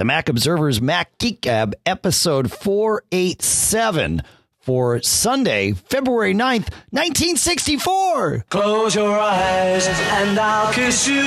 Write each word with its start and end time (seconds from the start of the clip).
the 0.00 0.04
Mac 0.06 0.30
Observer's 0.30 0.80
Mac 0.80 1.18
Geek 1.18 1.42
Gab, 1.42 1.74
episode 1.84 2.50
487 2.50 4.22
for 4.58 5.02
Sunday, 5.02 5.72
February 5.72 6.32
9th, 6.32 6.72
1964. 6.88 8.46
Close 8.48 8.94
your 8.94 9.18
eyes 9.18 9.86
and 9.86 10.38
I'll 10.38 10.72
kiss 10.72 11.06
you. 11.06 11.20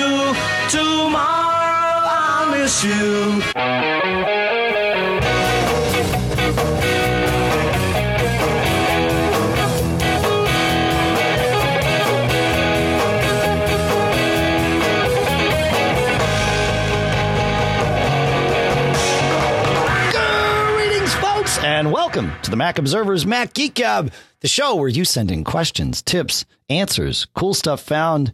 Tomorrow 0.71 2.01
I'll 2.04 2.49
miss 2.49 2.83
you. 2.83 4.43
And 21.73 21.91
welcome 21.91 22.32
to 22.44 22.52
the 22.52 22.55
Mac 22.55 22.77
Observer's 22.77 23.26
Mac 23.26 23.55
Geek 23.55 23.73
Gab, 23.73 24.14
the 24.41 24.48
show 24.48 24.76
where 24.76 24.90
you 24.90 25.04
send 25.04 25.31
in 25.31 25.44
questions, 25.44 26.04
tips, 26.04 26.45
answers, 26.70 27.26
cool 27.34 27.55
stuff 27.55 27.81
found. 27.81 28.31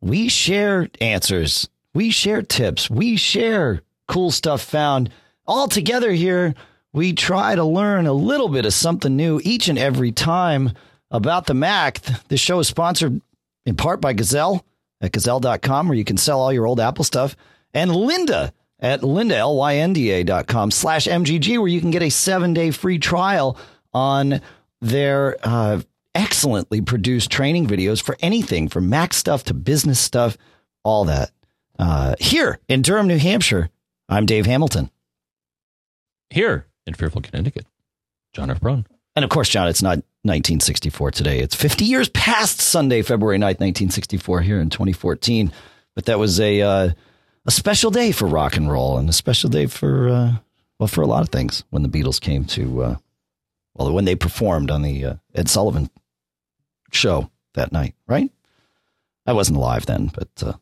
We 0.00 0.30
share 0.30 0.88
answers, 0.98 1.68
we 1.92 2.10
share 2.10 2.40
tips, 2.40 2.88
we 2.88 3.16
share 3.16 3.82
cool 4.08 4.30
stuff 4.30 4.62
found. 4.62 5.10
All 5.46 5.68
together 5.68 6.12
here, 6.12 6.54
we 6.94 7.12
try 7.12 7.54
to 7.54 7.62
learn 7.62 8.06
a 8.06 8.14
little 8.14 8.48
bit 8.48 8.64
of 8.64 8.72
something 8.72 9.14
new 9.14 9.38
each 9.44 9.68
and 9.68 9.78
every 9.78 10.10
time 10.10 10.72
about 11.10 11.44
the 11.44 11.54
Mac. 11.54 12.00
The 12.28 12.38
show 12.38 12.58
is 12.58 12.68
sponsored 12.68 13.20
in 13.66 13.76
part 13.76 14.00
by 14.00 14.14
Gazelle 14.14 14.64
at 15.02 15.12
gazelle.com, 15.12 15.88
where 15.88 15.98
you 15.98 16.04
can 16.04 16.16
sell 16.16 16.40
all 16.40 16.54
your 16.54 16.66
old 16.66 16.80
Apple 16.80 17.04
stuff, 17.04 17.36
and 17.74 17.90
Lynda 17.90 18.50
at 18.82 19.00
lynda, 19.00 19.36
L-Y-N-D-A 19.36 20.24
dot 20.24 20.46
com 20.46 20.70
slash 20.70 21.06
MGG, 21.06 21.56
where 21.58 21.68
you 21.68 21.80
can 21.80 21.90
get 21.90 22.02
a 22.02 22.10
seven-day 22.10 22.72
free 22.72 22.98
trial 22.98 23.56
on 23.94 24.40
their 24.80 25.36
uh, 25.42 25.80
excellently 26.14 26.80
produced 26.82 27.30
training 27.30 27.66
videos 27.66 28.02
for 28.02 28.16
anything 28.20 28.68
from 28.68 28.90
Mac 28.90 29.14
stuff 29.14 29.44
to 29.44 29.54
business 29.54 30.00
stuff, 30.00 30.36
all 30.82 31.04
that. 31.06 31.30
Uh, 31.78 32.16
here 32.20 32.58
in 32.68 32.82
Durham, 32.82 33.06
New 33.06 33.18
Hampshire, 33.18 33.70
I'm 34.08 34.26
Dave 34.26 34.44
Hamilton. 34.46 34.90
here 36.30 36.66
in 36.86 36.94
Fairfield, 36.94 37.24
Connecticut. 37.24 37.66
John 38.32 38.50
F. 38.50 38.60
Braun. 38.60 38.86
And 39.14 39.24
of 39.24 39.30
course, 39.30 39.48
John, 39.48 39.68
it's 39.68 39.82
not 39.82 39.98
1964 40.22 41.10
today. 41.12 41.38
It's 41.40 41.54
50 41.54 41.84
years 41.84 42.08
past 42.08 42.60
Sunday, 42.60 43.02
February 43.02 43.38
9th, 43.38 43.60
1964, 43.60 44.40
here 44.40 44.60
in 44.60 44.70
2014. 44.70 45.52
But 45.94 46.06
that 46.06 46.18
was 46.18 46.40
a 46.40 46.62
uh, 46.62 46.90
a 47.46 47.50
special 47.50 47.90
day 47.90 48.12
for 48.12 48.26
rock 48.26 48.56
and 48.56 48.70
roll 48.70 48.98
and 48.98 49.08
a 49.08 49.12
special 49.12 49.50
day 49.50 49.66
for 49.66 50.08
uh, 50.08 50.32
well 50.78 50.86
for 50.86 51.02
a 51.02 51.06
lot 51.06 51.22
of 51.22 51.28
things 51.28 51.64
when 51.70 51.82
the 51.82 51.88
Beatles 51.88 52.20
came 52.20 52.44
to 52.46 52.82
uh, 52.82 52.96
well 53.74 53.92
when 53.92 54.04
they 54.04 54.14
performed 54.14 54.70
on 54.70 54.82
the 54.82 55.04
uh, 55.04 55.14
Ed 55.34 55.48
Sullivan 55.48 55.90
show 56.92 57.30
that 57.54 57.72
night, 57.72 57.94
right? 58.06 58.30
I 59.26 59.32
wasn't 59.32 59.58
alive 59.58 59.86
then, 59.86 60.10
but 60.14 60.28
uh, 60.42 60.54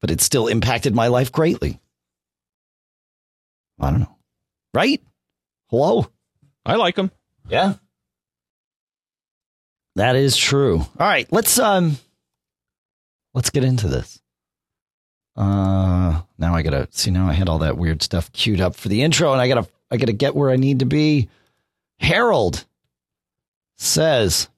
but 0.00 0.10
it 0.10 0.20
still 0.20 0.46
impacted 0.48 0.94
my 0.94 1.08
life 1.08 1.32
greatly. 1.32 1.80
I 3.80 3.90
don't 3.90 4.00
know, 4.00 4.16
right? 4.74 5.02
Hello. 5.68 6.08
I 6.64 6.76
like 6.76 6.96
him. 6.96 7.10
Yeah. 7.48 7.74
That 9.96 10.16
is 10.16 10.36
true. 10.36 10.78
All 10.78 10.86
right, 10.98 11.26
let's 11.32 11.58
um 11.58 11.98
let's 13.34 13.50
get 13.50 13.64
into 13.64 13.88
this. 13.88 14.20
Uh 15.38 16.20
now 16.36 16.54
I 16.54 16.62
got 16.62 16.70
to 16.70 16.88
see 16.90 17.12
now 17.12 17.28
I 17.28 17.32
had 17.32 17.48
all 17.48 17.60
that 17.60 17.78
weird 17.78 18.02
stuff 18.02 18.32
queued 18.32 18.60
up 18.60 18.74
for 18.74 18.88
the 18.88 19.02
intro 19.02 19.32
and 19.32 19.40
I 19.40 19.46
got 19.46 19.64
to 19.64 19.70
I 19.90 19.96
got 19.96 20.06
to 20.06 20.12
get 20.12 20.34
where 20.34 20.50
I 20.50 20.56
need 20.56 20.80
to 20.80 20.84
be. 20.84 21.28
Harold 22.00 22.64
says 23.76 24.48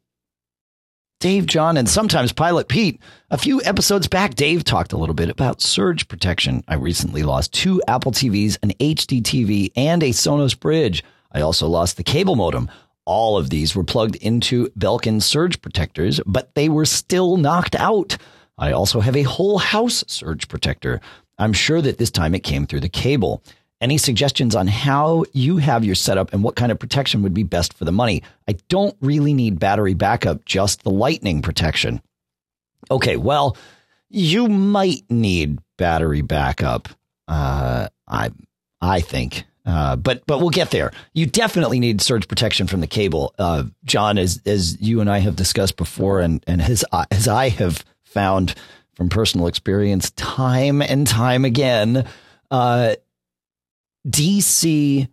Dave 1.20 1.44
John 1.44 1.76
and 1.76 1.86
sometimes 1.86 2.32
Pilot 2.32 2.68
Pete. 2.68 2.98
A 3.30 3.36
few 3.36 3.62
episodes 3.62 4.08
back, 4.08 4.34
Dave 4.34 4.64
talked 4.64 4.94
a 4.94 4.96
little 4.96 5.14
bit 5.14 5.28
about 5.28 5.60
surge 5.60 6.08
protection. 6.08 6.64
I 6.66 6.76
recently 6.76 7.22
lost 7.24 7.52
two 7.52 7.82
Apple 7.86 8.10
TVs, 8.12 8.56
an 8.62 8.70
HD 8.80 9.20
TV, 9.20 9.70
and 9.76 10.02
a 10.02 10.10
Sonos 10.10 10.58
bridge. 10.58 11.04
I 11.30 11.42
also 11.42 11.68
lost 11.68 11.98
the 11.98 12.02
cable 12.02 12.36
modem. 12.36 12.70
All 13.04 13.36
of 13.36 13.50
these 13.50 13.76
were 13.76 13.84
plugged 13.84 14.16
into 14.16 14.70
Belkin 14.70 15.20
surge 15.20 15.60
protectors, 15.60 16.20
but 16.24 16.54
they 16.54 16.70
were 16.70 16.86
still 16.86 17.36
knocked 17.36 17.76
out. 17.76 18.16
I 18.60 18.72
also 18.72 19.00
have 19.00 19.16
a 19.16 19.22
whole 19.22 19.58
house 19.58 20.04
surge 20.06 20.46
protector. 20.46 21.00
I'm 21.38 21.52
sure 21.54 21.80
that 21.82 21.98
this 21.98 22.10
time 22.10 22.34
it 22.34 22.44
came 22.44 22.66
through 22.66 22.80
the 22.80 22.88
cable. 22.88 23.42
Any 23.80 23.96
suggestions 23.96 24.54
on 24.54 24.66
how 24.66 25.24
you 25.32 25.56
have 25.56 25.84
your 25.86 25.94
setup 25.94 26.34
and 26.34 26.44
what 26.44 26.54
kind 26.54 26.70
of 26.70 26.78
protection 26.78 27.22
would 27.22 27.32
be 27.32 27.42
best 27.42 27.72
for 27.72 27.86
the 27.86 27.92
money? 27.92 28.22
I 28.46 28.56
don't 28.68 28.94
really 29.00 29.32
need 29.32 29.58
battery 29.58 29.94
backup, 29.94 30.44
just 30.44 30.82
the 30.84 30.90
lightning 30.90 31.40
protection. 31.40 32.02
Okay, 32.90 33.16
well, 33.16 33.56
you 34.10 34.48
might 34.48 35.02
need 35.08 35.58
battery 35.78 36.20
backup. 36.20 36.90
Uh, 37.26 37.88
I 38.06 38.30
I 38.82 39.00
think, 39.00 39.44
uh, 39.64 39.96
but 39.96 40.26
but 40.26 40.40
we'll 40.40 40.50
get 40.50 40.70
there. 40.72 40.90
You 41.14 41.24
definitely 41.24 41.78
need 41.80 42.02
surge 42.02 42.28
protection 42.28 42.66
from 42.66 42.80
the 42.80 42.86
cable, 42.86 43.34
uh, 43.38 43.64
John, 43.84 44.18
as 44.18 44.42
as 44.44 44.78
you 44.80 45.00
and 45.00 45.08
I 45.08 45.20
have 45.20 45.36
discussed 45.36 45.76
before, 45.78 46.20
and 46.20 46.44
and 46.46 46.60
as 46.60 46.84
I- 46.92 47.06
as 47.10 47.28
I 47.28 47.48
have 47.50 47.82
found 48.10 48.54
from 48.94 49.08
personal 49.08 49.46
experience, 49.46 50.10
time 50.10 50.82
and 50.82 51.06
time 51.06 51.44
again. 51.44 52.06
Uh, 52.50 52.94
DC 54.06 55.08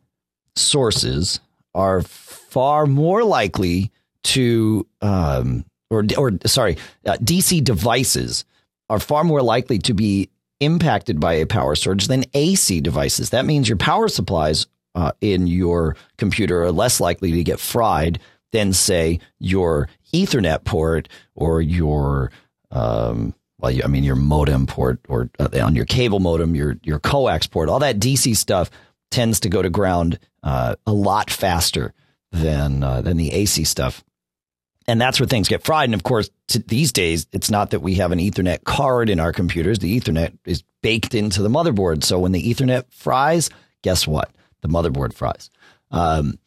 sources 0.55 1.39
are 1.73 2.01
far 2.01 2.85
more 2.85 3.23
likely 3.23 3.91
to, 4.23 4.85
um, 5.01 5.63
or 5.89 6.03
or 6.17 6.33
sorry, 6.45 6.77
uh, 7.05 7.13
DC 7.13 7.63
devices 7.63 8.45
are 8.89 8.99
far 8.99 9.23
more 9.23 9.41
likely 9.41 9.77
to 9.79 9.93
be 9.93 10.29
impacted 10.59 11.19
by 11.19 11.33
a 11.33 11.45
power 11.45 11.75
surge 11.75 12.07
than 12.07 12.25
AC 12.33 12.81
devices. 12.81 13.29
That 13.29 13.45
means 13.45 13.69
your 13.69 13.77
power 13.77 14.07
supplies 14.07 14.67
uh, 14.95 15.11
in 15.21 15.47
your 15.47 15.95
computer 16.17 16.63
are 16.63 16.71
less 16.71 16.99
likely 16.99 17.31
to 17.33 17.43
get 17.43 17.59
fried 17.59 18.19
than, 18.51 18.73
say, 18.73 19.19
your 19.39 19.87
Ethernet 20.13 20.63
port 20.63 21.09
or 21.35 21.61
your 21.61 22.31
um, 22.71 23.33
well, 23.59 23.71
you, 23.71 23.81
I 23.83 23.87
mean, 23.87 24.03
your 24.03 24.15
modem 24.15 24.67
port 24.67 24.99
or 25.07 25.29
uh, 25.39 25.49
on 25.61 25.75
your 25.75 25.85
cable 25.85 26.19
modem, 26.19 26.55
your 26.55 26.77
your 26.83 26.99
coax 26.99 27.47
port, 27.47 27.69
all 27.69 27.79
that 27.79 27.99
DC 27.99 28.35
stuff 28.35 28.69
tends 29.09 29.39
to 29.41 29.49
go 29.49 29.61
to 29.61 29.69
ground 29.69 30.19
uh, 30.43 30.75
a 30.85 30.93
lot 30.93 31.31
faster 31.31 31.93
than 32.31 32.83
uh, 32.83 33.01
than 33.01 33.17
the 33.17 33.31
AC 33.31 33.63
stuff, 33.63 34.03
and 34.87 35.01
that's 35.01 35.19
where 35.19 35.27
things 35.27 35.47
get 35.47 35.63
fried. 35.63 35.85
And 35.85 35.95
of 35.95 36.03
course, 36.03 36.29
t- 36.47 36.63
these 36.67 36.91
days, 36.91 37.25
it's 37.31 37.49
not 37.49 37.71
that 37.71 37.79
we 37.79 37.95
have 37.95 38.11
an 38.11 38.19
Ethernet 38.19 38.63
card 38.63 39.09
in 39.09 39.19
our 39.19 39.33
computers; 39.33 39.79
the 39.79 39.99
Ethernet 39.99 40.37
is 40.45 40.63
baked 40.83 41.15
into 41.15 41.41
the 41.41 41.49
motherboard. 41.49 42.03
So 42.03 42.19
when 42.19 42.33
the 42.33 42.53
Ethernet 42.53 42.83
fries, 42.91 43.49
guess 43.81 44.07
what? 44.07 44.31
The 44.61 44.67
motherboard 44.67 45.13
fries. 45.13 45.49
Um, 45.89 46.37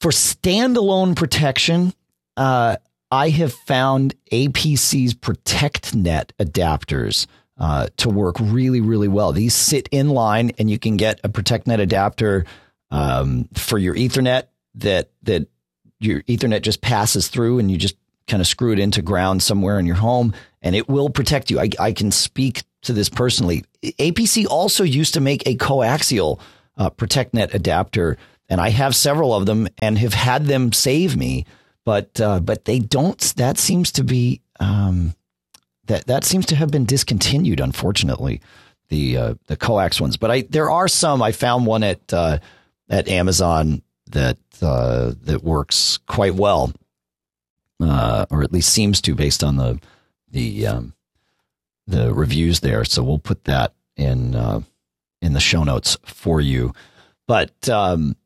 for 0.00 0.10
standalone 0.10 1.16
protection, 1.16 1.92
uh, 2.36 2.76
I 3.14 3.28
have 3.28 3.52
found 3.52 4.16
APC's 4.32 5.14
ProtectNet 5.14 6.32
adapters 6.40 7.28
uh, 7.56 7.86
to 7.98 8.08
work 8.08 8.34
really, 8.40 8.80
really 8.80 9.06
well. 9.06 9.30
These 9.30 9.54
sit 9.54 9.88
in 9.92 10.08
line, 10.08 10.50
and 10.58 10.68
you 10.68 10.80
can 10.80 10.96
get 10.96 11.20
a 11.22 11.28
ProtectNet 11.28 11.78
adapter 11.78 12.44
um, 12.90 13.48
for 13.54 13.78
your 13.78 13.94
Ethernet 13.94 14.48
that 14.74 15.10
that 15.22 15.46
your 16.00 16.22
Ethernet 16.22 16.62
just 16.62 16.80
passes 16.80 17.28
through, 17.28 17.60
and 17.60 17.70
you 17.70 17.76
just 17.76 17.94
kind 18.26 18.40
of 18.40 18.48
screw 18.48 18.72
it 18.72 18.80
into 18.80 19.00
ground 19.00 19.44
somewhere 19.44 19.78
in 19.78 19.86
your 19.86 19.94
home, 19.94 20.34
and 20.60 20.74
it 20.74 20.88
will 20.88 21.08
protect 21.08 21.52
you. 21.52 21.60
I, 21.60 21.70
I 21.78 21.92
can 21.92 22.10
speak 22.10 22.64
to 22.82 22.92
this 22.92 23.08
personally. 23.08 23.64
APC 23.84 24.44
also 24.44 24.82
used 24.82 25.14
to 25.14 25.20
make 25.20 25.46
a 25.46 25.54
coaxial 25.54 26.40
uh, 26.76 26.90
ProtectNet 26.90 27.54
adapter, 27.54 28.16
and 28.48 28.60
I 28.60 28.70
have 28.70 28.96
several 28.96 29.32
of 29.32 29.46
them 29.46 29.68
and 29.78 29.98
have 29.98 30.14
had 30.14 30.46
them 30.46 30.72
save 30.72 31.16
me. 31.16 31.46
But 31.84 32.20
uh, 32.20 32.40
but 32.40 32.64
they 32.64 32.78
don't. 32.78 33.20
That 33.36 33.58
seems 33.58 33.92
to 33.92 34.04
be 34.04 34.40
um, 34.60 35.14
that 35.86 36.06
that 36.06 36.24
seems 36.24 36.46
to 36.46 36.56
have 36.56 36.70
been 36.70 36.84
discontinued, 36.84 37.60
unfortunately. 37.60 38.40
The 38.88 39.16
uh, 39.16 39.34
the 39.46 39.56
coax 39.56 40.00
ones, 40.00 40.16
but 40.16 40.30
I 40.30 40.42
there 40.42 40.70
are 40.70 40.88
some. 40.88 41.22
I 41.22 41.32
found 41.32 41.66
one 41.66 41.82
at 41.82 42.12
uh, 42.12 42.38
at 42.88 43.08
Amazon 43.08 43.82
that 44.10 44.38
uh, 44.62 45.12
that 45.22 45.42
works 45.42 45.98
quite 46.06 46.34
well, 46.34 46.72
uh, 47.80 48.26
or 48.30 48.42
at 48.42 48.52
least 48.52 48.72
seems 48.72 49.00
to, 49.02 49.14
based 49.14 49.42
on 49.42 49.56
the 49.56 49.80
the 50.30 50.66
um, 50.66 50.94
the 51.86 52.12
reviews 52.12 52.60
there. 52.60 52.84
So 52.84 53.02
we'll 53.02 53.18
put 53.18 53.44
that 53.44 53.72
in 53.96 54.34
uh, 54.34 54.60
in 55.22 55.32
the 55.32 55.40
show 55.40 55.64
notes 55.64 55.96
for 56.04 56.40
you. 56.40 56.72
But 57.26 57.68
um, 57.68 58.16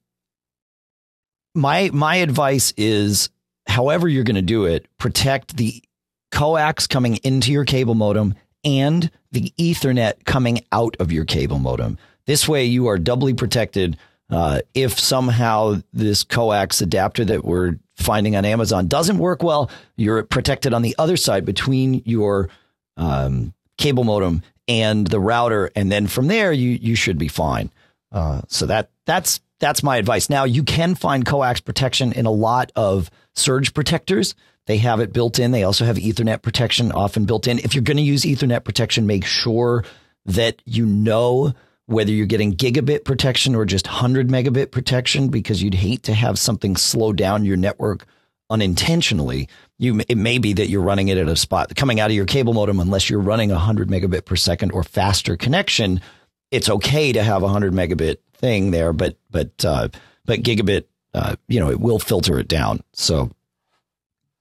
my 1.55 1.91
my 1.93 2.17
advice 2.17 2.73
is, 2.77 3.31
however 3.69 4.09
you're 4.09 4.25
going 4.25 4.37
to 4.37 4.43
do 4.43 4.65
it, 4.65 4.87
protect 4.99 5.57
the 5.57 5.83
coax 6.31 6.87
coming 6.87 7.17
into 7.17 7.53
your 7.53 7.65
cable 7.65 7.95
modem 7.95 8.35
and 8.65 9.11
the 9.31 9.53
Ethernet 9.59 10.25
coming 10.25 10.61
out 10.73 10.97
of 10.99 11.13
your 11.13 11.25
cable 11.25 11.59
modem. 11.59 11.99
This 12.27 12.49
way, 12.49 12.65
you 12.65 12.89
are 12.89 12.99
doubly 12.99 13.35
protected. 13.35 13.97
Uh, 14.31 14.61
if 14.75 14.99
somehow 14.99 15.81
this 15.93 16.25
coax 16.25 16.81
adapter 16.81 17.25
that 17.25 17.45
we're 17.45 17.79
finding 17.97 18.37
on 18.37 18.45
Amazon 18.45 18.87
doesn't 18.87 19.19
work 19.19 19.43
well, 19.43 19.71
you're 19.97 20.23
protected 20.25 20.75
on 20.75 20.83
the 20.83 20.95
other 20.99 21.17
side 21.17 21.45
between 21.45 22.03
your 22.05 22.51
um, 22.97 23.55
cable 23.79 24.05
modem 24.05 24.43
and 24.67 25.07
the 25.07 25.21
router, 25.21 25.71
and 25.75 25.91
then 25.91 26.07
from 26.07 26.27
there 26.27 26.53
you 26.53 26.71
you 26.71 26.95
should 26.95 27.17
be 27.17 27.29
fine. 27.29 27.71
Uh, 28.13 28.43
so 28.49 28.67
that 28.67 28.91
that's 29.07 29.41
that's 29.61 29.83
my 29.83 29.97
advice. 29.97 30.31
Now 30.31 30.45
you 30.45 30.63
can 30.63 30.95
find 30.95 31.25
coax 31.25 31.61
protection 31.61 32.13
in 32.13 32.27
a 32.27 32.31
lot 32.31 32.73
of 32.77 33.11
surge 33.35 33.75
protectors. 33.75 34.35
They 34.67 34.79
have 34.79 35.01
it 35.01 35.13
built 35.13 35.39
in. 35.39 35.51
They 35.51 35.65
also 35.65 35.85
have 35.85 35.97
Ethernet 35.97 36.43
protection 36.43 36.93
often 36.93 37.25
built 37.25 37.47
in. 37.47 37.59
If 37.59 37.75
you're 37.75 37.83
going 37.83 37.97
to 37.97 38.03
use 38.03 38.23
Ethernet 38.23 38.65
protection, 38.65 39.07
make 39.07 39.25
sure 39.25 39.85
that 40.27 40.61
you 40.67 40.85
know 40.85 41.55
whether 41.87 42.11
you're 42.11 42.27
getting 42.27 42.55
gigabit 42.55 43.05
protection 43.05 43.55
or 43.55 43.65
just 43.65 43.87
100 43.87 44.29
megabit 44.29 44.71
protection 44.71 45.29
because 45.29 45.63
you'd 45.63 45.75
hate 45.75 46.03
to 46.03 46.13
have 46.13 46.39
something 46.39 46.77
slow 46.77 47.15
down 47.15 47.47
your 47.47 47.57
network 47.57 48.05
unintentionally. 48.51 49.49
You, 49.79 50.03
it 50.07 50.19
may 50.19 50.37
be 50.37 50.53
that 50.55 50.69
you're 50.69 50.83
running 50.83 51.09
it 51.09 51.17
at 51.17 51.29
a 51.29 51.37
spot 51.37 51.75
coming 51.75 51.99
out 51.99 52.11
of 52.11 52.17
your 52.17 52.27
cable 52.27 52.53
modem, 52.53 52.79
unless 52.79 53.09
you're 53.09 53.21
running 53.21 53.51
a 53.51 53.55
100 53.55 53.89
megabit 53.89 54.27
per 54.27 54.37
second 54.37 54.73
or 54.73 54.85
faster 54.85 55.37
connection. 55.39 56.03
It's 56.51 56.69
okay 56.69 57.13
to 57.13 57.23
have 57.23 57.43
a 57.43 57.47
100 57.47 57.73
megabit 57.73 58.17
thing 58.39 58.71
there, 58.71 58.93
but 58.93 59.17
but 59.31 59.65
uh, 59.65 59.89
but 60.25 60.41
gigabit, 60.41 60.85
uh, 61.15 61.37
you 61.49 61.61
know, 61.61 61.71
it 61.71 61.81
will 61.81 61.99
filter 61.99 62.39
it 62.39 62.49
down. 62.49 62.81
So 62.93 63.31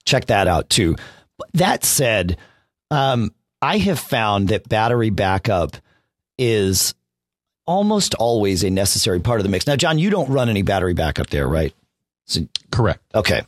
check 0.05 0.25
that 0.25 0.47
out 0.47 0.69
too. 0.69 0.95
That 1.53 1.83
said, 1.83 2.37
um, 2.91 3.31
I 3.61 3.77
have 3.77 3.99
found 3.99 4.49
that 4.49 4.69
battery 4.69 5.09
backup 5.09 5.77
is 6.37 6.93
almost 7.65 8.15
always 8.15 8.63
a 8.63 8.69
necessary 8.69 9.19
part 9.19 9.39
of 9.39 9.43
the 9.43 9.49
mix. 9.49 9.67
Now, 9.67 9.75
John, 9.75 9.99
you 9.99 10.09
don't 10.09 10.29
run 10.29 10.49
any 10.49 10.61
battery 10.61 10.93
backup 10.93 11.27
there, 11.27 11.47
right? 11.47 11.73
So, 12.25 12.47
Correct. 12.71 13.01
Okay. 13.13 13.41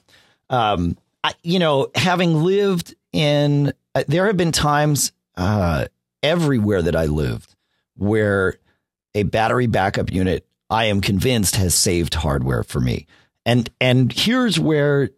Um, 0.49 0.97
I, 1.23 1.33
you 1.43 1.59
know, 1.59 1.89
having 1.95 2.43
lived 2.43 2.95
in, 3.13 3.73
uh, 3.95 4.03
there 4.07 4.27
have 4.27 4.37
been 4.37 4.51
times 4.51 5.11
uh, 5.35 5.85
everywhere 6.21 6.81
that 6.81 6.95
I 6.95 7.05
lived 7.05 7.55
where 7.95 8.55
a 9.15 9.23
battery 9.23 9.67
backup 9.67 10.11
unit, 10.11 10.45
I 10.69 10.85
am 10.85 11.01
convinced, 11.01 11.55
has 11.55 11.75
saved 11.75 12.13
hardware 12.13 12.63
for 12.63 12.79
me. 12.79 13.07
And 13.45 13.69
and 13.81 14.11
here's 14.11 14.59
where 14.59 15.09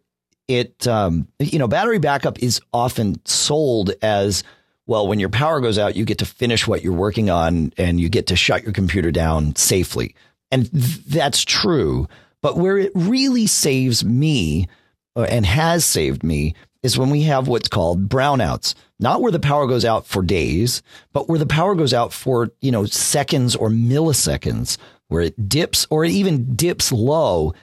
it, 0.48 0.86
um, 0.86 1.28
you 1.38 1.58
know, 1.58 1.68
battery 1.68 1.98
backup 1.98 2.42
is 2.42 2.60
often 2.72 3.24
sold 3.24 3.92
as 4.02 4.44
well, 4.86 5.06
when 5.06 5.20
your 5.20 5.28
power 5.28 5.60
goes 5.60 5.78
out, 5.78 5.96
you 5.96 6.04
get 6.04 6.18
to 6.18 6.26
finish 6.26 6.66
what 6.66 6.82
you're 6.82 6.92
working 6.92 7.30
on 7.30 7.72
and 7.78 8.00
you 8.00 8.08
get 8.08 8.26
to 8.28 8.36
shut 8.36 8.64
your 8.64 8.72
computer 8.72 9.10
down 9.10 9.54
safely. 9.54 10.14
And 10.50 10.70
th- 10.70 11.04
that's 11.06 11.44
true. 11.44 12.08
But 12.42 12.56
where 12.56 12.76
it 12.76 12.92
really 12.94 13.46
saves 13.46 14.04
me 14.04 14.66
uh, 15.14 15.22
and 15.22 15.46
has 15.46 15.84
saved 15.84 16.24
me 16.24 16.54
is 16.82 16.98
when 16.98 17.10
we 17.10 17.22
have 17.22 17.48
what's 17.48 17.68
called 17.68 18.08
brownouts. 18.08 18.74
Not 18.98 19.20
where 19.20 19.32
the 19.32 19.40
power 19.40 19.66
goes 19.66 19.84
out 19.84 20.06
for 20.06 20.22
days, 20.22 20.82
but 21.12 21.28
where 21.28 21.38
the 21.38 21.46
power 21.46 21.74
goes 21.74 21.94
out 21.94 22.12
for, 22.12 22.50
you 22.60 22.70
know, 22.70 22.84
seconds 22.84 23.56
or 23.56 23.68
milliseconds, 23.68 24.78
where 25.08 25.22
it 25.22 25.48
dips 25.48 25.86
or 25.90 26.04
it 26.04 26.10
even 26.10 26.54
dips 26.54 26.92
low. 26.92 27.54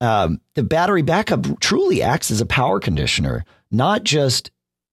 Um, 0.00 0.40
the 0.54 0.62
battery 0.62 1.02
backup 1.02 1.60
truly 1.60 2.02
acts 2.02 2.30
as 2.30 2.40
a 2.40 2.46
power 2.46 2.80
conditioner, 2.80 3.44
not 3.70 4.04
just 4.04 4.50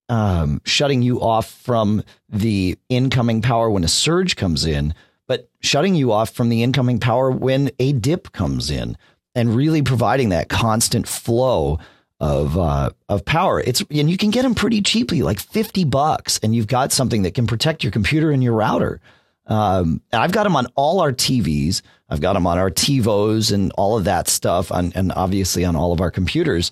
um, 0.10 0.62
shutting 0.66 1.02
you 1.02 1.22
off 1.22 1.50
from 1.50 2.04
the 2.30 2.78
incoming 2.90 3.42
power 3.42 3.70
when 3.70 3.84
a 3.84 3.90
surge 3.90 4.36
comes 4.36 4.66
in, 4.66 4.94
but 5.28 5.50
shutting 5.62 5.96
you 5.96 6.12
off 6.12 6.30
from 6.30 6.50
the 6.50 6.64
incoming 6.64 7.00
power 7.00 7.32
when 7.32 7.72
a 7.80 7.94
dip 7.94 8.32
comes 8.32 8.70
in, 8.70 8.98
and 9.36 9.56
really 9.56 9.82
providing 9.82 10.30
that 10.30 10.50
constant 10.50 11.08
flow 11.08 11.80
of 12.24 12.58
uh, 12.58 12.90
of 13.10 13.26
power. 13.26 13.60
It's 13.60 13.82
and 13.92 14.10
you 14.10 14.16
can 14.18 14.32
get 14.32 14.44
them 14.44 14.56
pretty 14.56 14.82
cheaply, 14.82 15.22
like 15.22 15.40
fifty 15.40 15.84
bucks, 15.84 16.40
and 16.42 16.56
you've 16.56 16.68
got 16.68 16.94
something 16.94 17.24
that 17.24 17.34
can 17.34 17.48
protect 17.48 17.84
your 17.84 17.92
computer 17.92 18.32
and 18.32 18.42
your 18.42 18.54
router. 18.54 19.02
Um, 19.46 20.02
I've 20.14 20.32
got 20.32 20.44
them 20.44 20.56
on 20.56 20.68
all 20.76 21.02
our 21.02 21.12
TVs. 21.12 21.82
I've 22.08 22.22
got 22.22 22.34
them 22.34 22.48
on 22.48 22.58
our 22.58 22.70
TiVos 22.72 23.52
and 23.52 23.74
all 23.74 23.98
of 23.98 24.06
that 24.06 24.30
stuff, 24.30 24.72
on, 24.72 24.94
and 24.96 25.12
obviously 25.12 25.66
on 25.66 25.76
all 25.76 25.92
of 25.92 26.00
our 26.00 26.12
computers. 26.12 26.72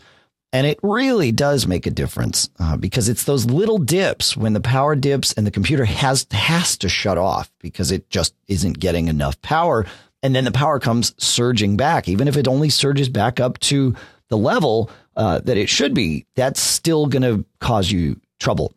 And 0.53 0.65
it 0.65 0.79
really 0.83 1.33
does 1.33 1.67
make 1.67 1.85
a 1.85 1.91
difference 1.91 2.49
uh, 2.57 2.77
because 2.77 3.09
it's 3.09 3.25
those 3.25 3.45
little 3.45 3.77
dips 3.77 4.37
when 4.37 4.53
the 4.53 4.61
power 4.61 4.95
dips 4.95 5.33
and 5.33 5.45
the 5.45 5.51
computer 5.51 5.83
has 5.83 6.27
has 6.31 6.77
to 6.77 6.87
shut 6.87 7.17
off 7.17 7.51
because 7.59 7.91
it 7.91 8.09
just 8.09 8.35
isn't 8.47 8.79
getting 8.79 9.09
enough 9.09 9.41
power. 9.41 9.85
And 10.23 10.33
then 10.33 10.45
the 10.45 10.51
power 10.51 10.79
comes 10.79 11.13
surging 11.21 11.75
back, 11.75 12.07
even 12.07 12.29
if 12.29 12.37
it 12.37 12.47
only 12.47 12.69
surges 12.69 13.09
back 13.09 13.41
up 13.41 13.59
to 13.59 13.95
the 14.29 14.37
level 14.37 14.89
uh, 15.15 15.39
that 15.39 15.57
it 15.57 15.69
should 15.69 15.93
be. 15.93 16.25
That's 16.35 16.61
still 16.61 17.07
going 17.07 17.23
to 17.23 17.45
cause 17.59 17.91
you 17.91 18.19
trouble. 18.39 18.73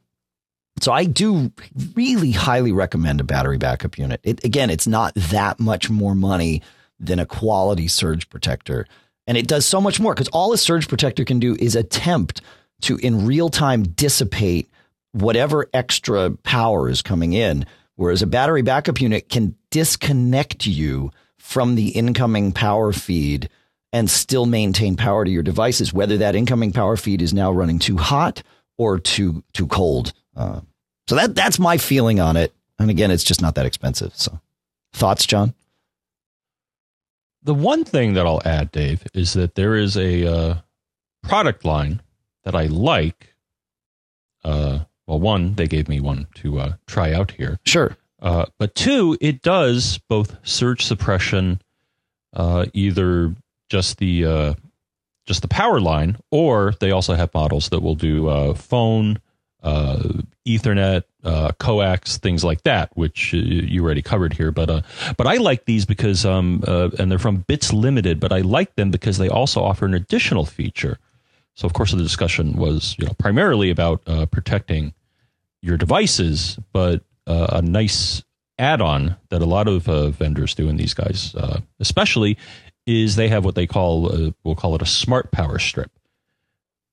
So 0.81 0.93
I 0.93 1.05
do 1.05 1.53
really 1.95 2.33
highly 2.33 2.73
recommend 2.73 3.21
a 3.21 3.25
battery 3.25 3.59
backup 3.59 3.97
unit. 3.97 4.21
It, 4.25 4.45
again, 4.45 4.71
it's 4.71 4.87
not 4.87 5.15
that 5.15 5.61
much 5.61 5.89
more 5.89 6.15
money 6.15 6.63
than 6.99 7.19
a 7.19 7.27
quality 7.27 7.89
surge 7.89 8.29
protector. 8.29 8.87
And 9.27 9.39
it 9.39 9.47
does 9.47 9.65
so 9.65 9.81
much 9.81 10.01
more 10.01 10.15
because 10.15 10.29
all 10.29 10.53
a 10.53 10.59
surge 10.59 10.89
protector 10.89 11.25
can 11.25 11.39
do 11.39 11.57
is 11.59 11.77
attempt 11.77 12.41
to, 12.83 12.97
in 12.99 13.25
real 13.25 13.49
time, 13.49 13.85
dissipate 13.85 14.69
whatever 15.13 15.69
extra 15.73 16.31
power 16.43 16.89
is 16.89 17.03
coming 17.03 17.33
in. 17.33 17.67
Whereas 17.97 18.23
a 18.23 18.27
battery 18.27 18.63
backup 18.63 19.01
unit 19.01 19.29
can 19.29 19.55
disconnect 19.71 20.67
you 20.67 21.13
from 21.39 21.77
the 21.77 21.91
incoming 21.91 22.53
power 22.53 22.93
feed 22.93 23.49
and 23.95 24.11
still 24.11 24.45
maintain 24.45 24.97
power 24.97 25.25
to 25.25 25.31
your 25.31 25.45
devices, 25.45 25.95
whether 25.95 26.19
that 26.19 26.35
incoming 26.35 26.73
power 26.73 26.97
feed 26.97 27.23
is 27.23 27.33
now 27.33 27.53
running 27.53 27.79
too 27.79 27.97
hot 27.97 28.43
or 28.77 28.99
too 28.99 29.45
too 29.53 29.69
cold. 29.69 30.13
Uh, 30.37 30.61
so 31.07 31.15
that 31.15 31.37
that's 31.37 31.61
my 31.61 31.79
feeling 31.79 32.19
on 32.19 32.37
it. 32.37 32.53
And 32.79 32.91
again, 32.91 33.13
it's 33.13 33.23
just 33.23 33.41
not 33.41 33.55
that 33.55 33.67
expensive. 33.67 34.13
So, 34.17 34.41
thoughts, 34.93 35.25
John? 35.27 35.55
The 37.45 37.55
one 37.55 37.85
thing 37.85 38.15
that 38.15 38.27
I'll 38.27 38.43
add, 38.45 38.73
Dave, 38.73 39.05
is 39.15 39.35
that 39.35 39.55
there 39.55 39.77
is 39.77 39.97
a 39.97 40.27
uh, 40.27 40.55
product 41.23 41.65
line 41.65 42.03
that 42.43 42.57
I 42.57 42.65
like. 42.67 43.33
Uh, 44.43 44.81
well, 45.07 45.21
one, 45.21 45.55
they 45.55 45.69
gave 45.69 45.89
me 45.89 46.01
one 46.01 46.27
to 46.37 46.59
uh, 46.59 46.73
try 46.89 47.13
out 47.13 47.31
here. 47.31 47.61
Sure. 47.65 47.97
Uh, 48.21 48.47
but 48.59 48.75
two, 48.75 49.17
it 49.21 49.41
does 49.43 49.99
both 50.09 50.37
surge 50.43 50.85
suppression, 50.85 51.61
uh, 52.33 52.67
either 52.73 53.37
just 53.69 53.99
the 53.99 54.25
uh, 54.25 54.55
just 55.27 55.43
the 55.43 55.49
power 55.49 55.81
line, 55.81 56.17
or 56.31 56.75
they 56.81 56.91
also 56.91 57.15
have 57.15 57.33
models 57.35 57.71
that 57.71 57.81
will 57.81 57.95
do 57.95 58.29
uh, 58.29 58.55
phone, 58.55 59.19
uh, 59.63 60.03
Ethernet, 60.47 61.05
uh, 61.25 61.53
coax, 61.59 62.19
things 62.19 62.45
like 62.45 62.63
that, 62.63 62.95
which 62.97 63.33
you 63.33 63.83
already 63.83 64.03
covered 64.03 64.35
here. 64.35 64.51
But 64.51 64.69
uh, 64.69 64.83
but 65.17 65.27
I 65.27 65.37
like 65.37 65.65
these 65.65 65.87
because 65.87 66.27
um, 66.27 66.63
uh, 66.67 66.91
and 66.99 67.11
they're 67.11 67.19
from 67.19 67.39
Bits 67.39 67.73
Limited, 67.73 68.21
but 68.21 68.33
I 68.33 68.41
like 68.41 68.75
them 68.77 68.91
because 68.91 69.19
they 69.19 69.29
also 69.29 69.63
offer 69.63 69.87
an 69.87 69.95
additional 69.95 70.45
feature. 70.45 70.99
So 71.55 71.67
of 71.67 71.73
course 71.73 71.93
the 71.93 72.03
discussion 72.03 72.55
was 72.55 72.95
you 72.99 73.07
know 73.07 73.15
primarily 73.19 73.71
about 73.71 74.03
uh, 74.07 74.27
protecting 74.27 74.93
your 75.63 75.79
devices, 75.79 76.59
but 76.73 77.03
a 77.27 77.63
nice 77.63 78.23
add-on 78.59 79.17
that 79.31 79.41
a 79.41 79.47
lot 79.47 79.67
of 79.67 79.85
vendors 80.17 80.55
do, 80.55 80.69
and 80.69 80.79
these 80.79 80.93
guys 80.93 81.35
especially, 81.81 82.37
is 82.87 83.17
they 83.17 83.29
have 83.29 83.45
what 83.45 83.55
they 83.55 83.67
call 83.67 84.33
we'll 84.45 84.55
call 84.55 84.75
it 84.75 84.83
a 84.83 84.87
smart 84.87 85.31
power 85.31 85.59
strip 85.59 85.91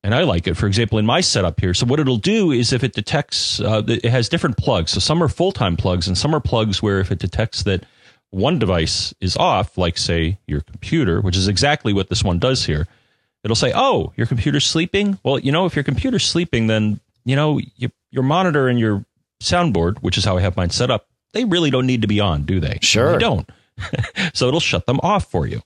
and 0.03 0.15
I 0.15 0.23
like 0.23 0.47
it. 0.47 0.55
For 0.55 0.67
example, 0.67 0.97
in 0.97 1.05
my 1.05 1.21
setup 1.21 1.59
here, 1.59 1.73
so 1.73 1.85
what 1.85 1.99
it'll 1.99 2.17
do 2.17 2.51
is 2.51 2.73
if 2.73 2.83
it 2.83 2.93
detects, 2.93 3.59
uh, 3.59 3.83
it 3.87 4.05
has 4.05 4.29
different 4.29 4.57
plugs. 4.57 4.91
So 4.91 4.99
some 4.99 5.21
are 5.21 5.27
full 5.27 5.51
time 5.51 5.77
plugs, 5.77 6.07
and 6.07 6.17
some 6.17 6.33
are 6.33 6.39
plugs 6.39 6.81
where 6.81 6.99
if 6.99 7.11
it 7.11 7.19
detects 7.19 7.63
that 7.63 7.85
one 8.31 8.57
device 8.57 9.13
is 9.21 9.37
off, 9.37 9.77
like 9.77 9.97
say 9.97 10.39
your 10.47 10.61
computer, 10.61 11.21
which 11.21 11.37
is 11.37 11.47
exactly 11.47 11.93
what 11.93 12.09
this 12.09 12.23
one 12.23 12.39
does 12.39 12.65
here, 12.65 12.87
it'll 13.43 13.55
say, 13.55 13.71
"Oh, 13.75 14.11
your 14.15 14.25
computer's 14.25 14.65
sleeping." 14.65 15.19
Well, 15.23 15.37
you 15.37 15.51
know, 15.51 15.65
if 15.65 15.75
your 15.75 15.83
computer's 15.83 16.25
sleeping, 16.25 16.67
then 16.67 16.99
you 17.23 17.35
know 17.35 17.59
you, 17.75 17.89
your 18.09 18.23
monitor 18.23 18.67
and 18.67 18.79
your 18.79 19.05
soundboard, 19.41 19.99
which 19.99 20.17
is 20.17 20.25
how 20.25 20.37
I 20.37 20.41
have 20.41 20.57
mine 20.57 20.71
set 20.71 20.89
up, 20.89 21.07
they 21.33 21.45
really 21.45 21.69
don't 21.69 21.85
need 21.85 22.01
to 22.01 22.07
be 22.07 22.19
on, 22.19 22.43
do 22.43 22.59
they? 22.59 22.79
Sure, 22.81 23.13
they 23.13 23.19
don't. 23.19 23.47
so 24.33 24.47
it'll 24.47 24.59
shut 24.59 24.87
them 24.87 24.99
off 25.03 25.29
for 25.29 25.45
you. 25.45 25.61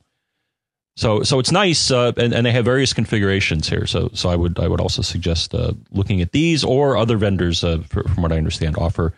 So 0.98 1.24
so 1.24 1.40
it's 1.40 1.52
nice, 1.52 1.92
uh, 1.92 2.14
and, 2.16 2.34
and 2.34 2.46
they 2.46 2.52
have 2.52 2.64
various 2.64 2.94
configurations 2.94 3.68
here. 3.68 3.86
So 3.86 4.10
so 4.14 4.30
I 4.30 4.36
would 4.36 4.60
I 4.60 4.68
would 4.68 4.80
also 4.80 5.02
suggest 5.02 5.54
uh, 5.54 5.74
looking 5.92 6.22
at 6.22 6.32
these 6.32 6.64
or 6.64 6.96
other 6.96 7.18
vendors, 7.18 7.64
uh, 7.64 7.80
for, 7.90 8.04
from 8.04 8.24
what 8.24 8.32
I 8.32 8.38
understand, 8.38 8.78
offer 8.78 9.14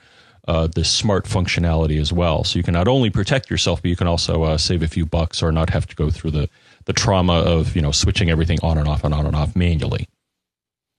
uh, 0.47 0.67
this 0.67 0.91
smart 0.91 1.25
functionality 1.25 1.99
as 2.01 2.11
well. 2.11 2.43
So 2.43 2.57
you 2.57 2.63
can 2.63 2.73
not 2.73 2.87
only 2.87 3.09
protect 3.11 3.49
yourself, 3.51 3.81
but 3.81 3.89
you 3.89 3.95
can 3.95 4.07
also 4.07 4.43
uh, 4.43 4.57
save 4.57 4.81
a 4.81 4.87
few 4.87 5.05
bucks 5.05 5.43
or 5.43 5.51
not 5.51 5.69
have 5.69 5.85
to 5.87 5.95
go 5.95 6.09
through 6.09 6.31
the 6.31 6.49
the 6.85 6.93
trauma 6.93 7.33
of 7.33 7.75
you 7.75 7.81
know 7.81 7.91
switching 7.91 8.29
everything 8.31 8.57
on 8.63 8.77
and 8.79 8.87
off 8.87 9.03
and 9.03 9.13
on 9.13 9.25
and 9.27 9.35
off 9.35 9.55
manually. 9.55 10.07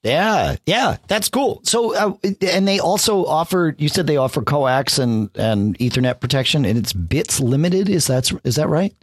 Yeah, 0.04 0.56
yeah, 0.64 0.99
that's 1.08 1.28
cool. 1.28 1.61
So, 1.64 1.94
uh, 1.94 2.12
and 2.40 2.68
they 2.68 2.78
also 2.78 3.25
offer. 3.25 3.75
You 3.78 3.88
said 3.88 4.06
they 4.06 4.16
offer 4.16 4.42
coax 4.42 5.00
and 5.00 5.28
and 5.35 5.76
Ethernet 5.78 6.20
protection, 6.20 6.64
and 6.64 6.78
it's 6.78 6.92
bits 6.92 7.40
limited. 7.40 7.88
Is 7.88 8.06
that 8.06 8.30
is 8.44 8.54
that 8.56 8.68
right? 8.68 8.94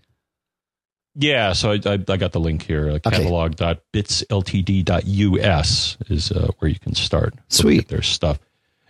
Yeah, 1.17 1.53
so 1.53 1.71
I, 1.71 1.79
I, 1.85 1.93
I 1.93 2.17
got 2.17 2.33
the 2.33 2.39
link 2.41 2.63
here. 2.63 2.89
Uh, 2.89 2.93
Okay. 2.95 3.09
catalog.bitsltd.us 3.11 5.97
is 6.09 6.31
uh, 6.31 6.49
where 6.59 6.69
you 6.69 6.79
can 6.79 6.95
start. 6.95 7.33
Sweet. 7.49 7.79
at 7.79 7.87
their 7.87 8.01
stuff. 8.01 8.39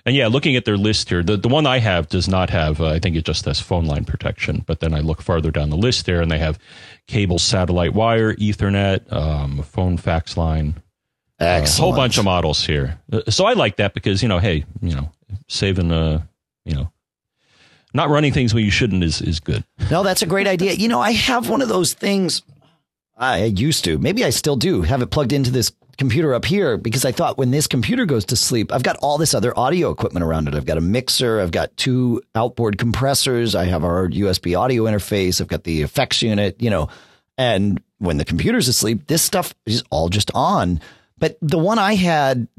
And 0.08 0.16
yeah, 0.16 0.28
looking 0.28 0.56
at 0.56 0.66
their 0.66 0.78
list 0.78 1.10
here, 1.10 1.24
the, 1.24 1.36
the 1.36 1.48
one 1.48 1.66
I 1.66 1.80
have 1.80 2.10
does 2.10 2.28
not 2.28 2.52
have, 2.52 2.80
uh, 2.80 2.90
I 2.90 3.00
think 3.00 3.16
it 3.16 3.26
just 3.26 3.46
has 3.46 3.60
phone 3.60 3.86
line 3.86 4.06
protection. 4.06 4.64
But 4.68 4.80
then 4.80 4.94
I 4.94 5.00
look 5.00 5.20
farther 5.22 5.50
down 5.50 5.72
the 5.72 5.78
list 5.78 6.06
there 6.06 6.22
and 6.22 6.32
they 6.32 6.38
have 6.38 6.60
cable, 7.08 7.40
satellite 7.40 7.94
wire, 7.94 8.36
Ethernet, 8.36 9.12
um, 9.12 9.64
phone 9.64 9.98
fax 9.98 10.38
line, 10.38 10.76
a 11.40 11.44
Excellent. 11.44 11.80
whole 11.80 11.96
bunch 11.96 12.20
of 12.20 12.26
models 12.26 12.64
here. 12.66 13.00
Uh, 13.12 13.22
So 13.30 13.46
I 13.46 13.54
like 13.54 13.78
that 13.78 13.96
because, 13.96 14.22
you 14.22 14.30
know, 14.30 14.38
hey, 14.38 14.66
you 14.80 14.94
know, 14.96 15.10
saving, 15.48 15.92
uh, 15.92 16.22
you 16.66 16.76
know, 16.76 16.92
not 17.96 18.10
running 18.10 18.34
things 18.34 18.54
when 18.54 18.64
you 18.64 18.72
shouldn't 18.72 19.04
is, 19.04 19.22
is 19.22 19.40
good. 19.40 19.64
No, 19.90 20.04
that's 20.04 20.22
a 20.22 20.28
great 20.28 20.48
idea. 20.48 20.74
You 20.74 20.88
know, 20.90 21.00
I 21.00 21.14
have 21.14 21.50
one 21.50 21.62
of 21.62 21.70
those 21.70 21.94
things. 21.94 22.42
I 23.18 23.46
used 23.46 23.86
to. 23.86 23.98
Maybe 23.98 24.26
I 24.26 24.30
still 24.30 24.58
do 24.58 24.82
have 24.82 25.02
it 25.02 25.08
plugged 25.08 25.32
into 25.32 25.50
this 25.50 25.72
computer 25.98 26.34
up 26.34 26.44
here 26.44 26.76
because 26.76 27.06
I 27.06 27.14
thought 27.14 27.38
when 27.38 27.52
this 27.52 27.68
computer 27.68 28.06
goes 28.06 28.26
to 28.26 28.36
sleep, 28.36 28.74
I've 28.74 28.84
got 28.84 28.98
all 28.98 29.18
this 29.18 29.34
other 29.34 29.58
audio 29.58 29.92
equipment 29.92 30.26
around 30.26 30.50
it. 30.50 30.56
I've 30.56 30.66
got 30.66 30.78
a 30.78 30.82
mixer, 30.82 31.40
I've 31.40 31.52
got 31.52 31.76
two 31.78 32.22
outboard 32.36 32.78
compressors, 32.78 33.56
I 33.56 33.66
have 33.66 33.86
our 33.86 34.10
USB 34.10 34.60
audio 34.60 34.84
interface, 34.84 35.40
I've 35.40 35.48
got 35.48 35.64
the 35.64 35.82
effects 35.82 36.22
unit, 36.22 36.62
you 36.62 36.70
know. 36.70 36.90
And 37.38 37.82
when 38.00 38.18
the 38.18 38.26
computer's 38.26 38.68
asleep, 38.68 39.08
this 39.08 39.22
stuff 39.22 39.56
is 39.66 39.84
all 39.90 40.10
just 40.10 40.32
on. 40.34 40.82
But 41.18 41.38
the 41.42 41.58
one 41.58 41.80
I 41.80 41.96
had 41.96 42.50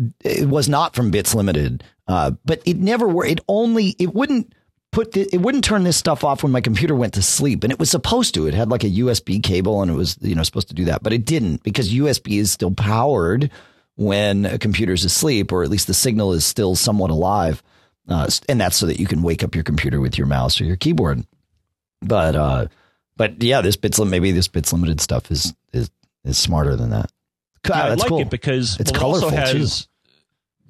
was 0.40 0.68
not 0.68 0.94
from 0.94 1.10
Bits 1.10 1.34
Limited, 1.34 1.84
uh, 2.08 2.32
but 2.46 2.62
it 2.64 2.78
never 2.78 3.06
were. 3.06 3.26
It 3.26 3.40
only 3.48 3.94
it 3.98 4.14
wouldn't 4.14 4.54
put 4.92 5.12
the, 5.12 5.28
it 5.32 5.40
wouldn't 5.40 5.64
turn 5.64 5.84
this 5.84 5.96
stuff 5.96 6.24
off 6.24 6.42
when 6.42 6.52
my 6.52 6.60
computer 6.60 6.94
went 6.94 7.14
to 7.14 7.22
sleep, 7.22 7.62
and 7.64 7.72
it 7.72 7.78
was 7.78 7.90
supposed 7.90 8.34
to. 8.34 8.46
It 8.46 8.54
had 8.54 8.70
like 8.70 8.84
a 8.84 8.88
USB 8.90 9.42
cable, 9.42 9.82
and 9.82 9.90
it 9.90 9.94
was 9.94 10.16
you 10.20 10.34
know 10.34 10.42
supposed 10.42 10.68
to 10.68 10.74
do 10.74 10.84
that, 10.86 11.02
but 11.02 11.12
it 11.12 11.24
didn't 11.24 11.62
because 11.62 11.92
USB 11.92 12.38
is 12.38 12.50
still 12.50 12.70
powered 12.70 13.50
when 13.96 14.44
a 14.46 14.58
computer's 14.58 15.04
asleep, 15.04 15.52
or 15.52 15.62
at 15.62 15.70
least 15.70 15.86
the 15.86 15.94
signal 15.94 16.32
is 16.32 16.44
still 16.44 16.74
somewhat 16.76 17.10
alive, 17.10 17.62
uh, 18.08 18.28
and 18.48 18.60
that's 18.60 18.76
so 18.76 18.86
that 18.86 19.00
you 19.00 19.06
can 19.06 19.22
wake 19.22 19.42
up 19.42 19.54
your 19.54 19.64
computer 19.64 20.00
with 20.00 20.16
your 20.18 20.26
mouse 20.26 20.60
or 20.60 20.64
your 20.64 20.76
keyboard. 20.76 21.24
But 22.02 22.36
uh, 22.36 22.66
but 23.16 23.42
yeah, 23.42 23.60
this 23.62 23.76
bits 23.76 23.98
maybe 23.98 24.32
this 24.32 24.48
bits 24.48 24.72
limited 24.72 25.00
stuff 25.00 25.30
is 25.30 25.54
is 25.72 25.90
is 26.24 26.38
smarter 26.38 26.76
than 26.76 26.90
that. 26.90 27.10
Yeah, 27.66 27.72
Ah, 27.74 27.84
I 27.86 27.94
like 27.94 28.08
cool. 28.08 28.20
it 28.20 28.30
because 28.30 28.78
It's 28.78 28.92
well, 28.92 29.00
it 29.00 29.04
also 29.24 29.30
colorful, 29.30 29.52
too. 29.52 29.66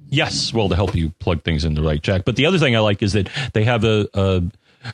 Yes, 0.08 0.52
well, 0.52 0.68
to 0.68 0.76
help 0.76 0.94
you 0.94 1.10
plug 1.18 1.42
things 1.42 1.64
in 1.64 1.74
the 1.74 1.82
right 1.82 2.00
jack. 2.00 2.24
But 2.24 2.36
the 2.36 2.46
other 2.46 2.58
thing 2.58 2.76
I 2.76 2.80
like 2.80 3.02
is 3.02 3.12
that 3.14 3.28
they 3.54 3.64
have 3.64 3.84
a, 3.84 4.08
a. 4.14 4.42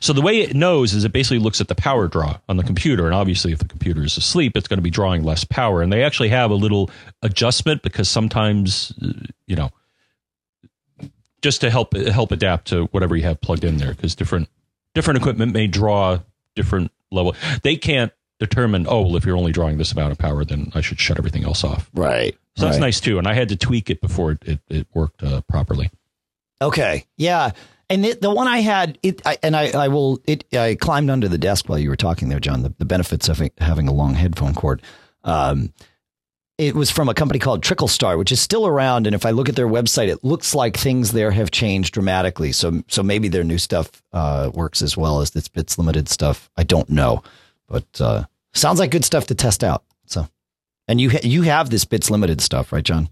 So 0.01 0.11
the 0.11 0.21
way 0.21 0.41
it 0.41 0.55
knows 0.55 0.93
is 0.93 1.03
it 1.03 1.11
basically 1.11 1.39
looks 1.39 1.61
at 1.61 1.67
the 1.67 1.75
power 1.75 2.07
draw 2.07 2.39
on 2.49 2.57
the 2.57 2.63
computer, 2.63 3.05
and 3.05 3.13
obviously, 3.13 3.51
if 3.51 3.59
the 3.59 3.67
computer 3.67 4.03
is 4.03 4.17
asleep, 4.17 4.57
it's 4.57 4.67
going 4.67 4.79
to 4.79 4.83
be 4.83 4.89
drawing 4.89 5.23
less 5.23 5.43
power. 5.43 5.81
And 5.81 5.93
they 5.93 6.03
actually 6.03 6.29
have 6.29 6.49
a 6.49 6.55
little 6.55 6.89
adjustment 7.21 7.83
because 7.83 8.09
sometimes, 8.09 8.91
uh, 9.01 9.11
you 9.45 9.55
know, 9.55 9.69
just 11.43 11.61
to 11.61 11.69
help 11.69 11.95
help 11.95 12.31
adapt 12.31 12.69
to 12.69 12.85
whatever 12.85 13.15
you 13.15 13.23
have 13.23 13.39
plugged 13.39 13.63
in 13.63 13.77
there, 13.77 13.93
because 13.93 14.15
different 14.15 14.49
different 14.95 15.19
equipment 15.19 15.53
may 15.53 15.67
draw 15.67 16.19
different 16.55 16.91
level. 17.11 17.35
They 17.61 17.75
can't 17.75 18.11
determine. 18.45 18.85
Oh, 18.87 19.01
well, 19.01 19.15
if 19.15 19.25
you're 19.25 19.37
only 19.37 19.51
drawing 19.51 19.77
this 19.77 19.91
amount 19.91 20.11
of 20.11 20.17
power, 20.17 20.43
then 20.45 20.71
I 20.75 20.81
should 20.81 20.99
shut 20.99 21.17
everything 21.17 21.43
else 21.43 21.63
off. 21.63 21.89
right. 21.93 22.35
So 22.55 22.65
that's 22.65 22.75
right. 22.75 22.81
nice 22.81 22.99
too. 22.99 23.17
And 23.17 23.27
I 23.27 23.33
had 23.33 23.49
to 23.49 23.55
tweak 23.55 23.89
it 23.89 23.99
before 23.99 24.33
it, 24.33 24.43
it, 24.45 24.59
it 24.69 24.87
worked 24.93 25.23
uh, 25.23 25.41
properly. 25.49 25.89
Okay. 26.61 27.05
Yeah. 27.17 27.51
And 27.89 28.05
it, 28.05 28.21
the 28.21 28.29
one 28.29 28.47
I 28.47 28.59
had, 28.59 28.99
it, 29.01 29.21
I, 29.25 29.37
and 29.41 29.55
I, 29.55 29.71
I 29.71 29.87
will, 29.87 30.21
it, 30.25 30.45
I 30.53 30.75
climbed 30.75 31.09
under 31.09 31.27
the 31.27 31.39
desk 31.39 31.67
while 31.67 31.79
you 31.79 31.89
were 31.89 31.95
talking 31.95 32.29
there, 32.29 32.39
John, 32.39 32.61
the, 32.61 32.73
the 32.77 32.85
benefits 32.85 33.27
of 33.27 33.41
having 33.57 33.87
a 33.87 33.91
long 33.91 34.13
headphone 34.13 34.53
cord. 34.53 34.83
Um, 35.23 35.73
it 36.59 36.75
was 36.75 36.91
from 36.91 37.09
a 37.09 37.13
company 37.15 37.39
called 37.39 37.63
Trickle 37.63 37.87
Star, 37.87 38.17
which 38.17 38.31
is 38.31 38.39
still 38.39 38.67
around. 38.67 39.07
And 39.07 39.15
if 39.15 39.25
I 39.25 39.31
look 39.31 39.49
at 39.49 39.55
their 39.55 39.67
website, 39.67 40.07
it 40.07 40.23
looks 40.23 40.53
like 40.53 40.77
things 40.77 41.11
there 41.11 41.31
have 41.31 41.49
changed 41.49 41.93
dramatically. 41.93 42.51
So, 42.51 42.83
so 42.87 43.01
maybe 43.01 43.27
their 43.27 43.43
new 43.43 43.57
stuff 43.57 44.03
uh, 44.13 44.51
works 44.53 44.81
as 44.83 44.95
well 44.95 45.21
as 45.21 45.31
this 45.31 45.47
Bits 45.47 45.77
Limited 45.79 46.07
stuff. 46.07 46.51
I 46.55 46.63
don't 46.63 46.89
know, 46.89 47.23
but 47.67 47.99
uh, 47.99 48.25
sounds 48.53 48.79
like 48.79 48.91
good 48.91 49.05
stuff 49.05 49.27
to 49.27 49.35
test 49.35 49.63
out. 49.63 49.83
So, 50.05 50.27
and 50.87 50.99
you 50.99 51.11
ha- 51.11 51.21
you 51.23 51.43
have 51.43 51.69
this 51.69 51.85
Bits 51.85 52.09
Limited 52.09 52.41
stuff, 52.41 52.71
right, 52.71 52.83
John? 52.83 53.09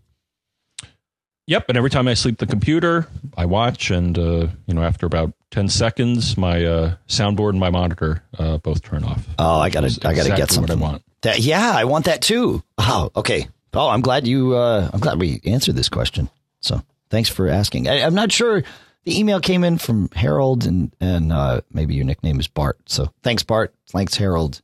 Yep. 1.47 1.65
And 1.69 1.77
every 1.77 1.89
time 1.89 2.07
I 2.07 2.13
sleep 2.13 2.37
the 2.37 2.45
computer, 2.45 3.07
I 3.35 3.45
watch, 3.45 3.91
and 3.91 4.17
uh, 4.17 4.47
you 4.67 4.73
know, 4.73 4.83
after 4.83 5.05
about 5.05 5.33
ten 5.49 5.67
seconds, 5.67 6.37
my 6.37 6.63
uh, 6.63 6.95
soundboard 7.07 7.49
and 7.49 7.59
my 7.59 7.69
monitor 7.69 8.23
uh, 8.37 8.57
both 8.57 8.83
turn 8.83 9.03
off. 9.03 9.27
Oh, 9.37 9.59
I 9.59 9.69
gotta, 9.69 9.87
I 9.87 10.13
gotta 10.13 10.19
exactly 10.19 10.37
get 10.37 10.51
something. 10.51 10.79
What 10.79 10.87
I 10.87 10.91
want. 10.91 11.03
That 11.23 11.39
yeah, 11.39 11.71
I 11.75 11.85
want 11.85 12.05
that 12.05 12.21
too. 12.21 12.63
Oh, 12.77 13.11
okay. 13.15 13.47
Oh, 13.73 13.89
I'm 13.89 14.01
glad 14.01 14.27
you. 14.27 14.55
Uh, 14.55 14.89
I'm 14.93 14.99
glad 14.99 15.19
we 15.19 15.41
answered 15.45 15.75
this 15.75 15.89
question. 15.89 16.29
So 16.61 16.81
thanks 17.09 17.29
for 17.29 17.47
asking. 17.47 17.87
I, 17.87 18.01
I'm 18.01 18.15
not 18.15 18.31
sure. 18.31 18.63
The 19.03 19.19
email 19.19 19.39
came 19.39 19.63
in 19.63 19.77
from 19.77 20.09
Harold, 20.13 20.65
and 20.65 20.95
and 21.01 21.33
uh, 21.33 21.61
maybe 21.73 21.95
your 21.95 22.05
nickname 22.05 22.39
is 22.39 22.47
Bart. 22.47 22.79
So 22.85 23.11
thanks, 23.23 23.43
Bart. 23.43 23.73
Thanks, 23.89 24.15
Harold, 24.15 24.61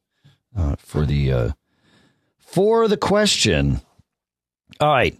uh, 0.58 0.76
for 0.78 1.06
the 1.06 1.32
uh, 1.32 1.52
for 2.38 2.88
the 2.88 2.98
question. 2.98 3.82
All 4.80 4.90
right, 4.90 5.18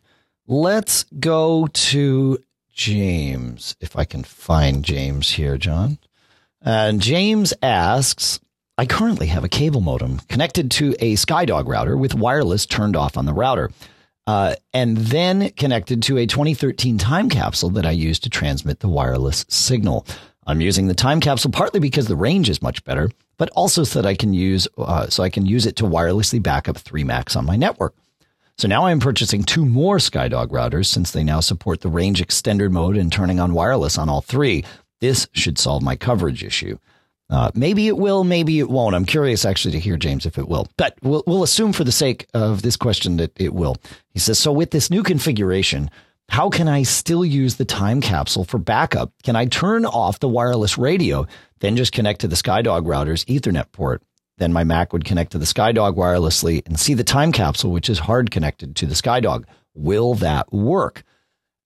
let's 0.48 1.06
go 1.20 1.68
to 1.68 2.40
James. 2.74 3.76
If 3.80 3.96
I 3.96 4.06
can 4.06 4.24
find 4.24 4.84
James 4.84 5.32
here, 5.32 5.58
John. 5.58 6.00
And 6.62 7.00
James 7.00 7.54
asks, 7.62 8.40
I 8.78 8.86
currently 8.86 9.28
have 9.28 9.44
a 9.44 9.50
cable 9.50 9.82
modem 9.82 10.20
connected 10.28 10.70
to 10.72 10.96
a 11.00 11.16
SkyDog 11.16 11.68
router 11.68 11.96
with 11.96 12.14
wireless 12.14 12.66
turned 12.66 12.96
off 12.96 13.18
on 13.18 13.26
the 13.26 13.34
router, 13.34 13.72
uh, 14.26 14.56
and 14.74 14.98
then 14.98 15.50
connected 15.52 16.04
to 16.04 16.18
a 16.18 16.28
2013 16.28 16.98
time 16.98 17.30
capsule 17.30 17.70
that 17.72 17.86
I 17.86 17.92
use 17.92 18.20
to 18.20 18.30
transmit 18.30 18.80
the 18.80 18.90
wireless 18.90 19.46
signal. 19.48 20.06
I'm 20.46 20.62
using 20.62 20.88
the 20.88 20.94
time 20.94 21.20
capsule 21.20 21.52
partly 21.52 21.80
because 21.80 22.08
the 22.08 22.16
range 22.16 22.50
is 22.50 22.62
much 22.62 22.84
better, 22.84 23.10
but 23.38 23.50
also 23.52 23.84
so 23.84 24.02
that 24.02 24.08
I 24.08 24.16
can 24.16 24.34
use 24.34 24.68
uh, 24.78 25.08
so 25.08 25.24
I 25.24 25.30
can 25.30 25.46
use 25.46 25.66
it 25.66 25.76
to 25.78 25.84
wirelessly 25.84 26.42
back 26.42 26.68
up 26.68 26.78
3 26.78 27.04
Macs 27.04 27.36
on 27.36 27.46
my 27.46 27.56
network. 27.56 27.96
So 28.58 28.68
now 28.68 28.88
I'm 28.88 29.00
purchasing 29.00 29.44
two 29.44 29.66
more 29.66 29.98
SkyDog 29.98 30.48
routers 30.48 30.88
since 30.88 31.12
they 31.12 31.24
now 31.24 31.42
support 31.42 31.82
the 31.82 31.90
range 31.90 32.26
extender 32.26 32.72
mode 32.72 32.98
and 32.98 33.12
turning 33.12 33.40
on 33.40 33.54
wireless 33.54 34.00
on 34.00 34.10
all 34.10 34.22
three. 34.22 34.66
This 35.00 35.28
should 35.32 35.60
solve 35.60 35.84
my 35.84 35.96
coverage 35.96 36.44
issue. 36.44 36.80
Uh, 37.30 37.52
maybe 37.54 37.88
it 37.88 37.98
will, 37.98 38.24
maybe 38.24 38.58
it 38.58 38.70
won't. 38.70 38.96
I'm 38.96 39.06
curious 39.06 39.46
actually 39.46 39.74
to 39.74 39.80
hear, 39.80 39.96
James, 39.96 40.26
if 40.26 40.40
it 40.40 40.48
will. 40.48 40.68
But 40.76 40.98
we'll, 41.04 41.24
we'll 41.28 41.44
assume 41.44 41.72
for 41.72 41.84
the 41.84 41.92
sake 41.92 42.26
of 42.34 42.64
this 42.64 42.78
question 42.78 43.18
that 43.18 43.32
it 43.36 43.54
will. 43.54 43.76
He 44.14 44.20
says, 44.20 44.40
So 44.40 44.52
with 44.52 44.72
this 44.72 44.90
new 44.90 45.04
configuration, 45.04 45.92
how 46.30 46.50
can 46.50 46.68
I 46.68 46.84
still 46.84 47.26
use 47.26 47.56
the 47.56 47.66
time 47.66 48.02
capsule 48.02 48.44
for 48.44 48.58
backup? 48.58 49.12
Can 49.24 49.36
I 49.36 49.46
turn 49.46 49.86
off 49.86 50.20
the 50.20 50.28
wireless 50.28 50.78
radio, 50.78 51.28
then 51.60 51.76
just 51.76 51.92
connect 51.92 52.22
to 52.22 52.28
the 52.28 52.36
SkyDog 52.36 52.88
router's 52.88 53.26
Ethernet 53.26 53.72
port? 53.72 54.02
Then 54.38 54.54
my 54.54 54.64
Mac 54.64 54.94
would 54.94 55.06
connect 55.06 55.32
to 55.32 55.38
the 55.38 55.46
SkyDog 55.46 55.96
wirelessly 55.96 56.66
and 56.66 56.80
see 56.80 56.94
the 56.94 57.04
time 57.04 57.32
capsule, 57.32 57.72
which 57.72 57.90
is 57.90 58.00
hard 58.00 58.30
connected 58.32 58.76
to 58.78 58.86
the 58.86 58.94
SkyDog. 58.94 59.46
Will 59.74 60.14
that 60.16 60.52
work? 60.54 61.04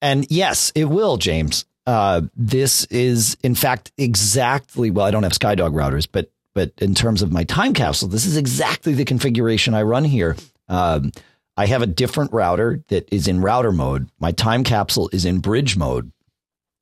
And 0.00 0.26
yes, 0.30 0.72
it 0.74 0.86
will, 0.86 1.16
James. 1.16 1.66
Uh, 1.86 2.22
this 2.36 2.84
is, 2.86 3.36
in 3.42 3.54
fact, 3.54 3.92
exactly. 3.98 4.90
Well, 4.90 5.04
I 5.04 5.10
don't 5.10 5.22
have 5.22 5.32
SkyDog 5.32 5.72
routers, 5.72 6.08
but 6.10 6.30
but 6.54 6.72
in 6.78 6.94
terms 6.94 7.22
of 7.22 7.32
my 7.32 7.44
time 7.44 7.72
capsule, 7.72 8.08
this 8.08 8.26
is 8.26 8.36
exactly 8.36 8.92
the 8.92 9.06
configuration 9.06 9.72
I 9.74 9.82
run 9.82 10.04
here. 10.04 10.36
Um, 10.68 11.12
I 11.56 11.66
have 11.66 11.82
a 11.82 11.86
different 11.86 12.32
router 12.32 12.82
that 12.88 13.08
is 13.12 13.26
in 13.26 13.40
router 13.40 13.72
mode. 13.72 14.08
My 14.20 14.32
time 14.32 14.64
capsule 14.64 15.08
is 15.12 15.24
in 15.24 15.38
bridge 15.38 15.76
mode. 15.76 16.12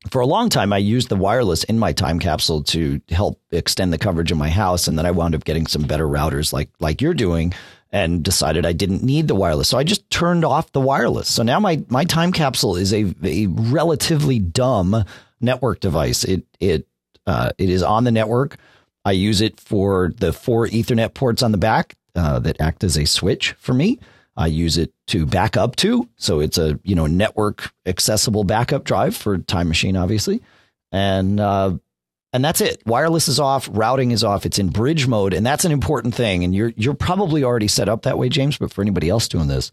For 0.08 0.20
a 0.20 0.26
long 0.26 0.48
time, 0.48 0.72
I 0.72 0.78
used 0.78 1.10
the 1.10 1.16
wireless 1.16 1.64
in 1.64 1.78
my 1.78 1.92
time 1.92 2.18
capsule 2.18 2.62
to 2.64 3.02
help 3.10 3.38
extend 3.50 3.92
the 3.92 3.98
coverage 3.98 4.32
of 4.32 4.38
my 4.38 4.48
house, 4.48 4.88
and 4.88 4.96
then 4.96 5.04
I 5.04 5.10
wound 5.10 5.34
up 5.34 5.44
getting 5.44 5.66
some 5.66 5.82
better 5.82 6.06
routers, 6.06 6.54
like 6.54 6.70
like 6.80 7.02
you're 7.02 7.12
doing, 7.12 7.52
and 7.92 8.22
decided 8.22 8.64
I 8.64 8.72
didn't 8.72 9.02
need 9.02 9.28
the 9.28 9.34
wireless. 9.34 9.68
So 9.68 9.76
I 9.76 9.84
just 9.84 10.08
turned 10.08 10.44
off 10.44 10.72
the 10.72 10.80
wireless. 10.80 11.28
So 11.28 11.42
now 11.42 11.60
my 11.60 11.84
my 11.88 12.04
time 12.04 12.32
capsule 12.32 12.76
is 12.76 12.94
a, 12.94 13.14
a 13.22 13.46
relatively 13.48 14.38
dumb 14.38 15.04
network 15.38 15.80
device. 15.80 16.24
It 16.24 16.46
it 16.60 16.86
uh, 17.26 17.50
it 17.58 17.68
is 17.68 17.82
on 17.82 18.04
the 18.04 18.10
network. 18.10 18.56
I 19.04 19.12
use 19.12 19.42
it 19.42 19.60
for 19.60 20.12
the 20.16 20.32
four 20.32 20.66
Ethernet 20.66 21.12
ports 21.12 21.42
on 21.42 21.52
the 21.52 21.58
back 21.58 21.94
uh, 22.14 22.38
that 22.40 22.60
act 22.60 22.84
as 22.84 22.96
a 22.96 23.04
switch 23.04 23.52
for 23.52 23.74
me. 23.74 23.98
I 24.40 24.46
use 24.46 24.78
it 24.78 24.90
to 25.08 25.26
back 25.26 25.58
up 25.58 25.76
to, 25.76 26.08
so 26.16 26.40
it's 26.40 26.56
a 26.56 26.80
you 26.82 26.94
know 26.94 27.06
network 27.06 27.72
accessible 27.84 28.42
backup 28.42 28.84
drive 28.84 29.14
for 29.14 29.36
Time 29.36 29.68
Machine, 29.68 29.98
obviously, 29.98 30.40
and 30.90 31.38
uh, 31.38 31.76
and 32.32 32.42
that's 32.42 32.62
it. 32.62 32.82
Wireless 32.86 33.28
is 33.28 33.38
off, 33.38 33.68
routing 33.70 34.12
is 34.12 34.24
off. 34.24 34.46
It's 34.46 34.58
in 34.58 34.70
bridge 34.70 35.06
mode, 35.06 35.34
and 35.34 35.44
that's 35.44 35.66
an 35.66 35.72
important 35.72 36.14
thing. 36.14 36.42
And 36.42 36.54
you're 36.54 36.72
you're 36.74 36.94
probably 36.94 37.44
already 37.44 37.68
set 37.68 37.90
up 37.90 38.02
that 38.02 38.16
way, 38.16 38.30
James. 38.30 38.56
But 38.56 38.72
for 38.72 38.80
anybody 38.80 39.10
else 39.10 39.28
doing 39.28 39.48
this, 39.48 39.70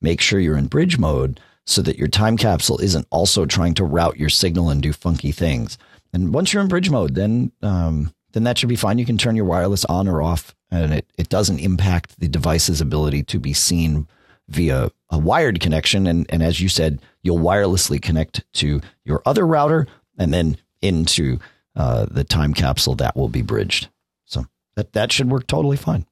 make 0.00 0.22
sure 0.22 0.40
you're 0.40 0.56
in 0.56 0.68
bridge 0.68 0.98
mode 0.98 1.38
so 1.66 1.82
that 1.82 1.98
your 1.98 2.08
time 2.08 2.38
capsule 2.38 2.78
isn't 2.78 3.06
also 3.10 3.44
trying 3.44 3.74
to 3.74 3.84
route 3.84 4.16
your 4.16 4.30
signal 4.30 4.70
and 4.70 4.82
do 4.82 4.94
funky 4.94 5.30
things. 5.30 5.76
And 6.14 6.32
once 6.32 6.54
you're 6.54 6.62
in 6.62 6.68
bridge 6.68 6.88
mode, 6.88 7.14
then 7.14 7.52
um, 7.60 8.14
then 8.36 8.44
that 8.44 8.58
should 8.58 8.68
be 8.68 8.76
fine. 8.76 8.98
You 8.98 9.06
can 9.06 9.16
turn 9.16 9.34
your 9.34 9.46
wireless 9.46 9.86
on 9.86 10.06
or 10.06 10.20
off, 10.20 10.54
and 10.70 10.92
it, 10.92 11.06
it 11.16 11.30
doesn't 11.30 11.58
impact 11.58 12.20
the 12.20 12.28
device's 12.28 12.82
ability 12.82 13.22
to 13.22 13.38
be 13.38 13.54
seen 13.54 14.06
via 14.48 14.90
a 15.08 15.18
wired 15.18 15.58
connection. 15.58 16.06
And, 16.06 16.26
and 16.28 16.42
as 16.42 16.60
you 16.60 16.68
said, 16.68 17.00
you'll 17.22 17.38
wirelessly 17.38 18.00
connect 18.00 18.44
to 18.56 18.82
your 19.04 19.22
other 19.24 19.46
router 19.46 19.86
and 20.18 20.34
then 20.34 20.58
into 20.82 21.38
uh, 21.76 22.04
the 22.10 22.24
time 22.24 22.52
capsule 22.52 22.94
that 22.96 23.16
will 23.16 23.30
be 23.30 23.40
bridged. 23.40 23.88
So 24.26 24.44
that, 24.74 24.92
that 24.92 25.12
should 25.12 25.30
work 25.30 25.46
totally 25.46 25.78
fine. 25.78 26.04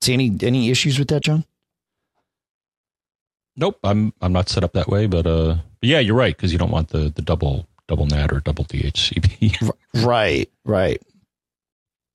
See 0.00 0.14
any 0.14 0.36
any 0.42 0.68
issues 0.70 0.98
with 0.98 1.06
that, 1.08 1.22
John? 1.22 1.44
Nope, 3.54 3.78
I'm 3.84 4.12
I'm 4.20 4.32
not 4.32 4.48
set 4.48 4.64
up 4.64 4.72
that 4.72 4.88
way, 4.88 5.06
but 5.06 5.28
uh, 5.28 5.58
but 5.80 5.88
yeah, 5.88 6.00
you're 6.00 6.16
right 6.16 6.36
because 6.36 6.52
you 6.52 6.58
don't 6.58 6.72
want 6.72 6.88
the 6.88 7.08
the 7.14 7.22
double 7.22 7.68
double 7.86 8.06
NAT 8.06 8.32
or 8.32 8.40
double 8.40 8.64
DHCP. 8.64 9.70
right, 10.04 10.50
right. 10.64 11.00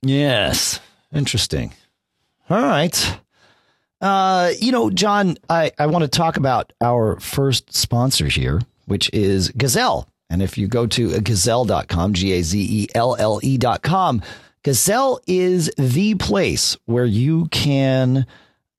Yes, 0.02 0.80
interesting. 1.14 1.74
All 2.50 2.62
right. 2.62 3.20
Uh, 4.02 4.52
you 4.60 4.72
know, 4.72 4.90
John, 4.90 5.38
I, 5.50 5.72
I 5.78 5.86
want 5.86 6.04
to 6.04 6.08
talk 6.08 6.38
about 6.38 6.74
our 6.82 7.20
first 7.20 7.74
sponsor 7.74 8.26
here, 8.28 8.62
which 8.88 9.10
is 9.14 9.50
Gazelle. 9.50 10.08
And 10.30 10.42
if 10.42 10.58
you 10.58 10.68
go 10.68 10.88
to 10.88 11.20
gazelle.com, 11.20 12.14
G 12.14 12.32
A 12.34 12.42
Z 12.42 12.60
E 12.60 12.88
L 12.96 13.16
L 13.20 13.40
E.com, 13.44 14.22
Gazelle 14.64 15.20
is 15.28 15.72
the 15.78 16.16
place 16.16 16.78
where 16.86 17.06
you 17.06 17.46
can 17.48 18.26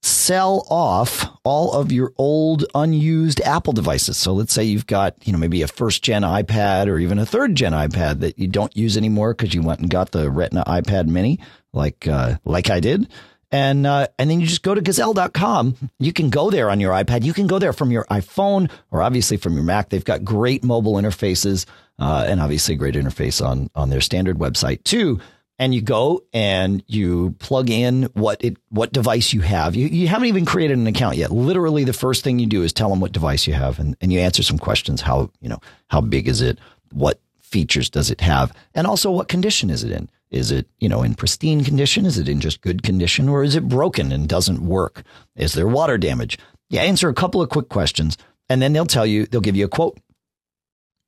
sell 0.02 0.66
off 0.68 1.26
all 1.44 1.72
of 1.72 1.92
your 1.92 2.12
old 2.16 2.64
unused 2.74 3.40
Apple 3.42 3.72
devices. 3.72 4.16
So 4.18 4.32
let's 4.32 4.52
say 4.52 4.64
you've 4.64 4.86
got, 4.86 5.14
you 5.24 5.32
know, 5.32 5.38
maybe 5.38 5.62
a 5.62 5.68
first 5.68 6.02
gen 6.02 6.22
iPad 6.22 6.88
or 6.88 6.98
even 6.98 7.18
a 7.18 7.26
third 7.26 7.54
gen 7.54 7.72
iPad 7.72 8.20
that 8.20 8.38
you 8.38 8.48
don't 8.48 8.76
use 8.76 8.96
anymore 8.96 9.32
because 9.32 9.54
you 9.54 9.62
went 9.62 9.80
and 9.80 9.88
got 9.88 10.10
the 10.10 10.28
Retina 10.28 10.64
iPad 10.66 11.06
mini 11.06 11.38
like, 11.72 12.08
uh, 12.08 12.36
like 12.44 12.68
I 12.68 12.80
did. 12.80 13.08
And, 13.52 13.86
uh, 13.86 14.08
and 14.18 14.30
then 14.30 14.40
you 14.40 14.46
just 14.46 14.62
go 14.62 14.74
to 14.74 14.80
gazelle.com. 14.80 15.76
You 15.98 16.12
can 16.12 16.30
go 16.30 16.50
there 16.50 16.70
on 16.70 16.80
your 16.80 16.92
iPad. 16.92 17.22
You 17.22 17.34
can 17.34 17.46
go 17.46 17.58
there 17.58 17.74
from 17.74 17.90
your 17.90 18.04
iPhone 18.06 18.70
or 18.90 19.02
obviously 19.02 19.36
from 19.36 19.54
your 19.54 19.62
Mac. 19.62 19.90
They've 19.90 20.04
got 20.04 20.24
great 20.24 20.64
mobile 20.64 20.94
interfaces, 20.94 21.66
uh, 21.98 22.24
and 22.26 22.40
obviously 22.40 22.74
great 22.76 22.94
interface 22.94 23.44
on, 23.44 23.70
on 23.74 23.90
their 23.90 24.00
standard 24.00 24.38
website 24.38 24.82
too 24.84 25.20
and 25.62 25.72
you 25.72 25.80
go 25.80 26.24
and 26.32 26.82
you 26.88 27.36
plug 27.38 27.70
in 27.70 28.10
what 28.14 28.42
it 28.42 28.56
what 28.70 28.92
device 28.92 29.32
you 29.32 29.42
have. 29.42 29.76
You 29.76 29.86
you 29.86 30.08
haven't 30.08 30.26
even 30.26 30.44
created 30.44 30.76
an 30.76 30.88
account 30.88 31.16
yet. 31.16 31.30
Literally, 31.30 31.84
the 31.84 31.92
first 31.92 32.24
thing 32.24 32.40
you 32.40 32.46
do 32.46 32.64
is 32.64 32.72
tell 32.72 32.90
them 32.90 32.98
what 32.98 33.12
device 33.12 33.46
you 33.46 33.54
have, 33.54 33.78
and, 33.78 33.96
and 34.00 34.12
you 34.12 34.18
answer 34.18 34.42
some 34.42 34.58
questions. 34.58 35.00
How 35.00 35.30
you 35.40 35.48
know 35.48 35.60
how 35.86 36.00
big 36.00 36.26
is 36.26 36.40
it? 36.40 36.58
What 36.90 37.20
features 37.40 37.88
does 37.88 38.10
it 38.10 38.20
have? 38.22 38.52
And 38.74 38.88
also, 38.88 39.12
what 39.12 39.28
condition 39.28 39.70
is 39.70 39.84
it 39.84 39.92
in? 39.92 40.10
Is 40.32 40.50
it 40.50 40.66
you 40.80 40.88
know 40.88 41.04
in 41.04 41.14
pristine 41.14 41.62
condition? 41.62 42.06
Is 42.06 42.18
it 42.18 42.28
in 42.28 42.40
just 42.40 42.60
good 42.60 42.82
condition, 42.82 43.28
or 43.28 43.44
is 43.44 43.54
it 43.54 43.68
broken 43.68 44.10
and 44.10 44.28
doesn't 44.28 44.66
work? 44.66 45.04
Is 45.36 45.52
there 45.52 45.68
water 45.68 45.96
damage? 45.96 46.38
You 46.70 46.80
answer 46.80 47.08
a 47.08 47.14
couple 47.14 47.40
of 47.40 47.50
quick 47.50 47.68
questions, 47.68 48.18
and 48.48 48.60
then 48.60 48.72
they'll 48.72 48.84
tell 48.84 49.06
you 49.06 49.26
they'll 49.26 49.40
give 49.40 49.54
you 49.54 49.66
a 49.66 49.68
quote. 49.68 49.96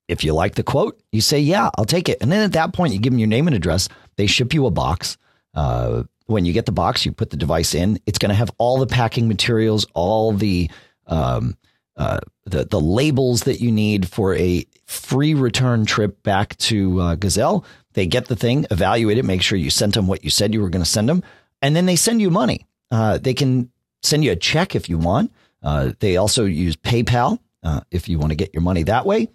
If 0.06 0.22
you 0.22 0.32
like 0.32 0.54
the 0.54 0.62
quote, 0.62 1.00
you 1.10 1.20
say, 1.20 1.40
"Yeah, 1.40 1.70
I'll 1.76 1.86
take 1.86 2.08
it." 2.08 2.18
And 2.20 2.30
then 2.30 2.44
at 2.44 2.52
that 2.52 2.72
point, 2.72 2.92
you 2.92 3.00
give 3.00 3.12
them 3.12 3.18
your 3.18 3.26
name 3.26 3.48
and 3.48 3.56
address 3.56 3.88
they 4.16 4.26
ship 4.26 4.54
you 4.54 4.66
a 4.66 4.70
box. 4.70 5.16
Uh, 5.54 6.04
when 6.26 6.44
you 6.44 6.52
get 6.52 6.66
the 6.66 6.72
box, 6.72 7.04
you 7.04 7.12
put 7.12 7.30
the 7.30 7.36
device 7.36 7.74
in. 7.74 7.98
It's 8.06 8.18
going 8.18 8.30
to 8.30 8.34
have 8.34 8.50
all 8.58 8.78
the 8.78 8.86
packing 8.86 9.28
materials, 9.28 9.86
all 9.94 10.32
the 10.32 10.70
um, 11.06 11.56
uh, 11.96 12.20
the 12.44 12.64
the 12.64 12.80
labels 12.80 13.44
that 13.44 13.60
you 13.60 13.70
need 13.70 14.08
for 14.08 14.34
a 14.34 14.64
free 14.86 15.34
return 15.34 15.84
trip 15.86 16.22
back 16.22 16.56
to 16.58 17.00
uh, 17.00 17.14
Gazelle. 17.14 17.64
They 17.92 18.06
get 18.06 18.26
the 18.26 18.36
thing, 18.36 18.66
evaluate 18.70 19.18
it, 19.18 19.24
make 19.24 19.42
sure 19.42 19.56
you 19.56 19.70
sent 19.70 19.94
them 19.94 20.06
what 20.06 20.24
you 20.24 20.30
said 20.30 20.52
you 20.52 20.60
were 20.60 20.70
going 20.70 20.82
to 20.84 20.90
send 20.90 21.08
them, 21.08 21.22
and 21.62 21.76
then 21.76 21.86
they 21.86 21.96
send 21.96 22.20
you 22.20 22.30
money. 22.30 22.66
Uh, 22.90 23.18
they 23.18 23.34
can 23.34 23.70
send 24.02 24.24
you 24.24 24.32
a 24.32 24.36
check 24.36 24.74
if 24.74 24.88
you 24.88 24.98
want. 24.98 25.32
Uh, 25.62 25.92
they 26.00 26.16
also 26.16 26.44
use 26.44 26.76
PayPal 26.76 27.38
uh, 27.62 27.80
if 27.90 28.08
you 28.08 28.18
want 28.18 28.30
to 28.30 28.36
get 28.36 28.52
your 28.52 28.62
money 28.62 28.82
that 28.82 29.06
way, 29.06 29.28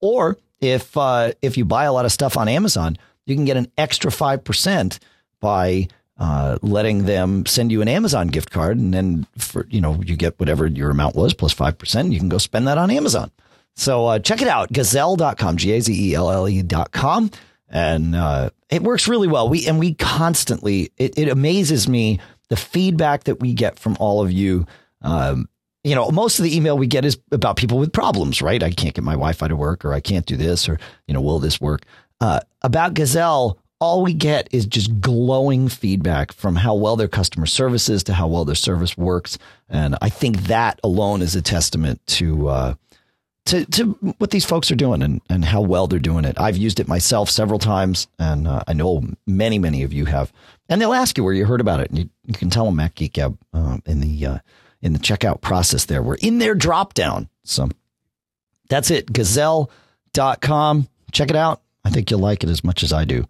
or 0.00 0.36
if 0.60 0.96
uh, 0.96 1.32
if 1.42 1.56
you 1.56 1.64
buy 1.64 1.84
a 1.84 1.92
lot 1.92 2.04
of 2.04 2.12
stuff 2.12 2.36
on 2.36 2.48
Amazon, 2.48 2.96
you 3.26 3.34
can 3.34 3.44
get 3.44 3.56
an 3.56 3.70
extra 3.76 4.10
5% 4.10 4.98
by 5.40 5.88
uh, 6.18 6.58
letting 6.62 7.04
them 7.04 7.44
send 7.46 7.72
you 7.72 7.82
an 7.82 7.88
Amazon 7.88 8.28
gift 8.28 8.50
card. 8.50 8.78
And 8.78 8.94
then 8.94 9.26
for, 9.36 9.66
you 9.68 9.80
know, 9.80 10.00
you 10.04 10.16
get 10.16 10.38
whatever 10.38 10.66
your 10.66 10.90
amount 10.90 11.16
was 11.16 11.34
plus 11.34 11.54
5%. 11.54 12.12
You 12.12 12.18
can 12.18 12.28
go 12.28 12.38
spend 12.38 12.68
that 12.68 12.78
on 12.78 12.90
Amazon. 12.90 13.30
So 13.76 14.06
uh, 14.06 14.18
check 14.20 14.40
it 14.40 14.48
out, 14.48 14.72
gazelle.com, 14.72 15.56
G 15.56 15.72
A 15.72 15.80
Z 15.80 16.10
E 16.10 16.14
L 16.14 16.30
L 16.30 16.48
E.com. 16.48 17.30
And 17.68 18.14
uh, 18.14 18.50
it 18.70 18.82
works 18.82 19.08
really 19.08 19.26
well. 19.26 19.48
We, 19.48 19.66
and 19.66 19.80
we 19.80 19.94
constantly, 19.94 20.92
it, 20.96 21.18
it 21.18 21.28
amazes 21.28 21.88
me 21.88 22.20
the 22.48 22.56
feedback 22.56 23.24
that 23.24 23.40
we 23.40 23.52
get 23.52 23.78
from 23.78 23.96
all 23.98 24.22
of 24.22 24.30
you. 24.30 24.66
Um, 25.02 25.48
you 25.82 25.94
know, 25.94 26.08
most 26.10 26.38
of 26.38 26.44
the 26.44 26.56
email 26.56 26.78
we 26.78 26.86
get 26.86 27.04
is 27.04 27.18
about 27.32 27.56
people 27.56 27.78
with 27.78 27.92
problems, 27.92 28.40
right? 28.40 28.62
I 28.62 28.70
can't 28.70 28.94
get 28.94 29.04
my 29.04 29.12
Wi 29.12 29.32
Fi 29.32 29.48
to 29.48 29.56
work, 29.56 29.84
or 29.84 29.92
I 29.92 30.00
can't 30.00 30.24
do 30.24 30.36
this, 30.36 30.68
or, 30.68 30.78
you 31.06 31.12
know, 31.12 31.20
will 31.20 31.40
this 31.40 31.60
work? 31.60 31.82
Uh, 32.20 32.40
about 32.62 32.94
Gazelle, 32.94 33.58
all 33.80 34.02
we 34.02 34.14
get 34.14 34.48
is 34.52 34.66
just 34.66 35.00
glowing 35.00 35.68
feedback 35.68 36.32
from 36.32 36.56
how 36.56 36.74
well 36.74 36.96
their 36.96 37.08
customer 37.08 37.46
service 37.46 37.88
is 37.88 38.04
to 38.04 38.14
how 38.14 38.28
well 38.28 38.44
their 38.44 38.54
service 38.54 38.96
works, 38.96 39.38
and 39.68 39.96
I 40.00 40.08
think 40.08 40.44
that 40.44 40.80
alone 40.82 41.22
is 41.22 41.36
a 41.36 41.42
testament 41.42 42.00
to 42.06 42.48
uh, 42.48 42.74
to 43.46 43.64
to 43.66 43.92
what 44.18 44.30
these 44.30 44.44
folks 44.44 44.70
are 44.70 44.76
doing 44.76 45.02
and 45.02 45.20
and 45.28 45.44
how 45.44 45.60
well 45.60 45.86
they're 45.86 45.98
doing 45.98 46.24
it. 46.24 46.40
I've 46.40 46.56
used 46.56 46.80
it 46.80 46.88
myself 46.88 47.28
several 47.28 47.58
times, 47.58 48.06
and 48.18 48.48
uh, 48.48 48.62
I 48.66 48.72
know 48.72 49.02
many 49.26 49.58
many 49.58 49.82
of 49.82 49.92
you 49.92 50.06
have. 50.06 50.32
And 50.68 50.80
they'll 50.80 50.94
ask 50.94 51.18
you 51.18 51.24
where 51.24 51.34
you 51.34 51.44
heard 51.44 51.60
about 51.60 51.80
it, 51.80 51.90
and 51.90 51.98
you, 51.98 52.10
you 52.24 52.32
can 52.32 52.48
tell 52.48 52.64
them 52.64 52.76
Mac 52.76 52.94
Geek 52.94 53.12
Gab 53.14 53.36
uh, 53.52 53.78
in 53.84 54.00
the 54.00 54.26
uh, 54.26 54.38
in 54.80 54.92
the 54.94 54.98
checkout 54.98 55.42
process. 55.42 55.84
There, 55.84 56.02
we're 56.02 56.14
in 56.16 56.38
their 56.38 56.54
drop 56.54 56.94
down. 56.94 57.28
So 57.42 57.68
that's 58.68 58.90
it. 58.90 59.12
Gazelle.com. 59.12 60.88
Check 61.12 61.30
it 61.30 61.36
out. 61.36 61.60
I 61.84 61.90
think 61.90 62.10
you'll 62.10 62.20
like 62.20 62.42
it 62.42 62.50
as 62.50 62.64
much 62.64 62.82
as 62.82 62.92
I 62.92 63.04
do. 63.04 63.26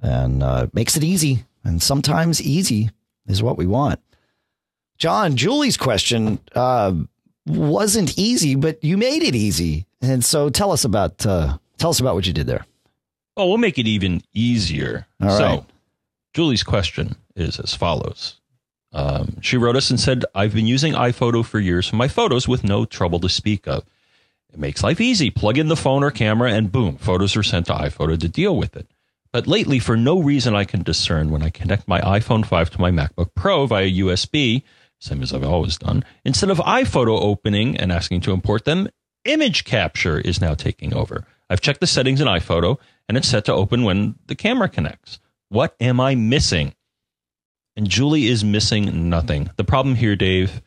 And 0.00 0.42
uh, 0.42 0.66
makes 0.72 0.96
it 0.96 1.04
easy. 1.04 1.44
And 1.64 1.82
sometimes 1.82 2.40
easy 2.40 2.90
is 3.26 3.42
what 3.42 3.58
we 3.58 3.66
want. 3.66 4.00
John, 4.98 5.36
Julie's 5.36 5.76
question 5.76 6.38
uh, 6.54 6.94
wasn't 7.46 8.18
easy, 8.18 8.54
but 8.54 8.82
you 8.82 8.96
made 8.96 9.22
it 9.22 9.34
easy. 9.34 9.86
And 10.00 10.24
so 10.24 10.48
tell 10.48 10.72
us 10.72 10.84
about 10.84 11.24
uh, 11.26 11.58
tell 11.78 11.90
us 11.90 12.00
about 12.00 12.14
what 12.14 12.26
you 12.26 12.32
did 12.32 12.46
there. 12.46 12.64
Oh, 13.36 13.48
we'll 13.48 13.58
make 13.58 13.78
it 13.78 13.86
even 13.86 14.22
easier. 14.32 15.06
All 15.20 15.28
right. 15.28 15.38
so, 15.38 15.66
Julie's 16.32 16.62
question 16.62 17.16
is 17.34 17.58
as 17.58 17.74
follows. 17.74 18.36
Um, 18.92 19.40
she 19.42 19.58
wrote 19.58 19.76
us 19.76 19.90
and 19.90 20.00
said, 20.00 20.24
I've 20.34 20.54
been 20.54 20.66
using 20.66 20.94
iPhoto 20.94 21.44
for 21.44 21.60
years 21.60 21.86
for 21.86 21.96
my 21.96 22.08
photos 22.08 22.48
with 22.48 22.64
no 22.64 22.86
trouble 22.86 23.18
to 23.20 23.28
speak 23.28 23.66
of. 23.68 23.84
It 24.56 24.60
makes 24.60 24.82
life 24.82 25.02
easy. 25.02 25.28
Plug 25.28 25.58
in 25.58 25.68
the 25.68 25.76
phone 25.76 26.02
or 26.02 26.10
camera, 26.10 26.50
and 26.50 26.72
boom, 26.72 26.96
photos 26.96 27.36
are 27.36 27.42
sent 27.42 27.66
to 27.66 27.74
iPhoto 27.74 28.18
to 28.18 28.26
deal 28.26 28.56
with 28.56 28.74
it. 28.74 28.90
But 29.30 29.46
lately, 29.46 29.78
for 29.78 29.98
no 29.98 30.18
reason 30.18 30.56
I 30.56 30.64
can 30.64 30.82
discern, 30.82 31.30
when 31.30 31.42
I 31.42 31.50
connect 31.50 31.86
my 31.86 32.00
iPhone 32.00 32.46
5 32.46 32.70
to 32.70 32.80
my 32.80 32.90
MacBook 32.90 33.34
Pro 33.34 33.66
via 33.66 33.86
USB, 33.86 34.62
same 34.98 35.22
as 35.22 35.34
I've 35.34 35.44
always 35.44 35.76
done, 35.76 36.06
instead 36.24 36.48
of 36.48 36.56
iPhoto 36.56 37.20
opening 37.20 37.76
and 37.76 37.92
asking 37.92 38.22
to 38.22 38.32
import 38.32 38.64
them, 38.64 38.88
image 39.26 39.64
capture 39.64 40.18
is 40.18 40.40
now 40.40 40.54
taking 40.54 40.94
over. 40.94 41.26
I've 41.50 41.60
checked 41.60 41.80
the 41.80 41.86
settings 41.86 42.22
in 42.22 42.26
iPhoto, 42.26 42.78
and 43.10 43.18
it's 43.18 43.28
set 43.28 43.44
to 43.44 43.52
open 43.52 43.82
when 43.82 44.14
the 44.26 44.34
camera 44.34 44.70
connects. 44.70 45.20
What 45.50 45.76
am 45.80 46.00
I 46.00 46.14
missing? 46.14 46.72
And 47.76 47.90
Julie 47.90 48.28
is 48.28 48.42
missing 48.42 49.10
nothing. 49.10 49.50
The 49.58 49.64
problem 49.64 49.96
here, 49.96 50.16
Dave, 50.16 50.62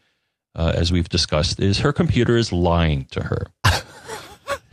uh, 0.54 0.74
as 0.76 0.92
we've 0.92 1.10
discussed, 1.10 1.60
is 1.60 1.80
her 1.80 1.92
computer 1.92 2.38
is 2.38 2.52
lying 2.52 3.06
to 3.06 3.24
her. 3.24 3.48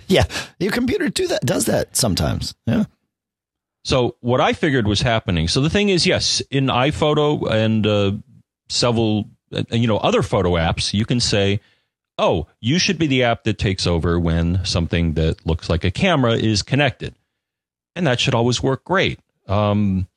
Yeah, 0.06 0.24
your 0.58 0.72
computer 0.72 1.08
do 1.08 1.28
that 1.28 1.42
does 1.42 1.66
that 1.66 1.96
sometimes. 1.96 2.54
Yeah. 2.66 2.84
So 3.84 4.16
what 4.20 4.40
I 4.40 4.52
figured 4.52 4.86
was 4.86 5.00
happening. 5.00 5.46
So 5.48 5.60
the 5.60 5.70
thing 5.70 5.90
is, 5.90 6.06
yes, 6.06 6.40
in 6.50 6.66
iPhoto 6.66 7.48
and 7.48 7.86
uh, 7.86 8.12
several, 8.68 9.30
uh, 9.52 9.62
you 9.70 9.86
know, 9.86 9.98
other 9.98 10.22
photo 10.22 10.52
apps, 10.52 10.92
you 10.92 11.04
can 11.04 11.20
say, 11.20 11.60
"Oh, 12.18 12.48
you 12.60 12.78
should 12.78 12.98
be 12.98 13.06
the 13.06 13.22
app 13.22 13.44
that 13.44 13.58
takes 13.58 13.86
over 13.86 14.18
when 14.18 14.64
something 14.64 15.14
that 15.14 15.46
looks 15.46 15.70
like 15.70 15.84
a 15.84 15.90
camera 15.90 16.32
is 16.32 16.62
connected," 16.62 17.14
and 17.94 18.06
that 18.06 18.18
should 18.18 18.34
always 18.34 18.60
work 18.62 18.84
great. 18.84 19.20
Um, 19.46 20.08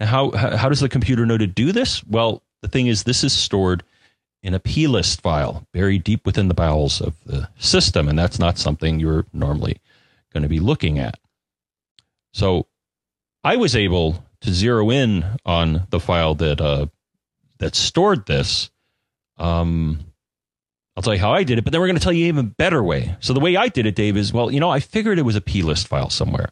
how 0.00 0.30
how 0.30 0.68
does 0.68 0.80
the 0.80 0.88
computer 0.88 1.26
know 1.26 1.38
to 1.38 1.46
do 1.46 1.72
this? 1.72 2.02
Well, 2.04 2.42
the 2.62 2.68
thing 2.68 2.86
is, 2.86 3.04
this 3.04 3.22
is 3.22 3.32
stored 3.34 3.84
in 4.44 4.54
a 4.54 4.60
plist 4.60 5.20
file 5.22 5.66
buried 5.72 6.04
deep 6.04 6.24
within 6.24 6.46
the 6.46 6.54
bowels 6.54 7.00
of 7.00 7.14
the 7.24 7.48
system, 7.58 8.08
and 8.08 8.16
that's 8.16 8.38
not 8.38 8.58
something 8.58 9.00
you're 9.00 9.26
normally 9.32 9.80
going 10.32 10.42
to 10.44 10.48
be 10.48 10.60
looking 10.60 11.00
at. 11.00 11.18
So 12.32 12.66
I 13.42 13.56
was 13.56 13.74
able 13.74 14.24
to 14.42 14.52
zero 14.52 14.90
in 14.90 15.24
on 15.44 15.86
the 15.90 15.98
file 15.98 16.36
that 16.36 16.60
uh, 16.60 16.86
that 17.58 17.74
stored 17.74 18.26
this 18.26 18.70
um, 19.38 20.04
I'll 20.96 21.02
tell 21.02 21.14
you 21.14 21.20
how 21.20 21.32
I 21.32 21.42
did 21.42 21.58
it, 21.58 21.64
but 21.64 21.72
then 21.72 21.80
we're 21.80 21.88
going 21.88 21.98
to 21.98 22.02
tell 22.02 22.12
you 22.12 22.24
an 22.24 22.28
even 22.28 22.46
better 22.50 22.82
way. 22.82 23.16
So 23.20 23.32
the 23.32 23.40
way 23.40 23.56
I 23.56 23.68
did 23.68 23.86
it, 23.86 23.96
Dave, 23.96 24.16
is 24.16 24.32
well, 24.32 24.50
you 24.50 24.60
know, 24.60 24.70
I 24.70 24.80
figured 24.80 25.18
it 25.18 25.22
was 25.22 25.36
a 25.36 25.40
plist 25.40 25.88
file 25.88 26.10
somewhere. 26.10 26.50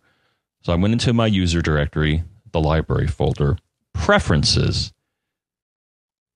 So 0.62 0.72
I 0.72 0.76
went 0.76 0.92
into 0.92 1.12
my 1.12 1.26
user 1.26 1.62
directory, 1.62 2.24
the 2.50 2.60
library 2.60 3.06
folder, 3.06 3.56
preferences. 3.92 4.92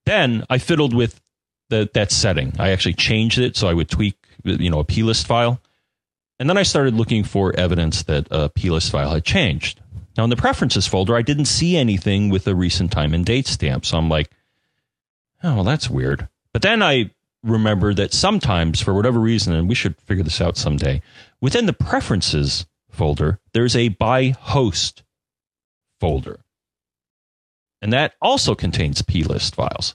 Then 0.05 0.45
I 0.49 0.59
fiddled 0.59 0.95
with 0.95 1.21
the, 1.69 1.89
that 1.95 2.11
setting. 2.11 2.53
I 2.59 2.71
actually 2.71 2.95
changed 2.95 3.39
it 3.39 3.57
so 3.57 3.69
I 3.69 3.75
would 3.75 3.89
tweak, 3.89 4.17
you 4.45 4.71
know, 4.71 4.81
a 4.81 4.85
plist 4.85 5.27
file. 5.27 5.61
And 6.39 6.49
then 6.49 6.59
I 6.59 6.63
started 6.63 6.95
looking 6.95 7.25
for 7.25 7.55
evidence 7.57 8.03
that 8.05 8.29
a 8.31 8.49
plist 8.49 8.91
file 8.91 9.15
had 9.15 9.25
changed. 9.25 9.81
Now 10.17 10.25
in 10.25 10.31
the 10.31 10.37
preferences 10.37 10.87
folder, 10.87 11.17
I 11.17 11.23
didn't 11.23 11.47
see 11.47 11.77
anything 11.77 12.31
with 12.31 12.47
a 12.47 12.55
recent 12.55 12.93
time 12.93 13.15
and 13.15 13.25
date 13.25 13.47
stamp. 13.47 13.85
So 13.85 13.99
I'm 13.99 14.09
like, 14.09 14.31
oh, 15.43 15.57
well, 15.57 15.65
that's 15.65 15.91
weird. 15.91 16.29
But 16.53 16.63
then 16.63 16.83
I 16.83 17.11
remember 17.43 17.95
that 17.95 18.13
sometimes, 18.13 18.81
for 18.81 18.95
whatever 18.95 19.21
reason, 19.21 19.55
and 19.55 19.69
we 19.69 19.75
should 19.75 20.01
figure 20.03 20.25
this 20.25 20.41
out 20.41 20.57
someday, 20.57 21.03
within 21.41 21.67
the 21.67 21.73
preferences 21.73 22.67
folder, 22.91 23.39
there's 23.53 23.77
a 23.77 23.91
ByHost 23.91 25.03
folder. 26.01 26.41
And 27.83 27.93
that 27.93 28.15
also 28.21 28.55
contains 28.55 29.03
plist 29.03 29.55
files. 29.55 29.95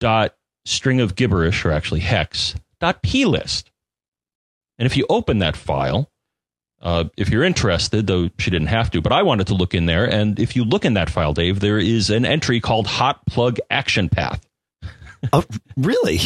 dot 0.00 0.34
string 0.64 1.00
of 1.00 1.14
gibberish, 1.14 1.64
or 1.64 1.72
actually 1.72 2.00
hex, 2.00 2.54
dot 2.80 3.02
plist. 3.02 3.70
And 4.78 4.86
if 4.86 4.96
you 4.96 5.06
open 5.08 5.38
that 5.38 5.56
file, 5.56 6.10
uh, 6.80 7.04
if 7.16 7.30
you're 7.30 7.44
interested, 7.44 8.08
though 8.08 8.28
she 8.38 8.50
didn't 8.50 8.66
have 8.68 8.90
to, 8.90 9.00
but 9.00 9.12
I 9.12 9.22
wanted 9.22 9.46
to 9.48 9.54
look 9.54 9.74
in 9.74 9.86
there. 9.86 10.04
And 10.04 10.38
if 10.40 10.56
you 10.56 10.64
look 10.64 10.84
in 10.84 10.94
that 10.94 11.08
file, 11.08 11.32
Dave, 11.32 11.60
there 11.60 11.78
is 11.78 12.10
an 12.10 12.24
entry 12.24 12.60
called 12.60 12.88
hot 12.88 13.24
plug 13.26 13.58
action 13.70 14.08
path. 14.08 14.44
Oh, 15.32 15.44
really? 15.76 16.20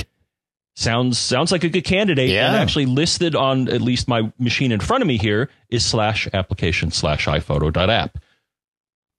Sounds 0.74 1.18
sounds 1.18 1.52
like 1.52 1.64
a 1.64 1.68
good 1.68 1.84
candidate. 1.84 2.28
Yeah. 2.30 2.48
And 2.48 2.56
actually 2.56 2.86
listed 2.86 3.34
on 3.34 3.68
at 3.68 3.80
least 3.80 4.08
my 4.08 4.30
machine 4.38 4.72
in 4.72 4.80
front 4.80 5.02
of 5.02 5.06
me 5.08 5.16
here 5.16 5.48
is 5.70 5.84
slash 5.84 6.28
application 6.34 6.90
slash 6.90 7.26
iPhoto.app. 7.26 8.18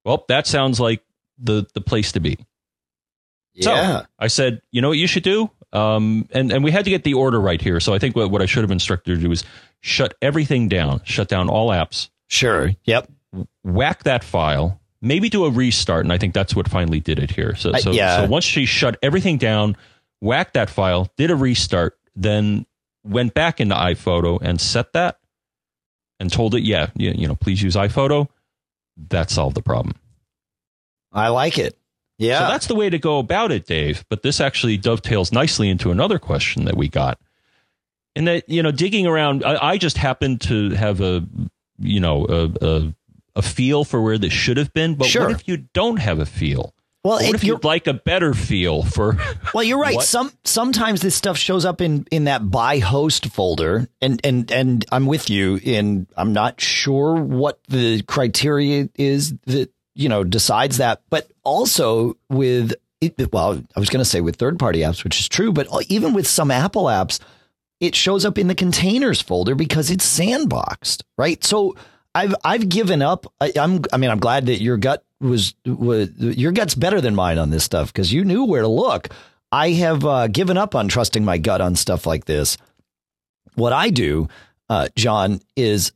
Well, 0.05 0.25
that 0.29 0.45
sounds 0.47 0.79
like 0.79 1.03
the 1.39 1.65
the 1.73 1.81
place 1.81 2.11
to 2.13 2.19
be. 2.19 2.37
Yeah. 3.53 4.01
So 4.01 4.05
I 4.19 4.27
said, 4.27 4.61
you 4.71 4.81
know 4.81 4.89
what 4.89 4.97
you 4.99 5.07
should 5.07 5.23
do? 5.23 5.49
Um, 5.73 6.27
and, 6.31 6.51
and 6.51 6.63
we 6.63 6.71
had 6.71 6.85
to 6.85 6.91
get 6.91 7.03
the 7.03 7.15
order 7.15 7.39
right 7.41 7.59
here. 7.61 7.79
So 7.79 7.93
I 7.93 7.99
think 7.99 8.15
what, 8.15 8.29
what 8.31 8.41
I 8.41 8.45
should 8.45 8.63
have 8.63 8.71
instructed 8.71 9.15
to 9.15 9.21
do 9.21 9.31
is 9.31 9.43
shut 9.81 10.13
everything 10.21 10.69
down, 10.69 11.01
shut 11.03 11.27
down 11.27 11.49
all 11.49 11.69
apps, 11.69 12.09
Sure. 12.27 12.71
Yep. 12.85 13.09
whack 13.63 14.03
that 14.03 14.23
file, 14.23 14.79
maybe 15.01 15.29
do 15.29 15.45
a 15.45 15.51
restart. 15.51 16.05
And 16.05 16.13
I 16.13 16.17
think 16.17 16.33
that's 16.33 16.55
what 16.55 16.69
finally 16.69 16.99
did 16.99 17.19
it 17.19 17.31
here. 17.31 17.55
So, 17.55 17.73
so, 17.73 17.91
yeah. 17.91 18.23
so 18.23 18.29
once 18.29 18.45
she 18.45 18.65
shut 18.65 18.97
everything 19.01 19.37
down, 19.37 19.77
whacked 20.21 20.53
that 20.53 20.69
file, 20.69 21.11
did 21.17 21.31
a 21.31 21.35
restart, 21.35 21.97
then 22.15 22.65
went 23.03 23.33
back 23.33 23.59
into 23.59 23.75
iPhoto 23.75 24.39
and 24.41 24.59
set 24.59 24.93
that 24.93 25.19
and 26.19 26.31
told 26.31 26.55
it, 26.55 26.63
yeah, 26.63 26.89
you, 26.95 27.11
you 27.11 27.27
know, 27.27 27.35
please 27.35 27.61
use 27.61 27.75
iPhoto. 27.75 28.27
That 29.09 29.29
solved 29.29 29.55
the 29.55 29.61
problem. 29.61 29.95
I 31.13 31.29
like 31.29 31.57
it. 31.57 31.77
Yeah. 32.17 32.39
So 32.39 32.47
that's 32.47 32.67
the 32.67 32.75
way 32.75 32.89
to 32.89 32.97
go 32.97 33.19
about 33.19 33.51
it, 33.51 33.65
Dave. 33.65 34.03
But 34.09 34.23
this 34.23 34.41
actually 34.41 34.77
dovetails 34.77 35.31
nicely 35.31 35.69
into 35.69 35.91
another 35.91 36.17
question 36.17 36.65
that 36.65 36.75
we 36.75 36.89
got. 36.89 37.19
And 38.15 38.27
that, 38.27 38.49
you 38.49 38.63
know, 38.63 38.71
digging 38.71 39.05
around, 39.05 39.43
I, 39.43 39.73
I 39.73 39.77
just 39.77 39.97
happened 39.97 40.41
to 40.41 40.71
have 40.71 41.01
a, 41.01 41.23
you 41.77 41.99
know, 41.99 42.25
a, 42.27 42.65
a, 42.65 42.93
a 43.37 43.41
feel 43.41 43.83
for 43.85 44.01
where 44.01 44.17
this 44.17 44.33
should 44.33 44.57
have 44.57 44.73
been. 44.73 44.95
But 44.95 45.07
Sure. 45.07 45.27
what 45.27 45.31
if 45.31 45.47
you 45.47 45.57
don't 45.73 45.97
have 45.97 46.19
a 46.19 46.25
feel? 46.25 46.73
well, 47.03 47.17
What 47.17 47.35
if 47.35 47.43
you'd 47.43 47.63
like 47.63 47.87
a 47.87 47.93
better 47.93 48.33
feel 48.33 48.83
for? 48.83 49.17
Well, 49.53 49.63
you're 49.63 49.79
right. 49.79 49.95
What? 49.95 50.05
Some 50.05 50.31
sometimes 50.43 51.01
this 51.01 51.15
stuff 51.15 51.37
shows 51.37 51.63
up 51.63 51.79
in 51.79 52.05
in 52.11 52.25
that 52.25 52.41
ByHost 52.43 53.31
folder, 53.31 53.87
and 54.01 54.19
and 54.25 54.51
and 54.51 54.85
I'm 54.91 55.05
with 55.05 55.29
you. 55.29 55.59
In 55.63 56.07
I'm 56.17 56.33
not 56.33 56.59
sure 56.59 57.15
what 57.15 57.59
the 57.69 58.01
criteria 58.03 58.89
is 58.95 59.33
that 59.45 59.71
you 59.95 60.09
know 60.09 60.23
decides 60.25 60.77
that, 60.77 61.01
but 61.09 61.31
also 61.43 62.17
with 62.29 62.73
it, 62.99 63.31
well, 63.31 63.61
I 63.75 63.79
was 63.79 63.89
going 63.89 64.01
to 64.03 64.09
say 64.09 64.21
with 64.21 64.35
third 64.37 64.57
party 64.59 64.79
apps, 64.79 65.03
which 65.03 65.19
is 65.19 65.29
true, 65.29 65.51
but 65.53 65.67
even 65.87 66.13
with 66.13 66.27
some 66.27 66.49
Apple 66.51 66.85
apps, 66.85 67.19
it 67.79 67.93
shows 67.95 68.25
up 68.25 68.37
in 68.39 68.47
the 68.47 68.55
containers 68.55 69.21
folder 69.21 69.53
because 69.55 69.91
it's 69.91 70.05
sandboxed, 70.19 71.03
right? 71.17 71.43
So 71.43 71.75
I've 72.17 72.35
I've 72.43 72.67
given 72.67 73.03
up. 73.03 73.31
I, 73.39 73.51
I'm 73.55 73.83
I 73.93 73.97
mean 73.97 74.09
I'm 74.09 74.19
glad 74.19 74.47
that 74.47 74.59
your 74.59 74.77
gut 74.77 75.05
was 75.19 75.53
was 75.65 76.09
your 76.17 76.51
gut's 76.51 76.73
better 76.73 76.99
than 76.99 77.13
mine 77.13 77.37
on 77.37 77.51
this 77.51 77.63
stuff 77.63 77.93
because 77.93 78.11
you 78.11 78.25
knew 78.25 78.45
where 78.45 78.63
to 78.63 78.67
look. 78.67 79.09
I 79.51 79.71
have 79.71 80.03
uh, 80.03 80.27
given 80.27 80.57
up 80.57 80.73
on 80.73 80.87
trusting 80.87 81.23
my 81.23 81.37
gut 81.37 81.61
on 81.61 81.75
stuff 81.75 82.07
like 82.07 82.25
this. 82.25 82.57
What 83.53 83.71
I 83.71 83.91
do, 83.91 84.27
uh, 84.67 84.89
John, 84.95 85.41
is 85.55 85.91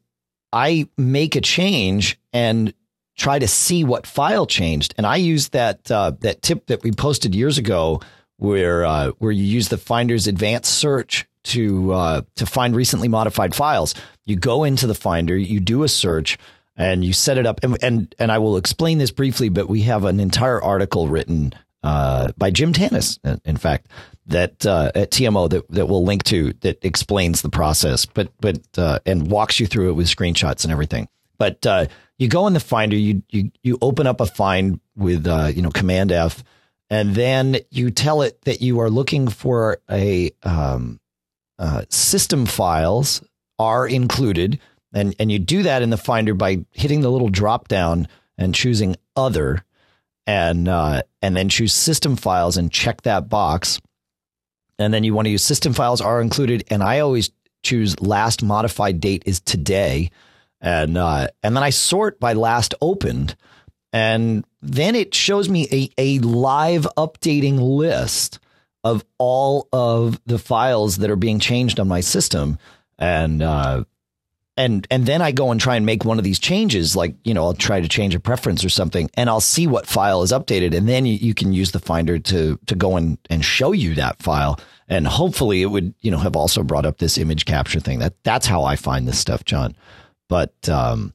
I 0.54 0.88
make 0.96 1.36
a 1.36 1.42
change 1.42 2.20
and 2.32 2.74
try 3.18 3.40
to 3.40 3.48
see 3.48 3.84
what 3.84 4.06
file 4.06 4.46
changed, 4.46 4.94
and 4.98 5.08
I 5.08 5.16
use 5.16 5.50
that 5.50 5.90
uh, 5.90 6.12
that 6.22 6.44
tip 6.44 6.68
that 6.68 6.84
we 6.84 6.92
posted 6.92 7.34
years 7.34 7.58
ago, 7.58 8.00
where 8.38 8.86
uh, 8.86 9.12
where 9.18 9.32
you 9.32 9.44
use 9.44 9.70
the 9.70 9.78
Finder's 9.78 10.28
advanced 10.28 10.72
search 10.72 11.28
to 11.44 11.94
uh, 11.94 12.22
to 12.36 12.46
find 12.46 12.76
recently 12.76 13.08
modified 13.08 13.56
files. 13.56 13.96
You 14.26 14.36
go 14.36 14.64
into 14.64 14.88
the 14.88 14.96
Finder, 14.96 15.38
you 15.38 15.60
do 15.60 15.84
a 15.84 15.88
search, 15.88 16.38
and 16.76 17.04
you 17.04 17.14
set 17.14 17.38
it 17.38 17.46
up. 17.46 17.64
And 17.64 17.78
and, 17.84 18.16
and 18.20 18.32
I 18.32 18.38
will 18.40 18.58
explain 18.58 18.98
this 18.98 19.12
briefly, 19.12 19.50
but 19.50 19.70
we 19.70 19.82
have 19.84 20.06
an 20.06 20.20
entire 20.20 20.62
article 20.62 21.08
written 21.08 21.54
uh, 21.84 22.32
by 22.38 22.52
Jim 22.52 22.74
Tanous, 22.74 23.20
in 23.44 23.58
fact, 23.58 23.88
that 24.28 24.66
uh, 24.66 24.92
at 24.94 25.12
TMO 25.12 25.50
that 25.50 25.70
that 25.70 25.88
we'll 25.88 26.04
link 26.04 26.24
to 26.26 26.54
that 26.62 26.84
explains 26.86 27.42
the 27.42 27.50
process, 27.50 28.06
but 28.06 28.32
but 28.40 28.60
uh, 28.78 29.00
and 29.06 29.32
walks 29.32 29.60
you 29.60 29.68
through 29.68 29.90
it 29.90 29.94
with 29.94 30.08
screenshots 30.08 30.64
and 30.64 30.72
everything. 30.72 31.08
But 31.38 31.66
uh, 31.66 31.88
you 32.20 32.28
go 32.28 32.46
in 32.46 32.54
the 32.54 32.60
Finder, 32.60 32.96
you 32.96 33.24
you 33.30 33.52
you 33.64 33.80
open 33.82 34.06
up 34.06 34.22
a 34.22 34.28
find 34.28 34.80
with 34.96 35.26
uh, 35.26 35.52
you 35.54 35.64
know 35.64 35.72
Command 35.72 36.12
F, 36.12 36.44
and 36.90 37.16
then 37.16 37.58
you 37.72 37.90
tell 37.90 38.22
it 38.22 38.40
that 38.44 38.62
you 38.62 38.80
are 38.80 38.90
looking 38.90 39.28
for 39.28 39.80
a 39.90 40.32
um, 40.44 41.00
uh, 41.62 41.84
system 41.90 42.48
files 42.48 43.24
are 43.60 43.88
included, 43.88 44.60
and 44.94 45.16
and 45.20 45.32
you 45.32 45.38
do 45.38 45.62
that 45.64 45.84
in 45.84 45.92
the 45.92 45.98
Finder 45.98 46.34
by 46.34 46.66
hitting 46.72 47.02
the 47.02 47.12
little 47.12 47.30
drop 47.30 47.68
down 47.68 48.08
and 48.36 48.56
choosing 48.56 48.96
Other, 49.16 49.64
and 50.26 50.68
uh, 50.68 51.04
and 51.22 51.38
then 51.38 51.50
choose 51.50 51.74
System 51.74 52.16
Files 52.16 52.58
and 52.58 52.72
check 52.72 53.04
that 53.04 53.30
box, 53.30 53.80
and 54.80 54.92
then 54.92 55.04
you 55.04 55.14
want 55.14 55.28
to 55.28 55.30
use 55.30 55.44
System 55.44 55.72
Files 55.72 56.02
are 56.02 56.20
included, 56.20 56.64
and 56.72 56.82
I 56.82 57.00
always 57.00 57.30
choose 57.62 58.02
last 58.02 58.42
modified 58.42 59.00
date 59.00 59.22
is 59.28 59.40
today, 59.40 60.10
and 60.60 60.98
uh, 60.98 61.28
and 61.44 61.56
then 61.56 61.64
I 61.64 61.70
sort 61.70 62.20
by 62.20 62.34
last 62.34 62.74
opened, 62.82 63.36
and 63.94 64.44
then 64.64 64.96
it 64.96 65.14
shows 65.14 65.48
me 65.48 65.68
a, 65.72 65.90
a 66.00 66.20
live 66.20 66.88
updating 66.98 67.60
list 67.60 68.40
of 68.84 69.06
all 69.18 69.68
of 69.72 70.20
the 70.26 70.40
files 70.40 70.98
that 70.98 71.10
are 71.10 71.16
being 71.16 71.40
changed 71.40 71.80
on 71.80 71.88
my 71.88 72.02
system. 72.02 72.58
And 72.98 73.42
uh 73.42 73.84
and 74.58 74.86
and 74.92 75.06
then 75.06 75.22
I 75.22 75.32
go 75.32 75.52
and 75.52 75.62
try 75.62 75.76
and 75.76 75.86
make 75.86 76.04
one 76.04 76.18
of 76.18 76.24
these 76.24 76.40
changes 76.40 76.96
like 76.96 77.16
you 77.24 77.34
know 77.34 77.46
I'll 77.46 77.54
try 77.54 77.82
to 77.82 77.88
change 77.88 78.16
a 78.16 78.20
preference 78.20 78.66
or 78.66 78.70
something 78.70 79.10
and 79.16 79.30
I'll 79.30 79.42
see 79.42 79.66
what 79.66 79.88
file 79.88 80.24
is 80.24 80.32
updated. 80.32 80.76
And 80.76 80.88
then 80.88 81.06
you, 81.06 81.16
you 81.16 81.34
can 81.34 81.54
use 81.54 81.72
the 81.72 81.80
finder 81.80 82.20
to 82.20 82.60
to 82.66 82.76
go 82.76 82.98
and 82.98 83.18
and 83.30 83.44
show 83.44 83.72
you 83.72 83.96
that 83.96 84.22
file. 84.22 84.60
And 84.88 85.08
hopefully 85.08 85.62
it 85.62 85.68
would 85.68 85.94
you 86.02 86.12
know 86.12 86.20
have 86.20 86.36
also 86.36 86.64
brought 86.64 86.86
up 86.86 86.98
this 86.98 87.18
image 87.18 87.46
capture 87.46 87.80
thing. 87.80 88.00
That 88.00 88.16
that's 88.24 88.46
how 88.46 88.64
I 88.64 88.76
find 88.76 89.08
this 89.08 89.20
stuff 89.20 89.46
John. 89.46 89.76
But 90.28 90.70
um 90.70 91.14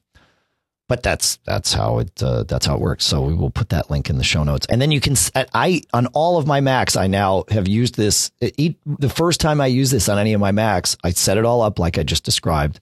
but 0.87 1.03
that's 1.03 1.37
that's 1.45 1.73
how 1.73 1.99
it 1.99 2.23
uh, 2.23 2.43
that's 2.43 2.65
how 2.65 2.75
it 2.75 2.81
works. 2.81 3.05
So 3.05 3.21
we 3.21 3.33
will 3.33 3.49
put 3.49 3.69
that 3.69 3.89
link 3.89 4.09
in 4.09 4.17
the 4.17 4.23
show 4.23 4.43
notes, 4.43 4.65
and 4.69 4.81
then 4.81 4.91
you 4.91 5.01
can. 5.01 5.15
I 5.53 5.81
on 5.93 6.07
all 6.07 6.37
of 6.37 6.47
my 6.47 6.61
Macs, 6.61 6.95
I 6.95 7.07
now 7.07 7.43
have 7.49 7.67
used 7.67 7.95
this. 7.95 8.31
e- 8.41 8.75
The 8.85 9.09
first 9.09 9.41
time 9.41 9.59
I 9.59 9.67
use 9.67 9.91
this 9.91 10.07
on 10.09 10.17
any 10.17 10.33
of 10.33 10.41
my 10.41 10.51
Macs, 10.51 10.95
I 11.03 11.11
set 11.11 11.37
it 11.37 11.45
all 11.45 11.61
up 11.61 11.77
like 11.79 11.97
I 11.97 12.03
just 12.03 12.23
described, 12.23 12.79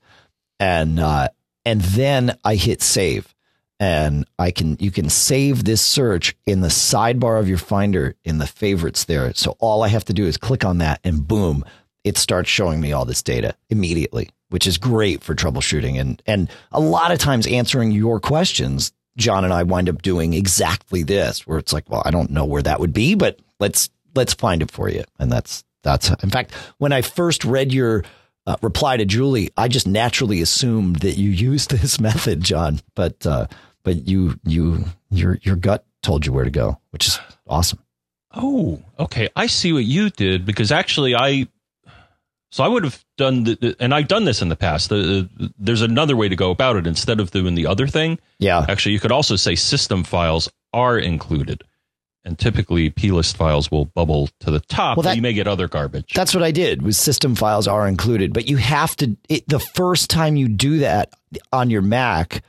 and 0.60 1.00
uh, 1.00 1.30
and 1.66 1.82
then 1.82 2.38
I 2.44 2.56
hit 2.56 2.82
save, 2.84 3.34
and 3.80 4.26
I 4.38 4.52
can 4.52 4.78
you 4.80 4.92
can 4.92 5.10
save 5.10 5.64
this 5.64 5.82
search 5.82 6.36
in 6.46 6.62
the 6.62 6.68
sidebar 6.70 7.40
of 7.40 7.50
your 7.50 7.58
Finder 7.58 8.16
in 8.24 8.38
the 8.38 8.48
favorites 8.48 9.06
there. 9.06 9.34
So 9.34 9.58
all 9.60 9.84
I 9.84 9.88
have 9.88 10.06
to 10.06 10.14
do 10.14 10.26
is 10.26 10.38
click 10.38 10.64
on 10.64 10.78
that, 10.78 11.00
and 11.04 11.28
boom, 11.28 11.66
it 12.06 12.18
starts 12.18 12.50
showing 12.50 12.80
me 12.80 12.94
all 12.94 13.04
this 13.04 13.24
data 13.24 13.56
immediately, 13.70 14.30
which 14.50 14.68
is 14.68 14.78
great 14.78 15.24
for 15.24 15.36
troubleshooting 15.36 16.00
and 16.00 16.22
and 16.26 16.50
a 16.72 16.80
lot 16.80 17.12
of 17.12 17.20
times 17.20 17.46
answering 17.48 17.92
your 17.92 18.22
questions. 18.22 18.94
John 19.18 19.44
and 19.44 19.54
I 19.54 19.64
wind 19.64 19.90
up 19.90 20.02
doing 20.02 20.34
exactly 20.34 21.02
this, 21.02 21.48
where 21.48 21.58
it's 21.58 21.72
like, 21.74 21.90
well, 21.90 22.04
I 22.06 22.12
don't 22.12 22.32
know 22.32 22.46
where 22.46 22.62
that 22.62 22.80
would 22.80 22.94
be, 22.94 23.16
but 23.16 23.40
let's 23.60 23.90
let's 24.14 24.34
find 24.34 24.62
it 24.62 24.72
for 24.72 24.88
you, 24.90 25.04
and 25.20 25.32
that's 25.32 25.66
that's 25.84 26.10
in 26.24 26.30
fact 26.30 26.54
when 26.78 26.94
I 26.94 27.02
first 27.02 27.44
read 27.44 27.74
your 27.74 28.04
uh, 28.48 28.58
reply 28.62 28.98
to 28.98 29.06
Julie, 29.06 29.50
I 29.58 29.68
just 29.68 29.88
naturally 29.88 30.42
assumed 30.42 30.98
that 30.98 31.18
you 31.18 31.30
used 31.32 31.72
this 31.82 32.00
method, 32.00 32.42
John. 32.42 32.80
But 32.94 33.26
uh, 33.26 33.48
but 33.84 34.08
you 34.08 34.40
you 34.46 34.86
your 35.10 35.40
your 35.42 35.56
gut 35.56 35.86
told 36.04 36.26
you 36.26 36.34
where 36.34 36.46
to 36.46 36.52
go, 36.52 36.80
which 36.92 37.08
is 37.08 37.20
awesome. 37.48 37.80
Oh, 38.38 38.82
okay. 39.00 39.30
I 39.36 39.48
see 39.48 39.72
what 39.72 39.86
you 39.86 40.10
did 40.10 40.46
because 40.46 40.72
actually 40.72 41.16
I 41.16 41.48
so 42.56 42.64
I 42.64 42.70
would 42.70 42.86
have 42.86 43.04
done 43.18 43.44
the, 43.44 43.76
and 43.82 43.94
I've 43.94 44.08
done 44.08 44.24
this 44.24 44.42
in 44.42 44.48
the 44.48 44.56
past. 44.56 44.88
The, 44.88 45.30
the, 45.36 45.54
there's 45.60 45.82
another 45.82 46.16
way 46.16 46.30
to 46.30 46.38
go 46.38 46.52
about 46.52 46.78
it 46.78 46.88
instead 46.88 47.20
of 47.20 47.32
doing 47.32 47.54
the 47.54 47.68
other 47.68 47.86
thing. 47.86 48.18
Yeah. 48.40 48.66
Actually, 48.70 48.94
you 48.94 49.02
could 49.02 49.12
also 49.12 49.36
say 49.36 49.56
system 49.56 50.06
files 50.06 50.50
are 50.72 50.98
included. 50.98 51.66
And 52.24 52.40
typically 52.40 52.90
plist 52.90 53.36
files 53.36 53.70
will 53.70 53.84
bubble 53.84 54.30
to 54.40 54.52
the 54.52 54.62
top, 54.62 54.96
Well, 54.96 55.04
but 55.04 55.10
that- 55.10 55.16
you 55.18 55.22
may 55.22 55.34
get 55.34 55.48
other 55.50 55.68
garbage. 55.68 56.14
That's 56.14 56.34
what 56.34 56.46
I 56.46 56.52
did. 56.52 56.82
Was 56.82 56.98
system 56.98 57.36
files 57.36 57.68
are 57.68 57.90
included, 57.90 58.34
but 58.34 58.48
you 58.48 58.56
have 58.56 58.96
to 58.96 59.18
it, 59.28 59.46
the 59.50 59.60
first 59.60 60.10
time 60.10 60.38
you 60.38 60.48
do 60.48 60.78
that 60.78 61.14
on 61.52 61.70
your 61.70 61.82
Mac, 61.82 62.42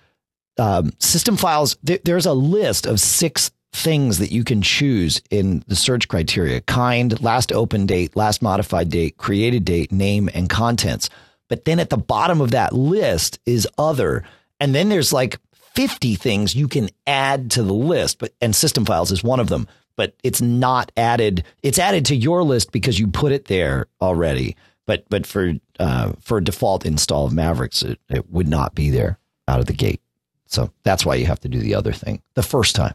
um, 0.57 0.93
system 1.01 1.37
files. 1.37 1.77
There, 1.83 1.99
there's 2.05 2.27
a 2.27 2.33
list 2.33 2.87
of 2.87 3.01
six 3.01 3.51
things 3.77 4.19
that 4.19 4.33
you 4.33 4.43
can 4.43 4.63
choose 4.63 5.21
in 5.31 5.63
the 5.67 5.77
search 5.77 6.09
criteria: 6.09 6.61
kind, 6.63 7.21
last 7.23 7.53
open 7.53 7.87
date, 7.87 8.17
last 8.17 8.43
modified 8.43 8.91
date, 8.91 9.17
created 9.19 9.65
date, 9.65 9.93
name, 9.93 10.29
and 10.35 10.49
contents. 10.49 11.11
But 11.49 11.65
then 11.65 11.79
at 11.79 11.91
the 11.91 11.97
bottom 11.97 12.41
of 12.41 12.51
that 12.53 12.73
list 12.73 13.39
is 13.47 13.69
other, 13.79 14.25
and 14.59 14.75
then 14.75 14.89
there's 14.89 15.13
like 15.13 15.39
50 15.75 16.15
things 16.15 16.57
you 16.57 16.69
can 16.69 16.89
add 17.07 17.51
to 17.53 17.63
the 17.63 17.75
list, 17.75 18.19
but 18.19 18.33
and 18.41 18.57
system 18.57 18.85
files 18.85 19.13
is 19.13 19.23
one 19.23 19.41
of 19.41 19.49
them, 19.49 19.69
but 19.95 20.15
it's 20.23 20.41
not 20.41 20.91
added. 20.97 21.45
It's 21.63 21.79
added 21.79 22.07
to 22.07 22.17
your 22.17 22.43
list 22.43 22.73
because 22.73 22.99
you 22.99 23.09
put 23.09 23.33
it 23.33 23.45
there 23.45 23.87
already. 24.01 24.57
But 24.87 25.05
but 25.11 25.27
for 25.27 25.53
uh, 25.79 26.13
for 26.21 26.41
default 26.41 26.87
install 26.87 27.27
of 27.27 27.33
Mavericks, 27.33 27.83
it, 27.83 28.01
it 28.09 28.31
would 28.31 28.49
not 28.49 28.75
be 28.75 28.91
there 28.91 29.19
out 29.47 29.61
of 29.61 29.67
the 29.67 29.73
gate. 29.73 30.01
So 30.47 30.73
that's 30.85 31.05
why 31.05 31.17
you 31.17 31.27
have 31.27 31.41
to 31.41 31.49
do 31.49 31.59
the 31.59 31.75
other 31.75 31.93
thing 31.93 32.23
the 32.35 32.43
first 32.43 32.75
time. 32.75 32.95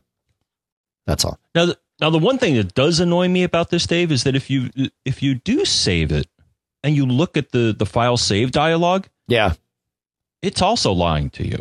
That's 1.11 1.25
all. 1.25 1.37
Now, 1.53 1.65
the, 1.65 1.77
now 1.99 2.09
the 2.09 2.17
one 2.19 2.37
thing 2.37 2.55
that 2.55 2.73
does 2.73 3.01
annoy 3.01 3.27
me 3.27 3.43
about 3.43 3.69
this, 3.69 3.85
Dave, 3.85 4.11
is 4.13 4.23
that 4.23 4.33
if 4.35 4.49
you 4.49 4.69
if 5.03 5.21
you 5.21 5.35
do 5.35 5.65
save 5.65 6.11
it 6.13 6.27
and 6.83 6.95
you 6.95 7.05
look 7.05 7.35
at 7.35 7.51
the 7.51 7.75
the 7.77 7.85
file 7.85 8.15
save 8.15 8.51
dialog, 8.51 9.07
Yeah. 9.27 9.53
it's 10.41 10.61
also 10.61 10.93
lying 10.93 11.29
to 11.31 11.45
you. 11.45 11.59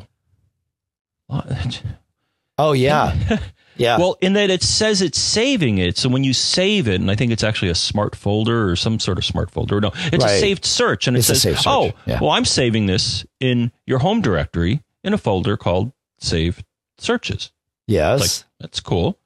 Oh 2.59 2.73
yeah. 2.73 3.39
Yeah. 3.77 3.97
Well, 3.97 4.19
in 4.21 4.35
that 4.35 4.51
it 4.51 4.63
says 4.63 5.01
it's 5.01 5.19
saving 5.19 5.79
it. 5.79 5.97
So 5.97 6.11
when 6.11 6.23
you 6.23 6.35
save 6.35 6.87
it, 6.87 7.01
and 7.01 7.11
I 7.11 7.15
think 7.15 7.33
it's 7.33 7.43
actually 7.45 7.71
a 7.71 7.75
smart 7.75 8.15
folder 8.15 8.69
or 8.69 8.77
some 8.77 8.99
sort 9.01 9.17
of 9.17 9.25
smart 9.25 9.51
folder. 9.51 9.81
No, 9.81 9.91
it's 10.13 10.23
Right. 10.23 10.33
a 10.35 10.39
saved 10.39 10.67
search, 10.67 11.07
and 11.07 11.17
it 11.17 11.21
It's 11.21 11.41
says, 11.41 11.63
"Oh, 11.67 11.93
yeah. 12.05 12.19
well, 12.21 12.31
I'm 12.31 12.45
saving 12.45 12.85
this 12.87 13.25
in 13.39 13.73
your 13.87 14.01
home 14.01 14.21
directory 14.21 14.83
in 15.03 15.15
a 15.15 15.19
folder 15.19 15.57
called 15.57 15.93
save 16.19 16.63
Searches." 16.99 17.53
yes. 17.87 18.21
Like 18.21 18.47
that's 18.61 18.81
cool. 18.81 19.19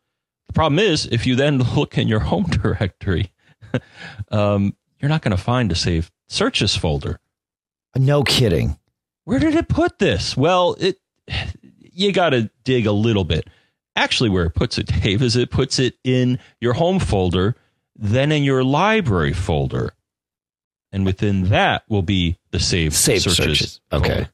The 0.54 0.60
problem 0.60 0.78
is, 0.78 1.06
if 1.06 1.26
you 1.26 1.34
then 1.34 1.58
look 1.74 1.98
in 1.98 2.06
your 2.06 2.20
home 2.20 2.44
directory, 2.44 3.32
um, 4.30 4.76
you're 5.00 5.08
not 5.08 5.20
going 5.22 5.36
to 5.36 5.42
find 5.42 5.72
a 5.72 5.74
saved 5.74 6.12
searches 6.28 6.76
folder. 6.76 7.18
no 7.96 8.22
kidding. 8.22 8.78
Where 9.24 9.40
did 9.40 9.56
it 9.56 9.66
put 9.68 9.98
this? 9.98 10.36
Well, 10.36 10.76
it 10.78 10.98
you 11.80 12.12
got 12.12 12.30
to 12.30 12.50
dig 12.62 12.86
a 12.86 12.92
little 12.92 13.24
bit. 13.24 13.48
Actually, 13.96 14.30
where 14.30 14.44
it 14.44 14.54
puts 14.54 14.78
it, 14.78 14.86
Dave, 15.02 15.22
is 15.22 15.34
it 15.34 15.50
puts 15.50 15.80
it 15.80 15.94
in 16.04 16.38
your 16.60 16.74
home 16.74 17.00
folder, 17.00 17.56
then 17.96 18.30
in 18.30 18.44
your 18.44 18.62
library 18.62 19.32
folder, 19.32 19.92
and 20.92 21.04
within 21.04 21.48
that 21.48 21.82
will 21.88 22.02
be 22.02 22.38
the 22.52 22.60
saved, 22.60 22.94
Saved 22.94 23.22
searches. 23.22 23.36
searches. 23.36 23.80
Okay. 23.92 24.08
folder. 24.08 24.30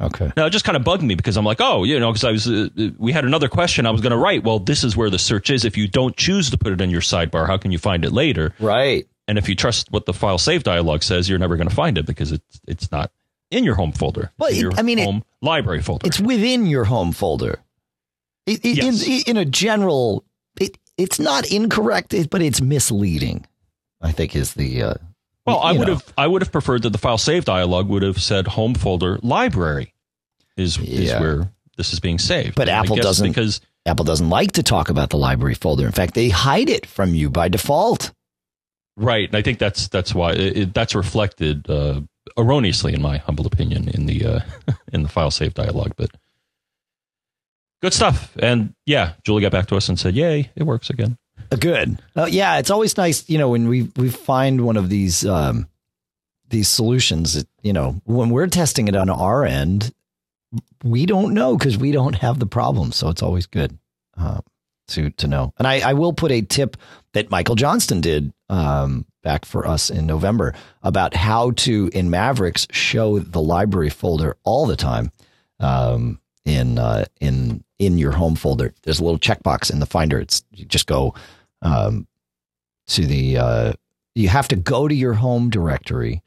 Okay. 0.00 0.32
Now 0.36 0.46
it 0.46 0.50
just 0.50 0.64
kind 0.64 0.76
of 0.76 0.82
bugged 0.82 1.02
me 1.04 1.14
because 1.14 1.36
I'm 1.36 1.44
like, 1.44 1.60
oh, 1.60 1.84
you 1.84 2.00
know, 2.00 2.10
because 2.12 2.24
I 2.24 2.32
was, 2.32 2.48
uh, 2.48 2.68
we 2.98 3.12
had 3.12 3.24
another 3.24 3.48
question 3.48 3.86
I 3.86 3.90
was 3.90 4.00
going 4.00 4.10
to 4.10 4.16
write. 4.16 4.42
Well, 4.42 4.58
this 4.58 4.82
is 4.82 4.96
where 4.96 5.08
the 5.10 5.18
search 5.20 5.50
is. 5.50 5.64
If 5.64 5.76
you 5.76 5.86
don't 5.86 6.16
choose 6.16 6.50
to 6.50 6.58
put 6.58 6.72
it 6.72 6.80
in 6.80 6.90
your 6.90 7.00
sidebar, 7.00 7.46
how 7.46 7.56
can 7.58 7.70
you 7.70 7.78
find 7.78 8.04
it 8.04 8.10
later? 8.10 8.54
Right. 8.58 9.06
And 9.28 9.38
if 9.38 9.48
you 9.48 9.54
trust 9.54 9.92
what 9.92 10.04
the 10.06 10.12
file 10.12 10.38
save 10.38 10.64
dialog 10.64 11.02
says, 11.04 11.28
you're 11.28 11.38
never 11.38 11.56
going 11.56 11.68
to 11.68 11.74
find 11.74 11.96
it 11.96 12.06
because 12.06 12.32
it's 12.32 12.60
it's 12.66 12.90
not 12.90 13.12
in 13.50 13.62
your 13.62 13.76
home 13.76 13.92
folder. 13.92 14.32
Well, 14.36 14.50
it- 14.50 14.56
your 14.56 14.72
I 14.76 14.82
mean, 14.82 14.98
it- 14.98 15.04
home 15.04 15.22
library 15.40 15.80
folder. 15.80 16.06
It's 16.08 16.18
within 16.20 16.66
your 16.66 16.84
home 16.84 17.12
folder. 17.12 17.60
It, 18.46 18.64
it- 18.64 18.76
Yes. 18.76 19.06
in, 19.06 19.22
in 19.28 19.36
a 19.36 19.44
general, 19.44 20.24
it, 20.60 20.76
it's 20.98 21.20
not 21.20 21.46
incorrect, 21.50 22.14
but 22.30 22.42
it's 22.42 22.60
misleading. 22.60 23.46
I 24.02 24.10
think 24.12 24.34
is 24.36 24.54
the 24.54 24.82
uh, 24.82 24.94
well, 25.46 25.58
I 25.60 25.72
would 25.72 25.86
know. 25.88 25.94
have 25.94 26.12
I 26.16 26.26
would 26.26 26.42
have 26.42 26.52
preferred 26.52 26.82
that 26.82 26.90
the 26.90 26.98
file 26.98 27.18
save 27.18 27.44
dialog 27.44 27.88
would 27.88 28.02
have 28.02 28.20
said 28.22 28.46
home 28.48 28.74
folder 28.74 29.18
library 29.22 29.92
is 30.56 30.78
is 30.78 31.10
where 31.12 31.50
this 31.76 31.92
is 31.92 32.00
being 32.00 32.18
saved. 32.18 32.54
But 32.54 32.68
And 32.68 32.76
Apple 32.84 32.96
doesn't- 32.96 33.26
because 33.28 33.60
Apple 33.86 34.04
doesn't 34.04 34.30
like 34.30 34.52
to 34.52 34.62
talk 34.62 34.88
about 34.88 35.10
the 35.10 35.18
library 35.18 35.54
folder. 35.54 35.84
In 35.84 35.92
fact, 35.92 36.14
they 36.14 36.28
hide 36.30 36.70
it 36.70 36.86
from 36.86 37.14
you 37.14 37.28
by 37.28 37.48
default. 37.48 38.12
Right, 38.96 39.28
and 39.28 39.36
I 39.36 39.42
think 39.42 39.58
that's 39.58 39.88
that's 39.88 40.14
why 40.14 40.32
it, 40.32 40.56
it- 40.56 40.74
that's 40.74 40.94
reflected 40.94 41.68
uh, 41.68 42.00
erroneously, 42.38 42.94
in 42.94 43.02
my 43.02 43.18
humble 43.18 43.46
opinion, 43.46 43.88
in 43.88 44.06
the 44.06 44.24
uh, 44.24 44.40
in 44.92 45.02
the 45.02 45.08
file 45.08 45.30
save 45.32 45.52
dialog. 45.54 45.92
But 45.96 46.10
good 47.82 47.92
stuff, 47.92 48.34
and 48.38 48.74
yeah, 48.86 49.14
Julie 49.24 49.42
got 49.42 49.52
back 49.52 49.66
to 49.66 49.76
us 49.76 49.88
and 49.88 49.98
said, 49.98 50.14
"Yay, 50.14 50.50
it 50.54 50.62
works 50.62 50.90
again." 50.90 51.18
Uh, 51.54 51.58
Good. 51.60 52.02
Uh, 52.16 52.28
yeah, 52.30 52.58
it's 52.58 52.70
always 52.70 52.96
nice, 52.96 53.28
you 53.28 53.38
know, 53.38 53.50
when 53.50 53.68
we 53.68 53.90
we 53.96 54.10
find 54.10 54.64
one 54.64 54.76
of 54.76 54.88
these 54.88 55.24
um, 55.24 55.68
these 56.48 56.68
solutions. 56.68 57.34
That, 57.34 57.48
you 57.62 57.72
know, 57.72 58.00
when 58.04 58.30
we're 58.30 58.46
testing 58.48 58.88
it 58.88 58.96
on 58.96 59.08
our 59.08 59.44
end, 59.44 59.92
we 60.82 61.06
don't 61.06 61.34
know 61.34 61.56
because 61.56 61.78
we 61.78 61.92
don't 61.92 62.16
have 62.16 62.38
the 62.38 62.46
problem. 62.46 62.92
So 62.92 63.08
it's 63.08 63.22
always 63.22 63.46
good 63.46 63.78
uh, 64.16 64.40
to 64.88 65.10
to 65.10 65.26
know. 65.26 65.52
And 65.58 65.66
I, 65.66 65.90
I 65.90 65.92
will 65.94 66.12
put 66.12 66.32
a 66.32 66.42
tip 66.42 66.76
that 67.12 67.30
Michael 67.30 67.54
Johnston 67.54 68.00
did 68.00 68.32
um, 68.48 69.06
back 69.22 69.44
for 69.44 69.66
us 69.66 69.90
in 69.90 70.06
November 70.06 70.54
about 70.82 71.14
how 71.14 71.52
to 71.52 71.90
in 71.92 72.10
Mavericks 72.10 72.66
show 72.70 73.18
the 73.18 73.40
library 73.40 73.90
folder 73.90 74.36
all 74.44 74.66
the 74.66 74.76
time 74.76 75.10
um, 75.60 76.20
in 76.44 76.78
uh, 76.78 77.04
in 77.20 77.64
in 77.78 77.98
your 77.98 78.12
home 78.12 78.36
folder. 78.36 78.74
There's 78.82 79.00
a 79.00 79.04
little 79.04 79.18
checkbox 79.18 79.72
in 79.72 79.80
the 79.80 79.86
Finder. 79.86 80.18
It's 80.18 80.44
you 80.52 80.64
just 80.64 80.86
go 80.86 81.14
um, 81.64 82.06
to 82.86 83.06
the 83.06 83.38
uh, 83.38 83.72
you 84.14 84.28
have 84.28 84.48
to 84.48 84.56
go 84.56 84.86
to 84.86 84.94
your 84.94 85.14
home 85.14 85.50
directory 85.50 86.22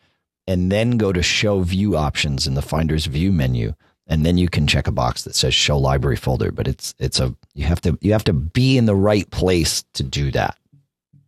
and 0.47 0.71
then 0.71 0.97
go 0.97 1.13
to 1.13 1.21
show 1.21 1.61
view 1.61 1.95
options 1.95 2.47
in 2.47 2.55
the 2.55 2.61
Finder's 2.61 3.05
view 3.05 3.31
menu, 3.31 3.73
and 4.07 4.25
then 4.25 4.37
you 4.37 4.49
can 4.49 4.65
check 4.65 4.87
a 4.87 4.91
box 4.91 5.23
that 5.23 5.35
says 5.35 5.53
show 5.53 5.77
library 5.77 6.15
folder. 6.15 6.51
But 6.51 6.67
it's 6.67 6.95
it's 6.99 7.19
a 7.19 7.35
you 7.53 7.65
have 7.65 7.81
to 7.81 7.97
you 8.01 8.11
have 8.11 8.23
to 8.25 8.33
be 8.33 8.77
in 8.77 8.85
the 8.85 8.95
right 8.95 9.29
place 9.29 9.83
to 9.93 10.03
do 10.03 10.31
that. 10.31 10.57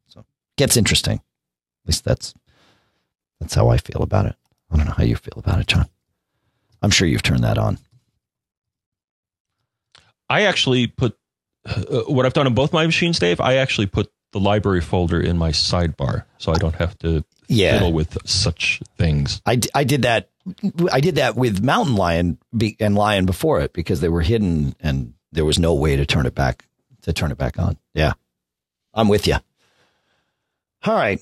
So 0.07 0.25
gets 0.57 0.75
interesting. 0.75 1.17
At 1.17 1.87
least 1.87 2.03
that's 2.03 2.33
that's 3.39 3.53
how 3.53 3.69
I 3.69 3.77
feel 3.77 4.01
about 4.01 4.25
it. 4.25 4.35
I 4.71 4.77
don't 4.77 4.85
know 4.85 4.93
how 4.97 5.03
you 5.03 5.15
feel 5.15 5.37
about 5.37 5.59
it, 5.59 5.67
John. 5.67 5.87
I'm 6.81 6.91
sure 6.91 7.07
you've 7.07 7.23
turned 7.23 7.43
that 7.43 7.57
on. 7.57 7.77
I 10.29 10.43
actually 10.43 10.87
put 10.87 11.17
uh, 11.69 12.01
what 12.07 12.25
I've 12.25 12.33
done 12.33 12.47
on 12.47 12.53
both 12.53 12.73
my 12.73 12.85
machines, 12.85 13.19
Dave. 13.19 13.39
I 13.39 13.55
actually 13.55 13.87
put 13.87 14.11
the 14.31 14.39
library 14.39 14.81
folder 14.81 15.19
in 15.19 15.37
my 15.37 15.51
sidebar, 15.51 16.23
so 16.37 16.51
I 16.51 16.57
don't 16.57 16.75
have 16.75 16.97
to 16.99 17.23
Yeah. 17.47 17.73
fiddle 17.73 17.93
with 17.93 18.17
such 18.27 18.81
things. 18.97 19.41
I, 19.45 19.55
d- 19.55 19.69
I 19.73 19.83
did 19.83 20.03
that. 20.03 20.29
I 20.91 20.99
did 20.99 21.15
that 21.15 21.35
with 21.35 21.63
Mountain 21.63 21.95
Lion 21.95 22.37
be, 22.55 22.75
and 22.79 22.95
Lion 22.95 23.25
before 23.25 23.59
it 23.61 23.73
because 23.73 24.01
they 24.01 24.09
were 24.09 24.21
hidden 24.21 24.75
and 24.79 25.13
there 25.31 25.45
was 25.45 25.59
no 25.59 25.73
way 25.75 25.95
to 25.95 26.05
turn 26.05 26.25
it 26.25 26.33
back 26.35 26.65
to 27.03 27.13
turn 27.13 27.31
it 27.31 27.37
back 27.37 27.59
on. 27.59 27.77
Yeah, 27.93 28.13
I'm 28.93 29.07
with 29.09 29.27
you. 29.27 29.35
All 30.85 30.95
right, 30.95 31.21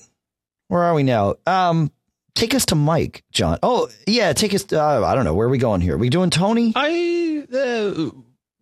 where 0.68 0.82
are 0.82 0.94
we 0.94 1.02
now? 1.02 1.34
Um, 1.46 1.90
take 2.34 2.54
us 2.54 2.64
to 2.66 2.74
Mike, 2.74 3.24
John. 3.32 3.58
Oh 3.62 3.88
yeah, 4.06 4.32
take 4.32 4.54
us. 4.54 4.64
To, 4.64 4.82
uh, 4.82 5.02
I 5.04 5.14
don't 5.14 5.24
know 5.24 5.34
where 5.34 5.46
are 5.46 5.50
we 5.50 5.58
going 5.58 5.80
here. 5.80 5.94
Are 5.96 5.98
we 5.98 6.08
doing 6.10 6.30
Tony? 6.30 6.72
I 6.76 7.44
uh, 7.52 8.10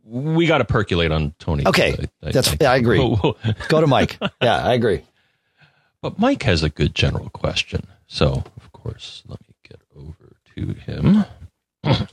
we 0.08 0.46
got 0.46 0.58
to 0.58 0.64
percolate 0.64 1.10
on 1.10 1.34
Tony. 1.38 1.66
Okay, 1.66 1.96
I, 2.22 2.28
I 2.28 2.32
that's 2.32 2.48
think. 2.48 2.62
I 2.62 2.76
agree. 2.76 2.98
Go 3.68 3.80
to 3.80 3.86
Mike. 3.86 4.16
Yeah, 4.40 4.64
I 4.64 4.74
agree. 4.74 5.02
But 6.00 6.18
Mike 6.18 6.44
has 6.44 6.62
a 6.62 6.68
good 6.68 6.94
general 6.94 7.28
question. 7.30 7.86
So, 8.06 8.44
of 8.56 8.72
course, 8.72 9.24
let 9.26 9.40
me 9.40 9.54
get 9.68 9.80
over 9.96 10.36
to 10.54 10.72
him. 10.74 11.24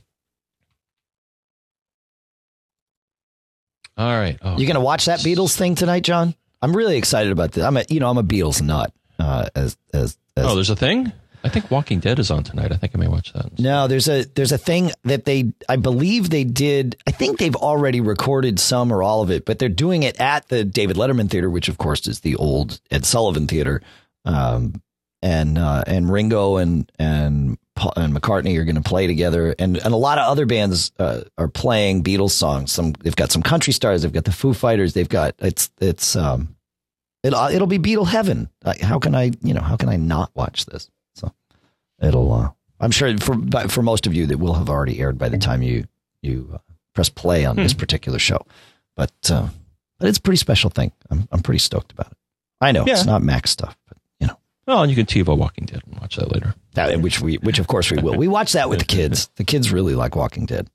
All 3.96 4.18
right. 4.18 4.38
Oh, 4.42 4.58
You 4.58 4.66
gonna 4.66 4.80
watch 4.82 5.06
that 5.06 5.20
Beatles 5.20 5.56
thing 5.56 5.76
tonight, 5.76 6.04
John? 6.04 6.34
I'm 6.62 6.76
really 6.76 6.98
excited 6.98 7.32
about 7.32 7.52
this. 7.52 7.64
I'm 7.64 7.78
a 7.78 7.86
you 7.90 8.00
know 8.00 8.10
I'm 8.10 8.18
a 8.18 8.24
Beatles 8.24 8.62
nut. 8.62 8.92
Uh, 9.20 9.50
as 9.56 9.78
as 9.94 10.18
as 10.36 10.46
oh, 10.48 10.56
there's 10.56 10.72
a 10.72 10.76
thing? 10.76 11.12
I 11.44 11.50
think 11.50 11.70
Walking 11.70 12.00
Dead 12.00 12.20
is 12.20 12.32
on 12.32 12.44
tonight. 12.44 12.72
I 12.72 12.78
think 12.78 12.96
I 12.96 12.98
may 12.98 13.08
watch 13.08 13.34
that. 13.34 13.60
No, 13.60 13.88
there's 13.88 14.08
a 14.08 14.24
there's 14.24 14.52
a 14.52 14.58
thing 14.58 14.92
that 15.04 15.26
they 15.26 15.52
I 15.68 15.76
believe 15.76 16.30
they 16.30 16.44
did. 16.44 16.96
I 17.06 17.12
think 17.12 17.38
they've 17.38 17.56
already 17.56 18.00
recorded 18.00 18.60
some 18.60 18.92
or 18.92 19.04
all 19.04 19.22
of 19.22 19.30
it, 19.30 19.46
but 19.46 19.60
they're 19.60 19.70
doing 19.70 20.04
it 20.04 20.20
at 20.20 20.48
the 20.48 20.64
David 20.64 20.96
Letterman 20.96 21.30
Theater, 21.30 21.50
which 21.50 21.68
of 21.68 21.78
course 21.78 22.08
is 22.08 22.22
the 22.22 22.36
old 22.36 22.80
Ed 22.92 23.06
Sullivan 23.06 23.48
Theater. 23.48 23.82
Um, 24.26 24.82
and 25.22 25.58
uh, 25.58 25.84
and 25.88 26.12
Ringo 26.12 26.58
and 26.58 26.92
and 27.00 27.58
and 27.96 28.14
McCartney 28.14 28.58
are 28.60 28.66
going 28.66 28.76
to 28.76 28.82
play 28.82 29.08
together, 29.08 29.56
and 29.58 29.78
and 29.78 29.94
a 29.94 29.98
lot 29.98 30.18
of 30.18 30.30
other 30.30 30.46
bands 30.46 30.92
uh, 31.00 31.22
are 31.38 31.48
playing 31.48 32.04
Beatles 32.04 32.32
songs. 32.32 32.72
Some 32.72 32.92
they've 32.92 33.16
got 33.16 33.32
some 33.32 33.42
country 33.42 33.74
stars, 33.74 34.02
they've 34.02 34.12
got 34.12 34.26
the 34.26 34.32
Foo 34.34 34.54
Fighters, 34.54 34.94
they've 34.94 35.10
got 35.10 35.36
it's 35.40 35.72
it's 35.80 36.16
um 36.18 36.56
it'll 37.24 37.48
it'll 37.48 37.68
be 37.68 37.80
Beatle 37.80 38.08
heaven. 38.08 38.50
How 38.82 39.00
can 39.00 39.16
I 39.16 39.32
you 39.42 39.54
know 39.54 39.62
how 39.62 39.78
can 39.78 39.88
I 39.90 39.96
not 39.96 40.30
watch 40.36 40.66
this? 40.66 40.90
So 42.04 42.08
it'll 42.08 42.34
uh, 42.34 42.50
I'm 42.80 42.92
sure 42.92 43.18
for 43.18 43.36
but 43.36 43.72
for 43.72 43.82
most 43.82 44.06
of 44.08 44.14
you 44.14 44.26
that 44.28 44.38
will 44.38 44.54
have 44.54 44.70
already 44.70 45.00
aired 45.00 45.18
by 45.18 45.30
the 45.30 45.38
time 45.38 45.62
you 45.62 45.86
you 46.22 46.50
uh, 46.54 46.58
press 46.94 47.10
play 47.10 47.46
on 47.46 47.56
this 47.56 47.74
particular 47.74 48.20
show, 48.20 48.46
but 48.96 49.12
uh, 49.32 49.48
but 50.00 50.10
it's 50.10 50.18
a 50.18 50.22
pretty 50.22 50.38
special 50.38 50.70
thing. 50.70 50.92
I'm 51.10 51.28
I'm 51.32 51.42
pretty 51.42 51.60
stoked 51.60 51.92
about 51.92 52.12
it. 52.12 52.18
I 52.62 52.72
know 52.72 52.86
Yeah. 52.86 52.94
it's 52.94 53.06
not 53.06 53.22
Mac 53.24 53.48
stuff, 53.48 53.78
but 53.88 53.98
you 54.20 54.28
know. 54.28 54.38
Well, 54.68 54.84
and 54.84 54.92
you 54.92 54.96
can 54.96 55.06
TiVo 55.06 55.38
Walking 55.38 55.66
Dead 55.66 55.82
and 55.86 56.00
watch 56.00 56.16
that 56.18 56.32
later. 56.32 56.56
That, 56.74 57.02
which 57.02 57.20
we, 57.22 57.36
which 57.38 57.60
of 57.60 57.68
course 57.68 57.92
we 57.92 57.98
will. 58.02 58.16
We 58.16 58.28
watch 58.28 58.54
that 58.54 58.70
with 58.70 58.80
the 58.80 58.86
kids. 58.86 59.30
The 59.36 59.44
kids 59.44 59.72
really 59.72 59.96
like 59.96 60.16
Walking 60.16 60.46
Dead. 60.46 60.70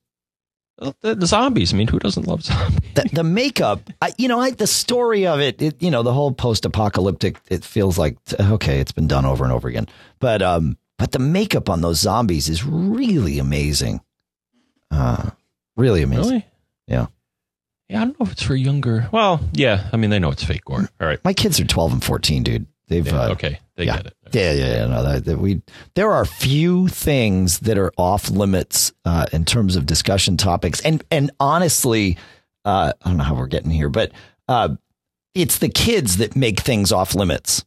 The, 1.00 1.14
the 1.16 1.26
zombies. 1.26 1.72
I 1.72 1.76
mean, 1.76 1.88
who 1.88 1.98
doesn't 1.98 2.26
love 2.28 2.44
zombies? 2.44 2.78
The, 2.94 3.08
the 3.12 3.24
makeup, 3.24 3.80
I, 4.00 4.12
you 4.18 4.28
know, 4.28 4.38
I, 4.38 4.50
the 4.52 4.66
story 4.66 5.26
of 5.26 5.40
it, 5.40 5.60
it, 5.60 5.82
you 5.82 5.90
know, 5.90 6.02
the 6.04 6.12
whole 6.12 6.30
post-apocalyptic. 6.32 7.38
It 7.50 7.64
feels 7.64 7.98
like 7.98 8.16
okay, 8.38 8.78
it's 8.80 8.92
been 8.92 9.08
done 9.08 9.24
over 9.24 9.42
and 9.44 9.52
over 9.52 9.66
again. 9.68 9.88
But 10.20 10.40
um, 10.42 10.76
but 10.98 11.12
the 11.12 11.18
makeup 11.18 11.70
on 11.70 11.80
those 11.80 12.00
zombies 12.00 12.48
is 12.48 12.64
really 12.64 13.38
amazing. 13.38 14.00
Uh, 14.90 15.30
really 15.76 16.02
amazing. 16.02 16.24
Really? 16.24 16.46
Yeah. 16.86 17.06
Yeah, 17.88 18.02
I 18.02 18.04
don't 18.04 18.20
know 18.20 18.26
if 18.26 18.32
it's 18.32 18.42
for 18.42 18.54
younger. 18.54 19.08
Well, 19.12 19.40
yeah. 19.52 19.88
I 19.92 19.96
mean, 19.96 20.10
they 20.10 20.18
know 20.18 20.30
it's 20.30 20.44
fake 20.44 20.64
gore. 20.66 20.88
All 21.00 21.06
right. 21.06 21.22
My 21.24 21.32
kids 21.32 21.58
are 21.58 21.64
twelve 21.64 21.92
and 21.92 22.04
fourteen, 22.04 22.42
dude. 22.42 22.66
They've 22.88 23.06
Yeah, 23.06 23.20
uh, 23.20 23.28
okay, 23.30 23.60
they 23.76 23.84
yeah. 23.84 23.96
get 23.96 24.06
it. 24.06 24.14
Yeah, 24.32 24.52
yeah, 24.52 24.74
yeah. 24.76 24.86
No, 24.86 25.02
that, 25.02 25.24
that 25.26 25.38
we 25.38 25.62
there 25.94 26.10
are 26.12 26.24
few 26.24 26.88
things 26.88 27.60
that 27.60 27.78
are 27.78 27.92
off 27.96 28.28
limits 28.30 28.92
uh, 29.04 29.26
in 29.32 29.44
terms 29.44 29.76
of 29.76 29.86
discussion 29.86 30.36
topics, 30.36 30.80
and 30.80 31.02
and 31.10 31.30
honestly, 31.40 32.18
uh, 32.64 32.92
I 33.02 33.08
don't 33.08 33.18
know 33.18 33.24
how 33.24 33.34
we're 33.34 33.46
getting 33.46 33.70
here, 33.70 33.88
but 33.90 34.12
uh, 34.48 34.76
it's 35.34 35.58
the 35.58 35.68
kids 35.68 36.18
that 36.18 36.36
make 36.36 36.60
things 36.60 36.92
off 36.92 37.14
limits. 37.14 37.64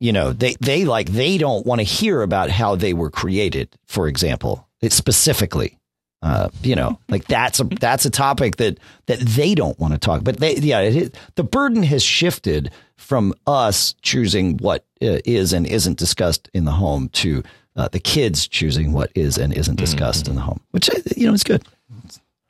You 0.00 0.12
know, 0.12 0.32
they 0.32 0.54
they 0.60 0.84
like 0.84 1.10
they 1.10 1.38
don't 1.38 1.66
want 1.66 1.80
to 1.80 1.84
hear 1.84 2.22
about 2.22 2.50
how 2.50 2.76
they 2.76 2.92
were 2.92 3.10
created, 3.10 3.74
for 3.86 4.08
example, 4.08 4.68
it 4.82 4.92
specifically. 4.92 5.78
Uh, 6.22 6.48
you 6.62 6.74
know, 6.74 6.98
like 7.08 7.24
that's 7.26 7.60
a 7.60 7.64
that's 7.64 8.04
a 8.04 8.10
topic 8.10 8.56
that 8.56 8.78
that 9.06 9.20
they 9.20 9.54
don't 9.54 9.78
want 9.78 9.94
to 9.94 9.98
talk. 9.98 10.24
But 10.24 10.38
they, 10.38 10.56
yeah, 10.56 10.80
it, 10.80 11.16
the 11.36 11.44
burden 11.44 11.82
has 11.84 12.02
shifted 12.02 12.70
from 12.96 13.34
us 13.46 13.94
choosing 14.02 14.56
what 14.58 14.84
uh, 15.02 15.20
is 15.24 15.52
and 15.52 15.66
isn't 15.66 15.98
discussed 15.98 16.50
in 16.52 16.64
the 16.64 16.72
home 16.72 17.08
to 17.10 17.42
uh, 17.76 17.88
the 17.88 18.00
kids 18.00 18.48
choosing 18.48 18.92
what 18.92 19.10
is 19.14 19.38
and 19.38 19.52
isn't 19.52 19.76
discussed 19.76 20.28
in 20.28 20.34
the 20.34 20.40
home, 20.40 20.60
which 20.70 20.90
uh, 20.90 20.98
you 21.16 21.26
know 21.26 21.34
is 21.34 21.44
good. 21.44 21.62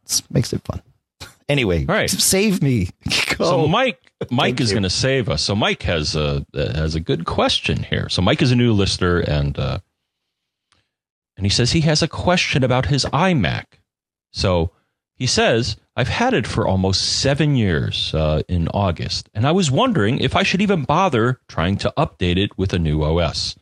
It 0.05 0.23
makes 0.31 0.53
it 0.53 0.63
fun. 0.65 0.83
Anyway, 1.49 1.87
All 1.89 1.95
right. 1.95 2.11
save 2.11 2.63
me. 2.63 2.91
Go. 3.37 3.45
So 3.45 3.69
Mike, 3.69 4.01
Mike 4.31 4.57
Thank 4.57 4.61
is 4.61 4.73
going 4.73 4.83
to 4.83 4.91
save 4.91 5.29
us. 5.29 5.43
So 5.43 5.55
Mike 5.55 5.83
has 5.83 6.17
a 6.17 6.45
has 6.55 6.95
a 6.95 7.01
good 7.01 7.25
question 7.25 7.85
here. 7.85 8.09
So 8.09 8.21
Mike 8.23 8.43
is 8.43 8.51
a 8.51 8.57
new 8.57 8.73
listener, 8.73 9.21
and 9.21 9.57
uh, 9.59 9.79
and 11.37 11.47
he 11.47 11.51
says 11.51 11.73
he 11.73 11.83
has 11.83 12.03
a 12.03 12.09
question 12.09 12.65
about 12.65 12.87
his 12.87 13.05
iMac. 13.07 13.65
So 14.33 14.73
he 15.15 15.27
says 15.27 15.77
I've 15.95 16.09
had 16.09 16.35
it 16.35 16.47
for 16.47 16.67
almost 16.67 17.21
seven 17.21 17.55
years 17.55 18.13
uh, 18.13 18.43
in 18.49 18.69
August, 18.69 19.29
and 19.33 19.47
I 19.47 19.53
was 19.53 19.71
wondering 19.71 20.19
if 20.19 20.35
I 20.35 20.43
should 20.43 20.61
even 20.63 20.83
bother 20.85 21.41
trying 21.47 21.77
to 21.79 21.93
update 21.97 22.39
it 22.39 22.59
with 22.59 22.73
a 22.73 22.79
new 22.79 23.03
OS, 23.05 23.55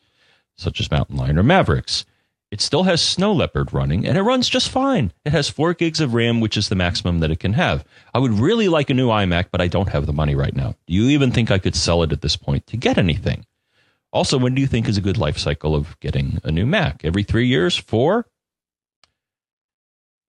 such 0.57 0.81
as 0.81 0.91
Mountain 0.91 1.17
Lion 1.17 1.39
or 1.39 1.43
Mavericks. 1.43 2.07
It 2.55 2.61
still 2.61 2.85
has 2.85 3.03
Snow 3.03 3.33
Leopard 3.33 3.73
running, 3.75 4.07
and 4.07 4.17
it 4.17 4.23
runs 4.23 4.49
just 4.49 4.69
fine. 4.69 5.13
It 5.25 5.33
has 5.33 5.51
four 5.51 5.75
gigs 5.75 6.01
of 6.01 6.15
RAM, 6.15 6.41
which 6.41 6.57
is 6.57 6.69
the 6.69 6.77
maximum 6.77 7.19
that 7.19 7.33
it 7.33 7.41
can 7.41 7.55
have. 7.55 7.85
I 8.15 8.21
would 8.21 8.31
really 8.31 8.69
like 8.69 8.91
a 8.91 8.95
new 8.95 9.09
iMac, 9.09 9.47
but 9.51 9.61
I 9.61 9.67
don't 9.67 9.89
have 9.89 10.07
the 10.07 10.13
money 10.13 10.37
right 10.37 10.55
now. 10.55 10.77
Do 10.87 10.95
you 10.95 11.09
even 11.09 11.33
think 11.33 11.51
I 11.51 11.59
could 11.59 11.75
sell 11.75 12.05
it 12.05 12.13
at 12.13 12.21
this 12.21 12.37
point 12.37 12.69
to 12.69 12.77
get 12.77 12.97
anything? 12.97 13.45
Also, 14.13 14.39
when 14.39 14.55
do 14.55 14.61
you 14.61 14.69
think 14.69 14.89
is 14.89 14.97
a 14.97 15.01
good 15.01 15.19
life 15.19 15.37
cycle 15.37 15.75
of 15.75 15.99
getting 15.99 16.39
a 16.45 16.53
new 16.53 16.65
Mac? 16.65 17.05
Every 17.05 17.25
three 17.25 17.49
years? 17.49 17.77
Four? 17.77 18.25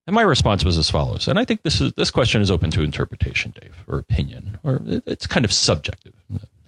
And 0.08 0.16
my 0.16 0.24
response 0.24 0.66
was 0.66 0.80
as 0.80 0.90
follows. 0.90 1.28
And 1.28 1.38
I 1.38 1.46
think 1.46 1.62
this 1.62 1.80
is 1.80 1.94
this 1.94 2.10
question 2.10 2.42
is 2.42 2.50
open 2.50 2.72
to 2.72 2.82
interpretation, 2.82 3.54
Dave, 3.62 3.76
or 3.88 4.00
opinion, 4.00 4.58
or 4.64 4.82
it's 4.84 5.28
kind 5.28 5.46
of 5.46 5.54
subjective. 5.54 6.14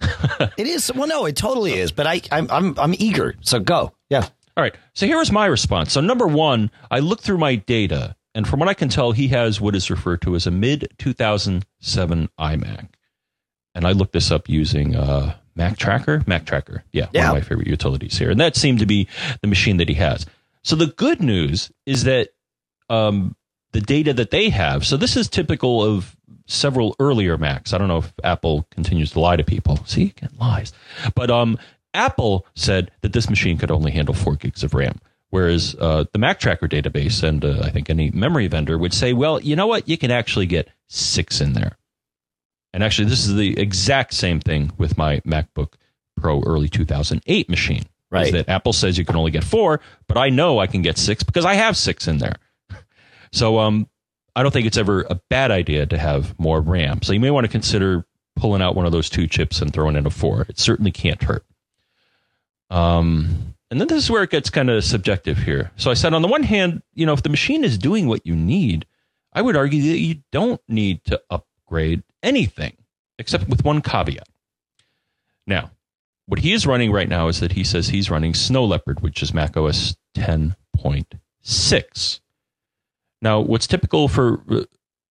it 0.56 0.68
is 0.68 0.92
well, 0.94 1.08
no, 1.08 1.26
it 1.26 1.34
totally 1.34 1.72
is. 1.72 1.90
But 1.90 2.06
I, 2.06 2.20
I'm 2.30 2.48
I'm 2.48 2.78
I'm 2.78 2.94
eager. 2.96 3.34
So 3.40 3.58
go. 3.58 3.92
Yeah. 4.08 4.28
All 4.58 4.62
right. 4.64 4.74
So 4.92 5.06
here 5.06 5.20
is 5.20 5.30
my 5.30 5.46
response. 5.46 5.92
So 5.92 6.00
number 6.00 6.26
one, 6.26 6.72
I 6.90 6.98
looked 6.98 7.22
through 7.22 7.38
my 7.38 7.54
data, 7.54 8.16
and 8.34 8.46
from 8.46 8.58
what 8.58 8.68
I 8.68 8.74
can 8.74 8.88
tell, 8.88 9.12
he 9.12 9.28
has 9.28 9.60
what 9.60 9.76
is 9.76 9.88
referred 9.88 10.20
to 10.22 10.34
as 10.34 10.48
a 10.48 10.50
mid 10.50 10.92
2007 10.98 12.28
iMac. 12.40 12.88
And 13.76 13.86
I 13.86 13.92
looked 13.92 14.12
this 14.14 14.32
up 14.32 14.48
using 14.48 14.96
uh, 14.96 15.36
Mac 15.54 15.76
Tracker. 15.78 16.24
Mac 16.26 16.44
Tracker, 16.44 16.82
yeah, 16.92 17.06
Yeah. 17.12 17.28
one 17.30 17.36
of 17.38 17.42
my 17.44 17.48
favorite 17.48 17.68
utilities 17.68 18.18
here, 18.18 18.32
and 18.32 18.40
that 18.40 18.56
seemed 18.56 18.80
to 18.80 18.86
be 18.86 19.06
the 19.42 19.46
machine 19.46 19.76
that 19.76 19.88
he 19.88 19.94
has. 19.94 20.26
So 20.64 20.74
the 20.74 20.88
good 20.88 21.22
news 21.22 21.70
is 21.86 22.02
that 22.04 22.30
um, 22.90 23.36
the 23.70 23.80
data 23.80 24.12
that 24.14 24.32
they 24.32 24.50
have. 24.50 24.84
So 24.84 24.96
this 24.96 25.16
is 25.16 25.28
typical 25.28 25.84
of 25.84 26.16
several 26.46 26.96
earlier 26.98 27.38
Macs. 27.38 27.72
I 27.72 27.78
don't 27.78 27.86
know 27.86 27.98
if 27.98 28.12
Apple 28.24 28.66
continues 28.72 29.12
to 29.12 29.20
lie 29.20 29.36
to 29.36 29.44
people. 29.44 29.84
See, 29.86 30.12
again, 30.16 30.30
lies. 30.40 30.72
But 31.14 31.30
um, 31.30 31.58
Apple 31.94 32.46
said 32.54 32.90
that 33.00 33.12
this 33.12 33.30
machine 33.30 33.58
could 33.58 33.70
only 33.70 33.90
handle 33.90 34.14
four 34.14 34.36
gigs 34.36 34.62
of 34.62 34.74
RAM. 34.74 35.00
Whereas 35.30 35.76
uh, 35.78 36.04
the 36.12 36.18
Mac 36.18 36.40
Tracker 36.40 36.68
database 36.68 37.22
and 37.22 37.44
uh, 37.44 37.60
I 37.62 37.70
think 37.70 37.90
any 37.90 38.10
memory 38.10 38.46
vendor 38.46 38.78
would 38.78 38.94
say, 38.94 39.12
well, 39.12 39.40
you 39.40 39.56
know 39.56 39.66
what? 39.66 39.88
You 39.88 39.98
can 39.98 40.10
actually 40.10 40.46
get 40.46 40.70
six 40.86 41.40
in 41.40 41.52
there. 41.52 41.76
And 42.72 42.82
actually, 42.82 43.08
this 43.08 43.26
is 43.26 43.34
the 43.34 43.58
exact 43.58 44.14
same 44.14 44.40
thing 44.40 44.72
with 44.78 44.96
my 44.96 45.20
MacBook 45.20 45.74
Pro 46.20 46.42
early 46.42 46.68
2008 46.68 47.48
machine. 47.48 47.78
is 47.78 47.86
Right. 48.10 48.32
That 48.32 48.48
Apple 48.48 48.72
says 48.72 48.96
you 48.96 49.04
can 49.04 49.16
only 49.16 49.30
get 49.30 49.44
four, 49.44 49.80
but 50.06 50.16
I 50.16 50.30
know 50.30 50.58
I 50.58 50.66
can 50.66 50.82
get 50.82 50.96
six 50.96 51.22
because 51.22 51.44
I 51.44 51.54
have 51.54 51.76
six 51.76 52.08
in 52.08 52.18
there. 52.18 52.36
So 53.32 53.58
um, 53.58 53.88
I 54.34 54.42
don't 54.42 54.52
think 54.52 54.66
it's 54.66 54.78
ever 54.78 55.02
a 55.10 55.16
bad 55.28 55.50
idea 55.50 55.84
to 55.86 55.98
have 55.98 56.38
more 56.38 56.60
RAM. 56.60 57.02
So 57.02 57.12
you 57.12 57.20
may 57.20 57.30
want 57.30 57.44
to 57.44 57.50
consider 57.50 58.06
pulling 58.36 58.62
out 58.62 58.74
one 58.74 58.86
of 58.86 58.92
those 58.92 59.10
two 59.10 59.26
chips 59.26 59.60
and 59.60 59.72
throwing 59.72 59.96
in 59.96 60.06
a 60.06 60.10
four. 60.10 60.46
It 60.48 60.58
certainly 60.58 60.92
can't 60.92 61.22
hurt. 61.22 61.44
Um, 62.70 63.54
and 63.70 63.80
then 63.80 63.88
this 63.88 64.04
is 64.04 64.10
where 64.10 64.22
it 64.22 64.30
gets 64.30 64.50
kind 64.50 64.70
of 64.70 64.84
subjective 64.84 65.38
here. 65.38 65.70
So 65.76 65.90
I 65.90 65.94
said, 65.94 66.14
on 66.14 66.22
the 66.22 66.28
one 66.28 66.42
hand, 66.42 66.82
you 66.94 67.06
know, 67.06 67.12
if 67.12 67.22
the 67.22 67.28
machine 67.28 67.64
is 67.64 67.76
doing 67.76 68.06
what 68.06 68.26
you 68.26 68.34
need, 68.34 68.86
I 69.32 69.42
would 69.42 69.56
argue 69.56 69.82
that 69.90 69.98
you 69.98 70.22
don't 70.32 70.60
need 70.68 71.04
to 71.04 71.20
upgrade 71.30 72.02
anything 72.22 72.76
except 73.18 73.48
with 73.48 73.64
one 73.64 73.82
caveat. 73.82 74.28
Now, 75.46 75.70
what 76.26 76.40
he 76.40 76.52
is 76.52 76.66
running 76.66 76.92
right 76.92 77.08
now 77.08 77.28
is 77.28 77.40
that 77.40 77.52
he 77.52 77.64
says 77.64 77.88
he's 77.88 78.10
running 78.10 78.34
Snow 78.34 78.64
Leopard, 78.64 79.00
which 79.00 79.22
is 79.22 79.34
Mac 79.34 79.56
OS 79.56 79.96
10.6. 80.14 82.20
Now, 83.20 83.40
what's 83.40 83.66
typical 83.66 84.08
for 84.08 84.42
uh, 84.50 84.64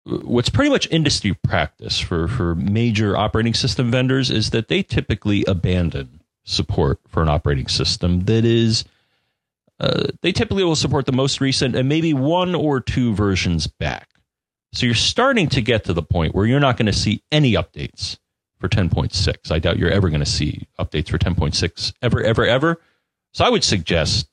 what's 0.04 0.48
pretty 0.48 0.70
much 0.70 0.88
industry 0.90 1.34
practice 1.34 1.98
for, 1.98 2.28
for 2.28 2.54
major 2.54 3.16
operating 3.16 3.54
system 3.54 3.90
vendors 3.90 4.30
is 4.30 4.50
that 4.50 4.68
they 4.68 4.82
typically 4.82 5.44
abandon 5.46 6.20
support 6.46 7.00
for 7.08 7.22
an 7.22 7.28
operating 7.28 7.66
system 7.68 8.20
that 8.20 8.44
is 8.44 8.84
uh, 9.78 10.06
they 10.22 10.32
typically 10.32 10.64
will 10.64 10.76
support 10.76 11.04
the 11.04 11.12
most 11.12 11.40
recent 11.40 11.74
and 11.76 11.88
maybe 11.88 12.14
one 12.14 12.54
or 12.54 12.80
two 12.80 13.14
versions 13.14 13.66
back. 13.66 14.08
So 14.72 14.86
you're 14.86 14.94
starting 14.94 15.48
to 15.50 15.60
get 15.60 15.84
to 15.84 15.92
the 15.92 16.02
point 16.02 16.34
where 16.34 16.46
you're 16.46 16.60
not 16.60 16.76
going 16.76 16.86
to 16.86 16.92
see 16.92 17.22
any 17.30 17.52
updates 17.52 18.18
for 18.58 18.68
10.6. 18.68 19.52
I 19.52 19.58
doubt 19.58 19.78
you're 19.78 19.90
ever 19.90 20.08
going 20.08 20.20
to 20.20 20.26
see 20.26 20.66
updates 20.78 21.10
for 21.10 21.18
10.6 21.18 21.92
ever, 22.00 22.22
ever, 22.22 22.46
ever. 22.46 22.80
So 23.32 23.44
I 23.44 23.50
would 23.50 23.64
suggest 23.64 24.28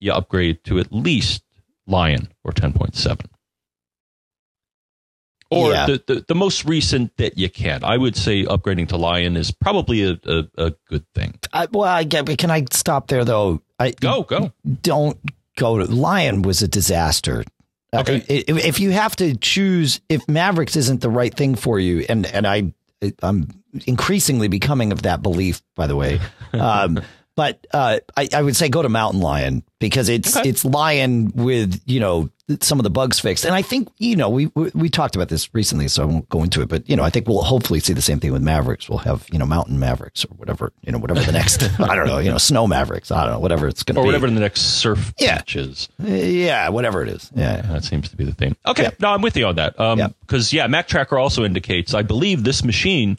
you 0.00 0.12
upgrade 0.12 0.62
to 0.64 0.78
at 0.78 0.92
least 0.92 1.42
Lion 1.86 2.28
or 2.44 2.52
10.7. 2.52 3.26
Or 5.54 5.72
Yeah. 5.72 5.86
the, 5.86 6.02
the, 6.06 6.24
the 6.28 6.34
most 6.34 6.64
recent 6.64 7.16
that 7.16 7.38
you 7.38 7.48
can. 7.48 7.84
I 7.84 7.96
would 7.96 8.16
say 8.16 8.44
upgrading 8.44 8.88
to 8.88 8.96
Lion 8.96 9.36
is 9.36 9.50
probably 9.50 10.02
a, 10.04 10.18
a, 10.24 10.44
a 10.58 10.74
good 10.88 11.04
thing. 11.14 11.38
I, 11.52 11.66
well, 11.70 11.88
I 11.88 12.04
get. 12.04 12.26
Can 12.38 12.50
I 12.50 12.64
stop 12.72 13.08
there 13.08 13.24
though? 13.24 13.60
I 13.78 13.92
Go, 13.92 14.22
go. 14.22 14.52
don't 14.82 15.18
go 15.56 15.78
to 15.78 15.84
Lion 15.92 16.42
was 16.42 16.62
a 16.62 16.68
disaster. 16.68 17.44
Uh, 17.92 18.00
Okay. 18.00 18.24
if, 18.28 18.64
if 18.64 18.80
you 18.80 18.90
have 18.90 19.14
to 19.16 19.36
choose, 19.36 20.00
if 20.08 20.26
Mavericks 20.28 20.74
isn't 20.76 21.00
the 21.00 21.10
right 21.10 21.32
thing 21.34 21.54
for 21.54 21.78
you, 21.78 22.04
and 22.08 22.26
and 22.26 22.46
I 22.46 22.72
I'm 23.22 23.48
increasingly 23.86 24.48
becoming 24.48 24.90
of 24.92 25.02
that 25.02 25.22
belief. 25.22 25.62
By 25.76 25.86
the 25.86 25.94
way, 25.96 26.20
um, 26.52 27.00
but 27.36 27.66
uh, 27.72 27.98
I, 28.16 28.28
I 28.32 28.42
would 28.42 28.56
say 28.56 28.68
go 28.68 28.82
to 28.82 28.88
Mountain 28.88 29.20
Lion 29.20 29.62
because 29.80 30.08
it's 30.08 30.36
Okay. 30.36 30.48
it's 30.48 30.64
Lion 30.64 31.32
with 31.34 31.80
you 31.86 32.00
know 32.00 32.30
some 32.60 32.78
of 32.78 32.82
the 32.84 32.90
bugs 32.90 33.18
fixed, 33.18 33.44
and 33.46 33.54
I 33.54 33.62
think 33.62 33.88
you 33.98 34.16
know 34.16 34.28
we, 34.28 34.46
we 34.54 34.70
we 34.74 34.88
talked 34.90 35.16
about 35.16 35.30
this 35.30 35.52
recently, 35.54 35.88
so 35.88 36.02
I 36.02 36.06
won't 36.06 36.28
go 36.28 36.42
into 36.42 36.60
it. 36.60 36.68
But 36.68 36.88
you 36.88 36.94
know, 36.94 37.02
I 37.02 37.08
think 37.10 37.26
we'll 37.26 37.42
hopefully 37.42 37.80
see 37.80 37.92
the 37.94 38.02
same 38.02 38.20
thing 38.20 38.32
with 38.32 38.42
Mavericks. 38.42 38.88
We'll 38.88 38.98
have 38.98 39.26
you 39.32 39.38
know 39.38 39.46
Mountain 39.46 39.78
Mavericks 39.80 40.24
or 40.26 40.28
whatever 40.36 40.72
you 40.82 40.92
know 40.92 40.98
whatever 40.98 41.20
the 41.20 41.32
next 41.32 41.62
I 41.80 41.96
don't 41.96 42.06
know 42.06 42.18
you 42.18 42.30
know 42.30 42.38
Snow 42.38 42.66
Mavericks 42.66 43.10
I 43.10 43.24
don't 43.24 43.32
know 43.32 43.40
whatever 43.40 43.66
it's 43.66 43.82
going 43.82 43.94
to 43.96 44.00
be 44.00 44.04
or 44.04 44.06
whatever 44.06 44.26
the 44.30 44.38
next 44.40 44.60
surf 44.78 45.12
Yeah. 45.18 45.40
is. 45.54 45.88
yeah 45.98 46.68
whatever 46.68 47.02
it 47.02 47.08
is 47.08 47.30
yeah 47.34 47.62
That 47.62 47.82
seems 47.84 48.10
to 48.10 48.16
be 48.16 48.24
the 48.24 48.34
theme. 48.34 48.56
Okay, 48.66 48.84
Yeah. 48.84 48.90
no, 49.00 49.08
I'm 49.08 49.22
with 49.22 49.36
you 49.36 49.46
on 49.46 49.56
that. 49.56 49.80
Um, 49.80 49.98
Yeah. 49.98 50.08
because 50.20 50.52
yeah, 50.52 50.66
Mac 50.66 50.86
Tracker 50.86 51.18
also 51.18 51.44
indicates 51.44 51.94
I 51.94 52.02
believe 52.02 52.44
this 52.44 52.62
machine 52.62 53.18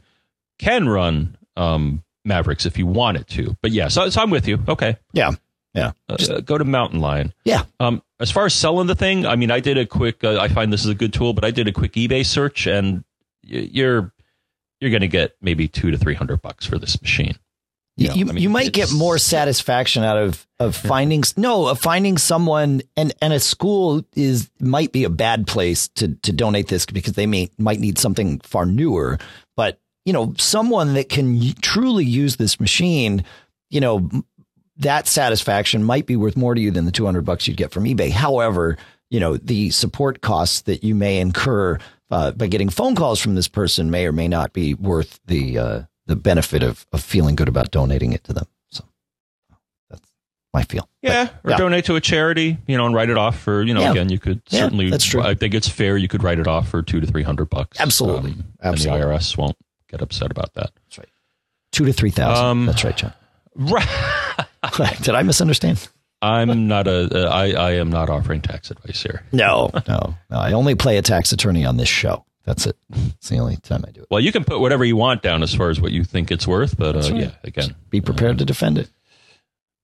can 0.59 0.87
run 0.87 1.35
um 1.57 2.03
Mavericks 2.25 2.65
if 2.65 2.77
you 2.77 2.85
want 2.87 3.17
it 3.17 3.27
to. 3.29 3.55
But 3.61 3.71
yeah, 3.71 3.87
so, 3.87 4.09
so 4.09 4.21
I'm 4.21 4.29
with 4.29 4.47
you. 4.47 4.59
Okay, 4.67 4.97
yeah 5.13 5.31
yeah 5.73 5.91
uh, 6.09 6.39
go 6.41 6.57
to 6.57 6.63
Mountain 6.65 6.99
Lion. 7.01 7.33
yeah 7.43 7.63
Um, 7.79 8.01
as 8.19 8.31
far 8.31 8.45
as 8.45 8.53
selling 8.53 8.87
the 8.87 8.95
thing, 8.95 9.25
I 9.25 9.35
mean, 9.35 9.51
I 9.51 9.59
did 9.59 9.77
a 9.77 9.85
quick. 9.85 10.23
Uh, 10.23 10.39
I 10.39 10.47
find 10.47 10.71
this 10.71 10.85
is 10.85 10.89
a 10.89 10.95
good 10.95 11.11
tool, 11.13 11.33
but 11.33 11.43
I 11.43 11.51
did 11.51 11.67
a 11.67 11.71
quick 11.71 11.93
eBay 11.93 12.25
search, 12.25 12.65
and 12.65 13.03
y- 13.43 13.69
you're 13.71 14.13
you're 14.79 14.91
going 14.91 15.01
to 15.01 15.07
get 15.07 15.35
maybe 15.41 15.67
two 15.67 15.91
to 15.91 15.97
three 15.97 16.13
hundred 16.15 16.41
bucks 16.41 16.65
for 16.65 16.77
this 16.77 17.01
machine. 17.01 17.35
You, 17.97 18.09
know, 18.09 18.13
you, 18.13 18.25
I 18.29 18.31
mean, 18.33 18.43
you 18.43 18.49
might 18.49 18.73
get 18.73 18.91
more 18.91 19.17
satisfaction 19.17 20.03
out 20.03 20.17
of 20.17 20.45
of 20.59 20.75
finding 20.75 21.23
no 21.37 21.67
of 21.67 21.79
finding 21.79 22.17
someone 22.17 22.81
and 22.97 23.13
and 23.21 23.31
a 23.31 23.39
school 23.39 24.05
is 24.15 24.49
might 24.59 24.91
be 24.91 25.05
a 25.05 25.09
bad 25.09 25.47
place 25.47 25.87
to 25.95 26.09
to 26.15 26.33
donate 26.33 26.67
this 26.67 26.85
because 26.85 27.13
they 27.13 27.25
may 27.25 27.49
might 27.57 27.79
need 27.79 27.97
something 27.97 28.39
far 28.41 28.65
newer 28.65 29.17
you 30.05 30.13
know 30.13 30.33
someone 30.37 30.93
that 30.93 31.09
can 31.09 31.53
truly 31.61 32.05
use 32.05 32.37
this 32.37 32.59
machine 32.59 33.23
you 33.69 33.81
know 33.81 34.09
that 34.77 35.07
satisfaction 35.07 35.83
might 35.83 36.05
be 36.05 36.15
worth 36.15 36.37
more 36.37 36.53
to 36.53 36.61
you 36.61 36.71
than 36.71 36.85
the 36.85 36.91
200 36.91 37.25
bucks 37.25 37.47
you'd 37.47 37.57
get 37.57 37.71
from 37.71 37.85
eBay 37.85 38.11
however 38.11 38.77
you 39.09 39.19
know 39.19 39.37
the 39.37 39.69
support 39.71 40.21
costs 40.21 40.61
that 40.61 40.83
you 40.83 40.95
may 40.95 41.19
incur 41.19 41.77
uh, 42.11 42.31
by 42.31 42.47
getting 42.47 42.69
phone 42.69 42.95
calls 42.95 43.19
from 43.19 43.35
this 43.35 43.47
person 43.47 43.89
may 43.89 44.05
or 44.05 44.11
may 44.11 44.27
not 44.27 44.53
be 44.53 44.73
worth 44.73 45.19
the 45.25 45.57
uh, 45.57 45.81
the 46.05 46.15
benefit 46.15 46.63
of 46.63 46.85
of 46.91 47.01
feeling 47.01 47.35
good 47.35 47.47
about 47.47 47.71
donating 47.71 48.13
it 48.13 48.23
to 48.25 48.33
them. 48.33 48.45
So 48.69 48.83
that's 49.89 50.07
my 50.53 50.63
feel. 50.63 50.87
Yeah, 51.01 51.29
or 51.43 51.51
yeah. 51.51 51.57
donate 51.57 51.85
to 51.85 51.95
a 51.95 52.01
charity, 52.01 52.57
you 52.67 52.77
know, 52.77 52.85
and 52.85 52.93
write 52.95 53.09
it 53.09 53.17
off 53.17 53.39
for 53.39 53.63
you 53.63 53.73
know. 53.73 53.81
Yeah. 53.81 53.91
Again, 53.91 54.09
you 54.09 54.19
could 54.19 54.41
Yeah, 54.49 54.61
certainly. 54.61 54.89
that's 54.89 55.05
true. 55.05 55.21
I 55.21 55.33
think 55.33 55.53
it's 55.53 55.67
fair. 55.67 55.97
You 55.97 56.07
could 56.07 56.23
write 56.23 56.39
it 56.39 56.47
off 56.47 56.67
for 56.69 56.81
two 56.81 57.01
to 57.01 57.07
three 57.07 57.23
hundred 57.23 57.49
bucks. 57.49 57.79
Absolutely. 57.79 58.31
Um, 58.31 58.45
Absolutely. 58.61 59.01
And 59.01 59.11
the 59.11 59.15
IRS 59.17 59.37
won't 59.37 59.57
get 59.89 60.01
upset 60.01 60.31
about 60.31 60.53
that. 60.53 60.71
That's 60.75 60.97
right. 60.97 61.09
Two 61.71 61.85
to 61.85 61.93
three 61.93 62.11
thousand. 62.11 62.45
Um, 62.45 62.65
that's 62.65 62.83
right, 62.83 62.95
John. 62.97 63.13
Right. 63.57 63.87
Did 65.01 65.15
I 65.15 65.23
misunderstand? 65.23 65.87
I'm 66.21 66.67
not 66.67 66.87
a. 66.87 67.27
Uh, 67.27 67.29
I 67.29 67.51
I 67.51 67.71
am 67.75 67.89
not 67.89 68.09
offering 68.09 68.41
tax 68.41 68.69
advice 68.69 69.01
here. 69.01 69.23
No, 69.31 69.69
no, 69.87 70.15
no. 70.29 70.37
I 70.37 70.51
only 70.51 70.75
play 70.75 70.97
a 70.97 71.01
tax 71.01 71.31
attorney 71.31 71.63
on 71.65 71.77
this 71.77 71.87
show. 71.87 72.25
That's 72.43 72.65
it. 72.67 72.75
It's 72.93 73.29
the 73.29 73.37
only 73.37 73.55
time 73.57 73.85
I 73.87 73.91
do 73.91 74.01
it. 74.01 74.07
Well, 74.11 74.19
you 74.19 74.31
can 74.31 74.43
put 74.43 74.59
whatever 74.59 74.83
you 74.85 74.95
want 74.97 75.21
down 75.21 75.41
as 75.41 75.53
far 75.53 75.69
as 75.69 75.79
what 75.79 75.91
you 75.91 76.03
think 76.03 76.31
it's 76.31 76.45
worth, 76.45 76.77
but 76.77 76.95
uh, 76.95 76.99
right. 76.99 77.15
yeah, 77.15 77.31
again, 77.43 77.75
Be 77.89 78.01
prepared 78.01 78.37
to 78.39 78.45
defend 78.45 78.77
it. 78.77 78.89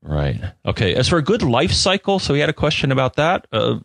Right. 0.03 0.39
Okay. 0.65 0.95
As 0.95 1.07
for 1.07 1.17
a 1.17 1.23
good 1.23 1.43
life 1.43 1.71
cycle, 1.71 2.19
so 2.19 2.33
we 2.33 2.39
had 2.39 2.49
a 2.49 2.53
question 2.53 2.91
about 2.91 3.15
that. 3.15 3.47
Uh, 3.51 3.79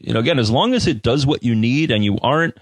you 0.00 0.12
know, 0.12 0.20
again, 0.20 0.38
as 0.38 0.50
long 0.50 0.74
as 0.74 0.86
it 0.86 1.02
does 1.02 1.26
what 1.26 1.42
you 1.42 1.54
need 1.54 1.90
and 1.90 2.04
you 2.04 2.18
aren't, 2.22 2.56
uh, 2.56 2.60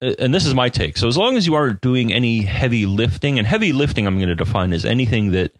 and 0.00 0.34
this 0.34 0.46
is 0.46 0.54
my 0.54 0.68
take. 0.68 0.96
So 0.96 1.08
as 1.08 1.16
long 1.16 1.36
as 1.36 1.46
you 1.46 1.54
aren't 1.54 1.80
doing 1.80 2.12
any 2.12 2.42
heavy 2.42 2.86
lifting, 2.86 3.38
and 3.38 3.46
heavy 3.46 3.72
lifting, 3.72 4.06
I'm 4.06 4.16
going 4.16 4.28
to 4.28 4.34
define 4.34 4.72
as 4.72 4.84
anything 4.84 5.32
that 5.32 5.54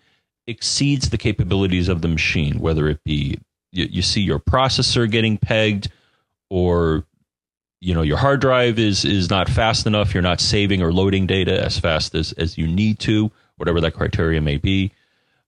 exceeds 0.47 1.11
the 1.11 1.18
capabilities 1.18 1.88
of 1.88 2.03
the 2.03 2.09
machine, 2.09 2.59
whether 2.59 2.88
it 2.88 3.03
be 3.05 3.38
you, 3.72 3.86
you 3.91 4.03
see 4.03 4.20
your 4.20 4.38
processor 4.38 5.11
getting 5.11 5.36
pegged, 5.36 5.91
or 6.49 7.05
you 7.80 7.95
know 7.95 8.03
your 8.03 8.16
hard 8.16 8.41
drive 8.41 8.78
is 8.78 9.05
is 9.05 9.30
not 9.30 9.49
fast 9.49 9.86
enough. 9.86 10.14
You're 10.14 10.22
not 10.22 10.41
saving 10.41 10.82
or 10.82 10.93
loading 10.93 11.26
data 11.26 11.62
as 11.62 11.78
fast 11.78 12.14
as 12.14 12.32
as 12.32 12.57
you 12.57 12.66
need 12.66 12.99
to, 13.01 13.30
whatever 13.57 13.80
that 13.82 13.93
criteria 13.93 14.41
may 14.41 14.57
be. 14.57 14.93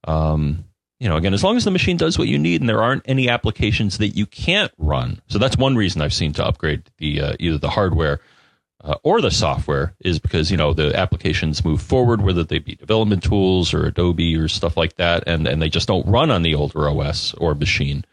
Um, 0.05 0.65
you 1.01 1.09
know, 1.09 1.17
again, 1.17 1.35
as 1.35 1.43
long 1.43 1.57
as 1.57 1.65
the 1.65 1.71
machine 1.73 1.97
does 1.97 2.17
what 2.17 2.29
you 2.29 2.39
need 2.39 2.61
and 2.61 2.69
there 2.69 2.83
aren't 2.83 3.03
any 3.07 3.29
applications 3.29 3.99
that 3.99 4.11
you 4.11 4.25
can't 4.25 4.71
run. 4.79 5.21
So 5.27 5.39
that's 5.39 5.57
one 5.57 5.75
reason 5.75 6.01
I've 6.01 6.15
seen 6.15 6.33
to 6.35 6.47
upgrade 6.47 6.85
the 6.99 7.21
uh, 7.21 7.33
either 7.41 7.59
the 7.59 7.71
hardware 7.71 8.21
uh, 8.85 8.97
or 9.03 9.21
the 9.21 9.31
software 9.31 9.95
is 10.01 10.19
because 10.19 10.51
you 10.51 10.57
know 10.57 10.73
the 10.73 10.97
applications 10.97 11.65
move 11.65 11.81
forward, 11.81 12.23
whether 12.23 12.43
they 12.43 12.59
be 12.59 12.75
development 12.75 13.23
tools 13.23 13.73
or 13.73 13.87
Adobe 13.87 14.37
or 14.37 14.49
stuff 14.49 14.77
like 14.77 14.97
that, 14.97 15.25
and 15.27 15.47
and 15.47 15.63
they 15.63 15.69
just 15.69 15.89
don't 15.89 16.07
run 16.07 16.31
on 16.31 16.43
the 16.43 16.55
older 16.55 16.89
OS 16.89 17.35
or 17.35 17.55
machine 17.55 18.05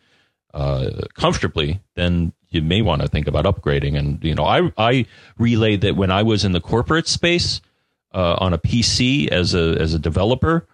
uh, 0.53 0.89
comfortably. 1.15 1.81
Then 1.95 2.33
you 2.49 2.61
may 2.61 2.81
want 2.81 3.01
to 3.01 3.07
think 3.07 3.27
about 3.27 3.45
upgrading. 3.45 3.97
And 3.97 4.23
you 4.23 4.35
know, 4.35 4.45
I 4.45 4.71
I 4.77 5.05
relayed 5.37 5.81
that 5.81 5.95
when 5.95 6.11
I 6.11 6.23
was 6.23 6.45
in 6.45 6.51
the 6.51 6.61
corporate 6.61 7.07
space 7.07 7.61
uh, 8.13 8.35
on 8.39 8.53
a 8.53 8.57
PC 8.57 9.27
as 9.29 9.53
a 9.53 9.75
as 9.79 9.93
a 9.93 9.99
developer 9.99 10.67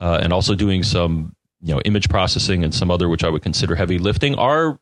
uh, 0.00 0.18
and 0.22 0.32
also 0.32 0.54
doing 0.54 0.82
some 0.82 1.34
you 1.60 1.74
know 1.74 1.80
image 1.84 2.08
processing 2.08 2.64
and 2.64 2.74
some 2.74 2.90
other 2.90 3.08
which 3.08 3.24
I 3.24 3.28
would 3.28 3.42
consider 3.42 3.74
heavy 3.74 3.98
lifting. 3.98 4.34
Our 4.36 4.78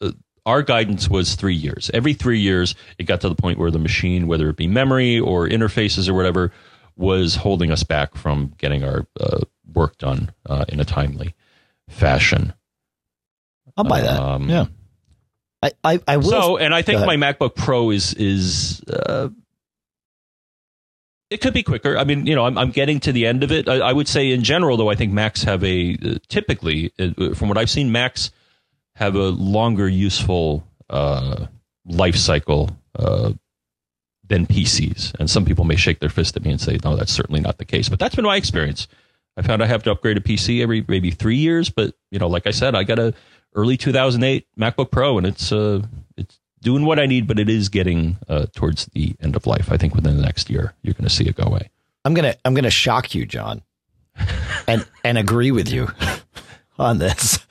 uh, 0.00 0.12
our 0.46 0.62
guidance 0.62 1.08
was 1.08 1.34
three 1.34 1.54
years. 1.54 1.90
Every 1.94 2.14
three 2.14 2.38
years, 2.38 2.74
it 2.98 3.04
got 3.04 3.20
to 3.22 3.28
the 3.28 3.34
point 3.34 3.58
where 3.58 3.70
the 3.70 3.78
machine, 3.78 4.26
whether 4.26 4.48
it 4.50 4.56
be 4.56 4.66
memory 4.66 5.18
or 5.18 5.48
interfaces 5.48 6.08
or 6.08 6.14
whatever, 6.14 6.52
was 6.96 7.36
holding 7.36 7.70
us 7.70 7.82
back 7.82 8.14
from 8.14 8.52
getting 8.58 8.84
our 8.84 9.06
uh, 9.18 9.40
work 9.72 9.98
done 9.98 10.32
uh, 10.46 10.64
in 10.68 10.80
a 10.80 10.84
timely 10.84 11.34
fashion. 11.88 12.52
I'll 13.76 13.84
buy 13.84 14.02
that. 14.02 14.20
Um, 14.20 14.48
yeah. 14.48 14.66
I, 15.62 15.72
I, 15.82 16.00
I 16.06 16.16
will. 16.18 16.30
So, 16.30 16.56
and 16.58 16.74
I 16.74 16.82
think 16.82 17.00
my 17.00 17.16
MacBook 17.16 17.54
Pro 17.54 17.90
is 17.90 18.12
is 18.14 18.82
uh, 18.82 19.30
it 21.30 21.40
could 21.40 21.54
be 21.54 21.62
quicker. 21.62 21.96
I 21.96 22.04
mean, 22.04 22.26
you 22.26 22.34
know, 22.34 22.44
I'm 22.44 22.58
I'm 22.58 22.70
getting 22.70 23.00
to 23.00 23.12
the 23.12 23.26
end 23.26 23.42
of 23.42 23.50
it. 23.50 23.66
I, 23.66 23.76
I 23.76 23.92
would 23.92 24.06
say 24.06 24.30
in 24.30 24.44
general, 24.44 24.76
though, 24.76 24.90
I 24.90 24.94
think 24.94 25.12
Macs 25.12 25.42
have 25.44 25.64
a 25.64 25.96
uh, 26.04 26.16
typically, 26.28 26.92
uh, 26.98 27.34
from 27.34 27.48
what 27.48 27.56
I've 27.56 27.70
seen, 27.70 27.90
Macs 27.90 28.30
have 28.96 29.14
a 29.14 29.28
longer 29.30 29.88
useful 29.88 30.64
uh, 30.90 31.46
life 31.84 32.16
cycle 32.16 32.76
uh, 32.98 33.32
than 34.26 34.46
PCs. 34.46 35.14
And 35.18 35.28
some 35.28 35.44
people 35.44 35.64
may 35.64 35.76
shake 35.76 36.00
their 36.00 36.08
fist 36.08 36.36
at 36.36 36.44
me 36.44 36.50
and 36.50 36.60
say, 36.60 36.78
no, 36.84 36.96
that's 36.96 37.12
certainly 37.12 37.40
not 37.40 37.58
the 37.58 37.64
case. 37.64 37.88
But 37.88 37.98
that's 37.98 38.14
been 38.14 38.24
my 38.24 38.36
experience. 38.36 38.88
I 39.36 39.42
found 39.42 39.62
I 39.62 39.66
have 39.66 39.82
to 39.84 39.90
upgrade 39.90 40.16
a 40.16 40.20
PC 40.20 40.62
every 40.62 40.84
maybe 40.86 41.10
three 41.10 41.36
years, 41.36 41.68
but 41.68 41.94
you 42.10 42.18
know, 42.18 42.28
like 42.28 42.46
I 42.46 42.52
said, 42.52 42.74
I 42.74 42.84
got 42.84 42.98
a 42.98 43.14
early 43.54 43.76
2008 43.76 44.46
MacBook 44.58 44.90
Pro, 44.90 45.18
and 45.18 45.26
it's 45.26 45.50
uh, 45.50 45.82
it's 46.16 46.38
doing 46.60 46.84
what 46.84 47.00
I 47.00 47.06
need, 47.06 47.26
but 47.26 47.38
it 47.38 47.48
is 47.48 47.68
getting 47.68 48.16
uh, 48.28 48.46
towards 48.54 48.86
the 48.86 49.16
end 49.20 49.34
of 49.34 49.46
life. 49.46 49.72
I 49.72 49.76
think 49.76 49.94
within 49.94 50.16
the 50.16 50.22
next 50.22 50.50
year, 50.50 50.74
you're 50.82 50.94
going 50.94 51.04
to 51.04 51.10
see 51.10 51.24
it 51.24 51.34
go 51.34 51.44
away. 51.44 51.70
I'm 52.04 52.14
gonna 52.14 52.36
I'm 52.44 52.54
gonna 52.54 52.70
shock 52.70 53.14
you, 53.14 53.26
John, 53.26 53.62
and 54.68 54.86
and 55.02 55.18
agree 55.18 55.50
with 55.50 55.68
you 55.68 55.88
on 56.78 56.98
this. 56.98 57.43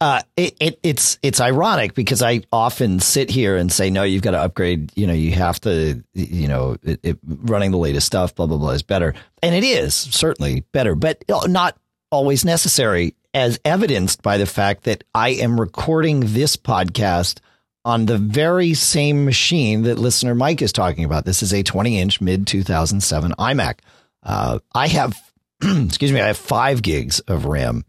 Uh, 0.00 0.20
it, 0.36 0.56
it 0.60 0.80
it's 0.82 1.18
it's 1.22 1.40
ironic 1.40 1.94
because 1.94 2.22
I 2.22 2.42
often 2.52 3.00
sit 3.00 3.30
here 3.30 3.56
and 3.56 3.72
say, 3.72 3.90
no, 3.90 4.02
you've 4.02 4.22
got 4.22 4.32
to 4.32 4.40
upgrade. 4.40 4.92
You 4.94 5.06
know, 5.06 5.12
you 5.12 5.32
have 5.32 5.60
to. 5.62 6.02
You 6.12 6.48
know, 6.48 6.76
it, 6.82 7.00
it, 7.02 7.18
running 7.24 7.70
the 7.70 7.78
latest 7.78 8.06
stuff, 8.06 8.34
blah 8.34 8.46
blah 8.46 8.58
blah, 8.58 8.70
is 8.70 8.82
better, 8.82 9.14
and 9.42 9.54
it 9.54 9.64
is 9.64 9.94
certainly 9.94 10.60
better, 10.72 10.94
but 10.94 11.24
not 11.46 11.78
always 12.10 12.44
necessary, 12.44 13.14
as 13.32 13.58
evidenced 13.64 14.22
by 14.22 14.38
the 14.38 14.46
fact 14.46 14.84
that 14.84 15.04
I 15.14 15.30
am 15.30 15.58
recording 15.58 16.20
this 16.20 16.56
podcast 16.56 17.40
on 17.84 18.06
the 18.06 18.18
very 18.18 18.74
same 18.74 19.24
machine 19.24 19.82
that 19.82 19.98
listener 19.98 20.34
Mike 20.34 20.60
is 20.60 20.72
talking 20.72 21.04
about. 21.04 21.24
This 21.24 21.42
is 21.42 21.54
a 21.54 21.62
20 21.62 21.98
inch 22.00 22.20
mid 22.20 22.46
2007 22.46 23.32
iMac. 23.38 23.78
Uh, 24.22 24.58
I 24.74 24.88
have, 24.88 25.16
excuse 25.62 26.12
me, 26.12 26.20
I 26.20 26.26
have 26.26 26.36
five 26.36 26.82
gigs 26.82 27.20
of 27.20 27.46
RAM 27.46 27.84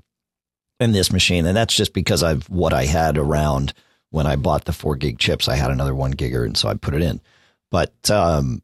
in 0.80 0.92
this 0.92 1.12
machine, 1.12 1.46
and 1.46 1.58
that's 1.58 1.76
just 1.76 1.94
because 1.94 2.24
I've 2.24 2.50
what 2.50 2.74
I 2.74 2.86
had 2.86 3.18
around 3.18 3.74
when 4.10 4.28
I 4.28 4.36
bought 4.36 4.66
the 4.66 4.74
four 4.74 4.96
gig 4.96 5.20
chips. 5.20 5.48
I 5.48 5.56
had 5.56 5.72
another 5.72 5.96
one 5.96 6.14
gigger, 6.14 6.46
and 6.46 6.58
so 6.58 6.70
I 6.70 6.76
put 6.76 6.94
it 6.94 7.02
in. 7.02 7.20
But 7.72 8.10
um, 8.10 8.62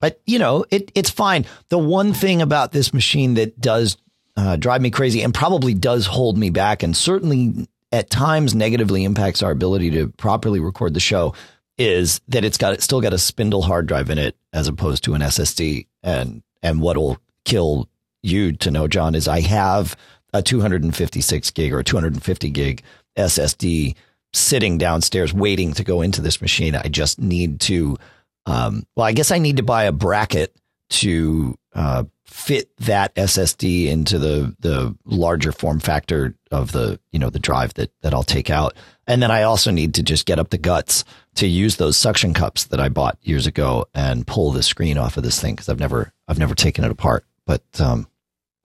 but 0.00 0.20
you 0.26 0.38
know, 0.38 0.64
it 0.70 0.92
it's 0.94 1.10
fine. 1.10 1.44
The 1.68 1.78
one 1.78 2.12
thing 2.12 2.42
about 2.42 2.72
this 2.72 2.94
machine 2.94 3.34
that 3.34 3.60
does 3.60 3.96
uh, 4.36 4.56
drive 4.56 4.82
me 4.82 4.90
crazy 4.90 5.22
and 5.22 5.34
probably 5.34 5.74
does 5.74 6.06
hold 6.06 6.38
me 6.38 6.50
back, 6.50 6.82
and 6.82 6.96
certainly 6.96 7.68
at 7.92 8.10
times 8.10 8.54
negatively 8.54 9.04
impacts 9.04 9.42
our 9.42 9.50
ability 9.50 9.90
to 9.92 10.08
properly 10.08 10.60
record 10.60 10.94
the 10.94 11.00
show, 11.00 11.34
is 11.78 12.20
that 12.28 12.44
it's 12.44 12.58
got 12.58 12.74
it's 12.74 12.84
still 12.84 13.00
got 13.00 13.12
a 13.12 13.18
spindle 13.18 13.62
hard 13.62 13.86
drive 13.86 14.10
in 14.10 14.18
it 14.18 14.36
as 14.52 14.68
opposed 14.68 15.04
to 15.04 15.14
an 15.14 15.22
SSD. 15.22 15.86
And 16.02 16.42
and 16.62 16.80
what'll 16.80 17.18
kill 17.44 17.88
you 18.22 18.52
to 18.52 18.70
know, 18.70 18.88
John, 18.88 19.14
is 19.14 19.28
I 19.28 19.40
have 19.40 19.96
a 20.32 20.42
256 20.42 21.50
gig 21.52 21.72
or 21.72 21.82
250 21.82 22.50
gig 22.50 22.82
SSD 23.16 23.94
sitting 24.32 24.78
downstairs 24.78 25.32
waiting 25.32 25.72
to 25.72 25.84
go 25.84 26.02
into 26.02 26.20
this 26.20 26.40
machine. 26.40 26.74
I 26.74 26.88
just 26.88 27.18
need 27.18 27.60
to, 27.62 27.96
um, 28.44 28.86
well, 28.94 29.06
I 29.06 29.12
guess 29.12 29.30
I 29.30 29.38
need 29.38 29.56
to 29.56 29.62
buy 29.62 29.84
a 29.84 29.92
bracket 29.92 30.54
to 30.88 31.56
uh, 31.74 32.04
fit 32.24 32.68
that 32.78 33.14
SSD 33.14 33.86
into 33.86 34.18
the 34.18 34.54
the 34.60 34.94
larger 35.04 35.52
form 35.52 35.80
factor 35.80 36.34
of 36.50 36.72
the 36.72 37.00
you 37.10 37.18
know 37.18 37.30
the 37.30 37.38
drive 37.38 37.74
that 37.74 37.90
that 38.02 38.12
I'll 38.12 38.22
take 38.22 38.50
out. 38.50 38.74
And 39.06 39.22
then 39.22 39.30
I 39.30 39.42
also 39.42 39.70
need 39.70 39.94
to 39.94 40.02
just 40.02 40.26
get 40.26 40.38
up 40.38 40.50
the 40.50 40.58
guts 40.58 41.04
to 41.36 41.46
use 41.46 41.76
those 41.76 41.96
suction 41.96 42.34
cups 42.34 42.64
that 42.64 42.80
I 42.80 42.88
bought 42.88 43.18
years 43.22 43.46
ago 43.46 43.86
and 43.94 44.26
pull 44.26 44.50
the 44.50 44.62
screen 44.62 44.98
off 44.98 45.16
of 45.16 45.22
this 45.22 45.40
thing 45.40 45.54
because 45.54 45.68
I've 45.68 45.80
never 45.80 46.12
I've 46.28 46.38
never 46.38 46.54
taken 46.54 46.84
it 46.84 46.90
apart. 46.90 47.24
But 47.46 47.62
um, 47.78 48.08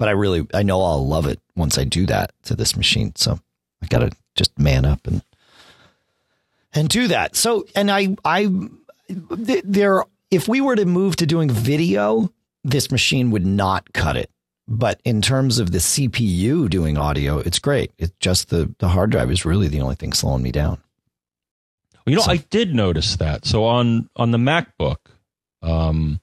but 0.02 0.08
I 0.08 0.14
really 0.14 0.48
I 0.52 0.64
know 0.64 0.82
I'll 0.82 1.08
love 1.08 1.28
it 1.28 1.40
once 1.56 1.78
I 1.78 1.84
do 1.84 2.08
that 2.08 2.32
to 2.46 2.56
this 2.56 2.76
machine. 2.76 3.14
So 3.16 3.40
I 3.84 3.86
got 3.86 4.00
to 4.00 4.10
just 4.34 4.58
man 4.58 4.84
up 4.84 5.06
and 5.06 5.22
and 6.74 6.90
do 6.90 7.08
that. 7.10 7.36
So 7.36 7.68
and 7.76 7.92
I 7.92 8.18
I 8.26 8.50
there 9.08 10.04
if 10.32 10.48
we 10.48 10.60
were 10.60 10.76
to 10.76 10.86
move 10.88 11.18
to 11.18 11.28
doing 11.28 11.52
video, 11.52 12.34
this 12.64 12.90
machine 12.90 13.30
would 13.30 13.46
not 13.46 13.94
cut 13.94 14.18
it. 14.18 14.32
But 14.68 15.00
in 15.06 15.22
terms 15.22 15.60
of 15.60 15.70
the 15.70 15.78
CPU 15.78 16.68
doing 16.68 16.98
audio, 16.98 17.38
it's 17.38 17.60
great. 17.60 17.92
It's 18.00 18.14
just 18.20 18.50
the 18.50 18.74
the 18.80 18.88
hard 18.88 19.12
drive 19.12 19.30
is 19.30 19.46
really 19.46 19.68
the 19.68 19.82
only 19.82 19.94
thing 19.94 20.14
slowing 20.14 20.42
me 20.42 20.52
down. 20.52 20.80
You 22.08 22.16
know, 22.16 22.24
So- 22.24 22.32
I 22.32 22.38
did 22.38 22.74
notice 22.74 23.18
that. 23.18 23.46
So 23.46 23.66
on 23.66 24.10
on 24.16 24.32
the 24.32 24.40
MacBook, 24.40 24.98
um, 25.62 26.20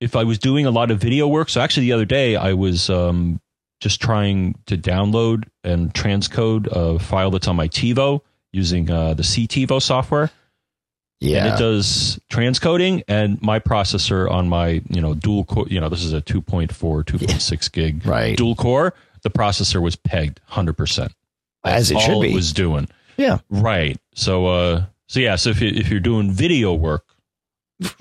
if 0.00 0.16
I 0.16 0.24
was 0.24 0.38
doing 0.38 0.66
a 0.66 0.70
lot 0.70 0.90
of 0.90 0.98
video 1.00 1.28
work, 1.28 1.48
so 1.50 1.60
actually 1.60 1.86
the 1.86 1.92
other 1.92 2.04
day 2.06 2.36
I 2.36 2.52
was 2.54 2.88
um, 2.90 3.40
just 3.80 4.00
trying 4.00 4.56
to 4.66 4.76
download 4.76 5.44
and 5.64 5.92
transcode 5.92 6.66
a 6.68 6.98
file 6.98 7.30
that's 7.30 7.48
on 7.48 7.56
my 7.56 7.68
TiVo 7.68 8.20
using 8.52 8.90
uh, 8.90 9.14
the 9.14 9.22
CTivo 9.22 9.80
software, 9.80 10.30
Yeah, 11.20 11.44
and 11.46 11.54
it 11.54 11.58
does 11.58 12.18
transcoding. 12.30 13.02
And 13.08 13.40
my 13.42 13.58
processor 13.60 14.30
on 14.30 14.48
my 14.48 14.82
you 14.88 15.00
know 15.00 15.14
dual 15.14 15.44
core, 15.44 15.66
you 15.68 15.80
know 15.80 15.88
this 15.88 16.02
is 16.04 16.12
a 16.12 16.20
2.4, 16.22 16.68
2.6 17.04 17.72
gig 17.72 18.06
Right. 18.06 18.36
dual 18.36 18.54
core. 18.54 18.94
The 19.22 19.30
processor 19.30 19.82
was 19.82 19.96
pegged 19.96 20.40
100 20.48 20.72
percent 20.78 21.12
As 21.62 21.90
it 21.90 22.00
should 22.00 22.20
be. 22.22 22.30
It 22.32 22.34
was 22.34 22.52
doing. 22.54 22.88
yeah. 23.18 23.38
Right. 23.50 23.98
So 24.14 24.46
uh 24.46 24.84
so 25.08 25.20
yeah, 25.20 25.36
so 25.36 25.50
if 25.50 25.60
you 25.60 25.68
if 25.68 25.90
you're 25.90 26.00
doing 26.00 26.30
video 26.30 26.72
work, 26.72 27.04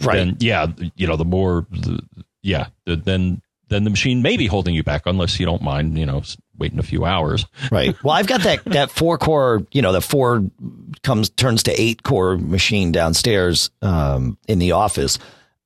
Right. 0.01 0.15
then 0.17 0.37
yeah, 0.39 0.67
you 0.95 1.07
know, 1.07 1.15
the 1.15 1.25
more 1.25 1.65
the, 1.71 2.01
yeah, 2.41 2.67
the, 2.85 2.95
then 2.95 3.41
then 3.69 3.83
the 3.83 3.89
machine 3.89 4.21
may 4.21 4.35
be 4.35 4.47
holding 4.47 4.75
you 4.75 4.83
back 4.83 5.03
unless 5.05 5.39
you 5.39 5.45
don't 5.45 5.61
mind, 5.61 5.97
you 5.97 6.05
know, 6.05 6.23
waiting 6.57 6.79
a 6.79 6.83
few 6.83 7.05
hours. 7.05 7.45
Right. 7.71 7.95
Well, 8.03 8.13
I've 8.13 8.27
got 8.27 8.41
that 8.41 8.65
that 8.65 8.91
four 8.91 9.17
core, 9.17 9.65
you 9.71 9.81
know, 9.81 9.93
the 9.93 10.01
four 10.01 10.43
comes 11.03 11.29
turns 11.29 11.63
to 11.63 11.81
eight 11.81 12.03
core 12.03 12.37
machine 12.37 12.91
downstairs 12.91 13.69
um, 13.81 14.37
in 14.47 14.59
the 14.59 14.73
office, 14.73 15.19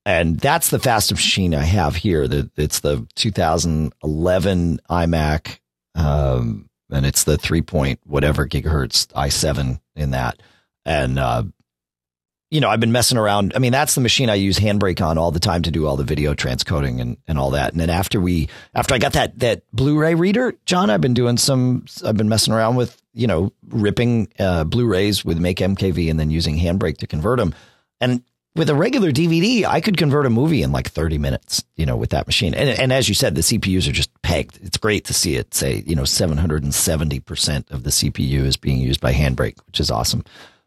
and 0.06 0.40
that's 0.40 0.70
the 0.70 0.80
fastest 0.80 1.14
machine 1.14 1.56
I 1.56 1.64
have 1.64 1.96
here. 1.96 2.28
The, 2.28 2.50
it's 2.56 2.82
the 2.82 3.08
2011 3.16 4.82
iMac, 4.90 5.60
um, 5.96 6.70
and 6.92 7.06
it's 7.06 7.24
the 7.24 7.38
three 7.38 7.62
point 7.62 8.00
whatever 8.06 8.48
gigahertz 8.48 9.08
i7 9.08 9.80
in 9.96 10.12
that, 10.12 10.42
and 10.86 11.18
uh, 11.18 11.44
you 12.54 12.62
know, 12.62 12.70
I've 12.70 12.80
been 12.80 12.92
messing 12.92 13.18
around. 13.18 13.54
I 13.56 13.60
mean, 13.60 13.72
that's 13.72 13.96
the 13.96 14.02
machine 14.02 14.30
I 14.30 14.36
use 14.36 14.60
Handbrake 14.60 15.04
on 15.04 15.18
all 15.18 15.32
the 15.32 15.40
time 15.40 15.64
to 15.64 15.72
do 15.72 15.88
all 15.88 15.98
the 15.98 16.04
video 16.04 16.36
transcoding 16.36 17.02
and, 17.02 17.18
and 17.28 17.40
all 17.40 17.50
that. 17.50 17.72
And 17.72 17.82
then 17.82 17.90
after 17.90 18.22
we, 18.22 18.48
after 18.76 18.94
I 18.94 19.00
got 19.00 19.14
that, 19.14 19.40
that 19.40 19.64
Blu-ray 19.74 20.14
reader, 20.14 20.54
John, 20.66 20.92
I've 20.92 21.02
been 21.02 21.16
doing 21.16 21.38
some, 21.38 21.86
I've 22.06 22.16
been 22.16 22.30
messing 22.30 22.54
around 22.54 22.76
with, 22.76 23.02
you 23.16 23.26
know, 23.26 23.52
ripping, 23.70 24.28
uh, 24.38 24.66
Blu-rays 24.66 25.26
with 25.26 25.40
Make 25.40 25.58
MKV 25.58 26.12
and 26.12 26.20
then 26.20 26.30
using 26.30 26.56
Handbrake 26.56 26.98
to 26.98 27.08
convert 27.08 27.40
them. 27.40 27.56
And 28.00 28.22
with 28.56 28.70
a 28.70 28.76
regular 28.76 29.12
DVD, 29.12 29.66
I 29.66 29.82
could 29.82 29.98
convert 29.98 30.28
a 30.28 30.30
movie 30.30 30.62
in 30.62 30.72
like 30.72 30.92
30 30.92 31.18
minutes, 31.18 31.64
you 31.76 31.88
know, 31.88 31.96
with 31.96 32.12
that 32.12 32.28
machine. 32.28 32.54
And, 32.54 32.70
and 32.70 32.94
as 32.94 33.10
you 33.10 33.16
said, 33.16 33.34
the 33.34 33.42
CPUs 33.42 33.90
are 33.90 33.94
just 33.94 34.12
pegged. 34.22 34.60
It's 34.62 34.78
great 34.78 35.06
to 35.06 35.14
see 35.16 35.38
it 35.38 35.56
say, 35.56 35.82
you 35.88 35.96
know, 35.96 36.04
770% 36.04 37.72
of 37.72 37.82
the 37.82 37.90
CPU 37.90 38.44
is 38.44 38.58
being 38.58 38.78
used 38.78 39.02
by 39.02 39.12
Handbrake, 39.12 39.58
which 39.66 39.80
is 39.80 39.90
awesome. 39.90 40.24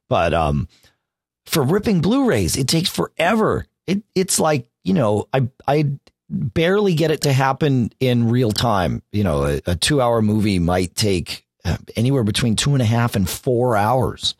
But, 0.08 0.34
um, 0.34 0.66
for 1.46 1.62
ripping 1.62 2.00
Blu-rays. 2.00 2.56
It 2.56 2.68
takes 2.68 2.88
forever. 2.88 3.66
It 3.86 4.02
it's 4.14 4.38
like 4.40 4.68
you 4.84 4.94
know 4.94 5.28
I 5.32 5.48
I 5.66 5.90
barely 6.28 6.94
get 6.94 7.10
it 7.12 7.20
to 7.22 7.32
happen 7.32 7.90
in 8.00 8.28
real 8.28 8.50
time. 8.52 9.02
You 9.12 9.24
know, 9.24 9.44
a, 9.44 9.60
a 9.66 9.76
two-hour 9.76 10.22
movie 10.22 10.58
might 10.58 10.94
take 10.94 11.46
uh, 11.64 11.76
anywhere 11.94 12.24
between 12.24 12.56
two 12.56 12.72
and 12.72 12.82
a 12.82 12.86
half 12.86 13.14
and 13.16 13.28
four 13.28 13.76
hours 13.76 14.34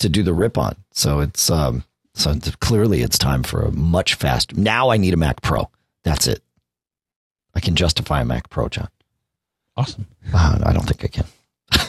to 0.00 0.08
do 0.08 0.22
the 0.22 0.34
rip 0.34 0.58
on. 0.58 0.76
So 0.92 1.20
it's 1.20 1.50
um 1.50 1.84
so 2.14 2.30
it's- 2.30 2.56
clearly 2.56 3.02
it's 3.02 3.18
time 3.18 3.42
for 3.44 3.62
a 3.62 3.70
much 3.70 4.14
faster. 4.14 4.56
Now 4.56 4.90
I 4.90 4.96
need 4.96 5.14
a 5.14 5.16
Mac 5.16 5.42
Pro. 5.42 5.70
That's 6.02 6.26
it. 6.26 6.42
I 7.54 7.60
can 7.60 7.74
justify 7.76 8.20
a 8.20 8.24
Mac 8.24 8.50
Pro, 8.50 8.68
John. 8.68 8.88
Awesome. 9.76 10.06
Uh, 10.32 10.58
I 10.64 10.72
don't 10.72 10.86
think 10.86 11.04
I 11.04 11.08
can. 11.08 11.24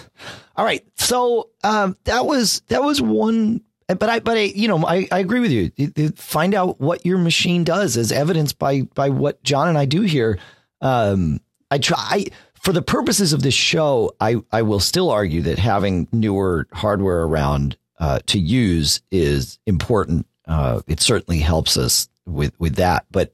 All 0.55 0.65
right, 0.65 0.85
so 0.95 1.49
um, 1.63 1.95
that 2.03 2.25
was 2.25 2.61
that 2.67 2.83
was 2.83 3.01
one, 3.01 3.61
but 3.95 4.09
I 4.09 4.19
but 4.19 4.37
I 4.37 4.41
you 4.41 4.67
know 4.67 4.85
I, 4.85 5.07
I 5.11 5.19
agree 5.19 5.39
with 5.39 5.51
you. 5.51 5.71
Find 6.15 6.53
out 6.53 6.79
what 6.79 7.05
your 7.05 7.17
machine 7.17 7.63
does, 7.63 7.97
as 7.97 8.11
evidenced 8.11 8.59
by 8.59 8.83
by 8.93 9.09
what 9.09 9.41
John 9.43 9.67
and 9.67 9.77
I 9.77 9.85
do 9.85 10.01
here. 10.01 10.37
Um, 10.81 11.39
I 11.71 11.77
try 11.77 12.25
for 12.61 12.71
the 12.71 12.81
purposes 12.81 13.33
of 13.33 13.41
this 13.41 13.53
show. 13.53 14.13
I 14.19 14.37
I 14.51 14.61
will 14.61 14.79
still 14.79 15.09
argue 15.09 15.41
that 15.43 15.57
having 15.57 16.07
newer 16.11 16.67
hardware 16.73 17.23
around 17.23 17.77
uh, 17.99 18.19
to 18.27 18.39
use 18.39 19.01
is 19.11 19.59
important. 19.65 20.27
Uh, 20.47 20.81
it 20.87 20.99
certainly 20.99 21.39
helps 21.39 21.77
us 21.77 22.09
with 22.25 22.57
with 22.59 22.75
that, 22.75 23.05
but 23.11 23.33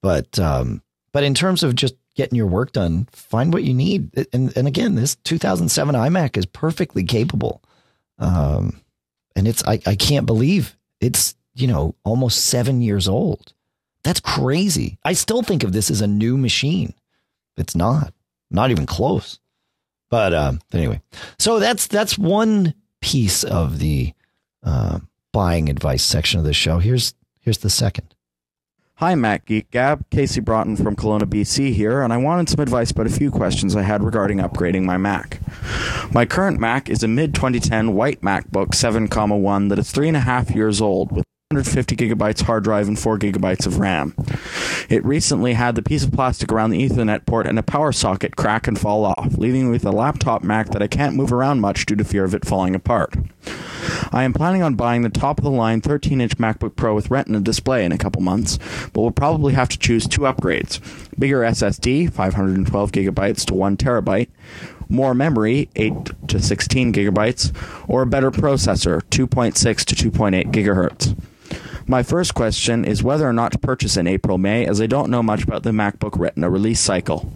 but 0.00 0.38
um, 0.38 0.82
but 1.12 1.24
in 1.24 1.34
terms 1.34 1.62
of 1.62 1.74
just 1.74 1.94
getting 2.14 2.36
your 2.36 2.46
work 2.46 2.72
done, 2.72 3.06
find 3.12 3.52
what 3.52 3.64
you 3.64 3.74
need. 3.74 4.10
And 4.32 4.56
and 4.56 4.66
again, 4.66 4.94
this 4.94 5.16
2007 5.16 5.94
iMac 5.94 6.36
is 6.36 6.46
perfectly 6.46 7.04
capable. 7.04 7.62
Um, 8.18 8.80
and 9.36 9.48
it's 9.48 9.64
I, 9.64 9.80
I 9.86 9.94
can't 9.94 10.26
believe 10.26 10.76
it's 11.00 11.34
you 11.54 11.66
know 11.66 11.94
almost 12.04 12.44
seven 12.44 12.82
years 12.82 13.08
old. 13.08 13.52
That's 14.02 14.20
crazy. 14.20 14.98
I 15.04 15.12
still 15.12 15.42
think 15.42 15.62
of 15.62 15.72
this 15.72 15.90
as 15.90 16.00
a 16.00 16.06
new 16.06 16.36
machine. 16.36 16.94
It's 17.56 17.76
not, 17.76 18.14
not 18.50 18.70
even 18.70 18.86
close. 18.86 19.38
But 20.08 20.34
um, 20.34 20.60
anyway, 20.72 21.00
so 21.38 21.60
that's 21.60 21.86
that's 21.86 22.18
one 22.18 22.74
piece 23.00 23.44
of 23.44 23.78
the 23.78 24.12
uh, 24.62 25.00
buying 25.32 25.68
advice 25.68 26.02
section 26.02 26.40
of 26.40 26.46
the 26.46 26.52
show. 26.52 26.78
Here's 26.78 27.14
here's 27.40 27.58
the 27.58 27.70
second. 27.70 28.14
Hi, 29.00 29.14
Mac 29.14 29.46
Geek 29.46 29.70
Gab. 29.70 30.04
Casey 30.10 30.42
Broughton 30.42 30.76
from 30.76 30.94
Kelowna, 30.94 31.22
BC 31.22 31.72
here, 31.72 32.02
and 32.02 32.12
I 32.12 32.18
wanted 32.18 32.50
some 32.50 32.60
advice 32.60 32.90
about 32.90 33.06
a 33.06 33.08
few 33.08 33.30
questions 33.30 33.74
I 33.74 33.80
had 33.80 34.04
regarding 34.04 34.40
upgrading 34.40 34.82
my 34.82 34.98
Mac. 34.98 35.40
My 36.12 36.26
current 36.26 36.60
Mac 36.60 36.90
is 36.90 37.02
a 37.02 37.08
mid 37.08 37.34
2010 37.34 37.94
white 37.94 38.20
MacBook 38.20 38.72
7,1 38.74 39.70
that 39.70 39.78
is 39.78 39.90
three 39.90 40.08
and 40.08 40.18
a 40.18 40.20
half 40.20 40.50
years 40.50 40.82
old 40.82 41.12
with 41.12 41.24
150 41.52 41.96
gigabytes 41.96 42.42
hard 42.42 42.62
drive 42.62 42.86
and 42.86 42.96
4 42.96 43.18
gigabytes 43.18 43.66
of 43.66 43.80
RAM. 43.80 44.14
It 44.88 45.04
recently 45.04 45.54
had 45.54 45.74
the 45.74 45.82
piece 45.82 46.04
of 46.04 46.12
plastic 46.12 46.52
around 46.52 46.70
the 46.70 46.88
Ethernet 46.88 47.26
port 47.26 47.48
and 47.48 47.58
a 47.58 47.62
power 47.64 47.90
socket 47.90 48.36
crack 48.36 48.68
and 48.68 48.78
fall 48.78 49.04
off, 49.04 49.36
leaving 49.36 49.64
me 49.64 49.70
with 49.72 49.84
a 49.84 49.90
laptop 49.90 50.44
Mac 50.44 50.68
that 50.68 50.80
I 50.80 50.86
can't 50.86 51.16
move 51.16 51.32
around 51.32 51.60
much 51.60 51.86
due 51.86 51.96
to 51.96 52.04
fear 52.04 52.22
of 52.22 52.36
it 52.36 52.44
falling 52.44 52.76
apart. 52.76 53.16
I 54.12 54.22
am 54.22 54.32
planning 54.32 54.62
on 54.62 54.76
buying 54.76 55.02
the 55.02 55.08
top 55.08 55.38
of 55.38 55.44
the 55.44 55.50
line 55.50 55.80
13 55.80 56.20
inch 56.20 56.38
MacBook 56.38 56.76
Pro 56.76 56.94
with 56.94 57.10
Retina 57.10 57.40
display 57.40 57.84
in 57.84 57.90
a 57.90 57.98
couple 57.98 58.22
months, 58.22 58.60
but 58.92 59.00
will 59.00 59.10
probably 59.10 59.54
have 59.54 59.70
to 59.70 59.78
choose 59.78 60.06
two 60.06 60.20
upgrades 60.20 60.78
bigger 61.18 61.40
SSD, 61.40 62.12
512 62.12 62.92
gigabytes 62.92 63.44
to 63.46 63.54
1 63.54 63.76
terabyte, 63.76 64.28
more 64.88 65.14
memory, 65.14 65.68
8 65.74 66.28
to 66.28 66.40
16 66.40 66.92
gigabytes, 66.92 67.52
or 67.88 68.02
a 68.02 68.06
better 68.06 68.30
processor, 68.30 69.02
2.6 69.10 69.84
to 69.84 70.10
2.8 70.10 70.52
gigahertz. 70.52 71.16
My 71.90 72.04
first 72.04 72.34
question 72.34 72.84
is 72.84 73.02
whether 73.02 73.28
or 73.28 73.32
not 73.32 73.50
to 73.50 73.58
purchase 73.58 73.96
in 73.96 74.06
April 74.06 74.38
May, 74.38 74.64
as 74.64 74.80
I 74.80 74.86
don't 74.86 75.10
know 75.10 75.24
much 75.24 75.42
about 75.42 75.64
the 75.64 75.72
MacBook 75.72 76.16
Retina 76.16 76.48
release 76.48 76.78
cycle. 76.78 77.28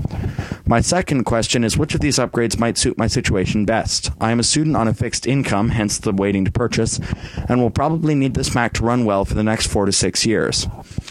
My 0.65 0.81
second 0.81 1.25
question 1.25 1.65
is 1.65 1.77
which 1.77 1.93
of 1.97 2.01
these 2.01 2.19
upgrades 2.19 2.57
might 2.57 2.79
suit 2.79 2.97
my 2.97 3.09
situation 3.09 3.65
best? 3.65 4.13
I 4.21 4.31
am 4.31 4.39
a 4.39 4.45
student 4.45 4.77
on 4.77 4.87
a 4.87 4.95
fixed 4.95 5.27
income, 5.27 5.71
hence 5.71 5.99
the 5.99 6.13
waiting 6.13 6.45
to 6.45 6.53
purchase, 6.53 7.01
and 7.49 7.61
will 7.61 7.69
probably 7.69 8.15
need 8.15 8.35
this 8.35 8.55
Mac 8.55 8.75
to 8.75 8.85
run 8.85 9.05
well 9.05 9.25
for 9.25 9.35
the 9.35 9.43
next 9.43 9.67
four 9.67 9.87
to 9.87 9.93
six 9.93 10.25
years. 10.25 10.69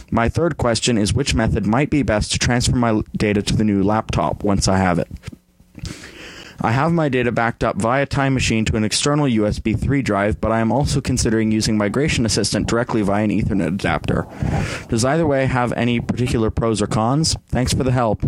My 0.10 0.30
third 0.30 0.56
question 0.56 0.98
is 0.98 1.14
which 1.14 1.36
method 1.36 1.66
might 1.66 1.90
be 1.90 2.02
best 2.02 2.32
to 2.32 2.40
transfer 2.40 2.78
my 2.78 3.02
data 3.18 3.42
to 3.42 3.58
the 3.58 3.66
new 3.66 3.84
laptop 3.84 4.46
once 4.46 4.70
I 4.70 4.78
have 4.78 5.00
it. 5.00 5.10
I 6.64 6.72
have 6.72 6.94
my 6.94 7.10
data 7.10 7.32
backed 7.32 7.64
up 7.64 7.76
via 7.76 8.06
Time 8.06 8.34
Machine 8.34 8.64
to 8.66 8.78
an 8.78 8.86
external 8.86 9.26
USB 9.26 9.78
3 9.80 10.02
drive, 10.02 10.40
but 10.40 10.52
I 10.52 10.60
am 10.62 10.72
also 10.72 11.02
considering 11.02 11.52
using 11.52 11.78
Migration 11.78 12.26
Assistant 12.26 12.68
directly 12.68 13.02
via 13.02 13.26
an 13.26 13.32
Ethernet 13.32 13.68
adapter. 13.68 14.26
Does 14.88 15.04
either 15.04 15.28
way 15.28 15.46
have 15.46 15.74
any 15.74 16.00
particular 16.00 16.50
pros 16.50 16.82
or 16.82 16.88
cons? 16.88 17.36
Thanks 17.50 17.74
for 17.74 17.84
the 17.84 17.92
help. 17.92 18.24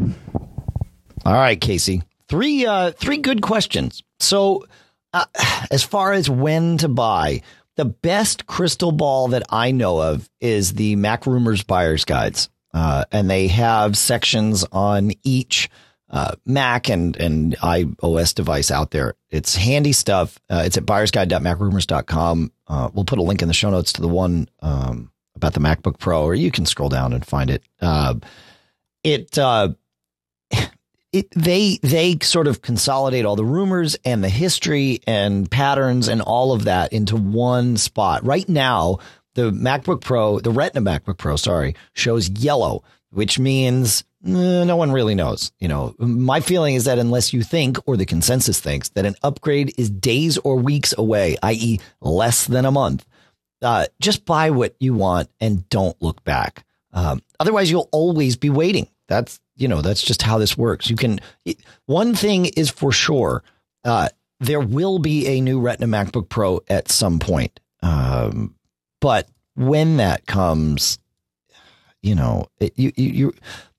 All 1.26 1.34
right, 1.34 1.60
Casey. 1.60 2.04
Three 2.28 2.66
uh 2.66 2.92
three 2.92 3.18
good 3.18 3.42
questions. 3.42 4.04
So 4.20 4.66
uh, 5.14 5.26
as 5.72 5.84
far 5.84 6.12
as 6.12 6.30
when 6.30 6.78
to 6.80 6.90
buy, 6.90 7.42
the 7.78 7.86
best 7.86 8.48
crystal 8.48 8.92
ball 8.92 9.30
that 9.30 9.44
I 9.50 9.72
know 9.72 10.02
of 10.02 10.30
is 10.42 10.74
the 10.74 10.96
MacRumors 10.98 11.66
buyer's 11.66 12.04
guides. 12.06 12.50
uh, 12.74 13.06
and 13.12 13.30
they 13.30 13.48
have 13.48 13.98
sections 13.98 14.66
on 14.72 15.12
each 15.24 15.70
uh, 16.10 16.36
Mac 16.46 16.90
and 16.90 17.16
and 17.18 17.56
iOS 17.58 18.34
device 18.34 18.72
out 18.72 18.92
there. 18.92 19.16
It's 19.30 19.56
handy 19.56 19.92
stuff. 19.92 20.40
Uh, 20.50 20.64
it's 20.66 20.78
at 20.78 20.86
buyersguide.macrumors.com. 20.86 22.52
Uh, 22.68 22.90
we'll 22.94 23.06
put 23.06 23.20
a 23.20 23.24
link 23.24 23.42
in 23.42 23.48
the 23.48 23.54
show 23.54 23.70
notes 23.70 23.94
to 23.94 24.02
the 24.02 24.08
one 24.08 24.48
um, 24.62 25.12
about 25.36 25.54
the 25.54 25.60
MacBook 25.60 26.00
Pro, 26.00 26.24
or 26.24 26.36
you 26.36 26.52
can 26.52 26.66
scroll 26.66 26.90
down 26.90 27.14
and 27.14 27.26
find 27.26 27.50
it. 27.50 27.64
Uh, 27.82 28.16
it 29.04 29.38
uh, 29.38 29.70
it 31.12 31.32
they 31.32 31.80
they 31.82 32.18
sort 32.22 32.48
of 32.48 32.62
consolidate 32.62 33.26
all 33.26 33.36
the 33.36 33.46
rumors 33.46 33.98
and 34.06 34.24
the 34.24 34.30
history 34.30 35.00
and 35.08 35.50
patterns 35.50 36.08
and 36.08 36.22
all 36.22 36.52
of 36.52 36.66
that 36.66 36.94
into 36.94 37.16
one 37.16 37.78
spot. 37.78 38.24
Right 38.24 38.48
now, 38.48 39.00
the 39.34 39.52
MacBook 39.52 40.02
Pro, 40.02 40.40
the 40.40 40.52
Retina 40.52 40.82
MacBook 40.82 41.18
Pro, 41.18 41.36
sorry, 41.36 41.76
shows 41.94 42.30
yellow, 42.30 42.84
which 43.12 43.38
means 43.40 44.04
no 44.26 44.76
one 44.76 44.92
really 44.92 45.16
knows. 45.16 45.52
You 45.60 45.68
know, 45.68 45.96
my 46.00 46.40
feeling 46.40 46.76
is 46.76 46.86
that 46.86 47.00
unless 47.00 47.32
you 47.32 47.44
think, 47.44 47.78
or 47.88 47.96
the 47.96 48.06
consensus 48.06 48.60
thinks, 48.60 48.90
that 48.90 49.06
an 49.06 49.16
upgrade 49.24 49.74
is 49.78 49.90
days 49.90 50.38
or 50.40 50.58
weeks 50.58 50.94
away, 50.98 51.38
i.e., 51.44 51.80
less 52.02 52.46
than 52.46 52.66
a 52.66 52.72
month, 52.72 53.06
uh, 53.62 53.86
just 54.00 54.26
buy 54.26 54.50
what 54.50 54.76
you 54.80 54.94
want 54.94 55.30
and 55.40 55.68
don't 55.70 56.00
look 56.02 56.24
back. 56.24 56.66
Um, 56.92 57.22
otherwise, 57.40 57.70
you'll 57.70 57.90
always 57.92 58.36
be 58.36 58.50
waiting. 58.50 58.88
That's 59.08 59.40
you 59.56 59.68
know 59.68 59.82
that's 59.82 60.02
just 60.02 60.22
how 60.22 60.40
this 60.40 60.58
works. 60.58 60.90
You 60.90 60.96
can 60.96 61.20
one 61.86 62.16
thing 62.16 62.46
is 62.46 62.70
for 62.70 62.92
sure. 62.92 63.44
Uh, 63.84 64.10
there 64.40 64.60
will 64.60 65.00
be 65.00 65.28
a 65.28 65.42
new 65.42 65.60
Retina 65.60 65.88
MacBook 65.88 66.30
Pro 66.30 66.62
at 66.68 66.90
some 66.90 67.20
point. 67.20 67.60
Um, 67.82 68.56
but 69.00 69.30
when 69.56 69.98
that 69.98 70.26
comes, 70.26 71.00
you 72.02 72.16
know, 72.16 72.48
it, 72.60 72.74
you, 72.76 72.92
you, 72.96 73.10
you, 73.10 73.34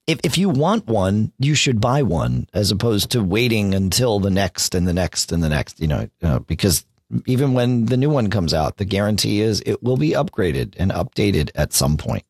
if, 0.07 0.19
if 0.23 0.37
you 0.37 0.49
want 0.49 0.87
one, 0.87 1.33
you 1.37 1.53
should 1.53 1.81
buy 1.81 2.01
one 2.01 2.47
as 2.53 2.71
opposed 2.71 3.11
to 3.11 3.21
waiting 3.21 3.75
until 3.75 4.19
the 4.19 4.29
next 4.29 4.73
and 4.73 4.87
the 4.87 4.93
next 4.93 5.31
and 5.31 5.43
the 5.43 5.49
next, 5.49 5.79
you 5.79 5.87
know, 5.87 6.09
uh, 6.23 6.39
because 6.39 6.85
even 7.25 7.53
when 7.53 7.85
the 7.85 7.97
new 7.97 8.09
one 8.09 8.29
comes 8.29 8.53
out, 8.53 8.77
the 8.77 8.85
guarantee 8.85 9.41
is 9.41 9.61
it 9.65 9.83
will 9.83 9.97
be 9.97 10.11
upgraded 10.11 10.75
and 10.77 10.91
updated 10.91 11.51
at 11.55 11.73
some 11.73 11.97
point. 11.97 12.23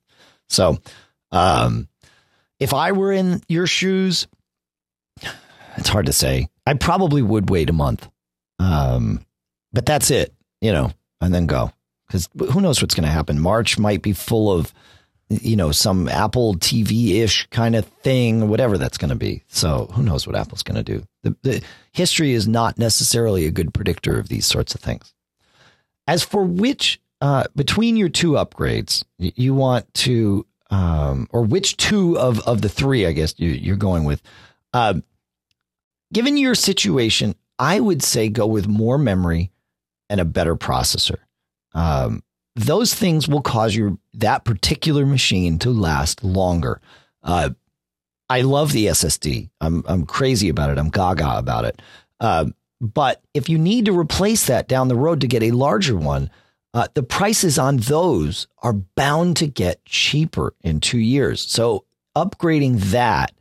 So, 0.50 0.78
um, 1.32 1.88
if 2.60 2.74
I 2.74 2.92
were 2.92 3.12
in 3.12 3.42
your 3.48 3.68
shoes, 3.68 4.28
it's 5.78 5.90
hard 5.90 6.08
to 6.08 6.14
say. 6.14 6.48
I 6.66 6.74
probably 6.74 7.22
would 7.22 7.50
wait 7.50 7.70
a 7.70 7.74
month. 7.74 8.10
Um, 8.60 9.24
but 9.72 9.86
that's 9.86 10.10
it, 10.10 10.34
you 10.62 10.72
know, 10.72 10.92
and 11.22 11.34
then 11.34 11.46
go 11.46 11.72
because 12.08 12.30
who 12.52 12.62
knows 12.62 12.82
what's 12.82 12.96
going 12.96 13.06
to 13.06 13.12
happen. 13.12 13.40
March 13.40 13.78
might 13.78 14.02
be 14.02 14.14
full 14.14 14.52
of, 14.52 14.74
you 15.30 15.56
know, 15.56 15.72
some 15.72 16.08
Apple 16.08 16.56
TV 16.56 17.22
ish 17.22 17.48
kind 17.48 17.76
of 17.76 17.86
thing, 17.86 18.48
whatever 18.48 18.78
that's 18.78 18.98
going 18.98 19.10
to 19.10 19.16
be. 19.16 19.44
So 19.48 19.90
who 19.94 20.04
knows 20.04 20.26
what 20.26 20.38
Apple's 20.38 20.64
going 20.64 20.84
to 20.84 20.84
do. 20.84 21.04
The, 21.24 21.36
the 21.44 21.64
history 21.92 22.32
is 22.32 22.48
not 22.48 22.78
necessarily 22.78 23.46
a 23.46 23.52
good 23.52 23.74
predictor 23.74 24.18
of 24.18 24.30
these 24.30 24.46
sorts 24.46 24.74
of 24.74 24.82
things. 24.82 25.14
As 26.08 26.24
for 26.24 26.44
which, 26.44 27.02
uh, 27.20 27.46
between 27.56 27.98
your 27.98 28.10
two 28.10 28.34
upgrades, 28.34 29.04
you 29.18 29.54
want 29.54 29.94
to, 29.96 30.46
um, 30.70 31.28
or 31.32 31.42
which 31.44 31.76
two 31.76 32.18
of, 32.18 32.40
of 32.48 32.62
the 32.62 32.70
three, 32.70 33.06
I 33.06 33.12
guess 33.12 33.34
you, 33.38 33.50
you're 33.50 33.76
going 33.76 34.06
with, 34.06 34.22
uh, 34.74 34.96
given 36.14 36.38
your 36.38 36.56
situation, 36.56 37.36
I 37.60 37.82
would 37.82 38.02
say 38.02 38.30
go 38.30 38.48
with 38.48 38.68
more 38.68 38.98
memory 38.98 39.52
and 40.10 40.22
a 40.22 40.26
better 40.26 40.56
processor 40.56 41.18
um, 41.74 42.24
those 42.58 42.94
things 42.94 43.28
will 43.28 43.42
cause 43.42 43.76
your 43.76 43.98
that 44.16 44.44
particular 44.44 45.06
machine 45.06 45.60
to 45.60 45.70
last 45.70 46.24
longer. 46.24 46.82
Uh, 47.24 47.52
I 48.30 48.42
love 48.42 48.72
the 48.72 48.88
SSD. 48.88 49.50
I'm 49.62 49.84
I'm 49.88 50.06
crazy 50.06 50.50
about 50.50 50.72
it. 50.72 50.78
I'm 50.78 50.90
gaga 50.90 51.38
about 51.38 51.66
it. 51.66 51.82
Uh, 52.20 52.46
but 52.82 53.22
if 53.34 53.48
you 53.48 53.58
need 53.58 53.86
to 53.86 53.98
replace 53.98 54.48
that 54.48 54.68
down 54.68 54.88
the 54.88 54.96
road 54.96 55.22
to 55.22 55.28
get 55.28 55.44
a 55.44 55.52
larger 55.52 55.96
one, 55.96 56.30
uh, 56.74 56.88
the 56.94 57.04
prices 57.04 57.58
on 57.58 57.78
those 57.78 58.48
are 58.62 58.74
bound 58.74 59.38
to 59.38 59.48
get 59.48 59.84
cheaper 59.86 60.54
in 60.62 60.80
two 60.80 61.00
years. 61.00 61.42
So 61.42 61.86
upgrading 62.16 62.92
that, 62.92 63.34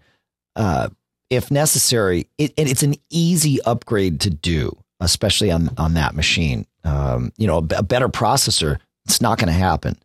uh, 0.55 0.91
if 1.29 1.51
necessary, 1.51 2.29
it, 2.39 2.53
it's 2.57 2.83
an 2.83 2.95
easy 3.11 3.61
upgrade 3.62 4.21
to 4.21 4.31
do, 4.31 4.77
especially 5.01 5.51
on 5.51 5.71
on 5.79 5.95
that 5.95 6.14
machine 6.14 6.67
um, 6.87 7.33
you 7.37 7.47
know, 7.47 7.59
a, 7.59 7.79
a 7.79 7.83
better 7.83 8.09
processor, 8.09 8.79
it's 9.07 9.21
not 9.21 9.39
going 9.39 9.49
to 9.49 9.53
happen. 9.53 9.97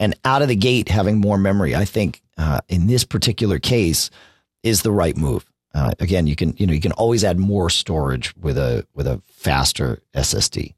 And 0.00 0.14
out 0.24 0.42
of 0.42 0.48
the 0.48 0.56
gate, 0.56 0.88
having 0.88 1.18
more 1.18 1.38
memory, 1.38 1.74
I 1.74 1.84
think 1.84 2.22
uh, 2.36 2.60
in 2.68 2.86
this 2.86 3.04
particular 3.04 3.58
case 3.58 4.10
is 4.62 4.82
the 4.82 4.92
right 4.92 5.16
move. 5.16 5.44
Uh, 5.74 5.92
again, 6.00 6.26
you 6.26 6.34
can 6.34 6.54
you 6.56 6.66
know 6.66 6.72
you 6.72 6.80
can 6.80 6.92
always 6.92 7.24
add 7.24 7.38
more 7.38 7.70
storage 7.70 8.34
with 8.36 8.56
a 8.56 8.86
with 8.94 9.06
a 9.06 9.20
faster 9.28 10.02
SSD, 10.14 10.74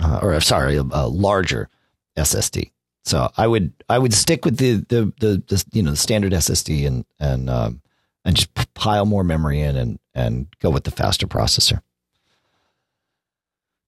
uh, 0.00 0.18
or 0.22 0.40
sorry, 0.40 0.76
a, 0.76 0.82
a, 0.82 1.06
larger 1.06 1.68
SSD. 2.16 2.72
So 3.04 3.30
I 3.36 3.46
would 3.46 3.72
I 3.88 3.98
would 3.98 4.12
stick 4.12 4.44
with 4.44 4.58
the 4.58 4.76
the 4.88 5.12
the, 5.20 5.42
the 5.46 5.64
you 5.72 5.82
know 5.82 5.92
the 5.92 5.96
standard 5.96 6.32
SSD 6.32 6.86
and 6.86 7.04
and 7.20 7.48
um, 7.48 7.82
and 8.24 8.36
just 8.36 8.52
pile 8.74 9.06
more 9.06 9.24
memory 9.24 9.60
in 9.60 9.76
and 9.76 9.98
and 10.14 10.48
go 10.60 10.70
with 10.70 10.84
the 10.84 10.90
faster 10.90 11.26
processor. 11.26 11.80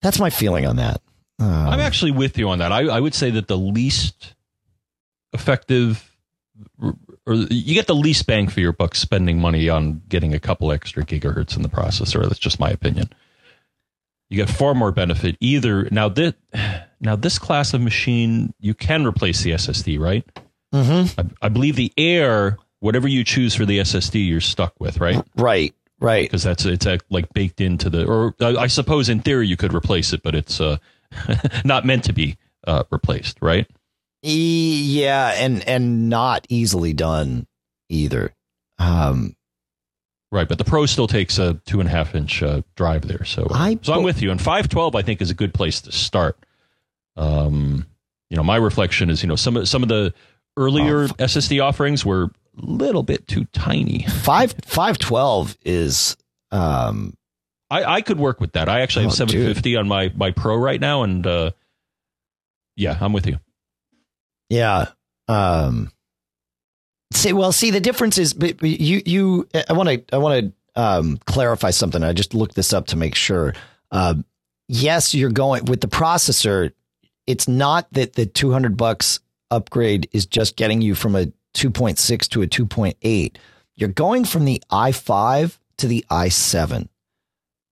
That's 0.03 0.21
my 0.21 0.31
feeling 0.31 0.67
on 0.67 0.77
that. 0.77 1.01
Um, 1.39 1.51
I'm 1.51 1.81
actually 1.81 2.13
with 2.13 2.39
you 2.39 2.49
on 2.49 2.59
that. 2.59 2.73
I, 2.73 2.87
I 2.87 3.01
would 3.01 3.15
say 3.15 3.31
that 3.31 3.49
the 3.49 3.59
least 3.59 4.35
effective 5.33 6.15
or 7.27 7.35
you 7.35 7.75
get 7.75 7.87
the 7.87 7.95
least 7.95 8.27
bang 8.27 8.49
for 8.49 8.61
your 8.61 8.73
buck 8.73 8.95
spending 8.95 9.41
money 9.41 9.69
on 9.69 10.03
getting 10.09 10.35
a 10.35 10.41
couple 10.41 10.71
extra 10.71 11.05
gigahertz 11.05 11.57
in 11.57 11.63
the 11.63 11.69
processor. 11.69 12.23
That's 12.23 12.39
just 12.39 12.61
my 12.61 12.71
opinion. 12.71 13.11
You 14.29 14.37
get 14.37 14.49
far 14.49 14.75
more 14.75 14.93
benefit 14.93 15.37
either 15.41 15.89
now 15.91 16.09
this 16.09 16.35
now 17.01 17.17
this 17.17 17.39
class 17.39 17.75
of 17.75 17.81
machine 17.81 18.55
you 18.61 18.75
can 18.75 19.07
replace 19.07 19.43
the 19.43 19.53
SSD, 19.53 19.99
right? 19.99 20.25
Mm-hmm. 20.73 21.21
I, 21.21 21.47
I 21.47 21.49
believe 21.49 21.77
the 21.77 21.93
Air, 21.97 22.59
whatever 22.81 23.07
you 23.07 23.25
choose 23.25 23.55
for 23.55 23.65
the 23.65 23.79
SSD, 23.79 24.27
you're 24.27 24.41
stuck 24.41 24.75
with, 24.81 24.99
right? 24.99 25.23
Right, 25.37 25.75
right. 26.01 26.25
Because 26.25 26.43
that's 26.43 26.65
it's 26.65 26.87
uh, 26.87 26.99
like 27.11 27.33
baked 27.33 27.61
into 27.61 27.91
the, 27.91 28.07
or 28.07 28.35
I 28.41 28.67
suppose 28.67 29.09
in 29.09 29.21
theory 29.21 29.47
you 29.47 29.57
could 29.57 29.73
replace 29.73 30.13
it, 30.13 30.23
but 30.23 30.35
it's 30.35 30.61
uh, 30.61 30.79
not 31.65 31.85
meant 31.85 32.05
to 32.05 32.13
be 32.13 32.37
uh, 32.67 32.85
replaced, 32.91 33.39
right? 33.41 33.67
Yeah, 34.23 35.35
and 35.37 35.67
and 35.69 36.09
not 36.09 36.47
easily 36.49 36.93
done 36.93 37.47
either. 37.89 38.35
Um, 38.79 39.37
right, 40.33 40.49
but 40.49 40.59
the 40.59 40.65
Pro 40.65 40.87
still 40.87 41.07
takes 41.07 41.39
a 41.39 41.55
two 41.67 41.81
and 41.81 41.89
a 41.89 41.93
half 41.93 42.15
inch 42.15 42.43
uh, 42.43 42.63
drive 42.75 43.07
there, 43.07 43.25
so 43.25 43.47
I, 43.51 43.79
so 43.83 43.93
I'm 43.93 44.03
with 44.03 44.23
you. 44.23 44.31
And 44.31 44.41
five 44.41 44.69
twelve, 44.69 44.95
I 44.95 45.03
think, 45.03 45.21
is 45.21 45.31
a 45.31 45.35
good 45.35 45.53
place 45.53 45.81
to 45.83 45.93
start. 45.93 46.39
Um, 47.17 47.87
you 48.31 48.37
know, 48.37 48.43
my 48.43 48.57
reflection 48.57 49.11
is, 49.11 49.23
you 49.23 49.29
know, 49.29 49.37
some 49.37 49.57
of 49.57 49.69
some 49.69 49.83
of 49.83 49.89
the 49.89 50.15
earlier 50.57 51.05
oh, 51.05 51.09
SSD 51.19 51.63
offerings 51.63 52.05
were 52.05 52.25
a 52.25 52.31
little 52.65 53.03
bit 53.03 53.29
too 53.29 53.45
tiny. 53.53 54.05
Five 54.05 54.55
five 54.65 54.99
twelve 54.99 55.57
is 55.65 56.17
um 56.51 57.15
I, 57.75 57.97
I 57.97 58.01
could 58.03 58.21
work 58.21 58.41
with 58.41 58.53
that. 58.53 58.69
I 58.69 58.83
actually 58.83 59.07
have 59.07 59.13
oh, 59.13 59.17
750 59.17 59.63
dude. 59.63 59.79
on 59.79 59.89
my 59.89 60.13
my 60.15 60.31
Pro 60.31 60.57
right 60.57 60.81
now, 60.81 61.03
and 61.03 61.27
uh, 61.27 61.51
yeah, 62.77 62.97
I'm 63.01 63.13
with 63.13 63.27
you. 63.27 63.41
Yeah. 64.49 64.91
Um. 65.27 65.91
See, 67.13 67.33
well, 67.33 67.51
see, 67.51 67.73
the 67.73 67.81
difference 67.81 68.17
is, 68.17 68.33
but 68.33 68.63
you 68.63 69.03
you. 69.05 69.49
I 69.69 69.73
want 69.73 69.89
to 69.89 70.05
I 70.15 70.19
want 70.19 70.55
to 70.77 70.81
um, 70.81 71.19
clarify 71.27 71.71
something. 71.71 72.05
I 72.05 72.13
just 72.13 72.33
looked 72.33 72.55
this 72.55 72.73
up 72.73 72.87
to 72.89 72.97
make 72.97 73.17
sure. 73.17 73.55
Uh, 73.91 74.15
yes, 74.69 75.13
you're 75.13 75.31
going 75.31 75.65
with 75.65 75.81
the 75.81 75.89
processor. 75.89 76.73
It's 77.27 77.49
not 77.49 77.93
that 77.93 78.13
the 78.13 78.27
200 78.27 78.77
bucks 78.77 79.19
upgrade 79.51 80.09
is 80.13 80.27
just 80.27 80.57
getting 80.57 80.81
you 80.81 80.95
from 80.95 81.17
a 81.17 81.27
2.6 81.55 82.29
to 82.29 82.43
a 82.43 82.47
2.8. 82.47 83.37
You're 83.77 83.89
going 83.89 84.25
from 84.25 84.45
the 84.45 84.63
i5 84.71 85.59
to 85.79 85.89
the 85.89 86.05
i7 86.11 86.89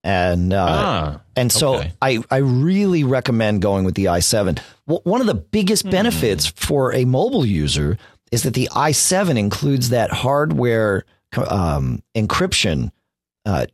and 0.04 0.52
uh, 0.52 0.66
ah, 0.68 1.20
and 1.36 1.50
so 1.52 1.76
okay. 1.76 1.92
I 2.02 2.18
I 2.30 2.38
really 2.38 3.04
recommend 3.04 3.62
going 3.62 3.84
with 3.84 3.94
the 3.94 4.06
i7. 4.06 4.58
one 4.86 5.20
of 5.20 5.26
the 5.26 5.34
biggest 5.34 5.84
hmm. 5.84 5.90
benefits 5.90 6.50
mm. 6.50 6.58
for 6.58 6.94
a 6.94 7.04
mobile 7.04 7.46
user 7.46 7.98
is 8.30 8.42
that 8.42 8.54
the 8.54 8.68
i7 8.72 9.38
includes 9.38 9.90
that 9.90 10.10
hardware 10.10 11.04
um, 11.48 12.02
encryption 12.14 12.90
uh, 13.46 13.66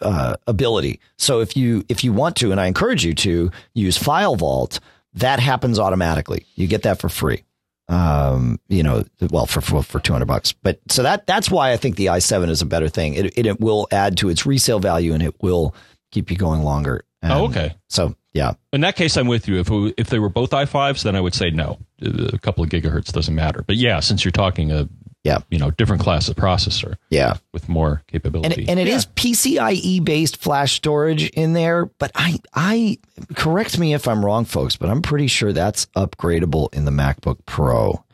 uh, 0.00 0.34
ability. 0.46 1.00
So 1.18 1.40
if 1.40 1.56
you 1.56 1.84
if 1.88 2.04
you 2.04 2.12
want 2.12 2.36
to, 2.36 2.52
and 2.52 2.60
I 2.60 2.66
encourage 2.66 3.04
you 3.04 3.14
to 3.14 3.50
use 3.74 3.98
FileVault, 3.98 4.78
that 5.14 5.40
happens 5.40 5.78
automatically. 5.78 6.46
You 6.54 6.66
get 6.66 6.82
that 6.82 6.98
for 7.00 7.08
free. 7.08 7.44
Um, 7.92 8.58
you 8.68 8.82
know, 8.82 9.04
well, 9.30 9.44
for, 9.44 9.60
for, 9.60 9.82
for 9.82 10.00
200 10.00 10.24
bucks. 10.24 10.52
But 10.52 10.80
so 10.88 11.02
that, 11.02 11.26
that's 11.26 11.50
why 11.50 11.72
I 11.72 11.76
think 11.76 11.96
the 11.96 12.06
i7 12.06 12.48
is 12.48 12.62
a 12.62 12.66
better 12.66 12.88
thing. 12.88 13.12
It, 13.14 13.36
it, 13.36 13.44
it 13.44 13.60
will 13.60 13.86
add 13.92 14.16
to 14.18 14.30
its 14.30 14.46
resale 14.46 14.80
value 14.80 15.12
and 15.12 15.22
it 15.22 15.34
will 15.42 15.74
keep 16.10 16.30
you 16.30 16.38
going 16.38 16.62
longer. 16.62 17.04
And 17.20 17.32
oh, 17.32 17.44
okay. 17.44 17.74
So, 17.90 18.16
yeah. 18.32 18.54
In 18.72 18.80
that 18.80 18.96
case, 18.96 19.18
I'm 19.18 19.26
with 19.26 19.46
you. 19.46 19.58
If, 19.60 19.68
if 19.98 20.08
they 20.08 20.18
were 20.18 20.30
both 20.30 20.52
i5s, 20.52 21.02
then 21.02 21.14
I 21.16 21.20
would 21.20 21.34
say 21.34 21.50
no. 21.50 21.78
A 22.00 22.38
couple 22.38 22.64
of 22.64 22.70
gigahertz 22.70 23.12
doesn't 23.12 23.34
matter. 23.34 23.62
But 23.66 23.76
yeah, 23.76 24.00
since 24.00 24.24
you're 24.24 24.32
talking 24.32 24.72
a 24.72 24.88
Yeah. 25.24 25.38
you 25.50 25.58
know, 25.58 25.70
different 25.70 26.02
class 26.02 26.28
of 26.28 26.34
processor 26.34 26.96
Yeah. 27.08 27.36
with 27.52 27.68
more 27.68 27.90
And, 27.92 28.06
capability. 28.08 28.68
and 28.68 28.80
it 28.80 28.88
is 28.88 29.06
PCIe 29.06 30.04
based 30.04 30.36
flash 30.36 30.72
storage 30.72 31.30
in 31.30 31.52
there, 31.52 31.86
but 31.86 32.10
I 32.16 32.40
I 32.54 32.98
correct 33.36 33.78
me 33.78 33.94
if 33.94 34.08
I'm 34.08 34.24
wrong, 34.24 34.44
folks, 34.44 34.74
but 34.76 34.88
I'm 34.90 35.00
pretty 35.00 35.28
sure 35.28 35.52
that's 35.52 35.86
upgradable 35.96 36.74
in 36.74 36.84
the 36.86 36.90
MacBook 36.90 37.38
Pro. 37.46 38.04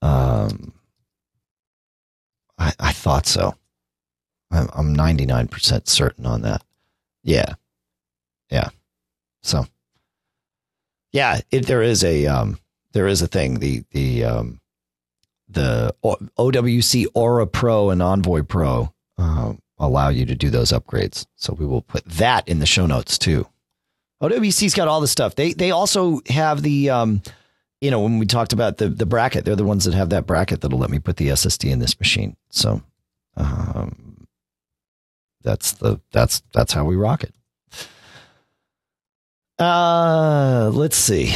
Um, 0.00 0.72
I 2.58 2.72
I 2.80 2.92
thought 2.92 3.26
so. 3.26 3.54
I'm 4.50 4.68
I'm 4.72 4.96
99% 4.96 5.88
certain 5.88 6.24
on 6.24 6.40
that. 6.42 6.62
Yeah, 7.22 7.54
yeah. 8.50 8.70
So, 9.42 9.66
yeah, 11.12 11.40
it, 11.50 11.66
there 11.66 11.82
is 11.82 12.02
a 12.02 12.26
um 12.26 12.58
there 12.92 13.06
is 13.08 13.20
a 13.20 13.26
thing 13.26 13.58
the 13.58 13.82
the 13.90 14.24
um 14.24 14.60
the 15.48 15.94
OWC 16.02 17.06
Aura 17.14 17.46
Pro 17.46 17.90
and 17.90 18.02
Envoy 18.02 18.42
Pro 18.42 18.92
uh, 19.18 19.54
allow 19.78 20.08
you 20.08 20.26
to 20.26 20.34
do 20.34 20.50
those 20.50 20.72
upgrades. 20.72 21.26
So 21.36 21.54
we 21.54 21.66
will 21.66 21.82
put 21.82 22.04
that 22.04 22.48
in 22.48 22.58
the 22.58 22.66
show 22.66 22.86
notes 22.86 23.18
too. 23.18 23.46
OWC's 24.22 24.74
got 24.74 24.88
all 24.88 25.00
the 25.00 25.08
stuff. 25.08 25.34
They 25.34 25.52
they 25.52 25.70
also 25.70 26.20
have 26.28 26.62
the 26.62 26.90
um, 26.90 27.22
you 27.80 27.90
know 27.90 28.00
when 28.00 28.18
we 28.18 28.26
talked 28.26 28.52
about 28.52 28.78
the 28.78 28.88
the 28.88 29.06
bracket, 29.06 29.44
they're 29.44 29.56
the 29.56 29.64
ones 29.64 29.84
that 29.84 29.94
have 29.94 30.10
that 30.10 30.26
bracket 30.26 30.62
that'll 30.62 30.78
let 30.78 30.90
me 30.90 30.98
put 30.98 31.16
the 31.16 31.28
SSD 31.28 31.70
in 31.70 31.78
this 31.80 31.98
machine. 32.00 32.36
So 32.50 32.82
um, 33.36 34.26
that's 35.42 35.72
the 35.72 36.00
that's 36.12 36.42
that's 36.52 36.72
how 36.72 36.84
we 36.84 36.96
rock 36.96 37.24
it. 37.24 37.34
Uh, 39.58 40.70
let's 40.72 40.96
see. 40.96 41.34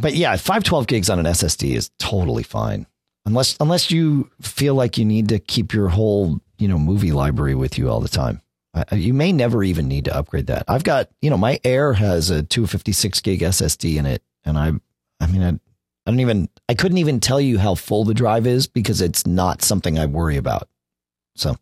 But 0.00 0.14
yeah, 0.14 0.36
512 0.36 0.86
gigs 0.86 1.10
on 1.10 1.18
an 1.18 1.26
SSD 1.26 1.74
is 1.74 1.90
totally 1.98 2.42
fine. 2.42 2.86
Unless 3.26 3.56
unless 3.60 3.90
you 3.90 4.30
feel 4.40 4.74
like 4.74 4.96
you 4.96 5.04
need 5.04 5.28
to 5.28 5.38
keep 5.38 5.72
your 5.74 5.88
whole, 5.88 6.40
you 6.58 6.68
know, 6.68 6.78
movie 6.78 7.12
library 7.12 7.54
with 7.54 7.76
you 7.78 7.90
all 7.90 8.00
the 8.00 8.08
time. 8.08 8.40
I- 8.74 8.94
You 8.94 9.12
may 9.12 9.30
never 9.32 9.62
even 9.62 9.88
need 9.88 10.06
to 10.06 10.16
upgrade 10.16 10.46
that. 10.46 10.64
I've 10.68 10.84
got, 10.84 11.10
you 11.20 11.28
know, 11.28 11.36
my 11.36 11.60
Air 11.64 11.92
has 11.92 12.30
a 12.30 12.42
256 12.42 13.20
gig 13.20 13.40
SSD 13.42 13.98
in 13.98 14.06
it 14.06 14.22
and 14.44 14.56
I 14.56 14.72
I 15.20 15.26
mean 15.26 15.42
I, 15.42 15.48
I 15.50 16.10
don't 16.10 16.20
even 16.20 16.48
I 16.68 16.74
couldn't 16.74 16.98
even 16.98 17.20
tell 17.20 17.40
you 17.40 17.58
how 17.58 17.74
full 17.74 18.04
the 18.04 18.14
drive 18.14 18.46
is 18.46 18.66
because 18.66 19.00
it's 19.02 19.26
not 19.26 19.60
something 19.62 19.98
I 19.98 20.06
worry 20.06 20.36
about. 20.38 20.68
So 21.36 21.56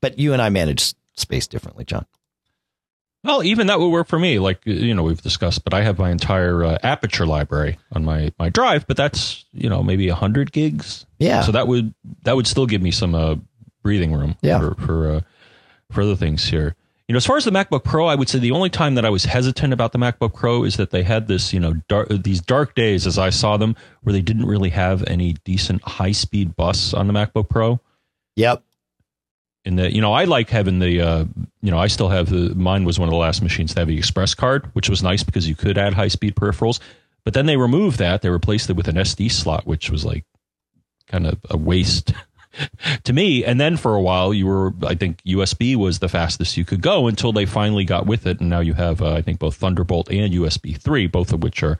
But 0.00 0.18
you 0.18 0.32
and 0.34 0.42
I 0.42 0.50
manage 0.50 0.94
space 1.16 1.46
differently, 1.46 1.84
John. 1.84 2.04
Well, 3.24 3.42
even 3.42 3.68
that 3.68 3.80
would 3.80 3.88
work 3.88 4.06
for 4.06 4.18
me. 4.18 4.38
Like 4.38 4.60
you 4.64 4.94
know, 4.94 5.02
we've 5.02 5.20
discussed, 5.20 5.64
but 5.64 5.72
I 5.72 5.82
have 5.82 5.98
my 5.98 6.10
entire 6.10 6.62
uh, 6.62 6.78
Aperture 6.82 7.26
library 7.26 7.78
on 7.92 8.04
my 8.04 8.32
my 8.38 8.50
drive, 8.50 8.86
but 8.86 8.96
that's 8.96 9.44
you 9.52 9.68
know 9.68 9.82
maybe 9.82 10.08
hundred 10.08 10.52
gigs. 10.52 11.06
Yeah. 11.18 11.40
So 11.40 11.52
that 11.52 11.66
would 11.66 11.94
that 12.22 12.36
would 12.36 12.46
still 12.46 12.66
give 12.66 12.82
me 12.82 12.90
some 12.90 13.14
uh, 13.14 13.36
breathing 13.82 14.12
room. 14.12 14.36
Yeah. 14.42 14.60
For 14.60 14.74
for, 14.74 15.10
uh, 15.10 15.20
for 15.90 16.02
other 16.02 16.16
things 16.16 16.44
here. 16.44 16.76
You 17.08 17.12
know, 17.12 17.18
as 17.18 17.26
far 17.26 17.36
as 17.36 17.44
the 17.44 17.50
MacBook 17.50 17.84
Pro, 17.84 18.06
I 18.06 18.14
would 18.14 18.30
say 18.30 18.38
the 18.38 18.52
only 18.52 18.70
time 18.70 18.94
that 18.94 19.04
I 19.04 19.10
was 19.10 19.24
hesitant 19.24 19.74
about 19.74 19.92
the 19.92 19.98
MacBook 19.98 20.32
Pro 20.32 20.64
is 20.64 20.78
that 20.78 20.90
they 20.90 21.02
had 21.02 21.28
this, 21.28 21.52
you 21.52 21.60
know, 21.60 21.74
dark, 21.86 22.08
these 22.08 22.40
dark 22.40 22.74
days 22.74 23.06
as 23.06 23.18
I 23.18 23.28
saw 23.28 23.58
them, 23.58 23.76
where 24.02 24.14
they 24.14 24.22
didn't 24.22 24.46
really 24.46 24.70
have 24.70 25.04
any 25.06 25.34
decent 25.44 25.82
high 25.82 26.12
speed 26.12 26.56
bus 26.56 26.94
on 26.94 27.06
the 27.06 27.12
MacBook 27.12 27.50
Pro 27.50 27.80
Yep. 28.36 28.62
In 29.64 29.76
that 29.76 29.92
you 29.92 30.00
know 30.00 30.12
i 30.12 30.24
like 30.24 30.50
having 30.50 30.78
the 30.78 31.00
uh 31.00 31.24
you 31.62 31.70
know 31.70 31.78
i 31.78 31.86
still 31.86 32.08
have 32.08 32.28
the 32.28 32.54
mine 32.54 32.84
was 32.84 32.98
one 32.98 33.08
of 33.08 33.12
the 33.12 33.18
last 33.18 33.42
machines 33.42 33.72
to 33.74 33.80
have 33.80 33.88
the 33.88 33.98
express 33.98 34.34
card 34.34 34.68
which 34.74 34.88
was 34.88 35.02
nice 35.02 35.22
because 35.22 35.48
you 35.48 35.54
could 35.54 35.78
add 35.78 35.94
high 35.94 36.08
speed 36.08 36.34
peripherals. 36.34 36.80
But 37.24 37.32
then 37.32 37.46
they 37.46 37.56
removed 37.56 37.98
that. 38.00 38.20
They 38.20 38.28
replaced 38.28 38.68
it 38.68 38.76
with 38.76 38.88
an 38.88 38.96
sd 38.96 39.30
slot 39.30 39.66
which 39.66 39.90
was 39.90 40.04
like 40.04 40.24
kind 41.06 41.26
of 41.26 41.38
a 41.50 41.56
waste 41.56 42.12
to 43.04 43.12
me. 43.12 43.44
And 43.44 43.60
then 43.60 43.76
for 43.76 43.94
a 43.94 44.02
while 44.02 44.34
you 44.34 44.46
were 44.46 44.72
i 44.86 44.94
think 44.94 45.22
usb 45.24 45.76
was 45.76 45.98
the 45.98 46.08
fastest 46.08 46.56
you 46.56 46.64
could 46.64 46.82
go 46.82 47.06
until 47.06 47.32
they 47.32 47.46
finally 47.46 47.84
got 47.84 48.06
with 48.06 48.26
it. 48.26 48.40
And 48.40 48.50
now 48.50 48.60
you 48.60 48.74
have 48.74 49.00
uh, 49.00 49.14
i 49.14 49.22
think 49.22 49.38
both 49.38 49.56
thunderbolt 49.56 50.10
and 50.10 50.32
usb 50.34 50.76
3 50.76 51.06
both 51.06 51.32
of 51.32 51.42
which 51.42 51.62
are 51.62 51.78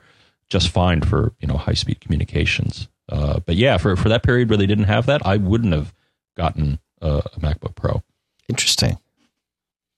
just 0.49 0.69
fine 0.69 1.01
for 1.01 1.33
you 1.39 1.47
know 1.47 1.57
high 1.57 1.73
speed 1.73 2.01
communications. 2.01 2.87
Uh, 3.07 3.39
but 3.45 3.55
yeah 3.55 3.77
for, 3.77 3.95
for 3.95 4.09
that 4.09 4.23
period 4.23 4.49
where 4.49 4.57
they 4.57 4.65
didn't 4.65 4.85
have 4.85 5.05
that 5.05 5.23
i 5.25 5.37
wouldn't 5.37 5.73
have 5.73 5.93
gotten 6.35 6.79
uh, 7.01 7.21
a 7.25 7.39
macbook 7.39 7.75
pro 7.75 8.01
Interesting. 8.47 8.97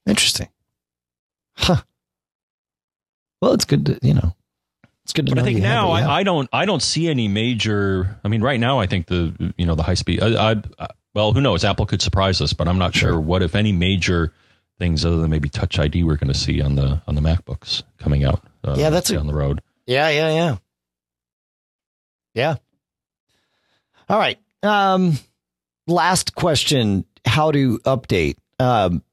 Interesting. 0.05 0.47
Huh. 1.57 1.81
Well, 3.41 3.53
it's 3.53 3.65
good 3.65 3.85
to, 3.87 3.99
you 4.01 4.13
know, 4.13 4.35
it's 5.03 5.11
good 5.13 5.25
to 5.27 5.31
But 5.31 5.37
know. 5.37 5.41
I 5.41 5.45
think 5.45 5.59
now 5.61 5.95
it, 5.95 5.99
yeah. 5.99 6.07
I, 6.09 6.19
I 6.19 6.23
don't 6.23 6.49
I 6.53 6.65
don't 6.65 6.81
see 6.81 7.07
any 7.09 7.27
major. 7.27 8.17
I 8.23 8.27
mean, 8.29 8.41
right 8.41 8.59
now 8.59 8.79
I 8.79 8.85
think 8.87 9.07
the 9.07 9.53
you 9.57 9.65
know 9.65 9.75
the 9.75 9.83
high 9.83 9.93
speed. 9.95 10.21
I, 10.23 10.51
I, 10.51 10.55
I 10.79 10.87
well, 11.13 11.33
who 11.33 11.41
knows? 11.41 11.63
Apple 11.65 11.85
could 11.85 12.01
surprise 12.01 12.41
us, 12.41 12.53
but 12.53 12.67
I'm 12.67 12.77
not 12.77 12.95
sure, 12.95 13.11
Sure. 13.13 13.19
what 13.19 13.41
if 13.43 13.55
any 13.55 13.71
major 13.71 14.33
things 14.79 15.03
other 15.03 15.17
than 15.17 15.29
maybe 15.31 15.49
Touch 15.49 15.79
ID 15.79 16.03
we're 16.03 16.15
going 16.17 16.31
to 16.31 16.37
see 16.37 16.61
on 16.61 16.75
the 16.75 17.01
on 17.07 17.15
the 17.15 17.21
MacBooks 17.21 17.83
coming 17.97 18.23
out. 18.23 18.43
Uh, 18.63 18.75
Yeah, 18.77 18.89
that's 18.91 19.09
a- 19.09 19.15
down 19.15 19.27
the 19.27 19.33
road. 19.33 19.61
Yeah, 19.87 20.09
yeah, 20.09 20.29
yeah. 20.29 20.57
Yeah. 22.33 22.55
All 24.09 24.19
right. 24.19 24.37
Um 24.63 25.17
last 25.87 26.35
question, 26.35 27.05
how 27.25 27.51
to 27.51 27.79
update. 27.79 28.35
Um 28.59 29.03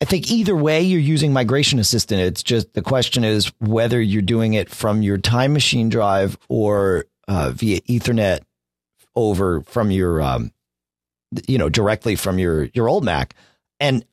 I 0.00 0.06
think 0.06 0.30
either 0.30 0.54
way 0.54 0.82
you're 0.82 1.00
using 1.00 1.32
Migration 1.32 1.78
Assistant. 1.78 2.20
It's 2.20 2.42
just 2.42 2.74
the 2.74 2.82
question 2.82 3.24
is 3.24 3.50
whether 3.58 4.00
you're 4.02 4.20
doing 4.20 4.52
it 4.52 4.68
from 4.68 5.02
your 5.02 5.16
Time 5.16 5.54
Machine 5.54 5.88
drive 5.88 6.36
or 6.48 7.06
uh, 7.26 7.52
via 7.54 7.80
Ethernet 7.82 8.40
over 9.16 9.62
from 9.62 9.90
your 9.90 10.20
um 10.20 10.52
you 11.46 11.58
know 11.58 11.68
directly 11.68 12.16
from 12.16 12.38
your 12.38 12.64
your 12.74 12.88
old 12.88 13.04
Mac. 13.04 13.34
And 13.80 14.04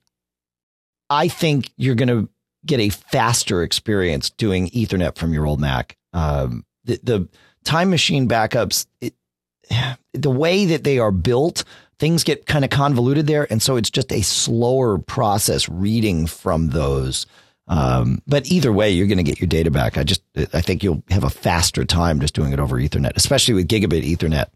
I 1.09 1.28
think 1.28 1.72
you're 1.76 1.95
going 1.95 2.07
to 2.07 2.30
get 2.65 2.80
a 2.80 2.89
faster 2.89 3.63
experience 3.63 4.30
doing 4.30 4.69
Ethernet 4.69 5.17
from 5.17 5.34
your 5.34 5.45
old 5.45 5.59
Mac. 5.59 5.97
Um, 6.13 6.65
the, 6.86 6.99
the 7.03 7.30
time 7.63 7.89
machine 7.89 8.28
backups, 8.28 8.86
it, 9.01 9.13
the 10.13 10.32
way 10.32 10.65
that 10.65 10.84
they 10.84 10.99
are 10.99 11.11
built, 11.11 11.63
things 12.02 12.24
get 12.24 12.47
kind 12.47 12.66
of 12.66 12.72
convoluted 12.72 13.28
there, 13.28 13.45
and 13.52 13.62
so 13.62 13.76
it's 13.78 13.91
just 13.91 14.12
a 14.12 14.24
slower 14.24 14.97
process 14.97 15.70
reading 15.70 16.26
from 16.26 16.70
those. 16.70 17.28
Um, 17.68 18.24
but 18.26 18.47
either 18.47 18.74
way, 18.74 18.89
you're 18.89 19.06
going 19.06 19.20
to 19.20 19.24
get 19.24 19.39
your 19.39 19.47
data 19.47 19.70
back. 19.70 19.99
I 19.99 20.04
just, 20.04 20.24
I 20.52 20.62
think 20.62 20.84
you'll 20.84 21.04
have 21.12 21.24
a 21.24 21.30
faster 21.30 21.86
time 21.86 22.20
just 22.20 22.34
doing 22.34 22.54
it 22.54 22.60
over 22.60 22.78
Ethernet, 22.78 23.16
especially 23.16 23.54
with 23.54 23.68
gigabit 23.68 24.04
Ethernet, 24.04 24.47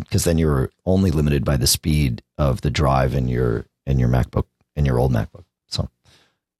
because 0.00 0.24
then 0.24 0.36
you're 0.36 0.70
only 0.84 1.10
limited 1.10 1.46
by 1.46 1.56
the 1.56 1.66
speed 1.66 2.22
of 2.36 2.60
the 2.60 2.70
drive 2.70 3.14
in 3.14 3.26
your 3.26 3.64
in 3.86 3.98
your 3.98 4.10
MacBook 4.10 4.44
in 4.76 4.84
your 4.84 4.98
old 4.98 5.12
MacBook. 5.12 5.44
So, 5.68 5.88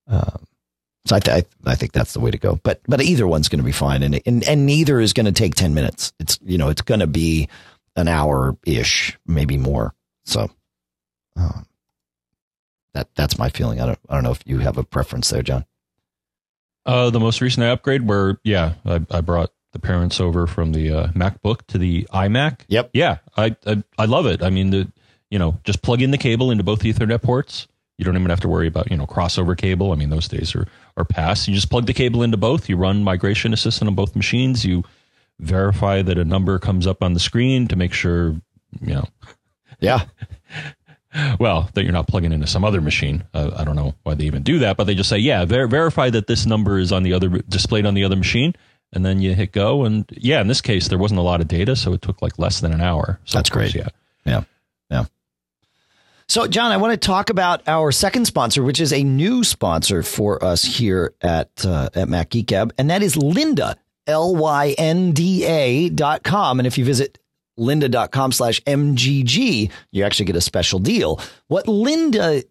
um, 0.08 0.46
so 1.04 1.16
I, 1.16 1.20
th- 1.20 1.44
I 1.44 1.70
I 1.70 1.74
think 1.74 1.92
that's 1.92 2.14
the 2.14 2.20
way 2.20 2.30
to 2.30 2.38
go. 2.38 2.58
But 2.62 2.80
but 2.88 3.02
either 3.02 3.26
one's 3.26 3.50
going 3.50 3.60
to 3.60 3.64
be 3.64 3.70
fine, 3.70 4.02
and 4.02 4.18
and 4.24 4.42
and 4.44 4.64
neither 4.64 4.98
is 4.98 5.12
going 5.12 5.26
to 5.26 5.32
take 5.32 5.54
ten 5.54 5.74
minutes. 5.74 6.14
It's 6.18 6.38
you 6.42 6.56
know 6.56 6.70
it's 6.70 6.80
going 6.80 7.00
to 7.00 7.06
be 7.06 7.50
an 7.96 8.08
hour 8.08 8.56
ish, 8.64 9.18
maybe 9.26 9.58
more. 9.58 9.92
So, 10.26 10.50
um, 11.36 11.66
that 12.94 13.08
that's 13.14 13.38
my 13.38 13.48
feeling. 13.48 13.80
I 13.80 13.86
don't 13.86 13.98
I 14.08 14.14
don't 14.14 14.24
know 14.24 14.32
if 14.32 14.42
you 14.44 14.58
have 14.58 14.76
a 14.76 14.84
preference 14.84 15.30
there, 15.30 15.42
John. 15.42 15.64
Uh, 16.84 17.10
the 17.10 17.20
most 17.20 17.40
recent 17.40 17.64
upgrade 17.64 18.06
where 18.06 18.38
yeah, 18.44 18.74
I, 18.84 19.00
I 19.10 19.20
brought 19.20 19.52
the 19.72 19.78
parents 19.78 20.20
over 20.20 20.46
from 20.46 20.72
the 20.72 20.90
uh, 20.90 21.06
MacBook 21.08 21.66
to 21.68 21.78
the 21.78 22.04
iMac. 22.12 22.60
Yep. 22.68 22.90
Yeah, 22.94 23.18
I, 23.36 23.56
I 23.66 23.82
I 23.98 24.04
love 24.06 24.26
it. 24.26 24.42
I 24.42 24.50
mean, 24.50 24.70
the 24.70 24.90
you 25.30 25.38
know 25.38 25.58
just 25.64 25.82
plug 25.82 26.02
in 26.02 26.10
the 26.10 26.18
cable 26.18 26.50
into 26.50 26.64
both 26.64 26.80
Ethernet 26.80 27.22
ports. 27.22 27.68
You 27.98 28.04
don't 28.04 28.16
even 28.16 28.28
have 28.30 28.40
to 28.40 28.48
worry 28.48 28.66
about 28.66 28.90
you 28.90 28.96
know 28.96 29.06
crossover 29.06 29.56
cable. 29.56 29.92
I 29.92 29.96
mean, 29.96 30.10
those 30.10 30.28
days 30.28 30.54
are 30.54 30.66
are 30.96 31.04
past. 31.04 31.48
You 31.48 31.54
just 31.54 31.70
plug 31.70 31.86
the 31.86 31.94
cable 31.94 32.22
into 32.22 32.36
both. 32.36 32.68
You 32.68 32.76
run 32.76 33.04
Migration 33.04 33.52
Assistant 33.52 33.88
on 33.88 33.94
both 33.94 34.16
machines. 34.16 34.64
You 34.64 34.84
verify 35.38 36.02
that 36.02 36.16
a 36.18 36.24
number 36.24 36.58
comes 36.58 36.86
up 36.86 37.02
on 37.02 37.12
the 37.12 37.20
screen 37.20 37.68
to 37.68 37.76
make 37.76 37.92
sure 37.92 38.40
you 38.80 38.94
know 38.94 39.08
Yeah, 39.80 40.04
well, 41.38 41.70
that 41.74 41.82
you're 41.82 41.92
not 41.92 42.06
plugging 42.06 42.32
into 42.32 42.46
some 42.46 42.64
other 42.64 42.80
machine. 42.80 43.24
Uh, 43.34 43.50
I 43.56 43.64
don't 43.64 43.76
know 43.76 43.94
why 44.02 44.14
they 44.14 44.24
even 44.24 44.42
do 44.42 44.58
that, 44.60 44.76
but 44.76 44.84
they 44.84 44.94
just 44.94 45.08
say, 45.08 45.18
yeah, 45.18 45.44
ver- 45.44 45.66
verify 45.66 46.10
that 46.10 46.26
this 46.26 46.46
number 46.46 46.78
is 46.78 46.92
on 46.92 47.02
the 47.02 47.12
other 47.12 47.28
displayed 47.48 47.86
on 47.86 47.94
the 47.94 48.04
other 48.04 48.16
machine, 48.16 48.54
and 48.92 49.04
then 49.04 49.20
you 49.20 49.34
hit 49.34 49.52
go. 49.52 49.84
And 49.84 50.04
yeah, 50.12 50.40
in 50.40 50.46
this 50.48 50.60
case, 50.60 50.88
there 50.88 50.98
wasn't 50.98 51.20
a 51.20 51.22
lot 51.22 51.40
of 51.40 51.48
data, 51.48 51.76
so 51.76 51.92
it 51.92 52.02
took 52.02 52.22
like 52.22 52.38
less 52.38 52.60
than 52.60 52.72
an 52.72 52.80
hour. 52.80 53.18
So 53.24 53.38
That's 53.38 53.50
course, 53.50 53.72
great. 53.72 53.84
Yeah. 53.84 53.88
Yeah. 54.24 54.44
Yeah. 54.90 55.04
So, 56.28 56.48
John, 56.48 56.72
I 56.72 56.76
want 56.76 56.92
to 56.92 56.96
talk 56.96 57.30
about 57.30 57.62
our 57.68 57.92
second 57.92 58.24
sponsor, 58.24 58.62
which 58.64 58.80
is 58.80 58.92
a 58.92 59.04
new 59.04 59.44
sponsor 59.44 60.02
for 60.02 60.44
us 60.44 60.64
here 60.64 61.14
at 61.22 61.50
uh, 61.64 61.88
at 61.94 62.08
Mac 62.08 62.30
Geek 62.30 62.46
Gab, 62.46 62.74
and 62.78 62.90
that 62.90 63.02
is 63.02 63.14
Lynda, 63.14 63.76
L 64.08 64.34
Y 64.34 64.74
N 64.76 65.12
D 65.12 65.44
A 65.44 65.88
dot 65.88 66.24
com. 66.24 66.58
And 66.58 66.66
if 66.66 66.78
you 66.78 66.84
visit 66.84 67.18
lynda.com 67.58 68.32
slash 68.32 68.60
MGG, 68.62 69.70
you 69.90 70.04
actually 70.04 70.26
get 70.26 70.36
a 70.36 70.40
special 70.40 70.78
deal. 70.78 71.20
What 71.48 71.66
Lynda 71.66 72.44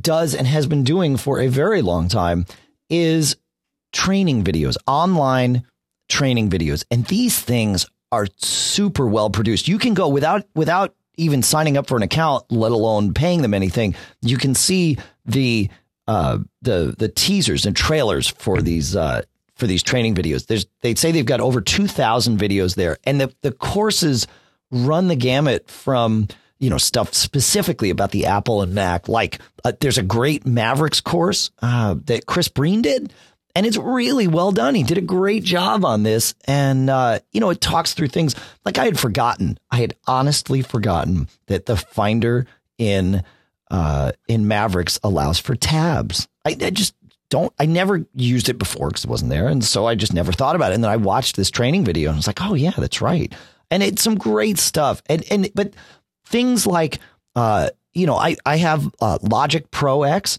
does 0.00 0.34
and 0.34 0.46
has 0.46 0.66
been 0.66 0.84
doing 0.84 1.16
for 1.16 1.40
a 1.40 1.48
very 1.48 1.82
long 1.82 2.08
time 2.08 2.46
is 2.88 3.36
training 3.92 4.44
videos, 4.44 4.76
online 4.86 5.64
training 6.08 6.50
videos. 6.50 6.84
And 6.90 7.04
these 7.06 7.38
things 7.38 7.86
are 8.10 8.26
super 8.36 9.06
well 9.06 9.30
produced. 9.30 9.68
You 9.68 9.78
can 9.78 9.94
go 9.94 10.08
without 10.08 10.44
without 10.54 10.94
even 11.16 11.42
signing 11.42 11.76
up 11.76 11.88
for 11.88 11.96
an 11.96 12.02
account, 12.02 12.44
let 12.50 12.72
alone 12.72 13.12
paying 13.12 13.42
them 13.42 13.52
anything. 13.52 13.94
You 14.22 14.38
can 14.38 14.54
see 14.54 14.98
the 15.26 15.68
uh, 16.06 16.38
the 16.62 16.94
the 16.96 17.08
teasers 17.08 17.66
and 17.66 17.76
trailers 17.76 18.28
for 18.28 18.62
these 18.62 18.96
uh, 18.96 19.22
for 19.54 19.66
these 19.66 19.82
training 19.82 20.14
videos. 20.14 20.46
There's 20.46 20.66
they 20.80 20.94
say 20.94 21.12
they've 21.12 21.26
got 21.26 21.40
over 21.40 21.60
two 21.60 21.86
thousand 21.86 22.38
videos 22.38 22.76
there, 22.76 22.96
and 23.04 23.20
the 23.20 23.34
the 23.42 23.52
courses 23.52 24.26
run 24.70 25.08
the 25.08 25.16
gamut 25.16 25.70
from 25.70 26.28
you 26.58 26.70
know 26.70 26.78
stuff 26.78 27.14
specifically 27.14 27.90
about 27.90 28.10
the 28.10 28.26
Apple 28.26 28.62
and 28.62 28.74
Mac. 28.74 29.08
Like 29.08 29.40
uh, 29.64 29.72
there's 29.80 29.98
a 29.98 30.02
great 30.02 30.46
Mavericks 30.46 31.00
course 31.00 31.50
uh, 31.62 31.96
that 32.04 32.26
Chris 32.26 32.48
Breen 32.48 32.82
did, 32.82 33.12
and 33.54 33.66
it's 33.66 33.76
really 33.76 34.26
well 34.26 34.52
done. 34.52 34.74
He 34.74 34.82
did 34.82 34.98
a 34.98 35.02
great 35.02 35.44
job 35.44 35.84
on 35.84 36.02
this, 36.02 36.34
and 36.46 36.90
uh, 36.90 37.20
you 37.32 37.40
know 37.40 37.50
it 37.50 37.60
talks 37.60 37.94
through 37.94 38.08
things 38.08 38.34
like 38.64 38.78
I 38.78 38.84
had 38.84 38.98
forgotten. 38.98 39.58
I 39.70 39.78
had 39.78 39.94
honestly 40.06 40.62
forgotten 40.62 41.28
that 41.46 41.66
the 41.66 41.76
Finder 41.76 42.46
in 42.76 43.22
uh, 43.70 44.12
in 44.28 44.48
Mavericks 44.48 44.98
allows 45.02 45.38
for 45.38 45.54
tabs. 45.54 46.28
I, 46.44 46.56
I 46.60 46.70
just 46.70 46.94
don't. 47.30 47.52
I 47.58 47.66
never 47.66 48.06
used 48.14 48.48
it 48.48 48.58
before 48.58 48.88
because 48.88 49.04
it 49.04 49.10
wasn't 49.10 49.30
there, 49.30 49.48
and 49.48 49.64
so 49.64 49.86
I 49.86 49.94
just 49.94 50.14
never 50.14 50.32
thought 50.32 50.56
about 50.56 50.72
it. 50.72 50.74
And 50.74 50.84
then 50.84 50.90
I 50.90 50.96
watched 50.96 51.36
this 51.36 51.50
training 51.50 51.84
video, 51.84 52.10
and 52.10 52.16
I 52.16 52.18
was 52.18 52.26
like, 52.26 52.42
oh 52.42 52.54
yeah, 52.54 52.74
that's 52.76 53.00
right. 53.00 53.32
And 53.70 53.82
it's 53.82 54.02
some 54.02 54.16
great 54.16 54.58
stuff. 54.58 55.02
And 55.06 55.24
and 55.30 55.50
but 55.54 55.74
things 56.26 56.66
like 56.66 56.98
uh, 57.36 57.70
you 57.92 58.06
know, 58.06 58.16
I 58.16 58.36
I 58.44 58.56
have 58.56 58.88
uh, 59.00 59.18
Logic 59.22 59.70
Pro 59.70 60.02
X, 60.02 60.38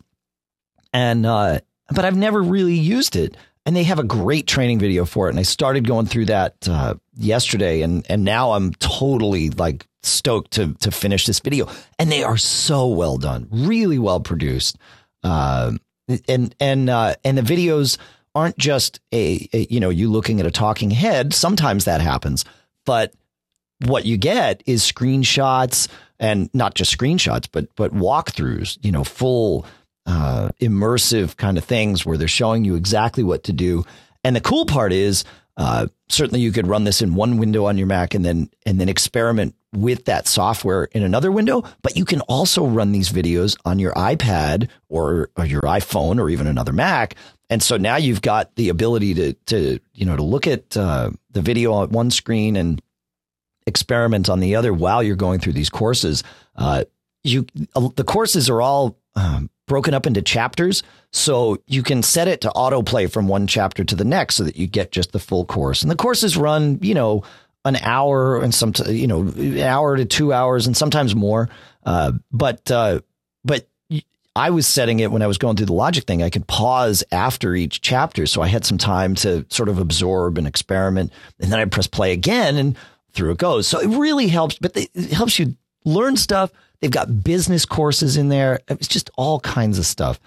and 0.94 1.26
uh, 1.26 1.60
but 1.94 2.06
I've 2.06 2.18
never 2.18 2.42
really 2.42 2.76
used 2.76 3.16
it. 3.16 3.38
And 3.66 3.76
they 3.76 3.84
have 3.84 4.00
a 4.00 4.04
great 4.04 4.48
training 4.48 4.80
video 4.80 5.06
for 5.06 5.28
it. 5.28 5.32
And 5.32 5.40
I 5.40 5.44
started 5.44 5.86
going 5.86 6.08
through 6.08 6.26
that 6.26 6.56
uh, 6.68 6.96
yesterday, 7.16 7.82
and 7.82 8.06
and 8.10 8.24
now 8.24 8.52
I'm 8.52 8.74
totally 8.76 9.50
like 9.52 9.86
stoked 10.02 10.52
to 10.52 10.74
to 10.76 10.92
finish 10.92 11.26
this 11.26 11.40
video. 11.40 11.70
And 11.98 12.12
they 12.12 12.24
are 12.24 12.38
so 12.38 12.88
well 12.88 13.18
done, 13.18 13.48
really 13.52 14.00
well 14.00 14.20
produced. 14.20 14.78
Uh, 15.24 15.74
and 16.28 16.56
and 16.60 16.90
uh, 16.90 17.16
and 17.24 17.38
the 17.38 17.42
videos 17.42 17.98
aren't 18.34 18.58
just 18.58 19.00
a, 19.14 19.48
a 19.54 19.68
you 19.70 19.80
know 19.80 19.90
you 19.90 20.10
looking 20.10 20.40
at 20.40 20.46
a 20.46 20.52
talking 20.52 20.92
head. 20.92 21.34
Sometimes 21.34 21.86
that 21.86 22.02
happens, 22.02 22.46
but 22.86 23.14
what 23.86 24.06
you 24.06 24.18
get 24.18 24.62
is 24.66 24.84
screenshots 24.84 25.88
and 26.20 26.50
not 26.54 26.76
just 26.76 26.96
screenshots, 26.98 27.48
but 27.52 27.68
but 27.76 27.94
walkthroughs. 27.94 28.78
You 28.82 28.92
know, 28.92 29.04
full 29.04 29.66
uh, 30.06 30.50
immersive 30.62 31.38
kind 31.38 31.58
of 31.58 31.64
things 31.64 32.06
where 32.06 32.18
they're 32.18 32.28
showing 32.28 32.66
you 32.66 32.76
exactly 32.76 33.24
what 33.24 33.44
to 33.46 33.54
do. 33.54 33.86
And 34.24 34.36
the 34.36 34.42
cool 34.42 34.66
part 34.66 34.92
is, 34.92 35.24
uh, 35.56 35.88
certainly 36.10 36.42
you 36.42 36.52
could 36.52 36.68
run 36.68 36.84
this 36.84 37.02
in 37.02 37.16
one 37.16 37.38
window 37.38 37.66
on 37.66 37.78
your 37.78 37.88
Mac 37.88 38.14
and 38.14 38.26
then 38.26 38.50
and 38.66 38.80
then 38.80 38.90
experiment 38.90 39.56
with 39.74 40.06
that 40.06 40.28
software 40.28 40.86
in 40.86 41.04
another 41.04 41.32
window. 41.32 41.64
But 41.82 41.96
you 41.96 42.06
can 42.06 42.22
also 42.22 42.66
run 42.66 42.92
these 42.92 43.10
videos 43.10 43.58
on 43.66 43.78
your 43.78 43.94
iPad 43.94 44.68
or, 44.90 45.30
or 45.38 45.46
your 45.46 45.62
iPhone 45.62 46.20
or 46.20 46.30
even 46.30 46.48
another 46.48 46.74
Mac. 46.74 47.16
And 47.52 47.62
so 47.62 47.78
now 47.78 47.98
you've 47.98 48.22
got 48.22 48.56
the 48.56 48.70
ability 48.70 49.14
to 49.16 49.34
to 49.34 49.80
you 49.94 50.06
know 50.06 50.16
to 50.16 50.24
look 50.24 50.48
at 50.48 50.76
uh, 50.76 51.12
the 51.32 51.42
video 51.42 51.74
on 51.74 51.90
one 51.90 52.12
screen 52.12 52.56
and 52.56 52.82
experiment 53.70 54.28
on 54.30 54.42
the 54.42 54.58
other 54.58 54.74
while 54.74 55.02
you're 55.02 55.16
going 55.16 55.40
through 55.40 55.54
these 55.54 55.70
courses. 55.70 56.24
Uh, 56.58 56.84
you 57.24 57.46
the 57.76 58.04
courses 58.04 58.50
are 58.50 58.62
all 58.62 58.98
um, 59.16 59.50
broken 59.68 59.94
up 59.94 60.06
into 60.06 60.22
chapters, 60.22 60.84
so 61.14 61.58
you 61.68 61.84
can 61.84 62.04
set 62.04 62.28
it 62.28 62.42
to 62.42 62.50
autoplay 62.50 63.10
from 63.10 63.30
one 63.30 63.48
chapter 63.48 63.84
to 63.86 63.96
the 63.96 64.04
next, 64.04 64.36
so 64.36 64.44
that 64.44 64.58
you 64.58 64.68
get 64.68 64.92
just 64.92 65.14
the 65.14 65.20
full 65.20 65.46
course. 65.46 65.82
And 65.82 65.90
the 65.92 65.96
courses 65.96 66.36
run, 66.36 66.80
you 66.82 66.94
know, 66.94 67.24
an 67.64 67.78
hour 67.78 68.42
and 68.42 68.54
some, 68.54 68.74
you 68.88 69.08
know, 69.08 69.22
an 69.22 69.60
hour 69.60 69.96
to 69.96 70.06
two 70.06 70.34
hours, 70.34 70.68
and 70.68 70.76
sometimes 70.76 71.16
more. 71.16 71.50
Uh, 71.86 72.14
but 72.32 72.70
uh, 72.72 73.00
but 73.46 73.68
I 74.36 74.52
was 74.52 74.68
setting 74.68 75.00
it 75.02 75.12
when 75.12 75.22
I 75.22 75.28
was 75.28 75.38
going 75.38 75.58
through 75.58 75.66
the 75.66 75.74
logic 75.74 76.06
thing. 76.06 76.24
I 76.24 76.30
could 76.30 76.48
pause 76.48 77.04
after 77.12 77.56
each 77.56 77.82
chapter, 77.82 78.26
so 78.26 78.42
I 78.42 78.48
had 78.48 78.64
some 78.64 78.78
time 78.78 79.16
to 79.16 79.46
sort 79.50 79.70
of 79.70 79.80
absorb 79.80 80.38
and 80.38 80.48
experiment, 80.48 81.12
and 81.40 81.52
then 81.52 81.60
I 81.60 81.66
press 81.66 81.88
play 81.88 82.14
again, 82.14 82.56
and 82.56 82.78
through 83.14 83.32
it 83.32 83.38
goes. 83.38 83.68
So 83.68 83.80
it 83.80 83.88
really 83.88 84.28
helps, 84.28 84.58
but 84.58 84.76
it 84.76 85.12
helps 85.12 85.40
you 85.40 85.56
learn 85.86 86.18
stuff. 86.18 86.52
They've 86.80 86.92
got 86.92 87.24
business 87.24 87.66
courses 87.66 88.18
in 88.18 88.30
there. 88.30 88.60
It's 88.68 88.88
just 88.88 89.10
all 89.18 89.40
kinds 89.40 89.80
of 89.80 89.86
stuff. 89.86 90.20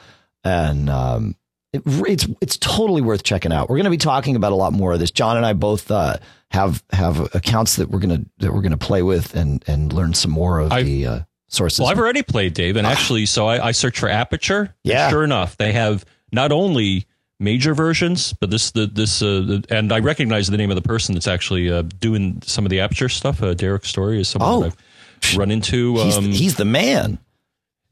And, 0.45 0.91
um, 0.91 1.37
it, 1.73 1.83
it's 1.87 2.29
it's 2.41 2.59
totally 2.59 3.01
worth 3.01 3.23
checking 3.23 3.53
out. 3.53 3.69
We're 3.69 3.77
going 3.77 3.85
to 3.85 3.91
be 3.91 3.97
talking 3.97 4.37
about 4.37 4.53
a 4.53 4.57
lot 4.57 4.73
more 4.73 4.93
of 4.93 4.99
this. 4.99 5.11
John 5.11 5.37
and 5.37 5.47
I 5.47 5.55
both 5.55 5.91
uh, 5.91 6.19
have 6.51 6.83
have 6.93 7.35
accounts 7.35 7.77
that 7.77 7.89
we're 7.89 8.01
gonna 8.01 8.25
that 8.39 8.53
we're 8.53 8.61
gonna 8.61 8.77
play 8.77 9.03
with 9.03 9.35
and 9.35 9.65
and 9.67 9.93
learn 9.93 10.13
some 10.15 10.31
more 10.31 10.59
of 10.59 10.71
I've, 10.71 10.85
the 10.85 11.07
uh, 11.07 11.21
sources. 11.49 11.81
Well, 11.81 11.89
I've 11.89 11.99
already 11.99 12.23
played 12.23 12.55
Dave, 12.55 12.77
and 12.77 12.87
actually, 12.87 13.27
so 13.27 13.47
I, 13.47 13.69
I 13.69 13.73
searched 13.73 13.99
for 13.99 14.09
Aperture. 14.09 14.75
Yeah, 14.85 15.09
sure 15.09 15.25
enough, 15.25 15.57
they 15.57 15.73
have 15.73 16.05
not 16.31 16.53
only 16.53 17.07
major 17.43 17.75
versions, 17.75 18.33
but 18.33 18.51
this 18.51 18.71
the 18.71 18.87
this 18.87 19.21
uh, 19.23 19.61
and 19.69 19.93
I 19.93 19.99
recognize 19.99 20.49
the 20.49 20.57
name 20.57 20.71
of 20.71 20.77
the 20.77 20.83
person 20.83 21.15
that's 21.15 21.27
actually 21.29 21.71
uh, 21.71 21.83
doing 21.83 22.43
some 22.45 22.65
of 22.65 22.71
the 22.71 22.81
aperture 22.81 23.09
stuff. 23.09 23.43
Uh, 23.43 23.55
Derrick 23.55 23.85
Story 23.85 24.21
is 24.21 24.29
someone 24.29 24.51
oh, 24.51 24.65
I've 24.65 25.37
run 25.37 25.51
into. 25.51 25.99
Um, 25.99 26.07
he's, 26.07 26.17
the, 26.17 26.33
he's 26.33 26.57
the 26.57 26.65
man. 26.65 27.19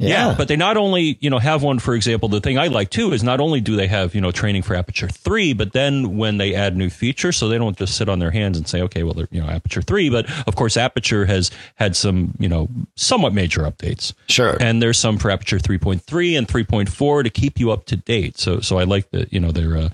Yeah. 0.01 0.29
yeah. 0.29 0.35
but 0.37 0.49
they 0.49 0.57
not 0.57 0.77
only 0.79 1.19
you 1.21 1.29
know 1.29 1.39
have 1.39 1.63
one. 1.63 1.79
For 1.79 1.95
example, 1.95 2.29
the 2.29 2.41
thing 2.41 2.59
I 2.59 2.69
like 2.69 2.89
too 2.91 3.13
is 3.13 3.23
not 3.23 3.39
only 3.39 3.61
do 3.61 3.77
they 3.77 3.87
have 3.87 4.15
you 4.15 4.21
know 4.21 4.33
training 4.33 4.63
for 4.63 4.75
Aperture 4.75 5.09
three, 5.09 5.53
but 5.53 5.73
then 5.73 6.17
when 6.17 6.39
they 6.39 6.55
add 6.55 6.77
new 6.77 6.89
features, 6.89 7.37
so 7.37 7.49
they 7.49 7.59
don't 7.59 7.77
just 7.77 7.97
sit 7.97 8.09
on 8.09 8.19
their 8.19 8.31
hands 8.31 8.57
and 8.57 8.67
say, 8.67 8.81
okay, 8.83 9.03
well, 9.03 9.13
they're 9.13 9.29
you 9.31 9.41
know 9.41 9.49
Aperture 9.49 9.83
three, 9.83 10.09
but 10.09 10.29
of 10.49 10.57
course 10.57 10.77
Aperture 10.79 11.27
has 11.27 11.51
had 11.75 11.95
some 11.95 12.35
you 12.39 12.49
know 12.49 12.69
somewhat 12.97 13.35
major 13.35 13.63
updates. 13.63 14.15
Sure, 14.29 14.57
and 14.59 14.83
there's 14.83 14.99
some 14.99 15.19
for 15.19 15.31
Aperture 15.31 15.59
three 15.59 15.79
point 15.79 16.03
three 16.03 16.35
and 16.35 16.49
three 16.49 16.65
point 16.65 16.89
four 16.89 17.23
to 17.23 17.31
keep 17.31 17.61
you 17.61 17.71
up 17.71 17.85
to 17.87 17.97
date. 17.97 18.39
So 18.39 18.61
so 18.61 18.79
I 18.79 18.85
like 18.85 19.11
that 19.11 19.33
you 19.33 19.41
know 19.41 19.53
they're 19.53 19.77
uh, 19.77 19.91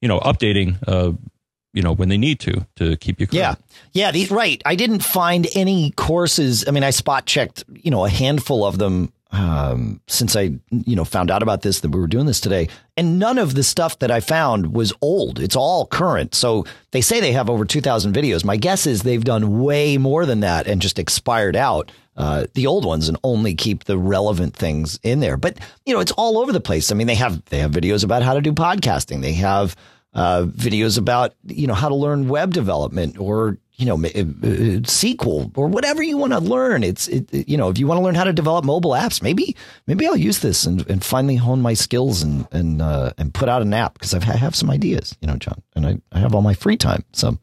you 0.00 0.08
know 0.08 0.18
updating. 0.20 0.76
Uh, 0.86 1.12
you 1.72 1.82
know 1.82 1.92
when 1.92 2.08
they 2.08 2.16
need 2.16 2.40
to 2.40 2.66
to 2.76 2.96
keep 2.96 3.20
you 3.20 3.26
current. 3.26 3.34
yeah 3.34 3.54
yeah 3.92 4.10
these, 4.10 4.30
right 4.30 4.62
i 4.64 4.74
didn't 4.74 5.00
find 5.04 5.46
any 5.54 5.90
courses 5.90 6.66
i 6.66 6.70
mean 6.70 6.82
i 6.82 6.88
spot 6.88 7.26
checked 7.26 7.64
you 7.68 7.90
know 7.90 8.06
a 8.06 8.08
handful 8.08 8.64
of 8.64 8.78
them 8.78 9.12
um, 9.32 10.00
since 10.06 10.36
I, 10.36 10.52
you 10.70 10.96
know, 10.96 11.04
found 11.04 11.30
out 11.30 11.42
about 11.42 11.62
this 11.62 11.80
that 11.80 11.90
we 11.90 12.00
were 12.00 12.06
doing 12.06 12.26
this 12.26 12.40
today, 12.40 12.68
and 12.96 13.18
none 13.18 13.38
of 13.38 13.54
the 13.54 13.62
stuff 13.62 13.98
that 13.98 14.10
I 14.10 14.20
found 14.20 14.72
was 14.74 14.92
old. 15.00 15.40
It's 15.40 15.56
all 15.56 15.86
current. 15.86 16.34
So 16.34 16.64
they 16.92 17.00
say 17.00 17.20
they 17.20 17.32
have 17.32 17.50
over 17.50 17.64
2,000 17.64 18.14
videos. 18.14 18.44
My 18.44 18.56
guess 18.56 18.86
is 18.86 19.02
they've 19.02 19.22
done 19.22 19.60
way 19.62 19.98
more 19.98 20.26
than 20.26 20.40
that 20.40 20.66
and 20.66 20.80
just 20.80 20.98
expired 20.98 21.56
out 21.56 21.90
uh, 22.16 22.46
the 22.54 22.66
old 22.66 22.84
ones 22.84 23.08
and 23.08 23.18
only 23.22 23.54
keep 23.54 23.84
the 23.84 23.98
relevant 23.98 24.56
things 24.56 24.98
in 25.02 25.20
there. 25.20 25.36
But 25.36 25.58
you 25.84 25.92
know, 25.92 26.00
it's 26.00 26.12
all 26.12 26.38
over 26.38 26.52
the 26.52 26.60
place. 26.60 26.90
I 26.90 26.94
mean, 26.94 27.06
they 27.06 27.14
have 27.16 27.44
they 27.46 27.58
have 27.58 27.72
videos 27.72 28.04
about 28.04 28.22
how 28.22 28.34
to 28.34 28.40
do 28.40 28.52
podcasting. 28.52 29.20
They 29.20 29.34
have 29.34 29.76
uh, 30.14 30.46
videos 30.48 30.96
about 30.96 31.34
you 31.44 31.66
know 31.66 31.74
how 31.74 31.88
to 31.88 31.94
learn 31.94 32.28
web 32.28 32.54
development 32.54 33.18
or 33.18 33.58
you 33.76 33.84
know, 33.84 33.94
uh, 33.94 34.08
uh, 34.08 34.80
SQL 34.82 35.56
or 35.56 35.68
whatever 35.68 36.02
you 36.02 36.16
want 36.16 36.32
to 36.32 36.40
learn. 36.40 36.82
It's, 36.82 37.08
it, 37.08 37.48
you 37.48 37.56
know, 37.56 37.68
if 37.68 37.78
you 37.78 37.86
want 37.86 37.98
to 37.98 38.02
learn 38.02 38.14
how 38.14 38.24
to 38.24 38.32
develop 38.32 38.64
mobile 38.64 38.92
apps, 38.92 39.22
maybe, 39.22 39.54
maybe 39.86 40.06
I'll 40.06 40.16
use 40.16 40.38
this 40.38 40.64
and, 40.64 40.88
and 40.88 41.04
finally 41.04 41.36
hone 41.36 41.60
my 41.60 41.74
skills 41.74 42.22
and, 42.22 42.48
and, 42.52 42.80
uh, 42.80 43.12
and 43.18 43.34
put 43.34 43.48
out 43.48 43.62
an 43.62 43.74
app 43.74 43.94
because 43.94 44.14
I 44.14 44.24
have 44.24 44.56
some 44.56 44.70
ideas, 44.70 45.16
you 45.20 45.28
know, 45.28 45.36
John, 45.36 45.62
and 45.74 45.86
I, 45.86 45.98
I 46.10 46.20
have 46.20 46.34
all 46.34 46.42
my 46.42 46.54
free 46.54 46.78
time. 46.78 47.04
So 47.12 47.38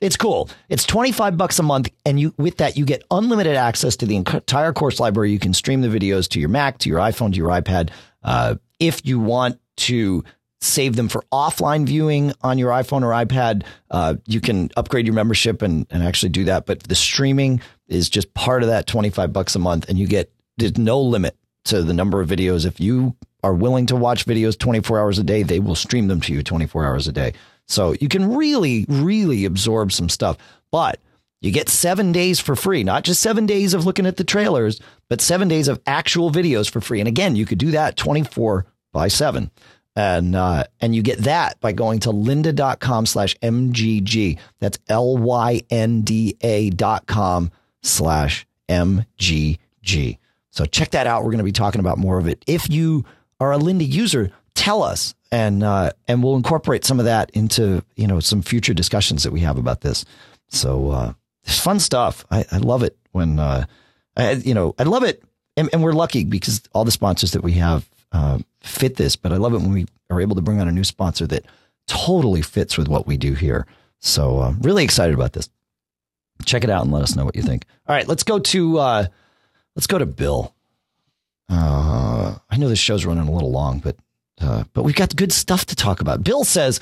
it's 0.00 0.16
cool. 0.16 0.48
It's 0.68 0.84
25 0.84 1.36
bucks 1.36 1.58
a 1.58 1.62
month. 1.62 1.90
And 2.06 2.20
you, 2.20 2.34
with 2.36 2.58
that, 2.58 2.76
you 2.76 2.84
get 2.84 3.02
unlimited 3.10 3.56
access 3.56 3.96
to 3.96 4.06
the 4.06 4.16
entire 4.16 4.72
course 4.72 5.00
library. 5.00 5.32
You 5.32 5.38
can 5.38 5.54
stream 5.54 5.80
the 5.80 5.88
videos 5.88 6.28
to 6.30 6.40
your 6.40 6.50
Mac, 6.50 6.78
to 6.78 6.88
your 6.88 6.98
iPhone, 6.98 7.32
to 7.32 7.36
your 7.36 7.48
iPad. 7.48 7.90
Uh, 8.22 8.56
if 8.78 9.04
you 9.04 9.18
want 9.18 9.58
to 9.76 10.22
save 10.64 10.96
them 10.96 11.08
for 11.08 11.22
offline 11.32 11.86
viewing 11.86 12.32
on 12.42 12.58
your 12.58 12.70
iPhone 12.70 13.02
or 13.02 13.10
iPad. 13.10 13.64
Uh, 13.90 14.14
you 14.26 14.40
can 14.40 14.70
upgrade 14.76 15.06
your 15.06 15.14
membership 15.14 15.62
and, 15.62 15.86
and 15.90 16.02
actually 16.02 16.30
do 16.30 16.44
that. 16.44 16.66
But 16.66 16.82
the 16.84 16.94
streaming 16.94 17.60
is 17.86 18.08
just 18.08 18.32
part 18.34 18.62
of 18.62 18.68
that 18.68 18.86
25 18.86 19.32
bucks 19.32 19.54
a 19.54 19.58
month. 19.58 19.88
And 19.88 19.98
you 19.98 20.06
get, 20.06 20.32
there's 20.56 20.78
no 20.78 21.00
limit 21.00 21.36
to 21.66 21.82
the 21.82 21.94
number 21.94 22.20
of 22.20 22.28
videos. 22.28 22.66
If 22.66 22.80
you 22.80 23.14
are 23.42 23.54
willing 23.54 23.86
to 23.86 23.96
watch 23.96 24.26
videos 24.26 24.58
24 24.58 24.98
hours 24.98 25.18
a 25.18 25.24
day, 25.24 25.42
they 25.42 25.60
will 25.60 25.74
stream 25.74 26.08
them 26.08 26.20
to 26.22 26.32
you 26.32 26.42
24 26.42 26.84
hours 26.84 27.08
a 27.08 27.12
day. 27.12 27.34
So 27.66 27.94
you 28.00 28.08
can 28.08 28.34
really, 28.34 28.86
really 28.88 29.44
absorb 29.44 29.92
some 29.92 30.08
stuff. 30.08 30.36
But 30.70 30.98
you 31.40 31.50
get 31.50 31.68
seven 31.68 32.10
days 32.10 32.40
for 32.40 32.56
free, 32.56 32.84
not 32.84 33.04
just 33.04 33.20
seven 33.20 33.44
days 33.44 33.74
of 33.74 33.84
looking 33.84 34.06
at 34.06 34.16
the 34.16 34.24
trailers, 34.24 34.80
but 35.10 35.20
seven 35.20 35.46
days 35.46 35.68
of 35.68 35.80
actual 35.86 36.30
videos 36.30 36.70
for 36.70 36.80
free. 36.80 37.00
And 37.00 37.08
again, 37.08 37.36
you 37.36 37.44
could 37.44 37.58
do 37.58 37.72
that 37.72 37.96
24 37.96 38.66
by 38.92 39.08
seven. 39.08 39.50
And, 39.96 40.34
uh, 40.34 40.64
and 40.80 40.94
you 40.94 41.02
get 41.02 41.18
that 41.20 41.60
by 41.60 41.72
going 41.72 42.00
to 42.00 42.08
lynda.com 42.10 43.06
slash 43.06 43.36
MGG. 43.38 44.38
That's 44.58 44.78
L 44.88 45.16
Y 45.16 45.62
N 45.70 46.02
D 46.02 46.36
A 46.40 46.70
dot 46.70 47.06
com 47.06 47.52
slash 47.82 48.46
MGG. 48.68 50.18
So 50.50 50.64
check 50.64 50.90
that 50.90 51.06
out. 51.06 51.22
We're 51.22 51.30
going 51.30 51.38
to 51.38 51.44
be 51.44 51.52
talking 51.52 51.80
about 51.80 51.98
more 51.98 52.18
of 52.18 52.26
it. 52.26 52.44
If 52.46 52.70
you 52.70 53.04
are 53.40 53.52
a 53.52 53.58
Lynda 53.58 53.88
user, 53.88 54.30
tell 54.54 54.82
us 54.82 55.14
and, 55.30 55.62
uh, 55.62 55.90
and 56.08 56.22
we'll 56.22 56.36
incorporate 56.36 56.84
some 56.84 56.98
of 56.98 57.06
that 57.06 57.30
into, 57.30 57.84
you 57.96 58.06
know, 58.06 58.20
some 58.20 58.42
future 58.42 58.74
discussions 58.74 59.22
that 59.24 59.32
we 59.32 59.40
have 59.40 59.58
about 59.58 59.80
this. 59.80 60.04
So 60.48 60.90
uh, 60.90 61.12
it's 61.44 61.58
fun 61.58 61.80
stuff. 61.80 62.24
I, 62.30 62.44
I 62.50 62.58
love 62.58 62.82
it 62.82 62.96
when 63.12 63.38
uh, 63.38 63.66
I, 64.16 64.32
you 64.32 64.54
know 64.54 64.74
I 64.78 64.84
love 64.84 65.02
it, 65.02 65.22
and, 65.56 65.68
and 65.72 65.82
we're 65.82 65.92
lucky 65.92 66.24
because 66.24 66.62
all 66.72 66.84
the 66.84 66.90
sponsors 66.90 67.32
that 67.32 67.42
we 67.42 67.52
have 67.52 67.88
uh, 68.14 68.38
fit 68.62 68.96
this. 68.96 69.16
But 69.16 69.32
I 69.32 69.36
love 69.36 69.52
it 69.52 69.58
when 69.58 69.72
we 69.72 69.86
are 70.08 70.20
able 70.20 70.36
to 70.36 70.42
bring 70.42 70.60
on 70.60 70.68
a 70.68 70.72
new 70.72 70.84
sponsor 70.84 71.26
that 71.26 71.44
totally 71.86 72.40
fits 72.40 72.78
with 72.78 72.88
what 72.88 73.06
we 73.06 73.18
do 73.18 73.34
here. 73.34 73.66
So 74.00 74.38
uh, 74.38 74.54
really 74.60 74.84
excited 74.84 75.14
about 75.14 75.32
this. 75.32 75.50
Check 76.44 76.64
it 76.64 76.70
out 76.70 76.84
and 76.84 76.92
let 76.92 77.02
us 77.02 77.16
know 77.16 77.24
what 77.24 77.36
you 77.36 77.42
think. 77.42 77.64
All 77.86 77.94
right, 77.94 78.08
let's 78.08 78.22
go 78.22 78.38
to 78.38 78.78
uh, 78.78 79.06
let's 79.76 79.86
go 79.86 79.98
to 79.98 80.06
Bill. 80.06 80.54
Uh, 81.48 82.36
I 82.50 82.56
know 82.56 82.68
this 82.68 82.78
show's 82.78 83.04
running 83.04 83.28
a 83.28 83.32
little 83.32 83.50
long, 83.50 83.80
but 83.80 83.96
uh, 84.40 84.64
but 84.72 84.82
we've 84.82 84.94
got 84.94 85.14
good 85.14 85.32
stuff 85.32 85.66
to 85.66 85.76
talk 85.76 86.00
about. 86.00 86.24
Bill 86.24 86.44
says, 86.44 86.80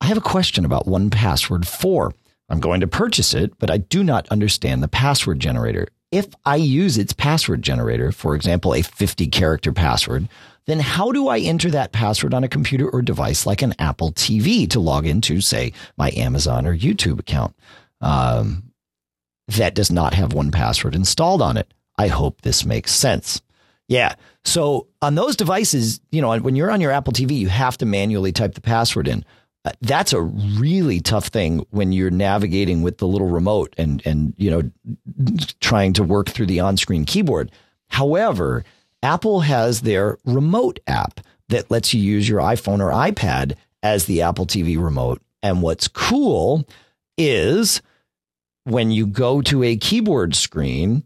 "I 0.00 0.06
have 0.06 0.18
a 0.18 0.22
question 0.22 0.64
about 0.64 0.86
1Password 0.86 1.66
four. 1.66 2.12
I'm 2.48 2.60
going 2.60 2.80
to 2.80 2.86
purchase 2.86 3.34
it, 3.34 3.58
but 3.58 3.70
I 3.70 3.78
do 3.78 4.02
not 4.02 4.28
understand 4.28 4.82
the 4.82 4.88
password 4.88 5.40
generator. 5.40 5.88
If 6.10 6.28
I 6.44 6.56
use 6.56 6.98
its 6.98 7.12
password 7.12 7.62
generator, 7.62 8.10
for 8.10 8.34
example, 8.34 8.74
a 8.74 8.82
50 8.82 9.28
character 9.28 9.72
password, 9.72 10.28
then 10.66 10.80
how 10.80 11.12
do 11.12 11.28
I 11.28 11.38
enter 11.38 11.70
that 11.70 11.92
password 11.92 12.34
on 12.34 12.44
a 12.44 12.48
computer 12.48 12.88
or 12.88 13.02
device 13.02 13.46
like 13.46 13.62
an 13.62 13.74
Apple 13.78 14.12
TV 14.12 14.68
to 14.70 14.80
log 14.80 15.06
into, 15.06 15.40
say, 15.40 15.72
my 15.96 16.10
Amazon 16.16 16.66
or 16.66 16.76
YouTube 16.76 17.18
account 17.18 17.54
um, 18.00 18.64
that 19.48 19.74
does 19.74 19.90
not 19.90 20.14
have 20.14 20.30
1Password 20.30 20.94
installed 20.94 21.42
on 21.42 21.56
it? 21.56 21.72
I 21.98 22.08
hope 22.08 22.42
this 22.42 22.64
makes 22.64 22.92
sense. 22.92 23.40
Yeah. 23.88 24.14
So 24.44 24.86
on 25.02 25.16
those 25.16 25.36
devices, 25.36 26.00
you 26.12 26.22
know, 26.22 26.38
when 26.38 26.54
you're 26.56 26.70
on 26.70 26.80
your 26.80 26.92
Apple 26.92 27.12
TV, 27.12 27.36
you 27.36 27.48
have 27.48 27.76
to 27.78 27.86
manually 27.86 28.32
type 28.32 28.54
the 28.54 28.60
password 28.60 29.08
in. 29.08 29.24
Uh, 29.64 29.72
that's 29.82 30.12
a 30.14 30.20
really 30.22 31.00
tough 31.00 31.26
thing 31.26 31.64
when 31.70 31.92
you're 31.92 32.10
navigating 32.10 32.80
with 32.82 32.98
the 32.98 33.06
little 33.06 33.28
remote 33.28 33.74
and 33.76 34.00
and 34.06 34.32
you 34.38 34.50
know 34.50 34.62
trying 35.60 35.92
to 35.92 36.02
work 36.02 36.30
through 36.30 36.46
the 36.46 36.60
on-screen 36.60 37.04
keyboard. 37.04 37.52
However, 37.88 38.64
Apple 39.02 39.40
has 39.40 39.82
their 39.82 40.18
remote 40.24 40.80
app 40.86 41.20
that 41.48 41.70
lets 41.70 41.92
you 41.92 42.00
use 42.00 42.28
your 42.28 42.40
iPhone 42.40 42.80
or 42.80 42.90
iPad 42.90 43.56
as 43.82 44.06
the 44.06 44.22
Apple 44.22 44.46
TV 44.46 44.82
remote. 44.82 45.20
And 45.42 45.62
what's 45.62 45.88
cool 45.88 46.66
is 47.18 47.82
when 48.64 48.90
you 48.90 49.06
go 49.06 49.42
to 49.42 49.62
a 49.62 49.76
keyboard 49.76 50.34
screen, 50.34 51.04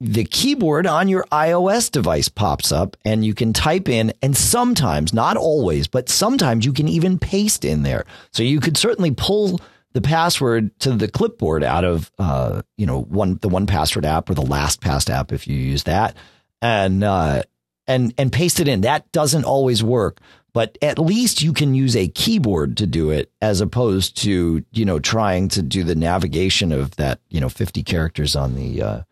the 0.00 0.24
keyboard 0.24 0.86
on 0.86 1.08
your 1.08 1.24
iOS 1.30 1.90
device 1.90 2.28
pops 2.28 2.72
up 2.72 2.96
and 3.04 3.24
you 3.24 3.34
can 3.34 3.52
type 3.52 3.88
in 3.88 4.12
and 4.22 4.34
sometimes, 4.34 5.12
not 5.12 5.36
always, 5.36 5.86
but 5.86 6.08
sometimes 6.08 6.64
you 6.64 6.72
can 6.72 6.88
even 6.88 7.18
paste 7.18 7.64
in 7.64 7.82
there. 7.82 8.06
So 8.32 8.42
you 8.42 8.60
could 8.60 8.78
certainly 8.78 9.10
pull 9.10 9.60
the 9.92 10.00
password 10.00 10.78
to 10.80 10.92
the 10.92 11.08
clipboard 11.08 11.62
out 11.62 11.84
of, 11.84 12.10
uh, 12.18 12.62
you 12.78 12.86
know, 12.86 13.02
one, 13.02 13.38
the 13.42 13.48
1Password 13.48 14.04
app 14.06 14.30
or 14.30 14.34
the 14.34 14.40
last 14.40 14.80
LastPass 14.80 15.10
app 15.10 15.32
if 15.32 15.46
you 15.46 15.56
use 15.56 15.82
that 15.82 16.16
and, 16.62 17.04
uh, 17.04 17.42
and, 17.86 18.14
and 18.16 18.32
paste 18.32 18.60
it 18.60 18.68
in. 18.68 18.82
That 18.82 19.10
doesn't 19.12 19.44
always 19.44 19.82
work, 19.82 20.20
but 20.54 20.78
at 20.80 20.98
least 20.98 21.42
you 21.42 21.52
can 21.52 21.74
use 21.74 21.94
a 21.94 22.08
keyboard 22.08 22.78
to 22.78 22.86
do 22.86 23.10
it 23.10 23.30
as 23.42 23.60
opposed 23.60 24.16
to, 24.18 24.64
you 24.70 24.84
know, 24.86 24.98
trying 24.98 25.48
to 25.48 25.62
do 25.62 25.84
the 25.84 25.94
navigation 25.96 26.72
of 26.72 26.96
that, 26.96 27.20
you 27.28 27.40
know, 27.40 27.50
50 27.50 27.82
characters 27.82 28.34
on 28.34 28.54
the, 28.54 28.82
uh, 28.82 29.02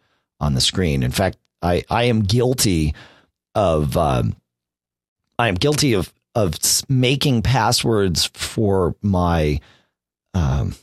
on 0.40 0.54
the 0.54 0.60
screen. 0.60 1.02
In 1.02 1.10
fact, 1.10 1.38
I, 1.62 1.84
I 1.90 2.04
am 2.04 2.20
guilty 2.20 2.94
of 3.54 3.96
um, 3.96 4.36
I 5.38 5.48
am 5.48 5.54
guilty 5.54 5.94
of 5.94 6.12
of 6.34 6.54
making 6.88 7.42
passwords 7.42 8.26
for 8.34 8.94
my 9.02 9.60
um, 10.34 10.74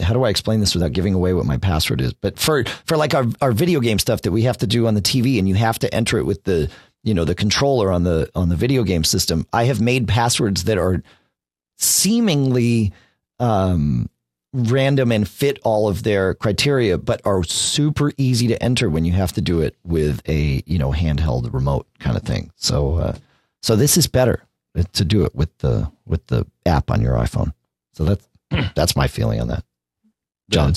how 0.00 0.14
do 0.14 0.22
I 0.22 0.30
explain 0.30 0.60
this 0.60 0.74
without 0.74 0.92
giving 0.92 1.12
away 1.12 1.34
what 1.34 1.44
my 1.44 1.56
password 1.56 2.00
is? 2.00 2.12
But 2.12 2.38
for 2.38 2.64
for 2.86 2.96
like 2.96 3.14
our, 3.14 3.26
our 3.40 3.52
video 3.52 3.80
game 3.80 3.98
stuff 3.98 4.22
that 4.22 4.32
we 4.32 4.42
have 4.42 4.58
to 4.58 4.66
do 4.66 4.86
on 4.86 4.94
the 4.94 5.02
TV 5.02 5.38
and 5.38 5.48
you 5.48 5.54
have 5.56 5.78
to 5.80 5.92
enter 5.92 6.18
it 6.18 6.26
with 6.26 6.44
the 6.44 6.70
you 7.02 7.14
know 7.14 7.24
the 7.24 7.34
controller 7.34 7.90
on 7.90 8.04
the 8.04 8.30
on 8.34 8.48
the 8.48 8.56
video 8.56 8.84
game 8.84 9.04
system, 9.04 9.46
I 9.52 9.64
have 9.64 9.80
made 9.80 10.06
passwords 10.06 10.64
that 10.64 10.78
are 10.78 11.02
seemingly 11.78 12.92
um, 13.40 14.08
random 14.52 15.10
and 15.10 15.26
fit 15.26 15.58
all 15.64 15.88
of 15.88 16.02
their 16.02 16.34
criteria, 16.34 16.98
but 16.98 17.20
are 17.24 17.42
super 17.42 18.12
easy 18.18 18.46
to 18.48 18.62
enter 18.62 18.90
when 18.90 19.04
you 19.04 19.12
have 19.12 19.32
to 19.32 19.40
do 19.40 19.60
it 19.60 19.76
with 19.84 20.20
a 20.28 20.62
you 20.66 20.78
know 20.78 20.92
handheld 20.92 21.52
remote 21.52 21.86
kind 21.98 22.16
of 22.16 22.22
thing. 22.22 22.50
So 22.56 22.96
uh, 22.96 23.16
so 23.62 23.76
this 23.76 23.96
is 23.96 24.06
better 24.06 24.44
to 24.92 25.04
do 25.04 25.24
it 25.24 25.34
with 25.34 25.56
the 25.58 25.90
with 26.06 26.26
the 26.26 26.46
app 26.66 26.90
on 26.90 27.00
your 27.02 27.14
iPhone. 27.14 27.52
So 27.94 28.04
that's 28.04 28.28
that's 28.74 28.96
my 28.96 29.08
feeling 29.08 29.40
on 29.40 29.48
that. 29.48 29.64
John, 30.50 30.74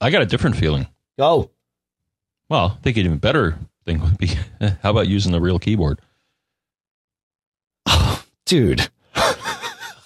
I 0.00 0.10
got 0.10 0.22
a 0.22 0.26
different 0.26 0.56
feeling. 0.56 0.86
Go. 1.18 1.50
Well, 2.48 2.76
I 2.78 2.82
think 2.82 2.96
an 2.96 3.06
even 3.06 3.18
better 3.18 3.58
thing 3.84 4.00
would 4.00 4.18
be 4.18 4.28
how 4.82 4.90
about 4.90 5.08
using 5.08 5.32
the 5.32 5.40
real 5.40 5.58
keyboard? 5.58 6.00
Oh, 7.86 8.22
dude. 8.46 8.88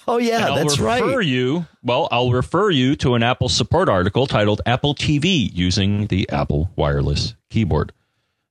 Oh 0.09 0.17
yeah, 0.17 0.47
I'll 0.47 0.55
that's 0.55 0.79
refer 0.79 1.17
right. 1.19 1.27
You 1.27 1.67
well, 1.83 2.09
I'll 2.11 2.33
refer 2.33 2.71
you 2.71 2.97
to 2.97 3.15
an 3.15 3.23
Apple 3.23 3.51
support 3.51 3.91
article 3.91 4.27
titled 4.27 4.63
"Apple 4.65 4.95
TV 4.95 5.51
Using 5.53 6.07
the 6.07 6.29
Apple 6.31 6.71
Wireless 6.77 7.35
Keyboard." 7.51 7.93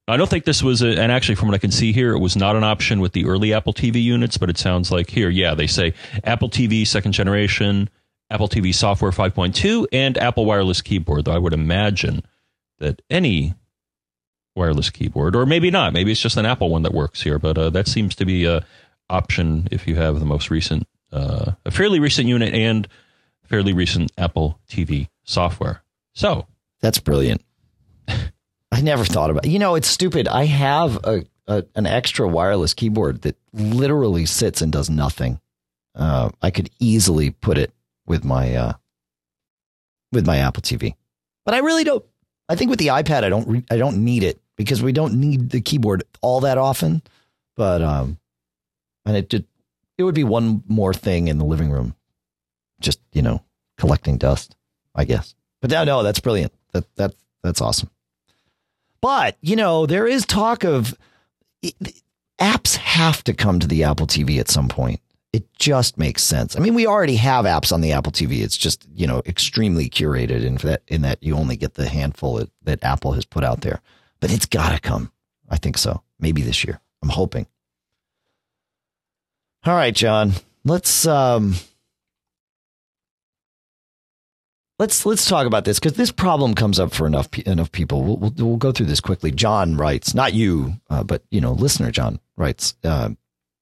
I 0.07 0.15
don't 0.15 0.29
think 0.29 0.45
this 0.45 0.63
was, 0.63 0.81
a, 0.83 0.87
and 0.87 1.11
actually, 1.11 1.35
from 1.35 1.49
what 1.49 1.55
I 1.55 1.57
can 1.57 1.71
see 1.71 1.91
here, 1.91 2.13
it 2.13 2.19
was 2.19 2.37
not 2.37 2.55
an 2.55 2.63
option 2.63 3.01
with 3.01 3.11
the 3.11 3.25
early 3.25 3.53
Apple 3.53 3.73
TV 3.73 4.01
units. 4.01 4.37
But 4.37 4.51
it 4.51 4.59
sounds 4.59 4.91
like 4.91 5.09
here, 5.09 5.29
yeah, 5.29 5.55
they 5.55 5.65
say 5.65 5.95
Apple 6.23 6.49
TV 6.49 6.85
second 6.85 7.13
generation, 7.13 7.89
Apple 8.29 8.47
TV 8.47 8.73
software 8.73 9.11
5.2, 9.11 9.87
and 9.91 10.15
Apple 10.19 10.45
wireless 10.45 10.81
keyboard. 10.81 11.25
Though 11.25 11.33
I 11.33 11.39
would 11.39 11.53
imagine 11.53 12.21
that 12.77 13.01
any 13.09 13.55
wireless 14.55 14.91
keyboard, 14.91 15.35
or 15.35 15.47
maybe 15.47 15.71
not, 15.71 15.91
maybe 15.91 16.11
it's 16.11 16.21
just 16.21 16.37
an 16.37 16.45
Apple 16.45 16.69
one 16.69 16.83
that 16.83 16.93
works 16.93 17.23
here. 17.23 17.39
But 17.39 17.57
uh, 17.57 17.69
that 17.71 17.87
seems 17.87 18.13
to 18.15 18.25
be 18.25 18.45
a 18.45 18.63
option 19.09 19.67
if 19.71 19.87
you 19.87 19.95
have 19.95 20.19
the 20.19 20.25
most 20.25 20.51
recent 20.51 20.87
uh, 21.11 21.53
a 21.65 21.71
fairly 21.71 21.99
recent 21.99 22.27
unit 22.27 22.53
and 22.53 22.87
fairly 23.43 23.73
recent 23.73 24.11
Apple 24.17 24.59
TV 24.69 25.07
software. 25.23 25.81
So 26.13 26.47
That's 26.81 26.99
brilliant. 26.99 27.43
I 28.07 28.81
never 28.81 29.05
thought 29.05 29.29
about. 29.29 29.45
You 29.45 29.59
know, 29.59 29.75
it's 29.75 29.87
stupid. 29.87 30.27
I 30.27 30.45
have 30.45 30.97
a, 31.03 31.25
a 31.47 31.65
an 31.75 31.85
extra 31.85 32.27
wireless 32.27 32.73
keyboard 32.73 33.21
that 33.21 33.37
literally 33.53 34.25
sits 34.25 34.61
and 34.61 34.71
does 34.71 34.89
nothing. 34.89 35.39
Uh, 35.95 36.29
I 36.41 36.51
could 36.51 36.69
easily 36.79 37.31
put 37.31 37.57
it 37.57 37.71
with 38.05 38.23
my 38.23 38.55
uh, 38.55 38.73
with 40.11 40.27
my 40.27 40.37
Apple 40.37 40.61
TV, 40.61 40.95
but 41.45 41.53
I 41.55 41.59
really 41.59 41.83
don't. 41.83 42.03
I 42.49 42.55
think 42.55 42.69
with 42.69 42.79
the 42.79 42.87
iPad, 42.87 43.23
I 43.23 43.29
don't. 43.29 43.47
Re- 43.47 43.65
I 43.71 43.77
don't 43.77 44.03
need 44.03 44.23
it 44.23 44.39
because 44.57 44.83
we 44.83 44.91
don't 44.91 45.15
need 45.15 45.49
the 45.49 45.61
keyboard 45.61 46.03
all 46.21 46.41
that 46.41 46.57
often. 46.57 47.01
But 47.55 47.81
um, 47.81 48.19
and 49.05 49.15
it 49.15 49.29
just 49.29 49.45
it 49.97 50.03
would 50.03 50.15
be 50.15 50.23
one 50.23 50.63
more 50.67 50.93
thing 50.93 51.27
in 51.27 51.37
the 51.37 51.45
living 51.45 51.71
room, 51.71 51.95
just 52.79 52.99
you 53.13 53.21
know, 53.21 53.43
collecting 53.77 54.17
dust, 54.17 54.55
I 54.95 55.05
guess. 55.05 55.35
But 55.61 55.71
no, 55.71 55.83
no, 55.83 56.03
that's 56.03 56.19
brilliant. 56.19 56.53
That 56.73 56.93
that 56.95 57.13
that's 57.43 57.61
awesome. 57.61 57.89
But 59.01 59.37
you 59.41 59.55
know, 59.55 59.85
there 59.85 60.07
is 60.07 60.25
talk 60.25 60.63
of 60.63 60.97
apps 62.39 62.75
have 62.75 63.23
to 63.25 63.33
come 63.33 63.59
to 63.59 63.67
the 63.67 63.83
Apple 63.83 64.07
TV 64.07 64.39
at 64.39 64.49
some 64.49 64.67
point. 64.67 65.01
It 65.33 65.53
just 65.55 65.97
makes 65.97 66.23
sense. 66.23 66.55
I 66.55 66.59
mean, 66.59 66.73
we 66.73 66.87
already 66.87 67.17
have 67.17 67.45
apps 67.45 67.71
on 67.71 67.81
the 67.81 67.91
Apple 67.91 68.11
TV. 68.11 68.41
It's 68.41 68.57
just 68.57 68.87
you 68.93 69.07
know 69.07 69.21
extremely 69.25 69.89
curated 69.89 70.43
in 70.43 70.55
that 70.57 70.83
in 70.87 71.01
that 71.01 71.21
you 71.21 71.35
only 71.35 71.57
get 71.57 71.73
the 71.73 71.89
handful 71.89 72.35
that, 72.35 72.49
that 72.63 72.83
Apple 72.83 73.13
has 73.13 73.25
put 73.25 73.43
out 73.43 73.61
there. 73.61 73.81
But 74.19 74.31
it's 74.31 74.45
got 74.45 74.73
to 74.73 74.79
come. 74.79 75.11
I 75.49 75.57
think 75.57 75.77
so. 75.77 76.01
Maybe 76.19 76.41
this 76.41 76.63
year. 76.63 76.79
I'm 77.03 77.09
hoping. 77.09 77.45
All 79.67 79.75
right, 79.75 79.93
John. 79.93 80.31
Let's 80.63 81.05
um 81.05 81.55
let's 84.79 85.05
let's 85.05 85.27
talk 85.27 85.45
about 85.45 85.65
this 85.65 85.77
because 85.77 85.97
this 85.97 86.09
problem 86.09 86.55
comes 86.55 86.79
up 86.79 86.93
for 86.93 87.05
enough 87.05 87.37
enough 87.39 87.73
people. 87.73 88.01
We'll, 88.01 88.17
we'll 88.17 88.33
we'll 88.37 88.55
go 88.55 88.71
through 88.71 88.85
this 88.85 89.01
quickly. 89.01 89.29
John 89.31 89.75
writes, 89.75 90.13
not 90.13 90.33
you, 90.33 90.75
uh, 90.89 91.03
but 91.03 91.23
you 91.31 91.41
know, 91.41 91.51
listener 91.51 91.91
John 91.91 92.21
writes. 92.37 92.75
Uh, 92.81 93.09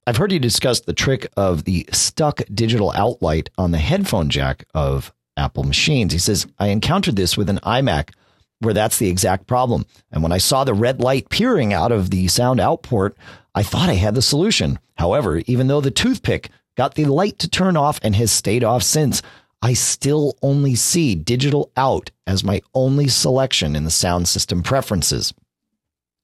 I've 0.05 0.17
heard 0.17 0.31
you 0.31 0.37
discuss 0.37 0.81
the 0.81 0.93
trick 0.93 1.27
of 1.35 1.63
the 1.63 1.87
stuck 1.91 2.41
digital 2.53 2.91
outlight 2.91 3.49
on 3.57 3.71
the 3.71 3.79
headphone 3.79 4.29
jack 4.29 4.65
of 4.75 5.11
Apple 5.35 5.63
machines. 5.63 6.13
He 6.13 6.19
says, 6.19 6.45
I 6.59 6.67
encountered 6.67 7.15
this 7.15 7.35
with 7.35 7.49
an 7.49 7.57
iMac 7.63 8.11
where 8.59 8.75
that's 8.75 8.99
the 8.99 9.09
exact 9.09 9.47
problem. 9.47 9.87
And 10.11 10.21
when 10.21 10.31
I 10.31 10.37
saw 10.37 10.63
the 10.63 10.75
red 10.75 11.01
light 11.01 11.29
peering 11.29 11.73
out 11.73 11.91
of 11.91 12.11
the 12.11 12.27
sound 12.27 12.59
out 12.59 12.83
port, 12.83 13.17
I 13.55 13.63
thought 13.63 13.89
I 13.89 13.93
had 13.93 14.13
the 14.13 14.21
solution. 14.21 14.77
However, 14.97 15.41
even 15.47 15.67
though 15.67 15.81
the 15.81 15.89
toothpick 15.89 16.49
got 16.75 16.95
the 16.95 17.05
light 17.05 17.39
to 17.39 17.49
turn 17.49 17.77
off 17.77 17.99
and 18.03 18.15
has 18.15 18.31
stayed 18.31 18.63
off 18.63 18.83
since, 18.83 19.21
I 19.61 19.73
still 19.73 20.37
only 20.41 20.75
see 20.75 21.15
digital 21.15 21.71
out 21.77 22.11
as 22.27 22.43
my 22.43 22.61
only 22.73 23.07
selection 23.07 23.75
in 23.75 23.85
the 23.85 23.91
sound 23.91 24.27
system 24.27 24.61
preferences. 24.61 25.33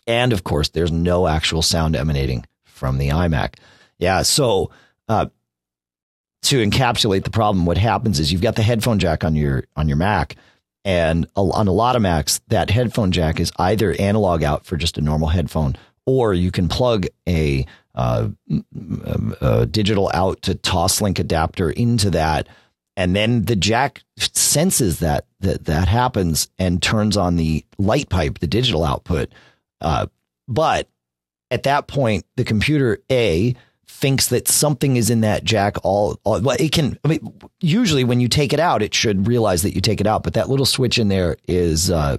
And 0.06 0.34
of 0.34 0.44
course, 0.44 0.70
there's 0.70 0.92
no 0.92 1.26
actual 1.26 1.62
sound 1.62 1.96
emanating 1.96 2.46
from 2.66 2.98
the 2.98 3.10
iMac. 3.10 3.56
Yeah. 3.98 4.24
So, 4.24 4.72
uh, 5.08 5.28
to 6.44 6.58
encapsulate 6.58 7.24
the 7.24 7.30
problem, 7.30 7.66
what 7.66 7.78
happens 7.78 8.20
is 8.20 8.32
you've 8.32 8.42
got 8.42 8.56
the 8.56 8.64
headphone 8.64 9.00
jack 9.00 9.24
on 9.24 9.36
your 9.36 9.64
on 9.76 9.88
your 9.88 9.98
Mac, 9.98 10.36
And 10.84 11.28
on 11.36 11.68
a 11.68 11.72
lot 11.72 11.96
of 11.96 12.02
Macs, 12.02 12.42
that 12.48 12.72
headphone 12.72 13.12
jack 13.12 13.40
is 13.40 13.52
either 13.58 13.96
analog 14.00 14.44
out 14.44 14.66
for 14.66 14.76
just 14.76 14.98
a 14.98 15.02
normal 15.02 15.28
headphone, 15.28 15.78
or 16.06 16.34
you 16.34 16.52
can 16.52 16.68
plug 16.68 17.06
a, 17.28 17.66
uh, 17.96 18.30
a 19.42 19.66
digital 19.66 20.10
out 20.14 20.42
to 20.44 20.56
Toslink 20.56 21.20
adapter 21.20 21.70
into 21.70 22.10
that, 22.12 22.48
and 22.98 23.16
then 23.16 23.46
the 23.46 23.56
jack 23.56 24.02
senses 24.18 25.00
that 25.00 25.26
that 25.40 25.66
that 25.66 25.88
happens 25.88 26.50
and 26.60 26.82
turns 26.82 27.18
on 27.18 27.36
the 27.36 27.66
light 27.78 28.10
pipe, 28.10 28.40
the 28.40 28.48
digital 28.48 28.84
output. 28.84 29.32
Uh, 29.80 30.08
but 30.48 30.88
at 31.50 31.64
that 31.64 31.88
point, 31.88 32.26
the 32.36 32.44
computer 32.44 33.00
A 33.12 33.56
thinks 33.88 34.28
that 34.28 34.48
something 34.48 34.96
is 34.96 35.10
in 35.10 35.22
that 35.22 35.44
jack 35.44 35.76
all, 35.84 36.18
all 36.24 36.40
well 36.40 36.56
it 36.60 36.72
can 36.72 36.98
i 37.04 37.10
mean 37.10 37.34
usually 37.60 38.06
when 38.06 38.22
you 38.22 38.30
take 38.30 38.54
it 38.54 38.60
out 38.60 38.82
it 38.82 38.96
should 38.96 39.28
realize 39.28 39.64
that 39.64 39.76
you 39.76 39.82
take 39.82 40.00
it 40.00 40.08
out 40.08 40.24
but 40.24 40.34
that 40.34 40.50
little 40.50 40.66
switch 40.66 40.98
in 40.98 41.10
there 41.10 41.36
is 41.48 41.92
uh 41.92 42.18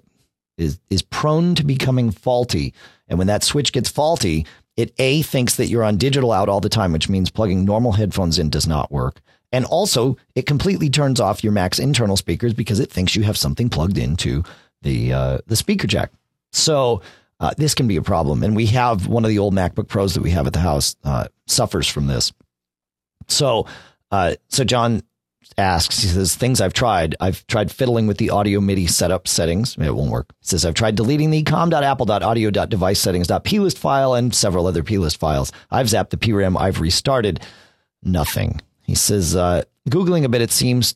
is 0.59 0.81
is 0.91 1.03
prone 1.03 1.55
to 1.55 1.65
becoming 1.65 2.11
faulty 2.11 2.75
and 3.09 3.19
when 3.19 3.27
that 3.27 3.43
switch 3.43 3.73
gets 3.73 3.89
faulty 3.89 4.47
it 4.77 4.93
a 4.99 5.23
thinks 5.23 5.57
that 5.57 5.67
you're 5.67 5.85
on 5.85 5.97
digital 5.97 6.33
out 6.33 6.49
all 6.49 6.61
the 6.61 6.69
time 6.69 6.93
which 6.93 7.09
means 7.09 7.31
plugging 7.31 7.65
normal 7.65 7.93
headphones 7.93 8.39
in 8.39 8.51
does 8.51 8.67
not 8.67 8.91
work 8.91 9.21
and 9.53 9.65
also 9.67 10.17
it 10.35 10.47
completely 10.47 10.89
turns 10.89 11.21
off 11.21 11.43
your 11.45 11.53
mac's 11.53 11.79
internal 11.79 12.17
speakers 12.17 12.55
because 12.55 12.81
it 12.81 12.91
thinks 12.91 13.17
you 13.17 13.23
have 13.23 13.37
something 13.37 13.69
plugged 13.69 13.99
into 13.99 14.43
the 14.83 15.13
uh 15.13 15.39
the 15.47 15.57
speaker 15.57 15.87
jack 15.87 16.11
so 16.53 17.03
uh, 17.43 17.51
this 17.57 17.75
can 17.75 17.89
be 17.89 17.97
a 17.97 18.03
problem. 18.03 18.45
And 18.45 18.55
we 18.55 18.67
have 18.67 19.09
one 19.09 19.25
of 19.25 19.29
the 19.29 19.41
old 19.41 19.53
MacBook 19.53 19.89
Pros 19.89 20.15
that 20.15 20.23
we 20.23 20.31
have 20.31 20.47
at 20.47 20.53
the 20.53 20.61
house 20.61 20.95
uh, 21.03 21.27
suffers 21.49 21.89
from 21.89 22.07
this. 22.07 22.33
So, 23.27 23.67
uh, 24.13 24.37
so 24.49 24.63
John 24.63 25.03
asks, 25.59 26.03
he 26.03 26.09
says, 26.09 26.35
things 26.35 26.61
I've 26.61 26.73
tried. 26.73 27.15
I've 27.21 27.47
tried 27.47 27.71
fiddling 27.71 28.07
with 28.07 28.19
the 28.19 28.31
audio 28.31 28.61
MIDI 28.61 28.87
setup 28.87 29.29
settings. 29.29 29.77
It 29.79 29.95
won't 29.95 30.11
work. 30.11 30.33
He 30.41 30.47
says, 30.47 30.65
I've 30.65 30.75
tried 30.75 30.95
deleting 30.95 31.31
the 31.31 31.43
com.apple.audio.device 31.43 33.01
settings.plist 33.01 33.79
file 33.79 34.15
and 34.15 34.35
several 34.35 34.67
other 34.67 34.83
plist 34.83 35.19
files. 35.19 35.53
I've 35.71 35.87
zapped 35.87 36.11
the 36.11 36.17
PRAM. 36.17 36.57
I've 36.57 36.81
restarted. 36.81 37.41
Nothing. 38.03 38.61
He 38.83 38.95
says, 38.95 39.37
uh, 39.37 39.63
Googling 39.89 40.25
a 40.25 40.29
bit, 40.29 40.43
it 40.43 40.51
seems 40.51 40.95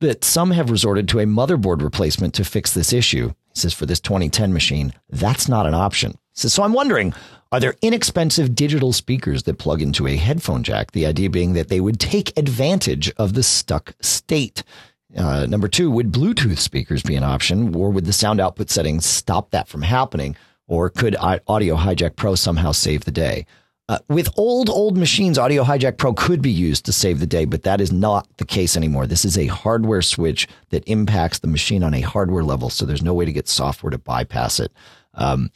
that 0.00 0.24
some 0.24 0.50
have 0.52 0.70
resorted 0.70 1.08
to 1.08 1.18
a 1.20 1.26
motherboard 1.26 1.82
replacement 1.82 2.34
to 2.34 2.44
fix 2.44 2.72
this 2.72 2.92
issue. 2.92 3.28
He 3.28 3.60
says 3.60 3.74
for 3.74 3.86
this 3.86 4.00
2010 4.00 4.52
machine, 4.52 4.92
that's 5.10 5.48
not 5.48 5.66
an 5.66 5.74
option. 5.74 6.18
Says, 6.38 6.54
so 6.54 6.62
I'm 6.62 6.72
wondering, 6.72 7.14
are 7.50 7.58
there 7.58 7.74
inexpensive 7.82 8.54
digital 8.54 8.92
speakers 8.92 9.42
that 9.42 9.58
plug 9.58 9.82
into 9.82 10.06
a 10.06 10.14
headphone 10.14 10.62
jack? 10.62 10.92
The 10.92 11.04
idea 11.04 11.30
being 11.30 11.54
that 11.54 11.66
they 11.66 11.80
would 11.80 11.98
take 11.98 12.38
advantage 12.38 13.10
of 13.16 13.34
the 13.34 13.42
stuck 13.42 13.94
state. 14.00 14.62
Uh, 15.16 15.46
number 15.46 15.66
two, 15.66 15.90
would 15.90 16.12
Bluetooth 16.12 16.58
speakers 16.58 17.02
be 17.02 17.16
an 17.16 17.24
option, 17.24 17.74
or 17.74 17.90
would 17.90 18.04
the 18.04 18.12
sound 18.12 18.40
output 18.40 18.70
settings 18.70 19.04
stop 19.04 19.50
that 19.50 19.66
from 19.66 19.82
happening? 19.82 20.36
Or 20.68 20.90
could 20.90 21.16
Audio 21.16 21.74
Hijack 21.74 22.14
Pro 22.14 22.36
somehow 22.36 22.70
save 22.70 23.04
the 23.04 23.10
day? 23.10 23.44
Uh, 23.88 23.98
with 24.08 24.28
old, 24.36 24.70
old 24.70 24.96
machines, 24.96 25.38
Audio 25.38 25.64
Hijack 25.64 25.96
Pro 25.96 26.12
could 26.12 26.40
be 26.40 26.52
used 26.52 26.84
to 26.84 26.92
save 26.92 27.18
the 27.18 27.26
day, 27.26 27.46
but 27.46 27.64
that 27.64 27.80
is 27.80 27.90
not 27.90 28.28
the 28.36 28.44
case 28.44 28.76
anymore. 28.76 29.08
This 29.08 29.24
is 29.24 29.36
a 29.36 29.46
hardware 29.46 30.02
switch 30.02 30.46
that 30.68 30.86
impacts 30.86 31.40
the 31.40 31.48
machine 31.48 31.82
on 31.82 31.94
a 31.94 32.02
hardware 32.02 32.44
level, 32.44 32.70
so 32.70 32.86
there's 32.86 33.02
no 33.02 33.14
way 33.14 33.24
to 33.24 33.32
get 33.32 33.48
software 33.48 33.90
to 33.90 33.98
bypass 33.98 34.60
it. 34.60 34.70
Um, 35.14 35.50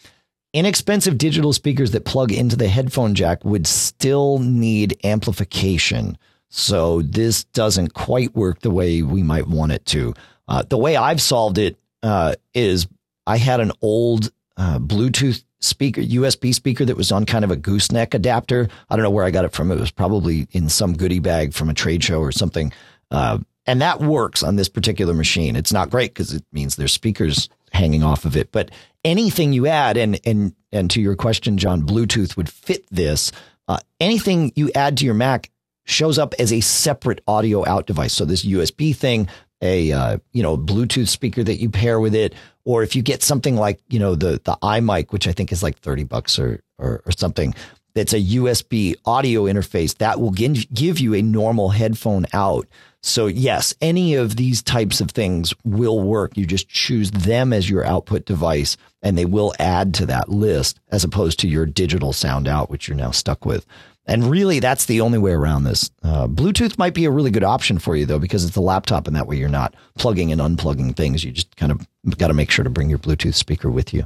inexpensive 0.53 1.19
digital 1.19 1.53
speakers 1.53 1.93
that 1.93 2.05
plug 2.05 2.33
into 2.33 2.57
the 2.57 2.69
headphone 2.69 3.15
jack 3.15 3.45
would 3.45 3.67
still 3.67 4.39
need 4.39 4.99
amplification. 5.05 6.19
So 6.49 7.03
this 7.03 7.45
doesn't 7.45 7.95
quite 7.95 8.35
work 8.35 8.61
the 8.61 8.71
way 8.71 9.03
we 9.03 9.23
might 9.23 9.47
want 9.47 9.73
it 9.73 9.87
to. 9.87 10.15
Uh, 10.49 10.63
the 10.69 10.79
way 10.79 10.97
I've 10.97 11.23
solved 11.23 11.59
it 11.59 11.79
uh, 12.03 12.35
is 12.53 12.87
I 13.27 13.39
had 13.39 13.61
an 13.61 13.73
old 13.81 14.31
uh, 14.57 14.79
Bluetooth 14.79 15.45
speaker, 15.61 16.03
USB 16.03 16.53
speaker 16.53 16.85
that 16.85 16.97
was 16.97 17.13
on 17.13 17.25
kind 17.25 17.45
of 17.45 17.51
a 17.51 17.57
gooseneck 17.57 18.15
adapter. 18.15 18.69
I 18.91 18.97
don't 18.97 19.03
know 19.05 19.11
where 19.11 19.25
I 19.25 19.31
got 19.31 19.45
it 19.45 19.53
from. 19.53 19.71
It 19.71 19.81
was 19.81 19.91
probably 19.91 20.47
in 20.51 20.69
some 20.69 20.97
goodie 20.97 21.21
bag 21.21 21.55
from 21.55 21.71
a 21.71 21.75
trade 21.75 22.05
show 22.05 22.21
or 22.21 22.33
something. 22.33 22.73
Uh, 23.11 23.39
and 23.67 23.81
that 23.81 24.01
works 24.01 24.43
on 24.43 24.57
this 24.57 24.69
particular 24.69 25.15
machine. 25.15 25.55
It's 25.57 25.73
not 25.73 25.91
great 25.91 26.13
because 26.13 26.35
it 26.35 26.45
means 26.53 26.77
there's 26.77 26.93
speakers 26.93 27.49
hanging 27.73 28.03
off 28.03 28.25
of 28.25 28.37
it. 28.37 28.51
But 28.53 28.71
anything 29.05 29.53
you 29.53 29.67
add, 29.67 29.97
and 29.97 30.21
and 30.25 30.55
and 30.71 30.91
to 30.91 31.01
your 31.01 31.17
question, 31.17 31.59
John, 31.59 31.83
Bluetooth 31.83 32.37
would 32.37 32.49
fit 32.49 32.85
this. 32.91 33.33
Uh, 33.69 33.79
anything 34.01 34.53
you 34.57 34.71
add 34.75 34.97
to 34.99 35.05
your 35.05 35.15
Mac 35.15 35.51
shows 35.85 36.19
up 36.19 36.35
as 36.39 36.53
a 36.53 36.61
separate 36.61 37.21
audio 37.27 37.67
out 37.67 37.87
device. 37.87 38.13
So 38.13 38.25
this 38.25 38.45
USB 38.45 38.95
thing, 38.95 39.29
a 39.61 39.93
uh, 39.93 40.19
you 40.33 40.43
know 40.43 40.57
Bluetooth 40.57 41.09
speaker 41.09 41.43
that 41.45 41.57
you 41.57 41.71
pair 41.71 42.01
with 42.01 42.15
it, 42.15 42.35
or 42.65 42.83
if 42.83 42.97
you 42.97 43.03
get 43.03 43.23
something 43.23 43.57
like 43.57 43.81
you 43.89 43.99
know 43.99 44.15
the 44.15 44.41
the 44.45 44.57
iMic, 44.63 45.13
which 45.13 45.27
I 45.29 45.33
think 45.33 45.53
is 45.53 45.63
like 45.63 45.79
thirty 45.79 46.05
bucks 46.05 46.39
or 46.39 46.63
or, 46.79 47.03
or 47.07 47.13
something, 47.13 47.55
that's 47.95 48.13
a 48.13 48.21
USB 48.21 48.95
audio 49.05 49.45
interface 49.45 49.97
that 49.99 50.21
will 50.21 50.31
give 50.31 51.01
you 51.01 51.15
a 51.15 51.23
normal 51.23 51.71
headphone 51.71 52.27
out. 52.33 52.67
So 53.03 53.27
yes, 53.27 53.75
any 53.81 54.15
of 54.15 54.37
these 54.37 54.63
types 54.63 55.01
of 55.01 55.11
things 55.11 55.53
will 55.65 56.01
work. 56.01 56.37
You 56.37 56.47
just 56.47 56.69
choose 56.69 57.11
them 57.11 57.53
as 57.53 57.69
your 57.69 57.85
output 57.85 58.25
device, 58.25 58.77
and 59.03 59.19
they 59.19 59.25
will 59.25 59.53
add 59.59 59.95
to 59.95 60.07
that 60.07 60.29
list 60.29 60.79
as 60.91 61.03
opposed 61.03 61.41
to 61.41 61.49
your 61.49 61.67
digital 61.67 62.13
sound 62.13 62.47
out, 62.47 62.71
which 62.71 62.87
you're 62.87 62.97
now 62.97 63.11
stuck 63.11 63.45
with. 63.45 63.67
And 64.07 64.25
really, 64.25 64.59
that's 64.59 64.87
the 64.87 65.01
only 65.01 65.19
way 65.19 65.33
around 65.33 65.65
this. 65.65 65.91
Uh, 66.03 66.27
Bluetooth 66.27 66.77
might 66.77 66.95
be 66.95 67.05
a 67.05 67.11
really 67.11 67.31
good 67.31 67.45
option 67.45 67.79
for 67.79 67.95
you, 67.95 68.05
though, 68.05 68.19
because 68.19 68.45
it's 68.45 68.57
a 68.57 68.61
laptop, 68.61 69.07
and 69.07 69.15
that 69.15 69.29
way 69.29 69.37
you're 69.37 69.49
not 69.49 69.75
plugging 69.97 70.33
and 70.33 70.41
unplugging 70.41 70.97
things. 70.97 71.23
You 71.23 71.31
just 71.31 71.55
kind 71.57 71.71
of 71.71 71.87
got 72.19 72.29
to 72.29 72.35
make 72.35 72.51
sure 72.51 72.65
to 72.65 72.71
bring 72.71 72.91
your 72.91 72.99
Bluetooth 72.99 73.35
speaker 73.35 73.71
with 73.71 73.95
you. 73.95 74.05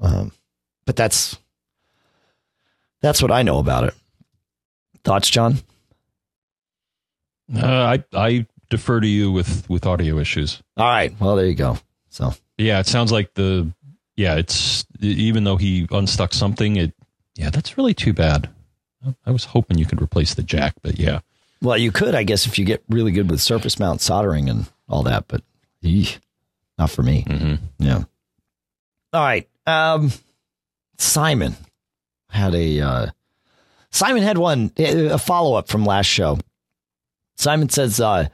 Um, 0.00 0.32
but 0.84 0.96
that's 0.96 1.38
that's 3.04 3.20
what 3.20 3.30
I 3.30 3.42
know 3.42 3.58
about 3.58 3.84
it. 3.84 3.94
Thoughts, 5.04 5.28
John? 5.28 5.58
Uh, 7.54 7.98
I 7.98 8.04
I 8.14 8.46
defer 8.70 8.98
to 9.00 9.06
you 9.06 9.30
with 9.30 9.68
with 9.68 9.84
audio 9.84 10.18
issues. 10.18 10.62
All 10.78 10.86
right. 10.86 11.14
Well, 11.20 11.36
there 11.36 11.44
you 11.44 11.54
go. 11.54 11.76
So 12.08 12.32
Yeah, 12.56 12.80
it 12.80 12.86
sounds 12.86 13.12
like 13.12 13.34
the 13.34 13.70
yeah. 14.16 14.36
It's 14.36 14.86
even 15.00 15.44
though 15.44 15.56
he 15.56 15.86
unstuck 15.90 16.32
something, 16.32 16.76
it 16.76 16.94
yeah. 17.34 17.50
That's 17.50 17.76
really 17.76 17.92
too 17.92 18.14
bad. 18.14 18.48
I 19.26 19.32
was 19.32 19.44
hoping 19.44 19.76
you 19.76 19.84
could 19.84 20.00
replace 20.00 20.32
the 20.32 20.42
jack, 20.42 20.72
but 20.80 20.98
yeah. 20.98 21.20
Well, 21.60 21.76
you 21.76 21.92
could, 21.92 22.14
I 22.14 22.22
guess, 22.22 22.46
if 22.46 22.58
you 22.58 22.64
get 22.64 22.82
really 22.88 23.12
good 23.12 23.30
with 23.30 23.42
surface 23.42 23.78
mount 23.78 24.00
soldering 24.00 24.48
and 24.48 24.66
all 24.88 25.02
that, 25.02 25.28
but 25.28 25.42
eesh, 25.82 26.18
not 26.78 26.90
for 26.90 27.02
me. 27.02 27.24
Mm-hmm. 27.24 27.54
Yeah. 27.84 28.04
All 29.12 29.22
right. 29.22 29.46
Um, 29.66 30.10
Simon 30.96 31.54
had 32.34 32.54
a 32.54 32.80
uh, 32.80 33.06
Simon 33.90 34.22
had 34.22 34.38
one 34.38 34.72
a 34.76 35.18
follow 35.18 35.54
up 35.54 35.68
from 35.68 35.84
last 35.84 36.06
show. 36.06 36.38
Simon 37.36 37.68
says, 37.68 38.00
uh, 38.00 38.28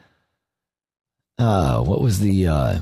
uh, 1.39 1.83
what 1.83 2.01
was 2.01 2.21
the 2.21 2.49
uh, 2.49 2.81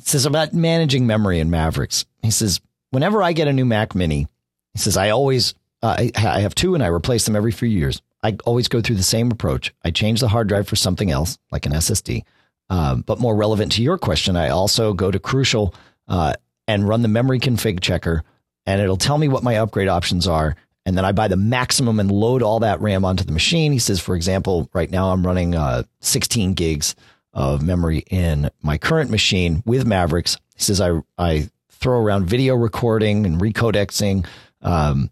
says 0.00 0.26
about 0.26 0.52
managing 0.52 1.06
memory 1.06 1.40
in 1.40 1.50
Mavericks. 1.50 2.04
He 2.22 2.30
says, 2.30 2.60
whenever 2.90 3.22
I 3.22 3.32
get 3.32 3.48
a 3.48 3.52
new 3.52 3.64
Mac 3.64 3.94
Mini, 3.94 4.26
he 4.72 4.78
says 4.78 4.96
I 4.96 5.10
always 5.10 5.54
uh, 5.82 5.96
I, 5.98 6.12
I 6.16 6.40
have 6.40 6.54
two 6.54 6.74
and 6.74 6.82
I 6.82 6.88
replace 6.88 7.24
them 7.24 7.36
every 7.36 7.52
few 7.52 7.68
years. 7.68 8.02
I 8.22 8.36
always 8.46 8.68
go 8.68 8.80
through 8.80 8.96
the 8.96 9.02
same 9.02 9.30
approach. 9.30 9.74
I 9.84 9.90
change 9.90 10.20
the 10.20 10.28
hard 10.28 10.48
drive 10.48 10.66
for 10.66 10.76
something 10.76 11.10
else, 11.10 11.38
like 11.52 11.66
an 11.66 11.72
SSD. 11.72 12.22
Um, 12.70 13.02
but 13.02 13.20
more 13.20 13.36
relevant 13.36 13.72
to 13.72 13.82
your 13.82 13.98
question, 13.98 14.36
I 14.36 14.48
also 14.48 14.94
go 14.94 15.10
to 15.10 15.18
Crucial 15.18 15.74
uh, 16.08 16.32
and 16.66 16.88
run 16.88 17.02
the 17.02 17.08
memory 17.08 17.38
config 17.38 17.80
checker, 17.80 18.24
and 18.66 18.80
it'll 18.80 18.96
tell 18.96 19.18
me 19.18 19.28
what 19.28 19.42
my 19.42 19.56
upgrade 19.56 19.88
options 19.88 20.26
are. 20.26 20.56
And 20.86 20.98
then 20.98 21.04
I 21.04 21.12
buy 21.12 21.28
the 21.28 21.36
maximum 21.36 21.98
and 21.98 22.10
load 22.10 22.42
all 22.42 22.60
that 22.60 22.80
RAM 22.80 23.04
onto 23.04 23.24
the 23.24 23.32
machine. 23.32 23.72
He 23.72 23.78
says, 23.78 24.00
for 24.00 24.14
example, 24.14 24.68
right 24.74 24.90
now 24.90 25.12
I'm 25.12 25.26
running 25.26 25.54
uh, 25.54 25.84
16 26.00 26.54
gigs 26.54 26.94
of 27.32 27.62
memory 27.62 28.04
in 28.10 28.50
my 28.62 28.78
current 28.78 29.10
machine 29.10 29.62
with 29.66 29.86
Mavericks. 29.86 30.36
He 30.54 30.62
says 30.62 30.80
I 30.80 31.00
I 31.18 31.50
throw 31.70 32.00
around 32.00 32.26
video 32.26 32.54
recording 32.54 33.26
and 33.26 33.40
recodexing. 33.40 34.26
Um, 34.62 35.10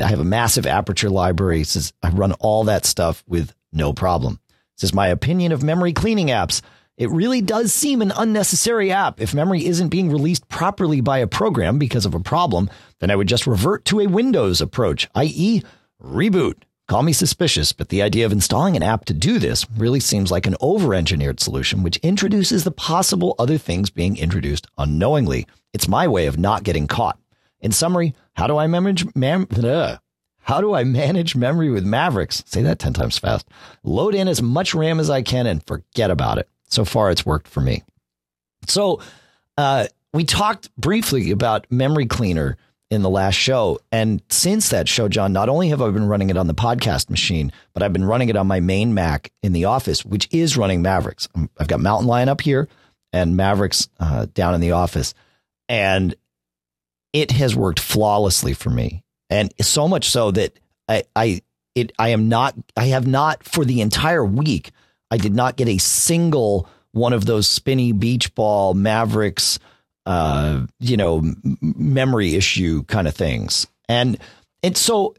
I 0.00 0.06
have 0.06 0.20
a 0.20 0.24
massive 0.24 0.66
aperture 0.66 1.10
library. 1.10 1.58
He 1.58 1.64
says 1.64 1.92
I 2.02 2.10
run 2.10 2.32
all 2.34 2.64
that 2.64 2.86
stuff 2.86 3.24
with 3.26 3.54
no 3.72 3.92
problem. 3.92 4.40
He 4.76 4.80
says 4.80 4.94
my 4.94 5.08
opinion 5.08 5.52
of 5.52 5.62
memory 5.62 5.92
cleaning 5.92 6.28
apps. 6.28 6.62
It 6.98 7.10
really 7.10 7.40
does 7.40 7.72
seem 7.72 8.02
an 8.02 8.12
unnecessary 8.16 8.90
app. 8.90 9.20
If 9.20 9.32
memory 9.32 9.64
isn't 9.64 9.90
being 9.90 10.10
released 10.10 10.48
properly 10.48 11.00
by 11.00 11.18
a 11.18 11.28
program 11.28 11.78
because 11.78 12.04
of 12.04 12.12
a 12.12 12.20
problem, 12.20 12.68
then 12.98 13.08
I 13.08 13.14
would 13.14 13.28
just 13.28 13.46
revert 13.46 13.84
to 13.86 14.00
a 14.00 14.08
Windows 14.08 14.60
approach, 14.60 15.08
i.e., 15.14 15.62
reboot. 16.02 16.54
Call 16.88 17.04
me 17.04 17.12
suspicious, 17.12 17.72
but 17.72 17.90
the 17.90 18.02
idea 18.02 18.26
of 18.26 18.32
installing 18.32 18.74
an 18.74 18.82
app 18.82 19.04
to 19.04 19.14
do 19.14 19.38
this 19.38 19.64
really 19.76 20.00
seems 20.00 20.32
like 20.32 20.44
an 20.44 20.56
over 20.60 20.92
engineered 20.92 21.38
solution, 21.38 21.84
which 21.84 21.98
introduces 21.98 22.64
the 22.64 22.72
possible 22.72 23.36
other 23.38 23.58
things 23.58 23.90
being 23.90 24.16
introduced 24.16 24.66
unknowingly. 24.76 25.46
It's 25.72 25.86
my 25.86 26.08
way 26.08 26.26
of 26.26 26.36
not 26.36 26.64
getting 26.64 26.88
caught. 26.88 27.16
In 27.60 27.70
summary, 27.70 28.12
how 28.34 28.48
do 28.48 28.56
I 28.56 28.66
manage 28.66 29.06
mem- 29.14 29.46
how 30.40 30.60
do 30.60 30.74
I 30.74 30.82
manage 30.82 31.36
memory 31.36 31.70
with 31.70 31.84
Mavericks? 31.84 32.42
Say 32.46 32.62
that 32.62 32.80
10 32.80 32.94
times 32.94 33.18
fast. 33.18 33.46
Load 33.84 34.16
in 34.16 34.26
as 34.26 34.42
much 34.42 34.74
RAM 34.74 34.98
as 34.98 35.10
I 35.10 35.22
can 35.22 35.46
and 35.46 35.64
forget 35.64 36.10
about 36.10 36.38
it. 36.38 36.48
So 36.68 36.84
far 36.84 37.10
it's 37.10 37.26
worked 37.26 37.48
for 37.48 37.60
me. 37.60 37.82
So 38.66 39.00
uh, 39.56 39.86
we 40.12 40.24
talked 40.24 40.74
briefly 40.76 41.30
about 41.30 41.66
Memory 41.70 42.06
Cleaner 42.06 42.56
in 42.90 43.02
the 43.02 43.10
last 43.10 43.34
show. 43.34 43.78
And 43.92 44.22
since 44.30 44.70
that 44.70 44.88
show, 44.88 45.08
John, 45.08 45.32
not 45.32 45.48
only 45.48 45.68
have 45.68 45.82
I 45.82 45.90
been 45.90 46.08
running 46.08 46.30
it 46.30 46.36
on 46.36 46.46
the 46.46 46.54
podcast 46.54 47.10
machine, 47.10 47.52
but 47.74 47.82
I've 47.82 47.92
been 47.92 48.04
running 48.04 48.28
it 48.28 48.36
on 48.36 48.46
my 48.46 48.60
main 48.60 48.94
Mac 48.94 49.30
in 49.42 49.52
the 49.52 49.66
office, 49.66 50.04
which 50.04 50.28
is 50.30 50.56
running 50.56 50.80
Mavericks. 50.80 51.28
Um, 51.34 51.50
I've 51.58 51.68
got 51.68 51.80
Mountain 51.80 52.06
Lion 52.06 52.28
up 52.28 52.40
here 52.40 52.68
and 53.12 53.36
Mavericks 53.36 53.88
uh, 54.00 54.26
down 54.32 54.54
in 54.54 54.60
the 54.60 54.72
office. 54.72 55.12
And 55.68 56.14
it 57.12 57.30
has 57.32 57.54
worked 57.54 57.80
flawlessly 57.80 58.54
for 58.54 58.70
me. 58.70 59.04
And 59.28 59.52
so 59.60 59.86
much 59.88 60.08
so 60.08 60.30
that 60.30 60.58
I, 60.88 61.04
I, 61.14 61.42
it, 61.74 61.92
I 61.98 62.10
am 62.10 62.28
not, 62.28 62.54
I 62.76 62.86
have 62.86 63.06
not 63.06 63.44
for 63.44 63.64
the 63.64 63.82
entire 63.82 64.24
week, 64.24 64.70
I 65.10 65.16
did 65.16 65.34
not 65.34 65.56
get 65.56 65.68
a 65.68 65.78
single 65.78 66.68
one 66.92 67.12
of 67.12 67.26
those 67.26 67.46
spinny 67.46 67.92
beach 67.92 68.34
ball 68.34 68.74
Mavericks 68.74 69.58
uh, 70.08 70.66
you 70.80 70.96
know, 70.96 71.22
memory 71.60 72.34
issue 72.34 72.82
kind 72.84 73.06
of 73.06 73.14
things. 73.14 73.66
And 73.90 74.18
and 74.62 74.74
so 74.74 75.14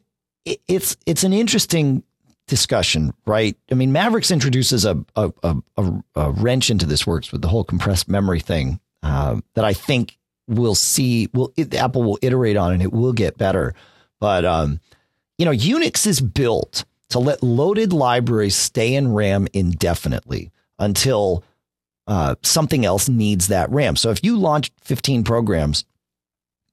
it, 0.46 0.60
it's 0.68 0.98
it's 1.06 1.24
an 1.24 1.32
interesting 1.32 2.02
discussion, 2.48 3.14
right? 3.28 3.56
I 3.72 3.76
mean, 3.76 3.92
Mavericks 3.92 4.32
introduces 4.32 4.86
a 4.86 4.98
a, 5.16 5.32
a, 5.44 5.94
a 6.16 6.32
wrench 6.32 6.72
into 6.72 6.88
this 6.88 7.06
works 7.06 7.32
with 7.32 7.44
the 7.44 7.48
whole 7.48 7.64
compressed 7.64 8.10
memory 8.10 8.40
thing 8.40 8.80
uh, 9.04 9.40
that 9.54 9.64
I 9.64 9.74
think 9.74 10.18
we'll 10.48 10.74
see. 10.74 11.30
Will 11.36 11.54
Apple 11.74 12.02
will 12.02 12.18
iterate 12.24 12.58
on 12.58 12.74
and 12.74 12.82
it 12.82 12.92
will 12.92 13.14
get 13.14 13.38
better. 13.38 13.76
But 14.20 14.44
um, 14.44 14.80
you 15.38 15.46
know, 15.46 15.52
Unix 15.52 16.08
is 16.08 16.20
built 16.20 16.84
to 17.10 17.20
let 17.20 17.44
loaded 17.44 17.94
libraries 17.94 18.56
stay 18.56 18.96
in 18.96 19.14
RAM 19.14 19.48
indefinitely 19.54 20.52
until 20.78 21.44
uh, 22.08 22.36
something 22.42 22.86
else 22.86 23.10
needs 23.10 23.48
that 23.48 23.70
RAM. 23.70 23.96
So 23.96 24.10
if 24.10 24.24
you 24.24 24.38
launch 24.38 24.72
15 24.82 25.24
programs, 25.24 25.86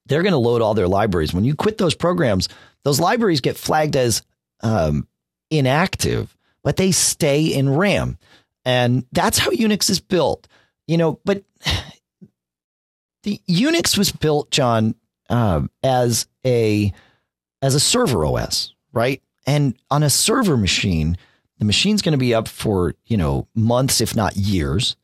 they're 0.05 0.23
going 0.23 0.33
to 0.33 0.37
load 0.37 0.61
all 0.61 0.73
their 0.73 0.87
libraries. 0.87 1.33
When 1.33 1.43
you 1.43 1.55
quit 1.55 1.77
those 1.77 1.95
programs, 1.95 2.49
those 2.83 2.99
libraries 2.99 3.41
get 3.41 3.57
flagged 3.57 3.95
as 3.95 4.23
um, 4.61 5.07
inactive, 5.49 6.35
but 6.63 6.77
they 6.77 6.91
stay 6.91 7.45
in 7.45 7.69
RAM. 7.69 8.17
And 8.65 9.05
that's 9.11 9.37
how 9.37 9.51
Unix 9.51 9.89
is 9.89 9.99
built. 9.99 10.47
You 10.87 10.97
know, 10.97 11.19
but 11.25 11.43
the 13.23 13.39
Unix 13.49 13.97
was 13.97 14.11
built, 14.11 14.51
John, 14.51 14.95
uh, 15.29 15.61
as 15.83 16.27
a 16.45 16.93
as 17.61 17.75
a 17.75 17.79
server 17.79 18.25
OS, 18.25 18.73
right? 18.93 19.21
And 19.47 19.75
on 19.89 20.03
a 20.03 20.09
server 20.09 20.57
machine, 20.57 21.17
the 21.57 21.65
machine's 21.65 22.03
going 22.03 22.11
to 22.11 22.17
be 22.17 22.35
up 22.35 22.47
for 22.47 22.93
you 23.07 23.17
know 23.17 23.47
months, 23.55 24.01
if 24.01 24.15
not 24.15 24.35
years. 24.35 24.95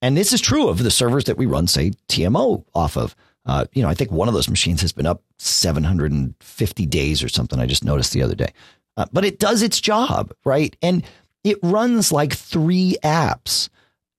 And 0.00 0.16
this 0.16 0.32
is 0.32 0.40
true 0.40 0.68
of 0.68 0.82
the 0.82 0.90
servers 0.90 1.24
that 1.24 1.36
we 1.36 1.44
run, 1.44 1.66
say, 1.66 1.92
TMO 2.08 2.64
off 2.74 2.96
of. 2.96 3.14
Uh, 3.44 3.66
you 3.72 3.82
know, 3.82 3.88
I 3.88 3.94
think 3.94 4.10
one 4.10 4.28
of 4.28 4.34
those 4.34 4.48
machines 4.48 4.80
has 4.80 4.92
been 4.92 5.06
up 5.06 5.22
750 5.38 6.86
days 6.86 7.22
or 7.22 7.28
something. 7.28 7.58
I 7.58 7.66
just 7.66 7.84
noticed 7.84 8.12
the 8.12 8.22
other 8.22 8.34
day. 8.34 8.52
Uh, 8.96 9.06
but 9.12 9.24
it 9.24 9.38
does 9.38 9.62
its 9.62 9.80
job, 9.80 10.32
right? 10.44 10.74
And 10.82 11.04
it 11.44 11.58
runs 11.62 12.12
like 12.12 12.34
three 12.34 12.96
apps, 13.02 13.68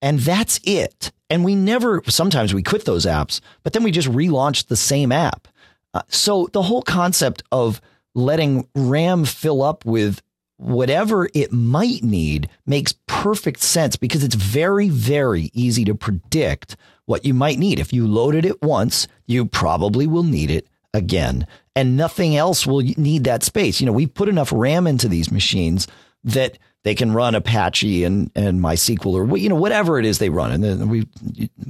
and 0.01 0.19
that's 0.19 0.59
it. 0.63 1.11
And 1.29 1.45
we 1.45 1.55
never, 1.55 2.01
sometimes 2.07 2.53
we 2.53 2.63
quit 2.63 2.85
those 2.85 3.05
apps, 3.05 3.41
but 3.63 3.73
then 3.73 3.83
we 3.83 3.91
just 3.91 4.09
relaunch 4.09 4.67
the 4.67 4.75
same 4.75 5.11
app. 5.11 5.47
Uh, 5.93 6.01
so 6.07 6.47
the 6.51 6.63
whole 6.63 6.81
concept 6.81 7.43
of 7.51 7.79
letting 8.13 8.67
RAM 8.75 9.25
fill 9.25 9.61
up 9.61 9.85
with 9.85 10.21
whatever 10.57 11.27
it 11.33 11.51
might 11.51 12.03
need 12.03 12.47
makes 12.67 12.93
perfect 13.07 13.61
sense 13.61 13.95
because 13.95 14.23
it's 14.23 14.35
very, 14.35 14.89
very 14.89 15.49
easy 15.53 15.83
to 15.85 15.95
predict 15.95 16.75
what 17.05 17.25
you 17.25 17.33
might 17.33 17.57
need. 17.57 17.79
If 17.79 17.91
you 17.91 18.07
loaded 18.07 18.45
it 18.45 18.61
once, 18.61 19.07
you 19.25 19.45
probably 19.45 20.05
will 20.05 20.23
need 20.23 20.51
it 20.51 20.67
again, 20.93 21.47
and 21.75 21.97
nothing 21.97 22.35
else 22.35 22.67
will 22.67 22.81
need 22.81 23.23
that 23.23 23.43
space. 23.43 23.79
You 23.79 23.87
know, 23.87 23.93
we 23.93 24.05
put 24.05 24.29
enough 24.29 24.51
RAM 24.51 24.87
into 24.87 25.07
these 25.07 25.31
machines 25.31 25.87
that 26.23 26.57
they 26.83 26.95
can 26.95 27.11
run 27.11 27.35
Apache 27.35 28.03
and, 28.03 28.31
and 28.35 28.59
MySQL 28.59 29.13
or 29.13 29.37
you 29.37 29.49
know 29.49 29.55
whatever 29.55 29.99
it 29.99 30.05
is 30.05 30.17
they 30.19 30.29
run, 30.29 30.51
and 30.51 30.63
then 30.63 30.89
we 30.89 31.07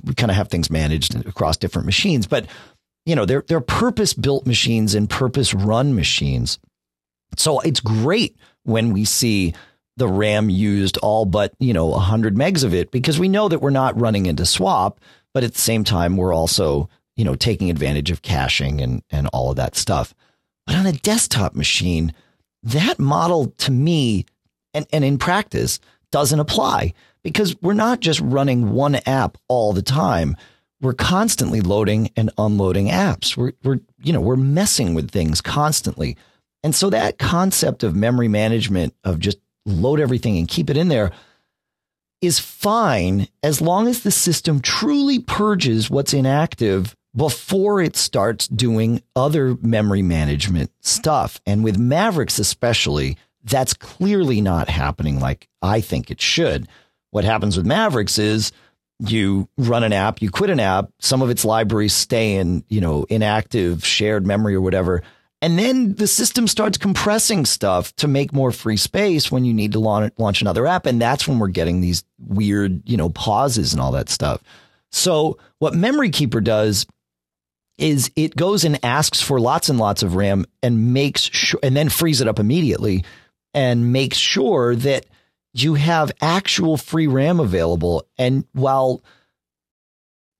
we 0.05 0.13
kind 0.15 0.31
of 0.31 0.37
have 0.37 0.47
things 0.47 0.69
managed 0.69 1.15
across 1.25 1.57
different 1.57 1.85
machines. 1.85 2.27
But 2.27 2.45
you 3.05 3.15
know, 3.15 3.25
they're 3.25 3.43
they're 3.47 3.61
purpose 3.61 4.13
built 4.13 4.45
machines 4.45 4.95
and 4.95 5.09
purpose 5.09 5.53
run 5.53 5.95
machines. 5.95 6.59
So 7.37 7.59
it's 7.59 7.79
great 7.79 8.37
when 8.63 8.93
we 8.93 9.05
see 9.05 9.53
the 9.97 10.07
RAM 10.07 10.49
used 10.49 10.97
all 10.97 11.25
but, 11.25 11.53
you 11.59 11.73
know, 11.73 11.87
100 11.87 12.35
megs 12.35 12.63
of 12.63 12.73
it 12.73 12.91
because 12.91 13.19
we 13.19 13.29
know 13.29 13.47
that 13.47 13.61
we're 13.61 13.69
not 13.69 13.99
running 13.99 14.25
into 14.25 14.45
swap, 14.45 14.99
but 15.33 15.43
at 15.43 15.53
the 15.53 15.61
same 15.61 15.83
time 15.83 16.17
we're 16.17 16.33
also, 16.33 16.89
you 17.15 17.23
know, 17.25 17.35
taking 17.35 17.69
advantage 17.69 18.11
of 18.11 18.21
caching 18.21 18.81
and 18.81 19.03
and 19.09 19.27
all 19.27 19.49
of 19.49 19.57
that 19.57 19.75
stuff. 19.75 20.13
But 20.65 20.75
on 20.75 20.85
a 20.85 20.93
desktop 20.93 21.55
machine, 21.55 22.13
that 22.63 22.99
model 22.99 23.47
to 23.57 23.71
me 23.71 24.25
and, 24.73 24.85
and 24.93 25.03
in 25.03 25.17
practice 25.17 25.79
doesn't 26.11 26.39
apply 26.39 26.93
because 27.23 27.55
we're 27.61 27.73
not 27.73 27.99
just 27.99 28.19
running 28.21 28.71
one 28.71 28.95
app 29.05 29.37
all 29.47 29.73
the 29.73 29.81
time. 29.81 30.35
We're 30.81 30.93
constantly 30.93 31.61
loading 31.61 32.11
and 32.15 32.31
unloading 32.37 32.87
apps. 32.87 33.37
We're, 33.37 33.53
we're, 33.63 33.79
you 34.01 34.11
know, 34.11 34.21
we're 34.21 34.35
messing 34.35 34.93
with 34.93 35.11
things 35.11 35.39
constantly. 35.39 36.17
And 36.63 36.75
so 36.75 36.89
that 36.89 37.17
concept 37.17 37.83
of 37.83 37.95
memory 37.95 38.27
management 38.27 38.95
of 39.03 39.19
just 39.19 39.37
load 39.65 39.99
everything 39.99 40.37
and 40.37 40.47
keep 40.47 40.69
it 40.69 40.77
in 40.77 40.87
there 40.87 41.11
is 42.21 42.39
fine 42.39 43.27
as 43.41 43.61
long 43.61 43.87
as 43.87 44.01
the 44.01 44.11
system 44.11 44.59
truly 44.61 45.19
purges 45.19 45.89
what's 45.89 46.13
inactive 46.13 46.95
before 47.15 47.81
it 47.81 47.95
starts 47.95 48.47
doing 48.47 49.01
other 49.15 49.57
memory 49.61 50.01
management 50.01 50.71
stuff. 50.81 51.41
And 51.45 51.63
with 51.63 51.77
Mavericks, 51.77 52.39
especially, 52.39 53.17
that's 53.43 53.73
clearly 53.73 54.39
not 54.39 54.69
happening 54.69 55.19
like 55.19 55.47
I 55.61 55.81
think 55.81 56.09
it 56.09 56.21
should. 56.21 56.67
What 57.09 57.25
happens 57.25 57.57
with 57.57 57.65
Mavericks 57.65 58.17
is 58.17 58.51
you 59.01 59.49
run 59.57 59.83
an 59.83 59.93
app, 59.93 60.21
you 60.21 60.29
quit 60.29 60.49
an 60.49 60.59
app, 60.59 60.89
some 60.99 61.21
of 61.21 61.29
its 61.29 61.43
libraries 61.43 61.93
stay 61.93 62.35
in, 62.35 62.63
you 62.69 62.81
know, 62.81 63.05
inactive 63.09 63.85
shared 63.85 64.25
memory 64.25 64.55
or 64.55 64.61
whatever. 64.61 65.01
And 65.41 65.57
then 65.57 65.95
the 65.95 66.05
system 66.05 66.47
starts 66.47 66.77
compressing 66.77 67.45
stuff 67.45 67.95
to 67.95 68.07
make 68.07 68.31
more 68.31 68.51
free 68.51 68.77
space 68.77 69.31
when 69.31 69.43
you 69.43 69.55
need 69.55 69.71
to 69.71 69.79
launch, 69.79 70.41
another 70.41 70.67
app. 70.67 70.85
And 70.85 71.01
that's 71.01 71.27
when 71.27 71.39
we're 71.39 71.47
getting 71.47 71.81
these 71.81 72.03
weird, 72.19 72.87
you 72.87 72.95
know, 72.95 73.09
pauses 73.09 73.73
and 73.73 73.81
all 73.81 73.93
that 73.93 74.09
stuff. 74.09 74.43
So 74.91 75.39
what 75.57 75.73
Memory 75.73 76.11
Keeper 76.11 76.41
does 76.41 76.85
is 77.79 78.11
it 78.15 78.35
goes 78.35 78.63
and 78.63 78.83
asks 78.85 79.19
for 79.19 79.39
lots 79.39 79.69
and 79.69 79.79
lots 79.79 80.03
of 80.03 80.15
RAM 80.15 80.45
and 80.61 80.93
makes 80.93 81.21
sure, 81.21 81.59
and 81.63 81.75
then 81.75 81.89
frees 81.89 82.21
it 82.21 82.27
up 82.27 82.37
immediately 82.37 83.03
and 83.55 83.91
makes 83.91 84.17
sure 84.17 84.75
that 84.75 85.07
you 85.53 85.75
have 85.75 86.11
actual 86.21 86.77
free 86.77 87.07
RAM 87.07 87.39
available. 87.39 88.07
And 88.17 88.45
while 88.53 89.03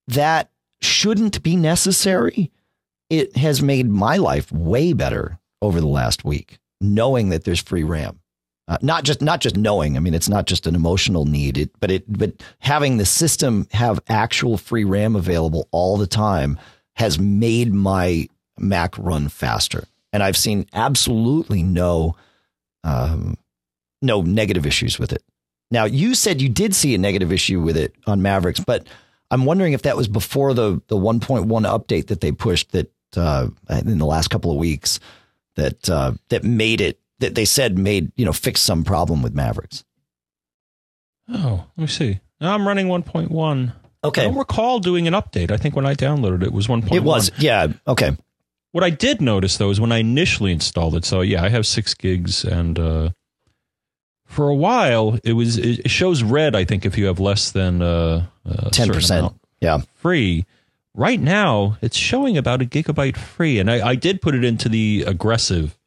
that 0.08 0.52
shouldn't 0.82 1.44
be 1.44 1.56
necessary, 1.56 2.52
it 3.10 3.36
has 3.38 3.62
made 3.62 3.90
my 3.90 4.18
life 4.18 4.52
way 4.52 4.94
better 4.94 5.40
over 5.62 5.80
the 5.80 5.88
last 5.88 6.24
week, 6.24 6.60
knowing 6.80 7.30
that 7.30 7.44
there's 7.44 7.62
free 7.62 7.84
RAM. 7.84 8.20
Uh, 8.68 8.78
not 8.82 9.04
just 9.04 9.22
not 9.22 9.42
just 9.42 9.58
knowing. 9.58 9.98
I 9.98 10.00
mean, 10.00 10.14
it's 10.14 10.30
not 10.30 10.46
just 10.46 10.66
an 10.66 10.76
emotional 10.76 11.26
need, 11.26 11.58
it, 11.58 11.72
but 11.82 11.92
it 11.92 12.06
but 12.08 12.42
having 12.60 12.98
the 12.98 13.06
system 13.06 13.68
have 13.72 14.00
actual 14.08 14.58
free 14.58 14.86
RAM 14.86 15.16
available 15.16 15.68
all 15.72 15.98
the 15.98 16.08
time 16.08 16.58
has 16.96 17.20
made 17.20 17.74
my 17.74 18.28
Mac 18.58 18.98
run 18.98 19.28
faster, 19.28 19.86
and 20.14 20.24
I've 20.24 20.38
seen 20.38 20.68
absolutely 20.72 21.64
no 21.64 22.16
um, 22.84 23.36
no 24.02 24.22
negative 24.22 24.66
issues 24.66 25.00
with 25.00 25.14
it. 25.14 25.24
Now, 25.70 25.86
you 25.86 26.16
said 26.16 26.42
you 26.42 26.50
did 26.50 26.76
see 26.76 26.94
a 26.94 26.98
negative 26.98 27.32
issue 27.32 27.62
with 27.62 27.78
it 27.78 27.96
on 28.06 28.22
Mavericks, 28.22 28.60
but 28.60 28.86
I'm 29.30 29.46
wondering 29.46 29.74
if 29.74 29.84
that 29.84 29.96
was 29.96 30.08
before 30.08 30.54
the 30.54 30.82
the 30.88 30.98
1.1 30.98 31.48
update 31.48 32.08
that 32.08 32.22
they 32.22 32.32
pushed 32.32 32.72
that 32.72 32.92
uh, 33.16 33.48
in 33.70 33.98
the 33.98 34.06
last 34.06 34.30
couple 34.30 34.52
of 34.52 34.58
weeks 34.58 35.00
that 35.56 35.90
uh, 35.90 36.14
that 36.30 36.44
made 36.44 36.82
it 36.82 37.00
that 37.20 37.36
they 37.36 37.46
said 37.46 37.78
made 37.78 38.12
you 38.16 38.26
know 38.26 38.34
fix 38.34 38.62
some 38.62 38.84
problem 38.84 39.22
with 39.22 39.34
Mavericks. 39.34 39.86
Oh, 41.30 41.66
let 41.78 41.84
me 41.84 41.88
see. 41.88 42.20
Now 42.42 42.54
I'm 42.54 42.68
running 42.68 42.88
1.1. 42.88 43.74
Okay. 44.04 44.22
I 44.24 44.26
don't 44.26 44.38
recall 44.38 44.80
doing 44.80 45.08
an 45.08 45.14
update. 45.14 45.52
I 45.52 45.58
think 45.58 45.76
when 45.76 45.86
I 45.86 45.94
downloaded 45.94 46.44
it, 46.44 46.52
was 46.52 46.68
1.1. 46.68 46.92
It 46.94 47.04
was, 47.04 47.32
yeah. 47.38 47.68
Okay. 47.88 48.18
What 48.72 48.84
I 48.84 48.90
did 48.90 49.22
notice 49.22 49.58
though 49.58 49.70
is 49.70 49.80
when 49.80 49.92
I 49.92 49.98
initially 49.98 50.52
installed 50.52 50.96
it. 50.96 51.06
So 51.06 51.22
yeah, 51.22 51.44
I 51.44 51.50
have 51.50 51.68
six 51.68 51.94
gigs, 51.94 52.44
and 52.44 52.80
uh, 52.80 53.10
for 54.32 54.48
a 54.50 54.56
while 54.56 55.20
it 55.24 55.34
was 55.34 55.58
it 55.58 55.90
shows 55.90 56.24
red. 56.24 56.56
I 56.56 56.66
think 56.66 56.86
if 56.86 56.98
you 56.98 57.06
have 57.06 57.20
less 57.20 57.52
than 57.52 57.82
uh, 57.82 58.26
ten 58.72 58.90
uh, 58.90 58.94
percent, 58.94 59.34
yeah, 59.60 59.80
free. 59.96 60.46
Right 60.94 61.20
now, 61.20 61.78
it's 61.82 61.96
showing 61.96 62.38
about 62.38 62.62
a 62.62 62.66
gigabyte 62.66 63.16
free, 63.16 63.60
and 63.60 63.72
I, 63.72 63.90
I 63.90 63.96
did 63.96 64.22
put 64.22 64.36
it 64.36 64.44
into 64.44 64.68
the 64.68 65.06
aggressive 65.08 65.78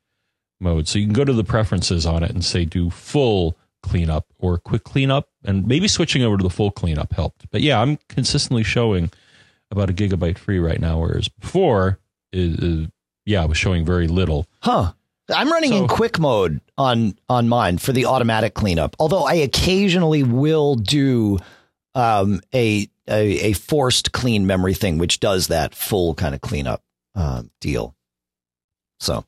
mode, 0.60 0.88
so 0.88 0.98
you 0.98 1.04
can 1.06 1.12
go 1.12 1.24
to 1.24 1.32
the 1.32 1.44
preferences 1.44 2.06
on 2.06 2.22
it 2.22 2.30
and 2.30 2.42
say 2.44 2.64
do 2.64 2.88
full 2.88 3.54
cleanup 3.82 4.24
or 4.38 4.56
quick 4.56 4.82
cleanup, 4.84 5.28
and 5.44 5.66
maybe 5.66 5.88
switching 5.88 6.22
over 6.22 6.38
to 6.38 6.42
the 6.42 6.48
full 6.48 6.70
cleanup 6.70 7.12
helped. 7.12 7.50
But 7.50 7.60
yeah, 7.60 7.80
I'm 7.82 7.98
consistently 8.08 8.62
showing 8.62 9.10
about 9.70 9.90
a 9.90 9.92
gigabyte 9.92 10.38
free 10.38 10.58
right 10.58 10.80
now, 10.80 11.00
whereas 11.00 11.28
before, 11.28 11.98
uh, 12.34 12.86
yeah, 13.26 13.42
I 13.42 13.46
was 13.46 13.58
showing 13.58 13.84
very 13.84 14.08
little. 14.08 14.46
Huh. 14.62 14.92
I'm 15.28 15.50
running 15.50 15.70
So- 15.70 15.82
in 15.82 15.88
quick 15.88 16.18
mode 16.18 16.60
on 16.76 17.16
on 17.28 17.48
mine 17.48 17.78
for 17.78 17.92
the 17.92 18.06
automatic 18.06 18.55
cleanup. 18.55 18.96
Although 18.98 19.24
I 19.24 19.34
occasionally 19.34 20.22
will 20.22 20.74
do 20.74 21.38
um, 21.94 22.40
a, 22.55 22.88
a 23.09 23.51
a 23.51 23.52
forced 23.52 24.12
clean 24.12 24.46
memory 24.46 24.74
thing, 24.74 24.98
which 24.98 25.20
does 25.20 25.48
that 25.48 25.74
full 25.74 26.14
kind 26.14 26.34
of 26.34 26.40
cleanup 26.40 26.82
uh, 27.14 27.42
deal. 27.60 27.94
So 29.01 29.24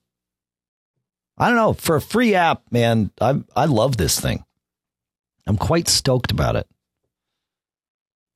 I 1.39 1.49
don't 1.49 1.57
know. 1.57 1.73
For 1.75 1.97
a 1.97 2.01
free 2.01 2.35
app, 2.35 2.63
man, 2.71 3.11
I 3.21 3.43
I 3.55 3.67
love 3.67 3.97
this 3.97 4.19
thing. 4.19 4.45
I'm 5.47 5.57
quite 5.57 5.89
stoked 5.89 6.33
about 6.33 6.57
it. 6.57 6.67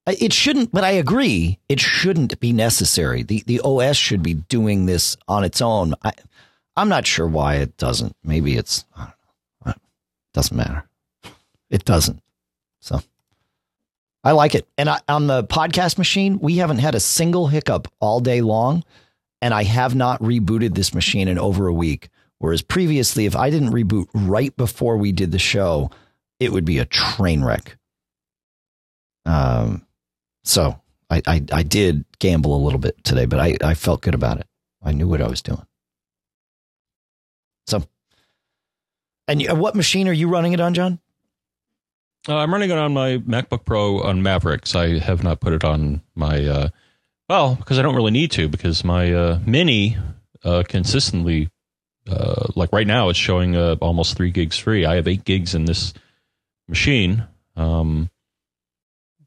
It 0.06 0.32
shouldn't, 0.32 0.72
but 0.72 0.82
I 0.82 0.92
agree. 0.92 1.58
It 1.68 1.78
shouldn't 1.78 2.40
be 2.40 2.52
necessary. 2.52 3.22
the 3.22 3.42
The 3.46 3.60
OS 3.60 3.96
should 3.96 4.22
be 4.22 4.34
doing 4.34 4.86
this 4.86 5.16
on 5.28 5.44
its 5.44 5.60
own. 5.60 5.94
I, 6.02 6.12
I'm 6.80 6.88
not 6.88 7.06
sure 7.06 7.26
why 7.26 7.56
it 7.56 7.76
doesn't. 7.76 8.16
Maybe 8.24 8.56
it's 8.56 8.86
I 8.96 9.12
don't 9.64 9.66
know. 9.66 9.72
It 9.72 10.32
doesn't 10.32 10.56
matter. 10.56 10.88
It 11.68 11.84
doesn't. 11.84 12.22
So 12.80 13.02
I 14.24 14.32
like 14.32 14.54
it. 14.54 14.66
And 14.78 14.88
I, 14.88 15.00
on 15.06 15.26
the 15.26 15.44
podcast 15.44 15.98
machine, 15.98 16.38
we 16.38 16.56
haven't 16.56 16.78
had 16.78 16.94
a 16.94 17.00
single 17.00 17.48
hiccup 17.48 17.86
all 18.00 18.20
day 18.20 18.40
long, 18.40 18.82
and 19.42 19.52
I 19.52 19.64
have 19.64 19.94
not 19.94 20.22
rebooted 20.22 20.74
this 20.74 20.94
machine 20.94 21.28
in 21.28 21.38
over 21.38 21.66
a 21.66 21.72
week. 21.72 22.08
Whereas 22.38 22.62
previously, 22.62 23.26
if 23.26 23.36
I 23.36 23.50
didn't 23.50 23.72
reboot 23.72 24.06
right 24.14 24.56
before 24.56 24.96
we 24.96 25.12
did 25.12 25.32
the 25.32 25.38
show, 25.38 25.90
it 26.38 26.50
would 26.50 26.64
be 26.64 26.78
a 26.78 26.86
train 26.86 27.44
wreck. 27.44 27.76
Um, 29.26 29.86
so 30.44 30.80
I, 31.10 31.20
I, 31.26 31.44
I 31.52 31.62
did 31.62 32.06
gamble 32.20 32.56
a 32.56 32.64
little 32.64 32.78
bit 32.78 33.04
today, 33.04 33.26
but 33.26 33.38
I, 33.38 33.58
I 33.62 33.74
felt 33.74 34.00
good 34.00 34.14
about 34.14 34.40
it. 34.40 34.46
I 34.82 34.92
knew 34.92 35.08
what 35.08 35.20
I 35.20 35.28
was 35.28 35.42
doing. 35.42 35.66
So, 37.70 37.84
and 39.30 39.40
you- 39.42 39.54
what 39.54 39.74
machine 39.74 40.08
are 40.08 40.12
you 40.12 40.28
running 40.28 40.52
it 40.52 40.60
on, 40.60 40.74
John? 40.74 40.98
Uh, 42.28 42.36
I'm 42.36 42.52
running 42.52 42.70
it 42.70 42.76
on 42.76 42.92
my 42.92 43.18
MacBook 43.18 43.64
Pro 43.64 44.02
on 44.02 44.22
Mavericks. 44.22 44.74
I 44.74 44.98
have 44.98 45.22
not 45.24 45.40
put 45.40 45.52
it 45.54 45.64
on 45.64 46.02
my, 46.14 46.44
uh, 46.46 46.68
well, 47.28 47.54
because 47.54 47.78
I 47.78 47.82
don't 47.82 47.94
really 47.96 48.10
need 48.10 48.30
to, 48.32 48.48
because 48.48 48.84
my 48.84 49.12
uh, 49.12 49.38
Mini 49.46 49.96
uh, 50.44 50.62
consistently, 50.68 51.48
uh, 52.10 52.46
like 52.56 52.72
right 52.72 52.86
now, 52.86 53.08
it's 53.08 53.18
showing 53.18 53.56
uh, 53.56 53.76
almost 53.80 54.16
three 54.16 54.30
gigs 54.30 54.58
free. 54.58 54.84
I 54.84 54.96
have 54.96 55.08
eight 55.08 55.24
gigs 55.24 55.54
in 55.54 55.64
this 55.64 55.94
machine, 56.68 57.24
um, 57.56 58.10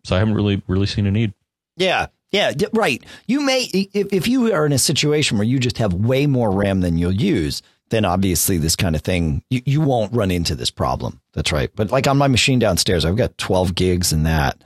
so 0.03 0.15
I 0.15 0.19
haven't 0.19 0.35
really 0.35 0.61
really 0.67 0.87
seen 0.87 1.05
a 1.07 1.11
need. 1.11 1.33
Yeah, 1.77 2.07
yeah, 2.31 2.51
right. 2.73 3.03
You 3.27 3.41
may 3.41 3.63
if 3.73 4.11
if 4.13 4.27
you 4.27 4.53
are 4.53 4.65
in 4.65 4.71
a 4.71 4.77
situation 4.79 5.37
where 5.37 5.47
you 5.47 5.59
just 5.59 5.77
have 5.77 5.93
way 5.93 6.27
more 6.27 6.51
RAM 6.51 6.81
than 6.81 6.97
you'll 6.97 7.11
use, 7.11 7.61
then 7.93 8.05
obviously 8.05 8.57
this 8.57 8.75
kind 8.75 8.95
of 8.95 9.01
thing 9.01 9.43
you, 9.49 9.61
you 9.65 9.81
won't 9.81 10.13
run 10.13 10.31
into 10.31 10.55
this 10.55 10.71
problem. 10.71 11.21
That's 11.33 11.51
right. 11.51 11.69
But 11.75 11.91
like 11.91 12.07
on 12.07 12.17
my 12.17 12.27
machine 12.27 12.59
downstairs, 12.59 13.05
I've 13.05 13.15
got 13.15 13.37
12 13.37 13.75
gigs 13.75 14.11
in 14.13 14.23
that, 14.23 14.63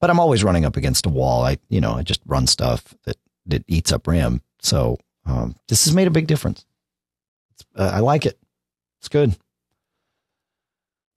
but 0.00 0.10
I'm 0.10 0.20
always 0.20 0.44
running 0.44 0.64
up 0.64 0.76
against 0.76 1.06
a 1.06 1.10
wall. 1.10 1.44
I 1.44 1.58
you 1.68 1.80
know 1.80 1.92
I 1.92 2.02
just 2.02 2.20
run 2.26 2.46
stuff 2.46 2.94
that 3.04 3.16
that 3.46 3.64
eats 3.66 3.92
up 3.92 4.06
RAM. 4.06 4.42
So 4.60 4.98
um, 5.24 5.56
this 5.68 5.84
has 5.84 5.94
made 5.94 6.06
a 6.06 6.12
big 6.12 6.26
difference. 6.26 6.64
Uh, 7.74 7.90
I 7.92 8.00
like 8.00 8.26
it. 8.26 8.38
It's 9.00 9.08
good. 9.08 9.36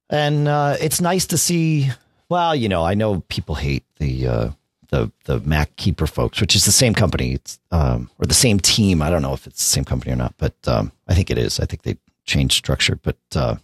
And 0.09 0.47
uh, 0.47 0.75
it's 0.79 1.01
nice 1.01 1.27
to 1.27 1.37
see. 1.37 1.89
Well, 2.29 2.55
you 2.55 2.69
know, 2.69 2.83
I 2.83 2.93
know 2.93 3.21
people 3.21 3.55
hate 3.55 3.85
the 3.97 4.27
uh, 4.27 4.49
the 4.89 5.11
the 5.25 5.39
MacKeeper 5.41 6.07
folks, 6.07 6.41
which 6.41 6.55
is 6.55 6.65
the 6.65 6.71
same 6.71 6.93
company, 6.93 7.39
um, 7.71 8.09
or 8.19 8.25
the 8.25 8.33
same 8.33 8.59
team. 8.59 9.01
I 9.01 9.09
don't 9.09 9.21
know 9.21 9.33
if 9.33 9.47
it's 9.47 9.63
the 9.63 9.69
same 9.69 9.85
company 9.85 10.11
or 10.11 10.15
not, 10.15 10.35
but 10.37 10.55
um, 10.67 10.91
I 11.07 11.13
think 11.13 11.31
it 11.31 11.37
is. 11.37 11.59
I 11.59 11.65
think 11.65 11.83
they 11.83 11.97
changed 12.25 12.55
structure, 12.55 12.95
but 12.95 13.17
uh, 13.35 13.55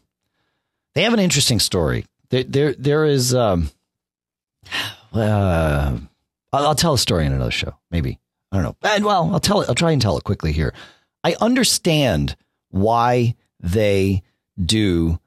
they 0.94 1.04
have 1.04 1.14
an 1.14 1.20
interesting 1.20 1.60
story. 1.60 2.06
There, 2.30 2.44
there, 2.44 2.74
there 2.74 3.06
is. 3.06 3.34
Um, 3.34 3.70
uh, 5.14 5.98
I'll, 6.54 6.68
I'll 6.68 6.76
tell 6.76 6.94
a 6.94 6.98
story 6.98 7.26
in 7.26 7.34
another 7.34 7.52
show, 7.52 7.76
maybe. 7.92 8.20
I 8.52 8.58
don't 8.58 8.64
know. 8.64 8.76
And, 8.90 9.06
well, 9.06 9.30
I'll 9.34 9.40
tell 9.40 9.62
it. 9.62 9.70
I'll 9.70 9.76
try 9.76 9.92
and 9.92 10.02
tell 10.02 10.18
it 10.18 10.24
quickly 10.24 10.52
here. 10.52 10.74
I 11.24 11.36
understand 11.42 12.36
why 12.70 13.36
they 13.60 14.24
do. 14.64 15.20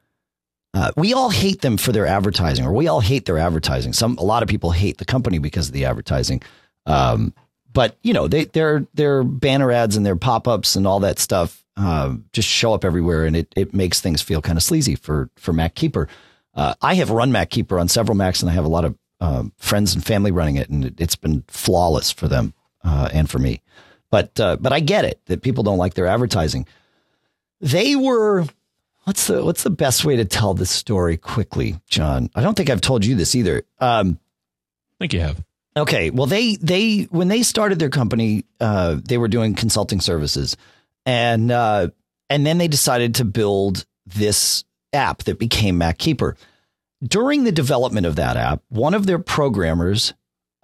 Uh, 0.79 0.93
we 0.97 1.13
all 1.13 1.29
hate 1.29 1.61
them 1.61 1.77
for 1.77 1.91
their 1.91 2.07
advertising, 2.07 2.65
or 2.65 2.73
we 2.73 2.87
all 2.87 3.01
hate 3.01 3.25
their 3.25 3.39
advertising. 3.39 3.93
Some 3.93 4.17
a 4.17 4.23
lot 4.23 4.45
of 4.45 4.49
people 4.49 4.71
hate 4.71 4.99
the 4.99 5.05
company 5.05 5.39
because 5.39 5.67
of 5.67 5.73
the 5.73 5.87
advertising. 5.87 6.41
Um, 6.87 7.35
but 7.73 7.97
you 8.03 8.13
know, 8.13 8.29
they 8.29 8.45
their 8.45 8.87
their 8.95 9.25
banner 9.25 9.73
ads 9.73 9.97
and 9.97 10.07
their 10.07 10.15
pop 10.15 10.47
ups 10.47 10.77
and 10.77 10.87
all 10.87 11.01
that 11.01 11.19
stuff 11.19 11.65
uh, 11.77 12.15
just 12.33 12.49
show 12.49 12.75
up 12.75 12.85
everywhere, 12.85 13.27
and 13.27 13.35
it 13.35 13.53
it 13.57 13.75
makes 13.75 14.01
things 14.01 14.23
feel 14.23 14.41
kind 14.41 14.57
of 14.57 14.63
sleazy 14.63 14.95
for 14.95 15.31
for 15.35 15.53
MacKeeper. 15.53 16.07
Uh, 16.55 16.75
I 16.81 16.95
have 16.95 17.11
run 17.11 17.33
MacKeeper 17.33 17.81
on 17.81 17.89
several 17.89 18.17
Macs, 18.17 18.41
and 18.41 18.49
I 18.49 18.55
have 18.55 18.65
a 18.65 18.69
lot 18.69 18.85
of 18.85 18.97
um, 19.21 19.53
friends 19.57 19.97
and 19.97 20.07
family 20.07 20.31
running 20.31 20.55
it, 20.55 20.69
and 20.69 20.85
it, 20.85 21.01
it's 21.01 21.17
been 21.17 21.43
flawless 21.49 22.13
for 22.13 22.29
them 22.29 22.55
uh, 22.85 23.09
and 23.13 23.29
for 23.29 23.41
me. 23.41 23.63
But 24.13 24.39
uh, 24.39 24.59
but 24.61 24.73
I 24.73 24.79
get 24.79 25.05
it 25.05 25.21
that 25.27 25.43
people 25.43 25.65
don't 25.65 25.79
like 25.79 25.95
their 25.95 26.07
advertising. 26.07 26.69
They 27.61 27.97
were 27.97 28.47
what's 29.09 29.27
the 29.27 29.43
what's 29.43 29.63
the 29.63 29.71
best 29.71 30.05
way 30.05 30.17
to 30.17 30.25
tell 30.27 30.53
this 30.53 30.71
story 30.71 31.17
quickly, 31.17 31.81
John? 31.89 32.29
I 32.35 32.43
don't 32.43 32.55
think 32.55 32.69
I've 32.69 32.83
told 32.83 33.07
you 33.07 33.15
this 33.15 33.35
either. 33.35 33.63
Um, 33.81 34.19
I 34.93 34.97
think 35.01 35.15
you 35.15 35.21
have. 35.21 35.43
Okay. 35.79 36.11
Well, 36.11 36.27
they 36.27 36.57
they 36.57 37.05
when 37.05 37.29
they 37.29 37.43
started 37.43 37.79
their 37.79 37.89
company, 37.89 38.45
uh, 38.61 38.99
they 39.03 39.17
were 39.17 39.29
doing 39.29 39.55
consulting 39.55 40.01
services, 40.01 40.59
and 41.07 41.51
uh, 41.51 41.89
and 42.29 42.47
then 42.47 42.59
they 42.59 42.69
decided 42.69 43.15
to 43.15 43.25
build 43.25 43.87
this 44.05 44.65
app 44.93 45.23
that 45.25 45.39
became 45.39 45.79
MacKeeper. 45.79 46.37
During 47.03 47.45
the 47.45 47.53
development 47.53 48.07
of 48.07 48.17
that 48.17 48.37
app, 48.37 48.63
one 48.69 48.93
of 48.93 49.07
their 49.07 49.19
programmers 49.19 50.13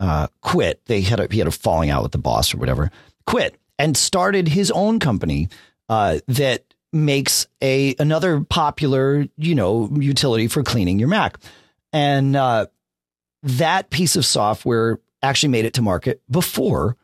uh, 0.01 0.27
quit. 0.43 0.85
They 0.85 1.01
had 1.01 1.19
a, 1.19 1.29
he 1.31 1.39
had 1.39 1.49
a 1.49 1.53
falling 1.53 1.89
out 1.89 2.03
with 2.03 2.13
the 2.13 2.19
boss 2.19 2.53
or 2.53 2.59
whatever. 2.59 2.91
Quit 3.25 3.57
and 3.79 3.97
started 3.97 4.49
his 4.49 4.71
own 4.71 4.99
company 4.99 5.49
uh, 5.89 6.19
that 6.29 6.74
makes 6.95 7.47
a 7.61 7.95
another 7.99 8.41
popular 8.41 9.27
you 9.37 9.55
know 9.55 9.91
utility 9.95 10.49
for 10.49 10.63
cleaning 10.63 10.99
your 10.99 11.09
Mac, 11.09 11.39
and 11.93 12.37
uh, 12.37 12.67
that 13.43 13.91
piece 13.91 14.17
of 14.17 14.25
software 14.25 15.01
actually 15.23 15.51
made 15.51 15.65
it 15.65 15.75
to 15.75 15.83
market 15.83 16.23
before 16.31 16.97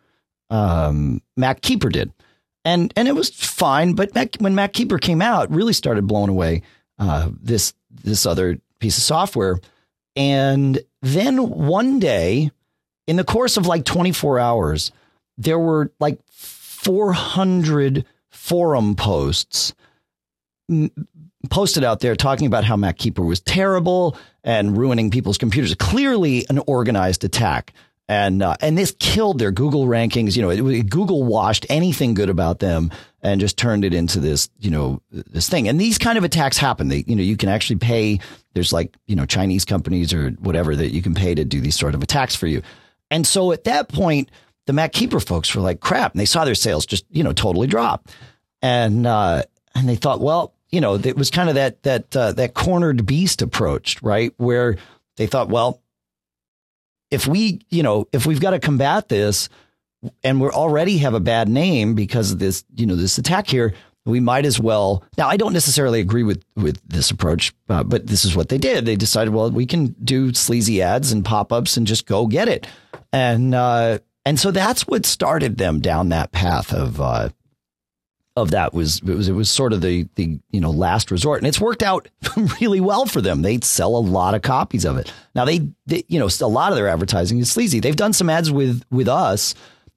um, 0.50 1.20
MacKeeper 1.36 1.90
did, 1.90 2.12
and 2.64 2.92
and 2.96 3.08
it 3.08 3.14
was 3.14 3.30
fine. 3.30 3.94
But 3.94 4.14
Mac, 4.14 4.36
when 4.36 4.54
MacKeeper 4.54 5.00
came 5.00 5.20
out, 5.20 5.50
really 5.50 5.72
started 5.72 6.06
blowing 6.06 6.30
away 6.30 6.62
uh, 6.98 7.30
this 7.40 7.74
this 7.90 8.26
other 8.26 8.58
piece 8.78 8.96
of 8.96 9.02
software. 9.02 9.58
And 10.16 10.80
then 11.02 11.48
one 11.48 11.98
day, 11.98 12.50
in 13.06 13.16
the 13.16 13.24
course 13.24 13.56
of 13.56 13.66
like 13.66 13.84
24 13.84 14.38
hours, 14.38 14.92
there 15.38 15.58
were 15.58 15.92
like 16.00 16.18
400 16.26 18.04
forum 18.28 18.96
posts 18.96 19.72
posted 21.48 21.84
out 21.84 22.01
there 22.01 22.14
talking 22.16 22.47
about 22.47 22.64
how 22.64 22.76
MacKeeper 22.76 23.24
was 23.24 23.40
terrible 23.40 24.16
and 24.44 24.76
ruining 24.76 25.10
people's 25.10 25.38
computers. 25.38 25.74
Clearly, 25.74 26.47
an 26.48 26.59
organized 26.66 27.24
attack. 27.24 27.72
And 28.09 28.42
uh, 28.42 28.56
and 28.60 28.76
this 28.76 28.92
killed 28.98 29.38
their 29.38 29.52
Google 29.52 29.86
rankings. 29.86 30.36
You 30.36 30.42
know, 30.42 30.51
it, 30.51 30.90
Google 30.90 31.22
washed 31.22 31.64
anything 31.68 32.14
good 32.14 32.28
about 32.28 32.59
them 32.59 32.90
and 33.22 33.40
just 33.40 33.56
turned 33.56 33.84
it 33.84 33.94
into 33.94 34.18
this, 34.18 34.51
you 34.59 34.70
know, 34.70 35.01
this 35.12 35.48
thing. 35.48 35.68
And 35.68 35.80
these 35.80 35.97
kind 35.97 36.18
of 36.18 36.24
attacks 36.24 36.59
happen. 36.59 36.88
They, 36.88 37.05
you 37.06 37.14
know, 37.14 37.22
you 37.22 37.36
can 37.36 37.48
actually 37.48 37.76
pay. 37.76 38.18
There's 38.52 38.72
like, 38.72 38.97
you 39.06 39.14
know, 39.14 39.26
Chinese 39.26 39.64
companies 39.64 40.12
or 40.12 40.30
whatever 40.40 40.74
that 40.74 40.92
you 40.92 41.02
can 41.02 41.14
pay 41.14 41.36
to 41.36 41.44
do 41.44 41.60
these 41.60 41.78
sort 41.78 41.94
of 41.94 42.02
attacks 42.02 42.34
for 42.34 42.48
you. 42.48 42.62
And 43.12 43.24
so 43.24 43.52
at 43.52 43.62
that 43.64 43.88
point, 43.88 44.32
the 44.66 44.72
MacKeeper 44.72 45.24
folks 45.24 45.55
were 45.55 45.62
like, 45.62 45.78
crap. 45.78 46.12
And 46.12 46.20
they 46.20 46.26
saw 46.26 46.44
their 46.44 46.56
sales 46.56 46.86
just, 46.86 47.05
you 47.10 47.22
know, 47.22 47.32
totally 47.32 47.68
drop. 47.68 48.09
And, 48.60 49.06
uh, 49.06 49.44
and 49.76 49.88
they 49.88 49.97
thought, 49.97 50.20
well, 50.20 50.55
you 50.72 50.80
know, 50.80 50.94
it 50.94 51.16
was 51.16 51.30
kind 51.30 51.48
of 51.48 51.55
that, 51.56 51.82
that, 51.82 52.16
uh, 52.16 52.32
that 52.32 52.55
cornered 52.55 53.06
beast 53.06 53.42
approach, 53.42 54.01
right? 54.02 54.32
Where 54.36 54.76
they 55.16 55.26
thought, 55.26 55.48
well, 55.48 55.82
if 57.10 57.26
we, 57.26 57.60
you 57.70 57.82
know, 57.82 58.06
if 58.12 58.26
we've 58.26 58.40
got 58.40 58.51
to 58.51 58.60
combat 58.60 59.09
this 59.09 59.48
and 60.22 60.40
we 60.40 60.48
already 60.48 60.98
have 60.98 61.14
a 61.14 61.20
bad 61.20 61.48
name 61.48 61.94
because 61.94 62.30
of 62.32 62.38
this, 62.38 62.64
you 62.76 62.86
know, 62.86 62.94
this 62.94 63.18
attack 63.18 63.48
here, 63.48 63.74
we 64.06 64.20
might 64.20 64.47
as 64.47 64.59
well. 64.59 65.05
Now, 65.18 65.28
I 65.28 65.36
don't 65.36 65.52
necessarily 65.52 66.01
agree 66.01 66.22
with 66.22 66.42
with 66.56 66.80
this 66.86 67.10
approach, 67.10 67.52
uh, 67.68 67.82
but 67.82 68.06
this 68.06 68.24
is 68.24 68.34
what 68.34 68.48
they 68.48 68.59
did. 68.59 68.86
They 68.86 68.97
decided, 68.97 69.34
well, 69.34 69.51
we 69.51 69.66
can 69.66 69.94
do 70.02 70.32
sleazy 70.32 70.80
ads 70.82 71.12
and 71.12 71.24
pop 71.24 71.52
ups 71.52 71.76
and 71.76 71.86
just 71.86 72.06
go 72.06 72.26
get 72.26 72.48
it, 72.48 72.66
and 73.12 73.55
uh, 73.55 73.98
and 74.24 74.38
so 74.38 74.51
that's 74.51 74.86
what 74.86 75.05
started 75.05 75.59
them 75.59 75.80
down 75.80 76.09
that 76.10 76.32
path 76.32 76.72
of 76.72 77.01
uh, 77.01 77.28
of 78.36 78.52
that 78.52 78.73
was 78.73 79.01
it 79.01 79.15
was 79.15 79.28
it 79.28 79.32
was 79.32 79.51
sort 79.51 79.73
of 79.73 79.81
the 79.81 80.07
the 80.15 80.39
you 80.51 80.61
know 80.61 80.70
last 80.70 81.11
resort, 81.11 81.40
and 81.40 81.48
it's 81.48 81.61
worked 81.61 81.82
out 81.82 82.09
really 82.61 82.81
well 82.81 83.07
for 83.07 83.20
them. 83.20 83.43
They 83.43 83.59
sell 83.61 83.97
a 83.97 83.98
lot 83.98 84.35
of 84.35 84.43
copies 84.43 84.85
of 84.85 84.97
it. 84.97 85.12
Now 85.35 85.44
they, 85.44 85.69
they 85.86 86.05
you 86.09 86.19
know 86.19 86.28
a 86.40 86.47
lot 86.47 86.73
of 86.73 86.77
their 86.77 86.89
advertising 86.89 87.39
is 87.39 87.51
sleazy. 87.51 87.81
They've 87.81 87.97
done 87.97 88.12
some 88.12 88.31
ads 88.31 88.51
with 88.51 88.82
with 88.90 89.09
us, 89.09 89.55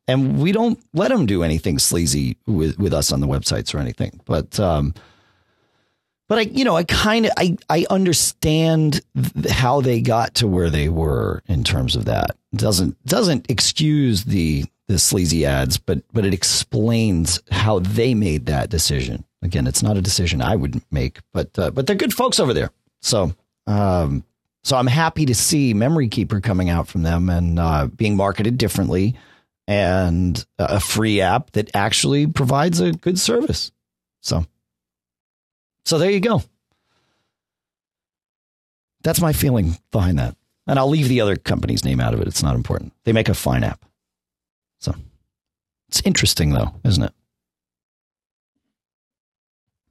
and 0.08 0.40
we 0.40 0.52
don't 0.52 0.80
let 0.94 1.10
them 1.10 1.26
do 1.26 1.44
anything 1.44 1.80
sleazy 1.80 2.38
with 2.48 2.78
with 2.80 2.94
us 2.94 3.12
on 3.12 3.20
the 3.20 3.28
websites 3.28 3.74
or 3.74 3.78
anything. 3.78 4.20
But 4.26 4.60
um, 4.60 4.94
but 6.28 6.40
I 6.40 6.42
you 6.42 6.66
know 6.66 6.76
I 6.76 6.84
kind 6.84 7.26
of 7.28 7.32
I 7.38 7.56
I 7.70 7.86
understand 7.90 9.02
how 9.50 9.82
they 9.82 10.02
got 10.02 10.36
to 10.36 10.48
where 10.48 10.72
they 10.72 10.90
were 10.90 11.44
in 11.48 11.64
terms 11.64 11.96
of 11.96 12.06
that. 12.06 12.36
Doesn't 12.56 13.04
doesn't 13.06 13.50
excuse 13.50 14.26
the 14.26 14.66
the 14.88 15.00
sleazy 15.00 15.46
ads, 15.46 15.78
but 15.78 16.04
but 16.12 16.26
it 16.26 16.34
explains 16.34 17.42
how 17.52 17.80
they 17.80 18.14
made 18.14 18.46
that 18.48 18.70
decision. 18.70 19.24
Again, 19.42 19.68
it's 19.68 19.84
not 19.84 19.98
a 19.98 20.02
decision 20.02 20.42
I 20.42 20.56
would 20.56 20.82
make, 20.92 21.20
but 21.32 21.58
uh, 21.58 21.72
but 21.72 21.88
they're 21.88 21.96
good 21.96 22.14
folks 22.14 22.40
over 22.40 22.54
there. 22.54 22.72
So 23.02 23.34
um, 23.68 24.24
so 24.64 24.78
I'm 24.78 24.88
happy 24.88 25.26
to 25.26 25.36
see 25.36 25.74
Memory 25.74 26.08
Keeper 26.08 26.42
coming 26.42 26.70
out 26.70 26.88
from 26.88 27.04
them 27.04 27.30
and 27.30 27.60
uh, 27.60 27.88
being 27.88 28.16
marketed 28.16 28.58
differently, 28.58 29.16
and 29.68 30.44
a 30.60 30.80
free 30.80 31.22
app 31.22 31.52
that 31.52 31.74
actually 31.76 32.28
provides 32.28 32.80
a 32.80 32.92
good 32.92 33.20
service. 33.20 33.72
So 34.22 34.46
so 35.86 35.98
there 35.98 36.12
you 36.12 36.20
go. 36.20 36.44
That's 39.04 39.22
my 39.22 39.34
feeling 39.34 39.78
behind 39.92 40.18
that. 40.20 40.36
And 40.66 40.80
I'll 40.80 40.90
leave 40.90 41.10
the 41.10 41.20
other 41.20 41.36
company's 41.36 41.84
name 41.84 42.00
out 42.00 42.14
of 42.14 42.22
it. 42.22 42.28
It's 42.28 42.42
not 42.44 42.56
important. 42.56 42.94
They 43.04 43.12
make 43.12 43.28
a 43.28 43.34
fine 43.34 43.64
app. 43.64 43.84
So 44.84 44.94
it's 45.88 46.02
interesting, 46.04 46.50
though, 46.52 46.74
isn't 46.84 47.04
it? 47.04 47.14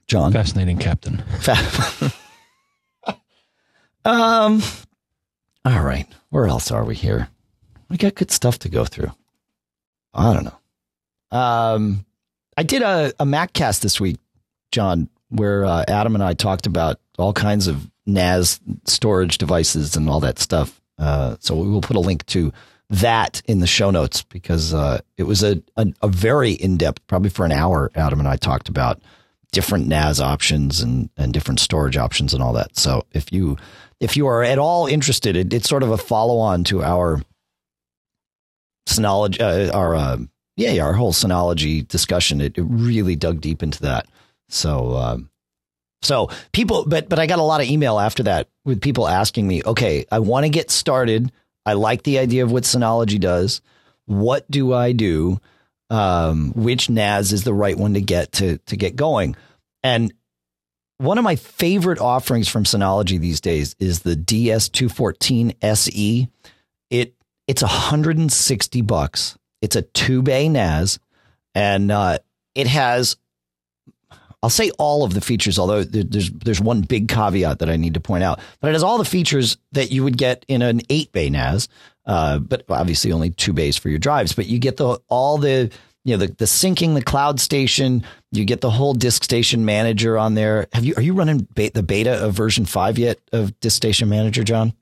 John. 0.07 0.33
Fascinating, 0.33 0.77
Captain. 0.77 1.23
um. 4.05 4.63
All 5.65 5.83
right. 5.83 6.07
Where 6.29 6.47
else 6.47 6.71
are 6.71 6.85
we 6.85 6.95
here? 6.95 7.29
We 7.89 7.97
got 7.97 8.17
good 8.17 8.31
stuff 8.31 8.59
to 8.61 8.69
go 8.69 8.85
through. 8.85 9.13
I 10.13 10.35
don't 10.35 10.45
know. 10.45 10.59
Um, 11.39 12.05
I 12.59 12.63
did 12.63 12.83
a, 12.83 13.13
a 13.19 13.25
MacCast 13.25 13.81
this 13.81 13.99
week, 13.99 14.19
John, 14.73 15.09
where 15.31 15.65
uh, 15.65 15.85
Adam 15.89 16.15
and 16.15 16.23
I 16.23 16.35
talked 16.35 16.67
about 16.67 17.01
all 17.19 17.33
kinds 17.33 17.67
of 17.67 17.91
NAS 18.05 18.61
storage 18.85 19.39
devices 19.39 19.97
and 19.97 20.11
all 20.11 20.21
that 20.21 20.39
stuff. 20.39 20.81
Uh, 20.99 21.37
so 21.41 21.55
we 21.57 21.71
will 21.71 21.81
put 21.81 21.97
a 21.97 22.01
link 22.01 22.27
to 22.27 22.53
that 22.93 23.41
in 23.47 23.61
the 23.61 23.67
show 23.67 23.91
notes 23.91 24.23
because 24.23 24.75
uh, 24.75 25.01
it 25.17 25.23
was 25.23 25.43
a, 25.43 25.63
a, 25.77 25.87
a 26.03 26.09
very 26.09 26.53
in 26.53 26.77
depth, 26.77 27.05
probably 27.07 27.31
for 27.31 27.47
an 27.47 27.53
hour. 27.53 27.91
Adam 27.95 28.19
and 28.19 28.29
I 28.29 28.37
talked 28.37 28.69
about 28.69 29.01
different 29.51 29.87
NAS 29.87 30.21
options 30.21 30.81
and 30.81 31.09
and 31.17 31.33
different 31.33 31.59
storage 31.59 31.97
options 31.97 32.35
and 32.35 32.43
all 32.43 32.53
that. 32.53 32.77
So 32.77 33.07
if 33.13 33.33
you 33.33 33.57
if 33.99 34.15
you 34.15 34.27
are 34.27 34.43
at 34.43 34.59
all 34.59 34.87
interested, 34.87 35.37
it, 35.37 35.55
it's 35.55 35.69
sort 35.69 35.83
of 35.83 35.91
a 35.91 35.97
follow 35.97 36.39
on 36.39 36.65
to 36.65 36.83
our 36.83 37.23
Synology, 38.87 39.41
uh, 39.41 39.73
our 39.73 39.95
uh, 39.95 40.19
yeah, 40.57 40.85
our 40.85 40.93
whole 40.93 41.13
Synology 41.15 41.87
discussion. 41.89 42.43
It, 42.43 42.59
it 42.59 42.63
really 42.63 43.17
dug 43.17 43.41
deep 43.41 43.63
into 43.63 43.81
that. 43.83 44.07
So. 44.49 44.97
Um, 44.97 45.29
so 46.05 46.31
people, 46.51 46.85
but 46.85 47.09
but 47.09 47.21
I 47.21 47.27
got 47.27 47.39
a 47.39 47.45
lot 47.45 47.61
of 47.61 47.69
email 47.69 48.01
after 48.01 48.25
that 48.25 48.49
with 48.65 48.81
people 48.81 49.07
asking 49.07 49.47
me, 49.47 49.63
okay, 49.65 50.05
I 50.11 50.19
want 50.19 50.45
to 50.45 50.51
get 50.51 50.69
started. 50.69 51.31
I 51.65 51.75
like 51.75 52.03
the 52.03 52.19
idea 52.19 52.45
of 52.45 52.53
what 52.53 52.65
Synology 52.65 53.21
does. 53.21 53.61
What 54.07 54.51
do 54.51 54.73
I 54.73 54.93
do? 54.93 55.41
Um, 55.91 56.53
which 56.55 56.89
NAS 56.89 57.33
is 57.33 57.45
the 57.45 57.55
right 57.55 57.77
one 57.77 57.95
to 57.95 58.01
get 58.01 58.33
to 58.33 58.59
to 58.59 58.77
get 58.77 58.97
going? 58.97 59.37
And 59.83 60.13
one 60.99 61.19
of 61.19 61.25
my 61.25 61.37
favorite 61.37 61.99
offerings 61.99 62.49
from 62.49 62.65
Synology 62.65 63.19
these 63.19 63.41
days 63.41 63.77
is 63.79 64.01
the 64.01 64.15
DS214 64.15 65.57
SE. 65.61 66.29
It 66.91 67.15
it's 67.47 67.63
160 67.63 68.81
bucks. 68.83 69.37
It's 69.61 69.77
a 69.77 69.83
two 69.83 70.23
bay 70.23 70.49
NAS, 70.49 70.99
and 71.55 71.91
uh, 71.91 72.19
it 72.55 72.67
has 72.67 73.17
I'll 74.43 74.51
say 74.51 74.71
all 74.79 75.05
of 75.05 75.15
the 75.15 75.21
features, 75.21 75.59
although 75.59 75.85
there's 75.85 76.31
there's 76.31 76.61
one 76.61 76.81
big 76.81 77.09
caveat 77.09 77.61
that 77.61 77.71
I 77.71 77.77
need 77.77 77.95
to 77.95 78.01
point 78.01 78.25
out. 78.25 78.41
But 78.61 78.71
it 78.71 78.73
has 78.73 78.83
all 78.83 78.99
the 78.99 79.05
features 79.05 79.57
that 79.73 79.93
you 79.93 80.03
would 80.03 80.19
get 80.19 80.45
in 80.49 80.63
an 80.63 80.81
eight 80.91 81.13
bay 81.13 81.31
NAS, 81.31 81.69
uh, 82.07 82.39
but 82.39 82.65
obviously 82.69 83.13
only 83.13 83.31
two 83.31 83.53
bays 83.53 83.77
for 83.77 83.89
your 83.89 84.01
drives. 84.01 84.33
But 84.33 84.47
you 84.47 84.59
get 84.59 84.79
the 84.79 84.99
all 85.09 85.39
the 85.39 85.71
you 86.05 86.17
know 86.17 86.27
the 86.27 86.33
the 86.33 86.47
syncing, 86.47 86.95
the 86.95 87.05
cloud 87.05 87.39
station. 87.39 88.03
You 88.33 88.45
get 88.45 88.61
the 88.61 88.71
whole 88.71 88.95
disk 88.95 89.23
station 89.23 89.65
manager 89.65 90.19
on 90.19 90.35
there. 90.35 90.67
Have 90.73 90.85
you 90.85 90.95
are 90.97 91.03
you 91.03 91.15
running 91.15 91.47
be- 91.55 91.69
the 91.69 91.85
beta 91.85 92.25
of 92.25 92.35
version 92.35 92.65
five 92.65 92.99
yet 92.99 93.21
of 93.33 93.59
disk 93.61 93.77
station 93.77 94.09
manager, 94.09 94.43
John? 94.43 94.73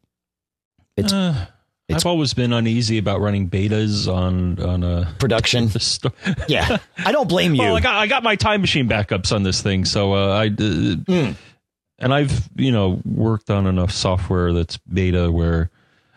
It's 0.97 1.13
uh, 1.13 1.47
I've 1.95 2.07
always 2.07 2.35
been 2.35 2.53
uneasy 2.53 2.99
about 2.99 3.21
running 3.21 3.49
betas 3.49 4.13
on 4.13 4.61
on 4.61 4.83
a 4.83 5.15
production. 5.19 5.71
yeah, 6.49 6.79
I 6.99 7.13
don't 7.13 7.29
blame 7.29 7.55
you. 7.55 7.63
Well, 7.63 7.77
I 7.77 7.81
got 7.81 7.95
I 7.95 8.07
got 8.07 8.23
my 8.23 8.37
time 8.37 8.61
machine 8.61 8.89
backups 8.89 9.35
on 9.35 9.43
this 9.43 9.63
thing, 9.63 9.85
so 9.85 10.15
uh, 10.15 10.29
I 10.37 10.47
uh, 10.47 10.49
mm. 10.49 11.37
and 11.99 12.15
I've 12.15 12.49
you 12.57 12.73
know 12.73 13.01
worked 13.05 13.51
on 13.51 13.67
enough 13.67 13.93
software 13.93 14.53
that's 14.53 14.77
beta 14.79 15.31
where 15.31 15.71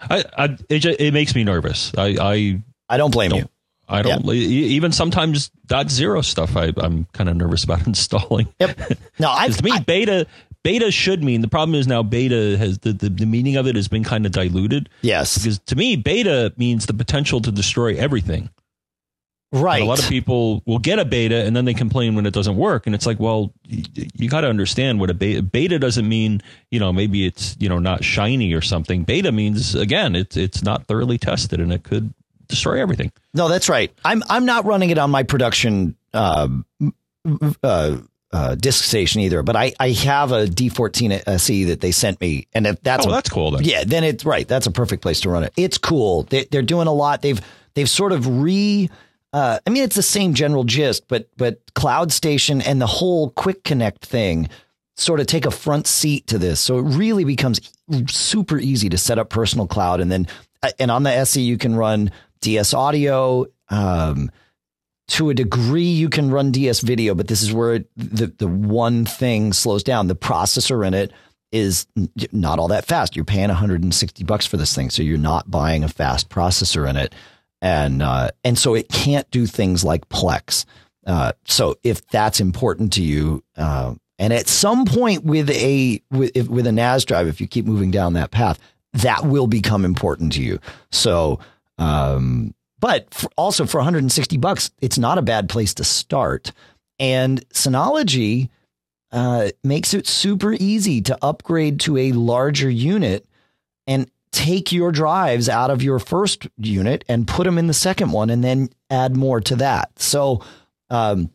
I, 0.09 0.23
I 0.37 0.57
it, 0.69 0.85
it 0.85 1.13
makes 1.13 1.35
me 1.35 1.43
nervous. 1.43 1.91
I 1.97 2.17
I, 2.19 2.61
I 2.89 2.97
don't 2.97 3.11
blame 3.11 3.31
don't, 3.31 3.39
you. 3.39 3.49
I 3.87 4.01
don't 4.01 4.25
yep. 4.25 4.35
even 4.35 4.91
sometimes 4.91 5.49
dot 5.65 5.89
zero 5.89 6.21
stuff. 6.21 6.55
I, 6.55 6.73
I'm 6.77 7.05
kind 7.13 7.29
of 7.29 7.35
nervous 7.35 7.63
about 7.63 7.85
installing. 7.87 8.47
Yep. 8.59 8.79
No, 9.19 9.31
I 9.35 9.49
to 9.49 9.63
me 9.63 9.71
I, 9.71 9.79
beta 9.79 10.27
beta 10.63 10.91
should 10.91 11.23
mean 11.23 11.41
the 11.41 11.47
problem 11.47 11.75
is 11.75 11.87
now 11.87 12.01
beta 12.01 12.57
has 12.57 12.79
the, 12.79 12.93
the, 12.93 13.09
the 13.09 13.25
meaning 13.25 13.55
of 13.57 13.67
it 13.67 13.75
has 13.75 13.87
been 13.87 14.03
kind 14.03 14.25
of 14.25 14.31
diluted. 14.31 14.89
Yes. 15.01 15.37
Because 15.37 15.59
to 15.59 15.75
me 15.75 15.95
beta 15.95 16.53
means 16.57 16.85
the 16.85 16.93
potential 16.93 17.41
to 17.41 17.51
destroy 17.51 17.95
everything. 17.95 18.49
Right 19.51 19.81
and 19.81 19.83
a 19.83 19.87
lot 19.87 19.99
of 19.99 20.09
people 20.09 20.63
will 20.65 20.79
get 20.79 20.97
a 20.97 21.05
beta 21.05 21.45
and 21.45 21.55
then 21.55 21.65
they 21.65 21.75
complain 21.75 22.15
when 22.15 22.25
it 22.25 22.33
doesn't 22.33 22.55
work. 22.55 22.87
And 22.87 22.95
it's 22.95 23.05
like 23.05 23.19
well 23.19 23.53
you, 23.67 23.83
you 24.15 24.29
got 24.29 24.41
to 24.41 24.47
understand 24.47 24.99
what 24.99 25.11
a 25.11 25.13
beta 25.13 25.43
beta 25.43 25.77
doesn't 25.77 26.07
mean 26.09 26.41
you 26.71 26.79
know 26.79 26.91
maybe 26.91 27.27
it's 27.27 27.55
you 27.59 27.69
know 27.69 27.77
not 27.77 28.03
shiny 28.03 28.53
or 28.53 28.61
something. 28.61 29.03
Beta 29.03 29.31
means 29.31 29.75
again 29.75 30.15
it's 30.15 30.35
it's 30.35 30.63
not 30.63 30.87
thoroughly 30.87 31.19
tested 31.19 31.59
and 31.59 31.71
it 31.71 31.83
could 31.83 32.13
destroy 32.47 32.81
everything. 32.81 33.11
No 33.35 33.47
that's 33.47 33.69
right. 33.69 33.91
I'm 34.03 34.23
i'm 34.29 34.45
not 34.45 34.65
running 34.65 34.89
it 34.89 34.97
on 34.97 35.11
my 35.11 35.21
production 35.21 35.95
uh, 36.13 36.47
uh, 37.63 37.97
uh, 38.33 38.55
disk 38.55 38.83
station 38.83 39.21
either, 39.21 39.43
but 39.43 39.55
I, 39.55 39.73
I 39.79 39.91
have 39.91 40.31
a 40.31 40.45
D14 40.47 41.21
SE 41.27 41.63
that 41.65 41.81
they 41.81 41.91
sent 41.91 42.19
me, 42.19 42.47
and 42.53 42.65
if 42.65 42.81
that's 42.81 43.05
oh, 43.05 43.11
that's 43.11 43.29
cool. 43.29 43.51
Then. 43.51 43.63
Yeah, 43.63 43.83
then 43.85 44.03
it's 44.03 44.25
right. 44.25 44.47
That's 44.47 44.65
a 44.65 44.71
perfect 44.71 45.03
place 45.03 45.21
to 45.21 45.29
run 45.29 45.43
it. 45.43 45.53
It's 45.55 45.77
cool. 45.77 46.23
They, 46.23 46.47
are 46.55 46.63
doing 46.63 46.87
a 46.87 46.93
lot. 46.93 47.21
They've 47.21 47.39
they've 47.75 47.89
sort 47.89 48.11
of 48.11 48.41
re. 48.41 48.89
Uh, 49.31 49.59
I 49.65 49.69
mean, 49.69 49.83
it's 49.83 49.95
the 49.95 50.01
same 50.01 50.33
general 50.33 50.63
gist, 50.63 51.07
but 51.07 51.29
but 51.37 51.61
Cloud 51.75 52.11
Station 52.11 52.59
and 52.61 52.81
the 52.81 52.87
whole 52.87 53.29
Quick 53.29 53.63
Connect 53.63 54.03
thing 54.03 54.49
sort 54.95 55.19
of 55.19 55.27
take 55.27 55.45
a 55.45 55.51
front 55.51 55.85
seat 55.85 56.27
to 56.27 56.39
this. 56.39 56.59
So 56.59 56.79
it 56.79 56.83
really 56.83 57.23
becomes 57.25 57.59
super 58.07 58.57
easy 58.57 58.89
to 58.89 58.97
set 58.97 59.19
up 59.19 59.29
personal 59.29 59.67
cloud, 59.67 59.99
and 59.99 60.11
then 60.11 60.27
uh, 60.63 60.71
and 60.79 60.89
on 60.89 61.03
the 61.03 61.11
SE 61.11 61.39
you 61.39 61.59
can 61.59 61.75
run 61.75 62.09
DS 62.41 62.73
Audio. 62.73 63.45
Um, 63.69 64.31
to 65.09 65.29
a 65.29 65.33
degree 65.33 65.83
you 65.83 66.09
can 66.09 66.31
run 66.31 66.51
DS 66.51 66.79
video, 66.79 67.13
but 67.13 67.27
this 67.27 67.41
is 67.41 67.51
where 67.51 67.79
the 67.95 68.27
the 68.37 68.47
one 68.47 69.05
thing 69.05 69.53
slows 69.53 69.83
down. 69.83 70.07
The 70.07 70.15
processor 70.15 70.85
in 70.85 70.93
it 70.93 71.11
is 71.51 71.85
not 72.31 72.57
all 72.57 72.69
that 72.69 72.85
fast. 72.85 73.15
You're 73.15 73.25
paying 73.25 73.49
160 73.49 74.23
bucks 74.23 74.45
for 74.45 74.57
this 74.57 74.73
thing, 74.73 74.89
so 74.89 75.03
you're 75.03 75.17
not 75.17 75.51
buying 75.51 75.83
a 75.83 75.89
fast 75.89 76.29
processor 76.29 76.89
in 76.89 76.95
it, 76.95 77.13
and 77.61 78.01
uh, 78.01 78.29
and 78.43 78.57
so 78.57 78.73
it 78.75 78.89
can't 78.89 79.29
do 79.29 79.45
things 79.45 79.83
like 79.83 80.07
Plex. 80.09 80.65
Uh, 81.05 81.33
so 81.45 81.75
if 81.83 82.05
that's 82.07 82.39
important 82.39 82.93
to 82.93 83.03
you, 83.03 83.43
uh, 83.57 83.93
and 84.17 84.31
at 84.31 84.47
some 84.47 84.85
point 84.85 85.25
with 85.25 85.49
a 85.49 86.01
with, 86.11 86.47
with 86.47 86.65
a 86.65 86.71
NAS 86.71 87.03
drive, 87.03 87.27
if 87.27 87.41
you 87.41 87.47
keep 87.47 87.65
moving 87.65 87.91
down 87.91 88.13
that 88.13 88.31
path, 88.31 88.57
that 88.93 89.25
will 89.25 89.47
become 89.47 89.83
important 89.83 90.33
to 90.33 90.41
you. 90.41 90.59
So 90.91 91.39
um, 91.77 92.53
but 92.83 93.13
for, 93.13 93.29
also 93.37 93.65
for 93.65 93.77
160 93.77 94.35
bucks, 94.35 94.69
it's 94.81 94.97
not 94.97 95.17
a 95.17 95.21
bad 95.21 95.47
place 95.47 95.73
to 95.75 95.85
start. 95.85 96.51
And 96.99 97.39
Synology 97.51 98.49
uh, 99.09 99.51
makes 99.63 99.93
it 99.93 100.05
super 100.05 100.51
easy 100.51 101.01
to 101.03 101.17
upgrade 101.21 101.79
to 101.79 101.97
a 101.97 102.11
larger 102.11 102.69
unit 102.69 103.25
and 103.87 104.11
take 104.33 104.73
your 104.73 104.91
drives 104.91 105.47
out 105.47 105.71
of 105.71 105.81
your 105.81 105.97
first 105.97 106.49
unit 106.57 107.05
and 107.07 107.25
put 107.25 107.45
them 107.45 107.57
in 107.57 107.67
the 107.67 107.73
second 107.73 108.11
one 108.11 108.29
and 108.29 108.43
then 108.43 108.67
add 108.89 109.15
more 109.15 109.39
to 109.39 109.55
that. 109.55 109.97
So, 109.97 110.43
um, 110.89 111.29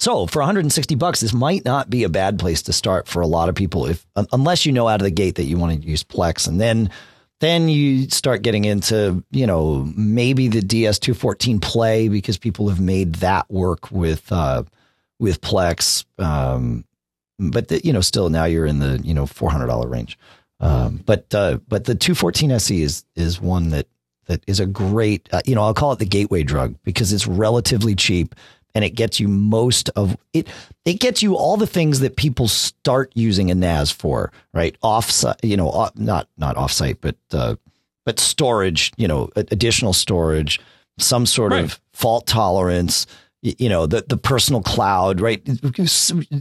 so 0.00 0.26
for 0.26 0.40
160 0.40 0.96
bucks, 0.96 1.20
this 1.20 1.32
might 1.32 1.64
not 1.64 1.90
be 1.90 2.02
a 2.02 2.08
bad 2.08 2.40
place 2.40 2.60
to 2.62 2.72
start 2.72 3.06
for 3.06 3.22
a 3.22 3.28
lot 3.28 3.48
of 3.48 3.54
people 3.54 3.86
if 3.86 4.04
unless 4.32 4.66
you 4.66 4.72
know 4.72 4.88
out 4.88 5.00
of 5.00 5.04
the 5.04 5.12
gate 5.12 5.36
that 5.36 5.44
you 5.44 5.58
want 5.58 5.80
to 5.80 5.88
use 5.88 6.02
Plex 6.02 6.48
and 6.48 6.60
then 6.60 6.90
then 7.42 7.68
you 7.68 8.08
start 8.08 8.42
getting 8.42 8.64
into, 8.64 9.24
you 9.32 9.48
know, 9.48 9.92
maybe 9.96 10.46
the 10.46 10.60
DS214 10.60 11.60
play 11.60 12.08
because 12.08 12.38
people 12.38 12.68
have 12.68 12.78
made 12.78 13.16
that 13.16 13.50
work 13.50 13.90
with 13.90 14.30
uh, 14.30 14.62
with 15.18 15.40
Plex. 15.40 16.04
Um, 16.18 16.84
but 17.40 17.66
the, 17.66 17.84
you 17.84 17.92
know, 17.92 18.00
still 18.00 18.28
now 18.28 18.44
you're 18.44 18.64
in 18.64 18.78
the 18.78 19.00
you 19.02 19.12
know 19.12 19.26
four 19.26 19.50
hundred 19.50 19.66
dollar 19.66 19.88
range. 19.88 20.16
Um, 20.60 21.02
but 21.04 21.34
uh, 21.34 21.58
but 21.66 21.84
the 21.84 21.96
214 21.96 22.52
SE 22.52 22.80
is 22.80 23.04
is 23.16 23.40
one 23.40 23.70
that 23.70 23.88
that 24.26 24.44
is 24.46 24.60
a 24.60 24.66
great 24.66 25.28
uh, 25.32 25.40
you 25.44 25.56
know 25.56 25.64
I'll 25.64 25.74
call 25.74 25.90
it 25.92 25.98
the 25.98 26.06
gateway 26.06 26.44
drug 26.44 26.76
because 26.84 27.12
it's 27.12 27.26
relatively 27.26 27.96
cheap 27.96 28.36
and 28.74 28.84
it 28.84 28.90
gets 28.90 29.20
you 29.20 29.28
most 29.28 29.88
of 29.90 30.16
it. 30.32 30.48
It 30.84 30.94
gets 31.00 31.22
you 31.22 31.36
all 31.36 31.56
the 31.56 31.66
things 31.66 32.00
that 32.00 32.16
people 32.16 32.48
start 32.48 33.12
using 33.14 33.50
a 33.50 33.54
NAS 33.54 33.90
for, 33.90 34.32
right? 34.54 34.76
Offsite, 34.82 35.36
you 35.42 35.56
know, 35.56 35.68
off, 35.68 35.96
not 35.96 36.28
not 36.38 36.56
offsite, 36.56 36.98
but 37.00 37.16
uh, 37.32 37.56
but 38.04 38.18
storage, 38.18 38.92
you 38.96 39.06
know, 39.06 39.28
additional 39.36 39.92
storage, 39.92 40.60
some 40.98 41.26
sort 41.26 41.52
Right. 41.52 41.64
of 41.64 41.80
fault 41.92 42.26
tolerance, 42.26 43.06
you 43.42 43.68
know, 43.68 43.86
the 43.86 44.04
the 44.08 44.16
personal 44.16 44.62
cloud, 44.62 45.20
right? 45.20 45.40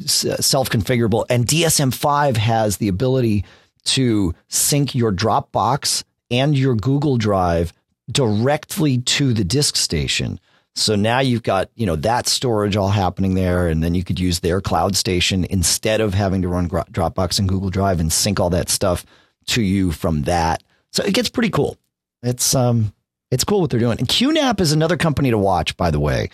Self 0.07 0.69
configurable, 0.69 1.25
and 1.29 1.45
DSM 1.45 1.93
five 1.93 2.37
has 2.37 2.77
the 2.77 2.87
ability 2.87 3.45
to 3.83 4.33
sync 4.47 4.93
your 4.95 5.11
Dropbox 5.11 6.03
and 6.29 6.57
your 6.57 6.75
Google 6.75 7.17
Drive 7.17 7.73
directly 8.11 8.99
to 8.99 9.33
the 9.33 9.43
disk 9.43 9.75
station. 9.75 10.39
So 10.75 10.95
now 10.95 11.19
you've 11.19 11.43
got, 11.43 11.69
you 11.75 11.85
know, 11.85 11.97
that 11.97 12.27
storage 12.27 12.75
all 12.75 12.89
happening 12.89 13.33
there. 13.33 13.67
And 13.67 13.83
then 13.83 13.93
you 13.93 14.03
could 14.03 14.19
use 14.19 14.39
their 14.39 14.61
cloud 14.61 14.95
station 14.95 15.45
instead 15.49 16.01
of 16.01 16.13
having 16.13 16.41
to 16.43 16.47
run 16.47 16.69
Dropbox 16.69 17.39
and 17.39 17.49
Google 17.49 17.69
Drive 17.69 17.99
and 17.99 18.11
sync 18.11 18.39
all 18.39 18.49
that 18.51 18.69
stuff 18.69 19.05
to 19.47 19.61
you 19.61 19.91
from 19.91 20.23
that. 20.23 20.63
So 20.91 21.03
it 21.03 21.13
gets 21.13 21.29
pretty 21.29 21.49
cool. 21.49 21.77
It's, 22.23 22.55
um, 22.55 22.93
it's 23.31 23.43
cool 23.43 23.61
what 23.61 23.69
they're 23.69 23.79
doing. 23.79 23.99
And 23.99 24.07
QNAP 24.07 24.59
is 24.59 24.71
another 24.71 24.97
company 24.97 25.31
to 25.31 25.37
watch, 25.37 25.75
by 25.75 25.91
the 25.91 25.99
way, 25.99 26.29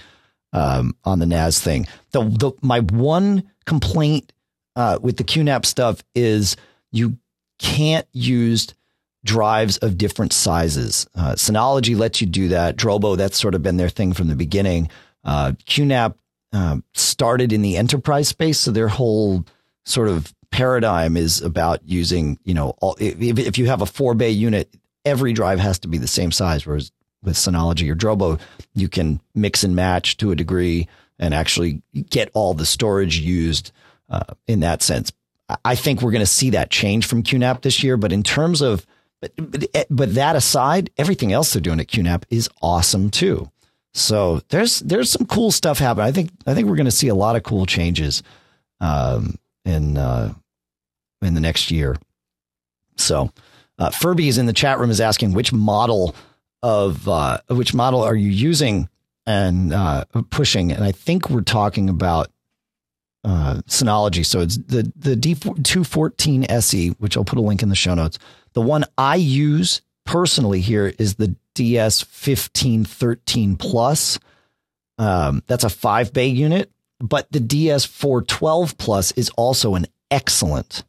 um, 0.54 0.96
on 1.04 1.20
the 1.20 1.26
NAS 1.26 1.60
thing. 1.60 1.88
The, 2.12 2.24
the, 2.24 2.52
my 2.62 2.82
one 2.82 3.50
complaint, 3.66 4.34
uh, 4.76 5.00
with 5.02 5.18
the 5.18 5.24
QNAP 5.24 5.66
stuff 5.66 6.04
is 6.14 6.56
you 6.92 7.18
can't 7.58 8.08
use 8.14 8.74
drives 9.24 9.78
of 9.78 9.98
different 9.98 10.34
sizes. 10.34 11.08
Uh, 11.16 11.34
Synology 11.34 11.98
lets 11.98 12.22
you 12.22 12.28
do 12.28 12.50
that. 12.50 12.78
Drobo, 12.78 13.18
that's 13.18 13.40
sort 13.40 13.56
of 13.56 13.64
been 13.64 13.78
their 13.78 13.90
thing 13.90 14.14
from 14.14 14.28
the 14.28 14.36
beginning. 14.36 14.90
Uh, 15.24 15.54
QNAP 15.66 16.16
um, 16.54 16.84
started 16.94 17.52
in 17.52 17.62
the 17.62 17.78
enterprise 17.78 18.30
space, 18.30 18.60
so 18.60 18.72
their 18.72 18.88
whole 18.88 19.46
sort 19.86 20.08
of 20.08 20.34
paradigm 20.52 21.18
is 21.18 21.42
about 21.42 21.82
using, 21.86 22.40
you 22.44 22.54
know, 22.54 22.74
all, 22.80 22.96
if, 23.00 23.38
if 23.38 23.58
you 23.58 23.68
have 23.68 23.82
a 23.82 23.86
four 23.86 24.14
bay 24.14 24.30
unit, 24.30 24.74
every 25.04 25.34
drive 25.34 25.60
has 25.60 25.80
to 25.80 25.88
be 25.88 25.98
the 25.98 26.08
same 26.08 26.32
size. 26.32 26.66
Whereas 26.66 26.92
with 27.24 27.36
Synology 27.36 27.90
or 27.92 27.96
Drobo, 27.96 28.40
you 28.74 28.88
can 28.88 29.20
mix 29.36 29.64
and 29.64 29.76
match 29.76 30.18
to 30.18 30.32
a 30.32 30.36
degree 30.36 30.88
and 31.20 31.34
actually 31.34 31.82
get 32.10 32.30
all 32.34 32.54
the 32.54 32.66
storage 32.66 33.20
used 33.20 33.72
uh, 34.10 34.24
in 34.46 34.62
that 34.62 34.82
sense. 34.82 35.12
I 35.66 35.76
think 35.76 36.02
we're 36.02 36.12
going 36.12 36.20
to 36.20 36.26
see 36.26 36.52
that 36.52 36.70
change 36.70 37.06
from 37.06 37.24
QNAP 37.24 37.62
this 37.62 37.84
year. 37.84 37.98
But 37.98 38.12
in 38.12 38.24
terms 38.24 38.62
of, 38.62 38.86
but, 39.22 39.32
but, 39.38 39.88
but 39.90 40.16
that 40.16 40.36
aside, 40.36 40.90
everything 40.98 41.34
else 41.34 41.54
they're 41.54 41.62
doing 41.62 41.80
at 41.80 41.88
QNAP 41.88 42.24
is 42.30 42.50
awesome 42.62 43.10
too. 43.10 43.50
So 43.94 44.42
there's 44.50 44.80
there's 44.82 45.10
some 45.10 45.26
cool 45.26 45.50
stuff 45.50 45.80
happening. 45.80 46.06
I 46.06 46.12
think 46.12 46.30
I 46.46 46.54
think 46.54 46.68
we're 46.68 46.76
going 46.76 46.86
to 46.86 46.92
see 46.92 47.08
a 47.08 47.16
lot 47.16 47.36
of 47.36 47.44
cool 47.44 47.66
changes 47.66 48.22
um, 48.80 49.36
in 49.66 49.98
uh, 49.98 50.34
in 51.22 51.34
the 51.34 51.42
next 51.42 51.72
year. 51.72 51.96
So 52.96 53.32
uh, 53.80 53.90
Furby 53.90 54.28
is 54.28 54.38
in 54.38 54.46
the 54.46 54.54
chat 54.54 54.80
room 54.80 54.92
is 54.92 55.02
asking 55.02 55.34
which 55.34 55.52
model 55.52 56.16
of 56.62 57.08
uh, 57.08 57.40
which 57.50 57.74
model 57.74 58.04
are 58.04 58.16
you 58.16 58.30
using 58.30 58.88
and 59.26 59.74
uh, 59.74 60.06
pushing, 60.30 60.72
and 60.72 60.84
I 60.84 60.92
think 60.92 61.30
we're 61.30 61.42
talking 61.42 61.90
about 61.90 62.30
uh, 63.24 63.62
Synology. 63.68 64.26
So 64.26 64.42
it's 64.42 64.58
the 64.58 64.92
the 64.96 65.16
D214 65.16 66.50
SE, 66.50 66.90
which 67.00 67.18
I'll 67.18 67.26
put 67.26 67.40
a 67.40 67.42
link 67.42 67.64
in 67.64 67.70
the 67.70 67.76
show 67.76 67.94
notes. 67.94 68.20
The 68.58 68.62
one 68.62 68.86
I 68.98 69.18
use 69.18 69.84
personally 70.04 70.62
here 70.62 70.92
is 70.98 71.14
the 71.14 71.36
DS1513 71.54 73.60
Plus. 73.60 74.18
Um, 74.98 75.44
that's 75.46 75.64
a 75.64 75.70
five 75.70 76.12
bay 76.12 76.26
unit, 76.26 76.72
but 77.00 77.32
the 77.32 77.38
DS412 77.38 78.76
Plus 78.80 79.12
is 79.12 79.30
also 79.38 79.76
an 79.76 79.86
excellent 80.10 80.84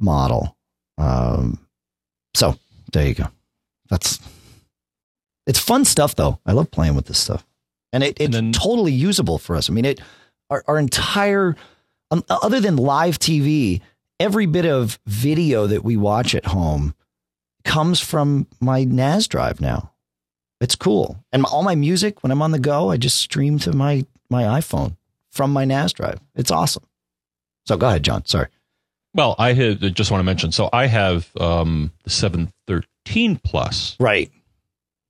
model. 0.00 0.56
Um, 0.98 1.64
so 2.34 2.58
there 2.92 3.06
you 3.06 3.14
go. 3.14 3.28
That's 3.88 4.18
it's 5.46 5.60
fun 5.60 5.84
stuff 5.84 6.16
though. 6.16 6.40
I 6.44 6.50
love 6.50 6.72
playing 6.72 6.96
with 6.96 7.06
this 7.06 7.20
stuff, 7.20 7.46
and 7.92 8.02
it, 8.02 8.16
it's 8.18 8.24
And 8.24 8.34
then- 8.34 8.52
totally 8.52 8.90
usable 8.90 9.38
for 9.38 9.54
us. 9.54 9.70
I 9.70 9.72
mean, 9.72 9.84
it 9.84 10.00
our, 10.50 10.64
our 10.66 10.76
entire 10.76 11.54
um, 12.10 12.24
other 12.28 12.58
than 12.58 12.74
live 12.74 13.20
TV, 13.20 13.80
every 14.18 14.46
bit 14.46 14.66
of 14.66 14.98
video 15.06 15.68
that 15.68 15.84
we 15.84 15.96
watch 15.96 16.34
at 16.34 16.46
home 16.46 16.96
comes 17.64 18.00
from 18.00 18.46
my 18.60 18.84
NAS 18.84 19.26
drive 19.28 19.60
now. 19.60 19.92
It's 20.60 20.76
cool, 20.76 21.16
and 21.32 21.44
all 21.44 21.62
my 21.62 21.74
music 21.74 22.22
when 22.22 22.30
I'm 22.30 22.40
on 22.42 22.52
the 22.52 22.58
go, 22.58 22.90
I 22.90 22.96
just 22.96 23.16
stream 23.18 23.58
to 23.60 23.72
my 23.72 24.06
my 24.30 24.44
iPhone 24.60 24.96
from 25.30 25.52
my 25.52 25.64
NAS 25.64 25.92
drive. 25.92 26.20
It's 26.36 26.50
awesome. 26.50 26.84
So 27.66 27.76
go 27.76 27.88
ahead, 27.88 28.02
John. 28.04 28.24
Sorry. 28.26 28.46
Well, 29.14 29.34
I 29.38 29.52
had, 29.52 29.94
just 29.94 30.10
want 30.10 30.20
to 30.20 30.24
mention. 30.24 30.52
So 30.52 30.70
I 30.72 30.86
have 30.86 31.28
um, 31.38 31.92
the 32.04 32.10
713 32.10 33.36
Plus, 33.44 33.96
Right. 34.00 34.30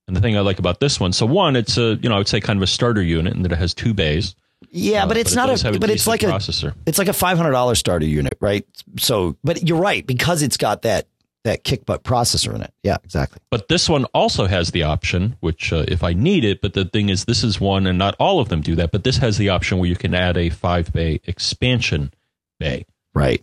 and 0.09 0.17
the 0.17 0.21
thing 0.21 0.37
I 0.37 0.41
like 0.41 0.59
about 0.59 0.81
this 0.81 0.99
one. 0.99 1.13
So 1.13 1.25
one, 1.27 1.55
it's 1.57 1.77
a 1.77 1.95
you 2.03 2.09
know 2.09 2.15
I 2.15 2.19
would 2.19 2.29
say 2.29 2.41
kind 2.41 2.59
of 2.59 2.63
a 2.63 2.67
starter 2.67 3.03
unit, 3.03 3.35
and 3.35 3.45
that 3.45 3.53
it 3.53 3.59
has 3.59 3.75
two 3.75 3.95
bays. 3.95 4.35
Yeah, 4.71 5.05
Uh, 5.05 5.09
but 5.09 5.17
it's 5.19 5.33
it 5.33 5.37
not 5.37 5.47
does 5.49 5.63
a, 5.65 5.73
have 5.73 5.81
but 5.81 5.91
it's 5.91 6.07
like 6.07 6.23
a 6.23 6.27
processor. 6.27 6.75
it's 6.87 6.99
like 6.99 7.09
a 7.09 7.13
five 7.13 7.37
hundred 7.37 7.53
dollar 7.53 7.75
starter 7.75 8.07
unit, 8.07 8.35
right? 8.41 8.65
So, 8.99 9.37
but 9.45 9.69
you're 9.69 9.79
right 9.81 10.07
because 10.07 10.41
it's 10.43 10.57
got 10.57 10.83
that 10.83 11.07
that 11.45 11.65
kick 11.65 11.85
butt 11.87 12.05
processor 12.05 12.55
in 12.55 12.63
it. 12.63 12.73
Yeah, 12.83 12.99
exactly. 13.03 13.41
But 13.51 13.69
this 13.69 13.89
one 13.89 14.05
also 14.07 14.47
has 14.47 14.71
the 14.71 14.85
option, 14.85 15.37
which 15.41 15.73
uh, 15.73 15.85
if 15.89 16.05
I 16.05 16.13
need 16.13 16.45
it, 16.45 16.61
but 16.61 16.75
the 16.75 16.85
thing 16.85 17.09
is, 17.09 17.25
this 17.25 17.43
is 17.43 17.61
one, 17.61 17.87
and 17.87 17.99
not 17.99 18.15
all 18.21 18.39
of 18.39 18.49
them 18.49 18.61
do 18.61 18.77
that, 18.77 18.93
but 18.93 19.05
this 19.05 19.17
has 19.19 19.39
the 19.39 19.49
option 19.49 19.79
where 19.79 19.89
you 19.89 19.97
can 19.97 20.15
add 20.15 20.37
a 20.37 20.51
five 20.51 20.93
bay 20.93 21.21
expansion 21.25 22.13
bay. 22.61 22.87
Right. 23.15 23.43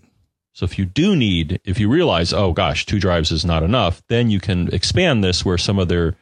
So 0.54 0.64
if 0.66 0.78
you 0.78 0.86
do 0.86 1.16
need, 1.16 1.60
if 1.64 1.80
you 1.80 1.90
realize, 1.90 2.34
oh 2.34 2.54
gosh, 2.54 2.86
two 2.86 3.00
drives 3.00 3.32
is 3.32 3.46
not 3.46 3.64
enough, 3.64 4.02
then 4.08 4.30
you 4.30 4.40
can 4.40 4.74
expand 4.74 5.24
this 5.24 5.46
where 5.46 5.58
some 5.58 5.80
of 5.80 5.88
their 5.88 6.16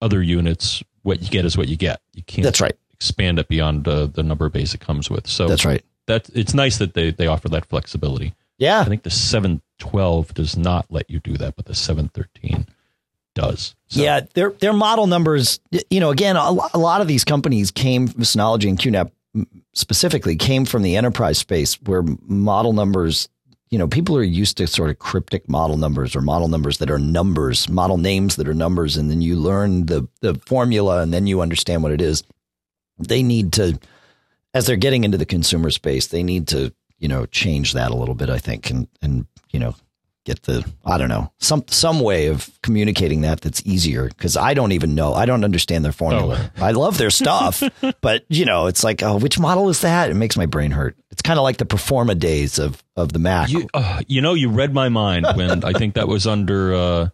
other 0.00 0.22
units, 0.22 0.82
what 1.02 1.22
you 1.22 1.28
get 1.28 1.44
is 1.44 1.56
what 1.56 1.68
you 1.68 1.76
get. 1.76 2.00
You 2.14 2.22
can't 2.22 2.44
That's 2.44 2.60
right. 2.60 2.76
expand 2.92 3.38
it 3.38 3.48
beyond 3.48 3.86
uh, 3.88 4.06
the 4.06 4.22
number 4.22 4.46
of 4.46 4.52
bays 4.52 4.74
it 4.74 4.80
comes 4.80 5.10
with. 5.10 5.26
So 5.26 5.48
That's 5.48 5.64
right. 5.64 5.84
that 6.06 6.30
it's 6.34 6.54
nice 6.54 6.78
that 6.78 6.94
they, 6.94 7.10
they 7.10 7.26
offer 7.26 7.48
that 7.50 7.66
flexibility. 7.66 8.34
Yeah. 8.62 8.80
I 8.80 8.84
think 8.84 9.02
the 9.02 9.10
712 9.10 10.34
does 10.34 10.56
not 10.56 10.86
let 10.88 11.10
you 11.10 11.18
do 11.18 11.36
that, 11.36 11.56
but 11.56 11.64
the 11.64 11.74
713 11.74 12.68
does. 13.34 13.74
So, 13.88 14.00
Yeah, 14.00 14.20
their 14.34 14.50
their 14.52 14.72
model 14.72 15.08
numbers. 15.08 15.58
You 15.90 15.98
know, 15.98 16.10
again, 16.10 16.36
a, 16.36 16.56
a 16.72 16.78
lot 16.78 17.00
of 17.00 17.08
these 17.08 17.24
companies 17.24 17.72
came, 17.72 18.06
from 18.06 18.22
Synology 18.22 18.68
and 18.68 18.78
QNAP 18.78 19.10
specifically, 19.72 20.36
came 20.36 20.64
from 20.64 20.82
the 20.82 20.96
enterprise 20.96 21.38
space 21.38 21.74
where 21.82 22.04
model 22.22 22.72
numbers. 22.72 23.28
You 23.70 23.78
know, 23.78 23.88
people 23.88 24.16
are 24.16 24.22
used 24.22 24.58
to 24.58 24.68
sort 24.68 24.90
of 24.90 24.98
cryptic 25.00 25.48
model 25.48 25.76
numbers 25.76 26.14
or 26.14 26.20
model 26.20 26.46
numbers 26.46 26.78
that 26.78 26.90
are 26.90 27.00
numbers, 27.00 27.68
model 27.68 27.98
names 27.98 28.36
that 28.36 28.46
are 28.46 28.54
numbers, 28.54 28.96
and 28.96 29.10
then 29.10 29.22
you 29.22 29.34
learn 29.34 29.86
the 29.86 30.06
the 30.20 30.34
formula, 30.46 31.02
and 31.02 31.12
then 31.12 31.26
you 31.26 31.40
understand 31.40 31.82
what 31.82 31.90
it 31.90 32.00
is. 32.00 32.22
They 32.98 33.24
need 33.24 33.54
to, 33.54 33.80
as 34.54 34.66
they're 34.66 34.76
getting 34.76 35.02
into 35.02 35.18
the 35.18 35.26
consumer 35.26 35.70
space, 35.70 36.06
they 36.06 36.22
need 36.22 36.46
to 36.48 36.72
you 37.02 37.08
know 37.08 37.26
change 37.26 37.72
that 37.74 37.90
a 37.90 37.96
little 37.96 38.14
bit. 38.14 38.30
I 38.30 38.38
think, 38.38 38.70
and 38.70 38.88
and 39.02 39.26
you 39.50 39.58
know 39.58 39.74
get 40.24 40.44
the 40.44 40.64
I 40.86 40.98
don't 40.98 41.08
know 41.08 41.32
some 41.38 41.64
some 41.66 41.98
way 41.98 42.28
of 42.28 42.48
communicating 42.62 43.22
that 43.22 43.40
that's 43.40 43.60
easier 43.66 44.06
because 44.06 44.36
I 44.36 44.54
don't 44.54 44.70
even 44.70 44.94
know 44.94 45.12
I 45.14 45.26
don't 45.26 45.42
understand 45.44 45.84
their 45.84 45.92
formula. 45.92 46.52
I 46.58 46.70
love 46.70 46.96
their 46.96 47.10
stuff, 47.10 47.60
but 48.00 48.24
you 48.28 48.44
know 48.44 48.68
it's 48.68 48.84
like 48.84 49.02
oh 49.02 49.18
which 49.18 49.38
model 49.40 49.68
is 49.68 49.80
that? 49.80 50.10
It 50.10 50.14
makes 50.14 50.36
my 50.36 50.46
brain 50.46 50.70
hurt. 50.70 50.96
It's 51.10 51.22
kind 51.22 51.38
of 51.40 51.42
like 51.42 51.56
the 51.56 51.66
Performa 51.66 52.16
days 52.16 52.60
of 52.60 52.82
of 52.96 53.12
the 53.12 53.18
Mac. 53.18 53.50
You, 53.50 53.68
uh, 53.74 54.00
you 54.06 54.20
know, 54.20 54.34
you 54.34 54.48
read 54.48 54.72
my 54.72 54.88
mind 54.88 55.26
when 55.34 55.64
I 55.64 55.72
think 55.72 55.94
that 55.94 56.06
was 56.06 56.26
under 56.26 56.72
uh, 56.72 57.08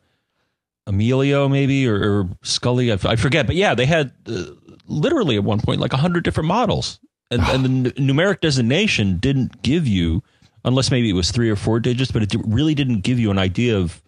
Amelio, 0.87 1.51
maybe, 1.51 1.87
or, 1.89 1.97
or 1.97 2.25
Sculley. 2.43 2.91
I, 2.91 2.95
f- 2.95 3.07
I 3.07 3.17
forget. 3.17 3.47
But 3.47 3.57
yeah, 3.57 3.75
they 3.75 3.87
had 3.87 4.13
uh, 4.27 4.45
literally 4.87 5.37
at 5.37 5.45
one 5.45 5.61
point 5.61 5.81
like 5.81 5.93
100 5.93 6.25
different 6.25 6.49
models. 6.49 7.01
And, 7.31 7.43
and 7.43 7.65
the 7.85 7.91
n- 7.99 8.07
numeric 8.09 8.41
designation 8.41 9.19
didn't 9.19 9.63
give 9.63 9.87
you, 9.87 10.23
unless 10.65 10.91
maybe 10.91 11.11
it 11.11 11.15
was 11.15 11.31
three 11.31 11.51
or 11.51 11.57
four 11.57 11.79
digits, 11.81 12.11
but 12.11 12.23
it 12.23 12.35
really 12.45 12.75
didn't 12.75 13.01
give 13.01 13.19
you 13.19 13.31
an 13.31 13.39
idea 13.39 13.77
of 13.79 14.03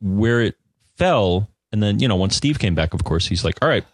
where 0.00 0.40
it 0.42 0.56
fell. 0.96 1.48
And 1.72 1.82
then, 1.82 2.00
you 2.00 2.08
know, 2.08 2.16
when 2.16 2.30
Steve 2.30 2.58
came 2.58 2.74
back, 2.74 2.94
of 2.94 3.04
course, 3.04 3.26
he's 3.26 3.44
like, 3.44 3.56
all 3.62 3.68
right, 3.68 3.84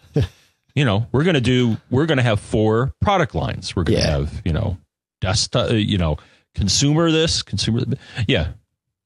you 0.74 0.84
know, 0.84 1.06
we're 1.12 1.24
going 1.24 1.34
to 1.34 1.40
do, 1.40 1.76
we're 1.90 2.06
going 2.06 2.16
to 2.18 2.22
have 2.24 2.40
four 2.40 2.92
product 3.00 3.34
lines. 3.34 3.76
We're 3.76 3.84
going 3.84 4.00
to 4.00 4.04
Yeah. 4.04 4.10
have, 4.18 4.42
you 4.44 4.52
know, 4.52 4.78
desktop, 5.20 5.70
uh, 5.70 5.74
you 5.74 5.98
know, 5.98 6.16
consumer 6.54 7.10
this, 7.12 7.42
consumer. 7.42 7.84
th- 7.84 7.98
Yeah. 8.26 8.48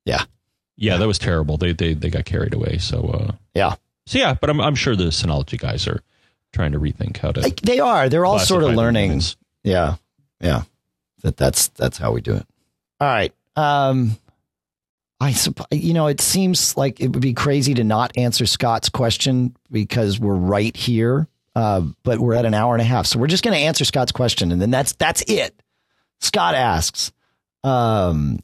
Yeah. 0.05 0.25
Yeah, 0.77 0.97
that 0.97 1.07
was 1.07 1.19
terrible. 1.19 1.59
They, 1.59 1.73
they, 1.73 1.93
they 1.95 2.09
got 2.09 2.25
carried 2.25 2.55
away. 2.55 2.79
So, 2.79 3.03
uh, 3.09 3.33
yeah, 3.55 3.75
so 4.07 4.19
yeah, 4.19 4.33
but 4.41 4.49
I'm, 4.49 4.61
I'm 4.63 4.75
sure 4.75 4.97
the 4.97 5.05
Synology 5.05 5.59
guys 5.59 5.87
are 5.87 6.01
trying 6.55 6.73
to 6.73 6.81
rethink 6.81 7.19
how 7.19 7.33
to. 7.33 7.41
Like, 7.43 7.61
they 7.61 7.81
are. 7.81 8.09
They're 8.09 8.25
all 8.25 8.39
sort 8.39 8.63
of 8.63 8.73
learning. 8.75 9.11
units. 9.11 9.37
Yeah, 9.63 9.97
yeah. 10.41 10.63
that 11.23 11.37
that's 11.37 11.69
that's 11.69 11.99
how 11.99 12.13
we 12.13 12.21
do 12.21 12.35
it. 12.35 12.47
All 13.01 13.09
right. 13.09 13.33
Um, 13.57 14.17
I 15.21 15.35
you 15.71 15.93
know 15.93 16.07
it 16.07 16.21
seems 16.21 16.77
like 16.77 17.01
it 17.01 17.09
would 17.09 17.21
be 17.23 17.35
crazy 17.35 17.75
to 17.75 17.85
not 17.85 18.17
answer 18.17 18.47
Scott's 18.47 18.89
question 18.89 19.55
because 19.71 20.19
we're 20.19 20.35
right 20.35 20.75
here. 20.77 21.29
Uh, 21.57 21.83
but 22.05 22.21
we're 22.21 22.35
at 22.35 22.45
an 22.45 22.55
hour 22.55 22.75
and 22.75 22.81
a 22.81 22.85
half, 22.85 23.07
so 23.07 23.19
we're 23.19 23.27
just 23.27 23.43
going 23.43 23.57
to 23.57 23.61
answer 23.61 23.85
Scott's 23.85 24.13
question, 24.13 24.53
and 24.53 24.63
then 24.63 24.71
that's 24.71 24.93
that's 24.93 25.21
it. 25.27 25.61
Scott 26.21 26.55
asks, 26.55 27.11
um, 27.65 28.39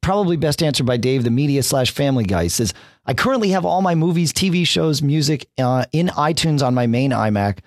probably 0.00 0.36
best 0.36 0.62
answered 0.62 0.86
by 0.86 0.96
Dave, 0.96 1.24
the 1.24 1.30
media 1.30 1.62
slash 1.62 1.90
family 1.90 2.24
guy. 2.24 2.44
He 2.44 2.48
says, 2.48 2.72
I 3.04 3.14
currently 3.14 3.50
have 3.50 3.64
all 3.64 3.82
my 3.82 3.94
movies, 3.94 4.32
TV 4.32 4.66
shows, 4.66 5.02
music 5.02 5.46
uh, 5.58 5.84
in 5.92 6.08
iTunes 6.08 6.62
on 6.66 6.74
my 6.74 6.86
main 6.86 7.10
iMac. 7.10 7.58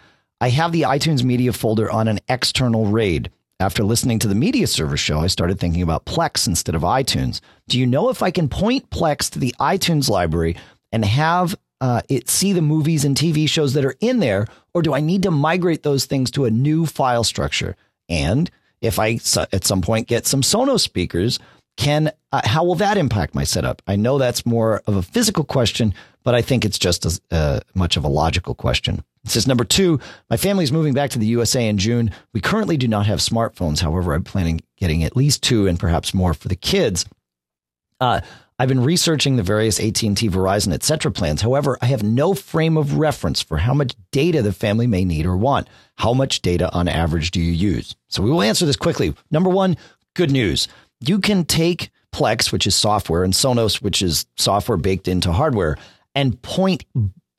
I 0.44 0.50
have 0.50 0.74
the 0.74 0.82
iTunes 0.82 1.24
media 1.24 1.54
folder 1.54 1.90
on 1.90 2.10
an 2.10 2.20
external 2.28 2.86
RAID. 2.86 3.32
After 3.62 3.82
listening 3.82 4.20
to 4.20 4.28
the 4.28 4.36
media 4.36 4.68
server 4.68 4.98
show, 4.98 5.20
I 5.20 5.28
started 5.28 5.58
thinking 5.58 5.82
about 5.82 6.04
Plex 6.04 6.48
instead 6.48 6.76
of 6.76 6.82
iTunes. 6.82 7.40
Do 7.70 7.80
you 7.80 7.86
know 7.86 8.10
if 8.10 8.22
I 8.22 8.30
can 8.30 8.50
point 8.50 8.90
Plex 8.90 9.32
to 9.32 9.40
the 9.40 9.56
iTunes 9.62 10.10
library 10.10 10.58
and 10.92 11.06
have 11.06 11.56
uh, 11.80 12.02
it 12.10 12.30
see 12.30 12.52
the 12.52 12.62
movies 12.62 13.06
and 13.06 13.16
TV 13.16 13.48
shows 13.48 13.74
that 13.76 13.86
are 13.86 13.96
in 14.02 14.20
there, 14.20 14.48
or 14.74 14.82
do 14.82 14.94
I 14.94 15.00
need 15.00 15.24
to 15.24 15.32
migrate 15.32 15.84
those 15.84 16.04
things 16.08 16.30
to 16.32 16.44
a 16.44 16.52
new 16.52 16.86
file 16.86 17.24
structure? 17.24 17.78
And 18.10 18.52
if 18.82 19.00
I 19.00 19.22
at 19.54 19.64
some 19.64 19.82
point 19.82 20.10
get 20.10 20.28
some 20.28 20.42
Sonos 20.42 20.82
speakers, 20.82 21.40
can 21.78 22.12
uh, 22.34 22.42
how 22.44 22.66
will 22.66 22.76
that 22.76 22.98
impact 22.98 23.34
my 23.34 23.46
setup? 23.46 23.82
I 23.88 23.96
know 23.96 24.18
that's 24.18 24.46
more 24.46 24.82
of 24.88 24.98
a 24.98 25.04
physical 25.04 25.46
question, 25.46 25.94
but 26.22 26.36
I 26.36 26.42
think 26.42 26.66
it's 26.66 26.80
just 26.80 27.06
as 27.06 27.22
uh, 27.32 27.62
much 27.76 27.96
of 27.96 28.04
a 28.04 28.10
logical 28.10 28.56
question. 28.56 29.06
It 29.24 29.32
says 29.32 29.48
number 29.48 29.64
two, 29.64 30.00
my 30.30 30.38
family 30.38 30.66
is 30.66 30.72
moving 30.72 30.94
back 30.94 31.12
to 31.12 31.20
the 31.20 31.26
USA 31.28 31.68
in 31.68 31.78
June. 31.78 32.12
We 32.34 32.42
currently 32.42 32.76
do 32.76 32.88
not 32.88 33.06
have 33.06 33.20
smartphones. 33.20 33.80
However, 33.80 34.14
I'm 34.14 34.24
planning 34.24 34.62
getting 34.78 35.04
at 35.04 35.16
least 35.16 35.42
two 35.42 35.68
and 35.68 35.80
perhaps 35.80 36.14
more 36.14 36.34
for 36.34 36.50
the 36.50 36.56
kids. 36.58 37.06
Uh, 38.02 38.20
I've 38.60 38.68
been 38.68 38.84
researching 38.84 39.36
the 39.36 39.44
various 39.44 39.80
AT&T, 39.80 40.30
Verizon, 40.30 40.74
etc. 40.74 41.12
plans. 41.12 41.42
However, 41.42 41.78
I 41.82 41.86
have 41.88 42.04
no 42.04 42.34
frame 42.34 42.78
of 42.78 42.98
reference 42.98 43.42
for 43.42 43.58
how 43.58 43.74
much 43.74 43.96
data 44.12 44.42
the 44.42 44.54
family 44.54 44.88
may 44.88 45.06
need 45.06 45.26
or 45.26 45.38
want. 45.38 45.68
How 45.98 46.14
much 46.14 46.42
data 46.42 46.72
on 46.74 46.88
average 46.88 47.32
do 47.32 47.42
you 47.42 47.52
use? 47.52 47.96
So 48.10 48.22
we 48.22 48.30
will 48.30 48.42
answer 48.42 48.66
this 48.66 48.76
quickly. 48.76 49.16
Number 49.32 49.50
one, 49.50 49.78
good 50.16 50.32
news. 50.32 50.68
You 51.00 51.20
can 51.20 51.46
take 51.46 51.90
Plex, 52.14 52.52
which 52.52 52.68
is 52.68 52.76
software, 52.76 53.24
and 53.24 53.34
Sonos, 53.34 53.82
which 53.82 54.02
is 54.02 54.26
software 54.38 54.78
baked 54.78 55.08
into 55.08 55.32
hardware, 55.32 55.78
and 56.14 56.40
point 56.42 56.86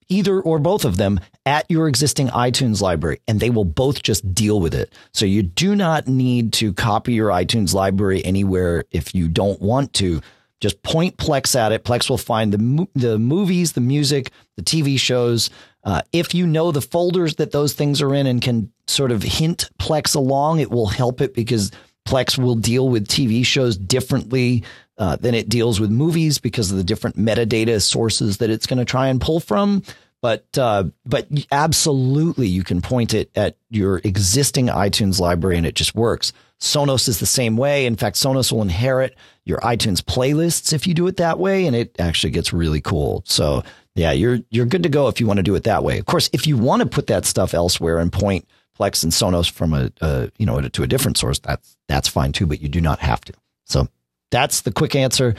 either 0.08 0.40
or 0.40 0.58
both 0.58 0.84
of 0.84 0.96
them 0.96 1.20
at 1.46 1.70
your 1.70 1.88
existing 1.88 2.28
iTunes 2.28 2.80
library, 2.80 3.20
and 3.28 3.40
they 3.40 3.50
will 3.50 3.64
both 3.64 4.02
just 4.02 4.34
deal 4.34 4.60
with 4.60 4.74
it. 4.74 4.92
So 5.12 5.26
you 5.26 5.42
do 5.42 5.76
not 5.76 6.08
need 6.08 6.52
to 6.54 6.72
copy 6.72 7.12
your 7.12 7.28
iTunes 7.28 7.74
library 7.74 8.24
anywhere 8.24 8.84
if 8.90 9.14
you 9.14 9.28
don't 9.28 9.60
want 9.60 9.92
to. 9.94 10.20
Just 10.60 10.82
point 10.82 11.18
Plex 11.18 11.54
at 11.54 11.72
it. 11.72 11.84
Plex 11.84 12.08
will 12.08 12.18
find 12.18 12.52
the 12.52 12.88
the 12.94 13.18
movies, 13.18 13.72
the 13.72 13.82
music, 13.82 14.30
the 14.56 14.62
TV 14.62 14.98
shows. 14.98 15.50
Uh, 15.82 16.00
if 16.12 16.34
you 16.34 16.46
know 16.46 16.72
the 16.72 16.80
folders 16.80 17.36
that 17.36 17.52
those 17.52 17.74
things 17.74 18.00
are 18.00 18.14
in 18.14 18.26
and 18.26 18.40
can 18.40 18.72
sort 18.86 19.10
of 19.10 19.22
hint 19.22 19.68
Plex 19.78 20.16
along, 20.16 20.60
it 20.60 20.70
will 20.70 20.86
help 20.86 21.20
it 21.20 21.34
because 21.34 21.70
Plex 22.06 22.38
will 22.38 22.54
deal 22.54 22.88
with 22.88 23.08
TV 23.08 23.44
shows 23.44 23.76
differently 23.76 24.62
uh, 24.96 25.16
than 25.16 25.34
it 25.34 25.48
deals 25.48 25.80
with 25.80 25.90
movies 25.90 26.38
because 26.38 26.70
of 26.70 26.76
the 26.76 26.84
different 26.84 27.16
metadata 27.16 27.82
sources 27.82 28.38
that 28.38 28.50
it's 28.50 28.66
going 28.66 28.78
to 28.78 28.84
try 28.84 29.08
and 29.08 29.20
pull 29.20 29.40
from. 29.40 29.82
But 30.24 30.56
uh, 30.56 30.84
but 31.04 31.28
absolutely, 31.52 32.46
you 32.46 32.64
can 32.64 32.80
point 32.80 33.12
it 33.12 33.30
at 33.36 33.58
your 33.68 34.00
existing 34.04 34.68
iTunes 34.68 35.20
library, 35.20 35.58
and 35.58 35.66
it 35.66 35.74
just 35.74 35.94
works. 35.94 36.32
Sonos 36.58 37.08
is 37.08 37.20
the 37.20 37.26
same 37.26 37.58
way. 37.58 37.84
In 37.84 37.94
fact, 37.94 38.16
Sonos 38.16 38.50
will 38.50 38.62
inherit 38.62 39.16
your 39.44 39.58
iTunes 39.58 40.00
playlists 40.00 40.72
if 40.72 40.86
you 40.86 40.94
do 40.94 41.06
it 41.08 41.18
that 41.18 41.38
way, 41.38 41.66
and 41.66 41.76
it 41.76 41.94
actually 41.98 42.30
gets 42.30 42.54
really 42.54 42.80
cool. 42.80 43.22
So 43.26 43.64
yeah, 43.96 44.12
you're 44.12 44.38
you're 44.48 44.64
good 44.64 44.84
to 44.84 44.88
go 44.88 45.08
if 45.08 45.20
you 45.20 45.26
want 45.26 45.40
to 45.40 45.42
do 45.42 45.54
it 45.56 45.64
that 45.64 45.84
way. 45.84 45.98
Of 45.98 46.06
course, 46.06 46.30
if 46.32 46.46
you 46.46 46.56
want 46.56 46.80
to 46.80 46.88
put 46.88 47.08
that 47.08 47.26
stuff 47.26 47.52
elsewhere 47.52 47.98
and 47.98 48.10
point 48.10 48.48
Plex 48.80 49.04
and 49.04 49.12
Sonos 49.12 49.50
from 49.50 49.74
a, 49.74 49.92
a 50.00 50.30
you 50.38 50.46
know 50.46 50.58
to 50.58 50.82
a 50.82 50.86
different 50.86 51.18
source, 51.18 51.38
that's 51.38 51.76
that's 51.86 52.08
fine 52.08 52.32
too. 52.32 52.46
But 52.46 52.62
you 52.62 52.70
do 52.70 52.80
not 52.80 53.00
have 53.00 53.20
to. 53.26 53.34
So 53.66 53.88
that's 54.30 54.62
the 54.62 54.72
quick 54.72 54.94
answer. 54.94 55.34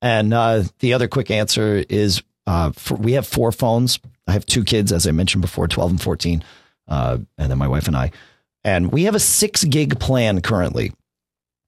And 0.00 0.32
uh, 0.32 0.62
the 0.78 0.92
other 0.92 1.08
quick 1.08 1.32
answer 1.32 1.84
is 1.88 2.22
uh, 2.46 2.70
for, 2.70 2.94
we 2.94 3.12
have 3.12 3.26
four 3.26 3.52
phones. 3.52 3.98
I 4.28 4.32
have 4.32 4.46
two 4.46 4.62
kids, 4.62 4.92
as 4.92 5.06
I 5.06 5.10
mentioned 5.10 5.42
before, 5.42 5.66
12 5.66 5.90
and 5.92 6.02
14, 6.02 6.44
uh, 6.86 7.18
and 7.38 7.50
then 7.50 7.58
my 7.58 7.66
wife 7.66 7.88
and 7.88 7.96
I. 7.96 8.12
And 8.62 8.92
we 8.92 9.04
have 9.04 9.14
a 9.14 9.20
six 9.20 9.64
gig 9.64 9.98
plan 9.98 10.42
currently. 10.42 10.92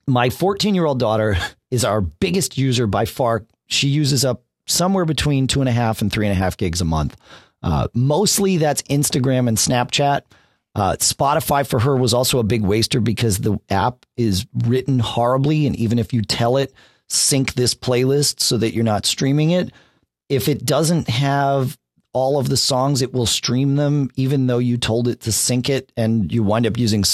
My 0.07 0.29
14 0.29 0.75
year 0.75 0.85
old 0.85 0.99
daughter 0.99 1.37
is 1.71 1.85
our 1.85 2.01
biggest 2.01 2.59
user 2.59 2.87
by 2.87 3.07
far. 3.07 3.47
She 3.67 3.89
uses 3.89 4.25
up 4.25 4.45
somewhere 4.67 5.05
between 5.05 5.47
two 5.47 5.61
and 5.61 5.69
a 5.69 5.73
half 5.73 6.03
and 6.03 6.13
three 6.13 6.27
and 6.27 6.33
a 6.33 6.39
half 6.39 6.57
gigs 6.57 6.81
a 6.81 6.85
month. 6.85 7.17
Uh, 7.63 7.89
mostly 7.95 8.57
that's 8.57 8.83
Instagram 8.83 9.49
and 9.49 9.57
Snapchat. 9.57 10.23
Uh, 10.75 10.97
Spotify 10.99 11.67
for 11.67 11.81
her 11.81 11.97
was 11.97 12.15
also 12.15 12.39
a 12.39 12.45
big 12.45 12.63
waster 12.63 13.01
because 13.01 13.39
the 13.39 13.59
app 13.71 14.07
is 14.17 14.47
written 14.67 14.99
horribly. 14.99 15.67
And 15.67 15.75
even 15.77 15.99
if 15.99 16.13
you 16.13 16.23
tell 16.23 16.57
it, 16.57 16.73
sync 17.09 17.55
this 17.55 17.75
playlist 17.75 18.41
so 18.41 18.57
that 18.59 18.73
you're 18.73 18.85
not 18.85 19.05
streaming 19.05 19.51
it, 19.51 19.73
if 20.29 20.49
it 20.49 20.65
doesn't 20.65 21.09
have 21.09 21.77
all 22.13 22.39
of 22.39 22.49
the 22.49 22.57
songs, 22.57 23.03
it 23.03 23.13
will 23.13 23.27
stream 23.27 23.77
them, 23.77 24.11
even 24.17 24.47
though 24.47 24.59
you 24.59 24.77
told 24.77 25.09
it 25.09 25.21
to 25.21 25.33
sync 25.33 25.69
it. 25.69 25.93
And 25.97 26.33
you 26.33 26.43
wind 26.43 26.67
up 26.67 26.79
using, 26.79 27.05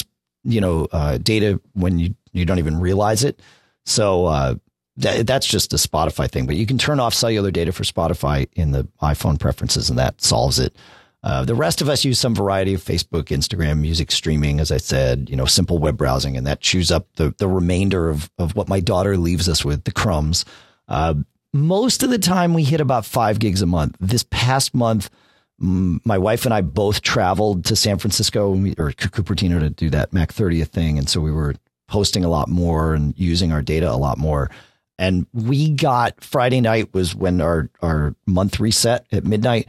you 0.45 0.61
know, 0.61 0.89
uh, 0.93 1.19
data 1.19 1.61
when 1.75 1.99
you, 1.99 2.15
you 2.33 2.45
don't 2.45 2.59
even 2.59 2.81
realize 2.81 3.25
it. 3.25 3.41
So, 3.85 4.27
uh, 4.27 4.55
that, 4.99 5.27
that's 5.27 5.47
just 5.47 5.73
a 5.73 5.77
Spotify 5.77 6.31
thing, 6.31 6.47
but 6.47 6.57
you 6.57 6.67
can 6.67 6.79
turn 6.79 7.01
off 7.01 7.13
cellular 7.13 7.51
data 7.51 7.73
for 7.73 7.83
Spotify 7.83 8.49
in 8.55 8.73
the 8.73 8.89
iPhone 9.03 9.39
preferences 9.39 9.91
and 9.91 9.99
that 9.99 10.23
solves 10.23 10.59
it. 10.59 10.75
Uh, 11.23 11.45
the 11.45 11.55
rest 11.55 11.81
of 11.83 11.89
us 11.89 12.05
use 12.05 12.21
some 12.21 12.35
variety 12.35 12.73
of 12.73 12.83
Facebook, 12.83 13.25
Instagram, 13.25 13.81
music 13.81 14.13
streaming, 14.13 14.61
as 14.61 14.71
I 14.71 14.77
said, 14.77 15.29
you 15.29 15.35
know, 15.35 15.45
simple 15.45 15.79
web 15.79 15.97
browsing, 15.97 16.37
and 16.37 16.47
that 16.47 16.61
chews 16.61 16.93
up 16.93 17.09
the, 17.17 17.35
the 17.39 17.49
remainder 17.49 18.09
of, 18.09 18.31
of 18.39 18.55
what 18.55 18.69
my 18.69 18.79
daughter 18.79 19.17
leaves 19.17 19.49
us 19.49 19.65
with, 19.65 19.85
the 19.85 19.93
crumbs. 19.93 20.45
Uh, 20.87 21.15
most 21.57 22.03
of 22.03 22.11
the 22.11 22.19
time, 22.19 22.55
we 22.55 22.63
hit 22.63 22.81
about 22.81 23.05
five 23.05 23.39
gigs 23.39 23.63
a 23.63 23.67
month. 23.67 23.97
This 24.01 24.25
past 24.31 24.75
month, 24.75 25.11
my 25.59 26.19
wife 26.19 26.45
and 26.45 26.53
I 26.53 26.61
both 26.61 27.03
traveled 27.03 27.65
to 27.67 27.77
San 27.77 27.99
Francisco 27.99 28.53
or 28.79 28.91
Cupertino 28.93 29.61
to 29.61 29.71
do 29.71 29.91
that 29.91 30.13
Mac 30.13 30.33
30th 30.33 30.69
thing. 30.69 30.99
And 30.99 31.09
so 31.09 31.21
we 31.21 31.33
were 31.33 31.55
posting 31.89 32.25
a 32.25 32.29
lot 32.29 32.49
more 32.49 32.95
and 32.95 33.15
using 33.17 33.53
our 33.53 33.63
data 33.63 33.91
a 33.91 33.97
lot 33.97 34.19
more. 34.19 34.51
And 34.99 35.27
we 35.33 35.71
got 35.71 36.23
Friday 36.23 36.61
night 36.61 36.93
was 36.95 37.15
when 37.15 37.41
our, 37.41 37.71
our 37.83 38.15
month 38.27 38.61
reset 38.61 39.07
at 39.13 39.25
midnight 39.25 39.69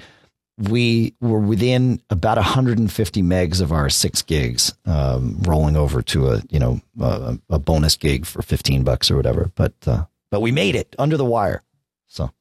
we 0.57 1.13
were 1.21 1.39
within 1.39 2.01
about 2.09 2.37
150 2.37 3.21
megs 3.21 3.61
of 3.61 3.71
our 3.71 3.89
six 3.89 4.21
gigs, 4.21 4.73
um, 4.85 5.39
rolling 5.43 5.75
over 5.75 6.01
to 6.01 6.29
a 6.29 6.41
you 6.49 6.59
know 6.59 6.81
a, 6.99 7.37
a, 7.49 7.59
bonus 7.59 7.95
gig 7.95 8.25
for 8.25 8.41
15 8.41 8.83
bucks 8.83 9.11
or 9.11 9.15
whatever. 9.15 9.51
But 9.55 9.73
uh, 9.85 10.05
but 10.31 10.41
we 10.41 10.51
made 10.51 10.75
it 10.75 10.95
under 10.97 11.17
the 11.17 11.25
wire. 11.25 11.63
So 12.07 12.31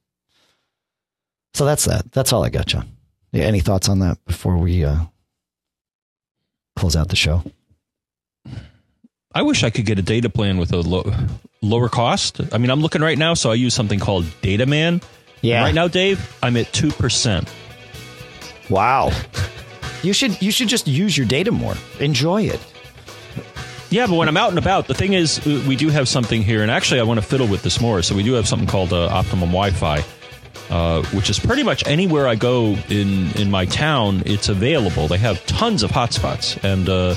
so 1.56 1.64
that's 1.64 1.86
that. 1.86 2.12
That's 2.12 2.34
all 2.34 2.44
I 2.44 2.50
got, 2.50 2.66
John. 2.66 2.86
Yeah, 3.32 3.44
any 3.44 3.60
thoughts 3.60 3.88
on 3.88 4.00
that 4.00 4.22
before 4.26 4.58
we 4.58 4.84
uh, 4.84 4.98
close 6.76 6.94
out 6.94 7.08
the 7.08 7.16
show? 7.16 7.42
I 9.34 9.42
wish 9.42 9.64
I 9.64 9.70
could 9.70 9.86
get 9.86 9.98
a 9.98 10.02
data 10.02 10.28
plan 10.28 10.58
with 10.58 10.72
a 10.72 10.80
low, 10.80 11.10
lower 11.62 11.88
cost. 11.88 12.40
I 12.52 12.58
mean, 12.58 12.70
I'm 12.70 12.80
looking 12.80 13.00
right 13.00 13.16
now, 13.16 13.32
so 13.34 13.50
I 13.50 13.54
use 13.54 13.72
something 13.72 13.98
called 13.98 14.24
DataMan. 14.42 15.02
Yeah. 15.40 15.56
And 15.56 15.64
right 15.64 15.74
now, 15.74 15.88
Dave, 15.88 16.36
I'm 16.42 16.56
at 16.58 16.72
two 16.74 16.90
percent. 16.90 17.50
Wow. 18.68 19.10
you 20.02 20.12
should 20.12 20.40
you 20.42 20.50
should 20.50 20.68
just 20.68 20.86
use 20.86 21.16
your 21.16 21.26
data 21.26 21.52
more. 21.52 21.74
Enjoy 22.00 22.42
it. 22.42 22.60
Yeah, 23.96 24.06
but 24.06 24.16
when 24.16 24.28
I'm 24.28 24.36
out 24.36 24.50
and 24.50 24.58
about, 24.58 24.88
the 24.88 24.92
thing 24.92 25.14
is, 25.14 25.38
uh, 25.46 25.64
we 25.66 25.74
do 25.74 25.88
have 25.88 26.06
something 26.06 26.42
here, 26.42 26.60
and 26.60 26.70
actually, 26.70 27.00
I 27.00 27.04
want 27.04 27.18
to 27.18 27.24
fiddle 27.24 27.46
with 27.46 27.62
this 27.62 27.80
more. 27.80 28.02
So 28.02 28.14
we 28.14 28.22
do 28.22 28.34
have 28.34 28.46
something 28.46 28.68
called 28.68 28.92
uh, 28.92 29.06
Optimum 29.06 29.48
Wi-Fi, 29.48 30.04
uh, 30.68 31.02
which 31.14 31.30
is 31.30 31.38
pretty 31.38 31.62
much 31.62 31.82
anywhere 31.86 32.28
I 32.28 32.34
go 32.34 32.76
in 32.90 33.32
in 33.38 33.50
my 33.50 33.64
town, 33.64 34.22
it's 34.26 34.50
available. 34.50 35.08
They 35.08 35.16
have 35.16 35.46
tons 35.46 35.82
of 35.82 35.92
hotspots, 35.92 36.62
and 36.62 36.90
uh, 36.90 37.14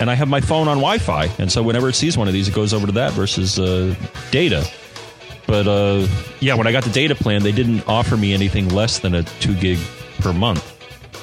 and 0.00 0.10
I 0.10 0.14
have 0.14 0.26
my 0.26 0.40
phone 0.40 0.66
on 0.66 0.78
Wi-Fi, 0.78 1.30
and 1.38 1.52
so 1.52 1.62
whenever 1.62 1.88
it 1.88 1.94
sees 1.94 2.18
one 2.18 2.26
of 2.26 2.34
these, 2.34 2.48
it 2.48 2.54
goes 2.54 2.74
over 2.74 2.86
to 2.86 2.92
that 2.94 3.12
versus 3.12 3.56
uh, 3.60 3.94
data. 4.32 4.68
But 5.46 5.68
uh, 5.68 6.08
yeah, 6.40 6.54
when 6.54 6.66
I 6.66 6.72
got 6.72 6.82
the 6.82 6.90
data 6.90 7.14
plan, 7.14 7.44
they 7.44 7.52
didn't 7.52 7.86
offer 7.86 8.16
me 8.16 8.34
anything 8.34 8.70
less 8.70 8.98
than 8.98 9.14
a 9.14 9.22
two 9.22 9.54
gig 9.54 9.78
per 10.18 10.32
month. 10.32 10.64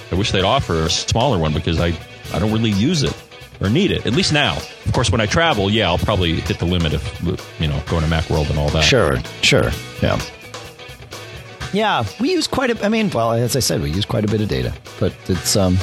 I 0.10 0.16
wish 0.16 0.32
they'd 0.32 0.46
offer 0.46 0.84
a 0.84 0.90
smaller 0.90 1.38
one 1.38 1.54
because 1.54 1.82
I, 1.82 1.88
I 2.34 2.40
don't 2.40 2.54
really 2.54 2.72
use 2.72 3.04
it 3.04 3.14
or 3.62 3.70
need 3.70 3.92
it, 3.92 4.06
at 4.06 4.14
least 4.14 4.34
now. 4.34 4.58
Of 4.86 4.94
course, 4.94 5.10
when 5.12 5.22
I 5.22 5.26
travel, 5.26 5.70
yeah, 5.70 5.88
I'll 5.88 5.98
probably 5.98 6.42
hit 6.42 6.60
the 6.60 6.66
limit 6.66 6.94
of, 6.94 7.60
you 7.60 7.68
know, 7.68 7.82
going 7.88 8.04
to 8.04 8.10
Macworld 8.10 8.50
and 8.50 8.60
all 8.60 8.70
that. 8.70 8.84
Sure, 8.84 9.20
sure. 9.42 9.72
Yeah. 10.02 10.20
Yeah, 11.72 12.06
we 12.20 12.32
use 12.32 12.48
quite 12.48 12.70
a, 12.70 12.86
I 12.86 12.90
mean, 12.90 13.10
well, 13.10 13.32
as 13.32 13.56
I 13.56 13.60
said, 13.60 13.82
we 13.82 13.90
use 13.92 14.06
quite 14.06 14.24
a 14.24 14.28
bit 14.28 14.42
of 14.42 14.48
data, 14.48 14.74
but 15.00 15.14
it's, 15.28 15.56
um, 15.56 15.78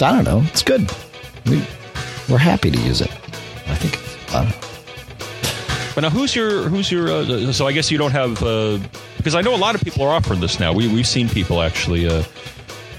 I 0.00 0.12
don't 0.12 0.24
know, 0.24 0.42
it's 0.46 0.62
good. 0.62 0.90
we, 1.46 1.64
we're 2.28 2.38
happy 2.38 2.70
to 2.70 2.78
use 2.78 3.00
it. 3.00 3.10
I 3.10 3.74
think 3.74 3.94
it's 3.94 4.14
fun. 4.30 4.48
But 5.94 6.02
now, 6.02 6.10
who's 6.10 6.36
your 6.36 6.68
who's 6.68 6.90
your? 6.90 7.08
Uh, 7.10 7.52
so 7.52 7.66
I 7.66 7.72
guess 7.72 7.90
you 7.90 7.98
don't 7.98 8.12
have 8.12 8.42
uh, 8.42 8.78
because 9.16 9.34
I 9.34 9.40
know 9.40 9.54
a 9.54 9.58
lot 9.58 9.74
of 9.74 9.80
people 9.82 10.02
are 10.04 10.14
offering 10.14 10.40
this 10.40 10.60
now. 10.60 10.72
We 10.72 10.86
we've 10.86 11.06
seen 11.06 11.28
people 11.28 11.60
actually 11.60 12.06
uh, 12.06 12.22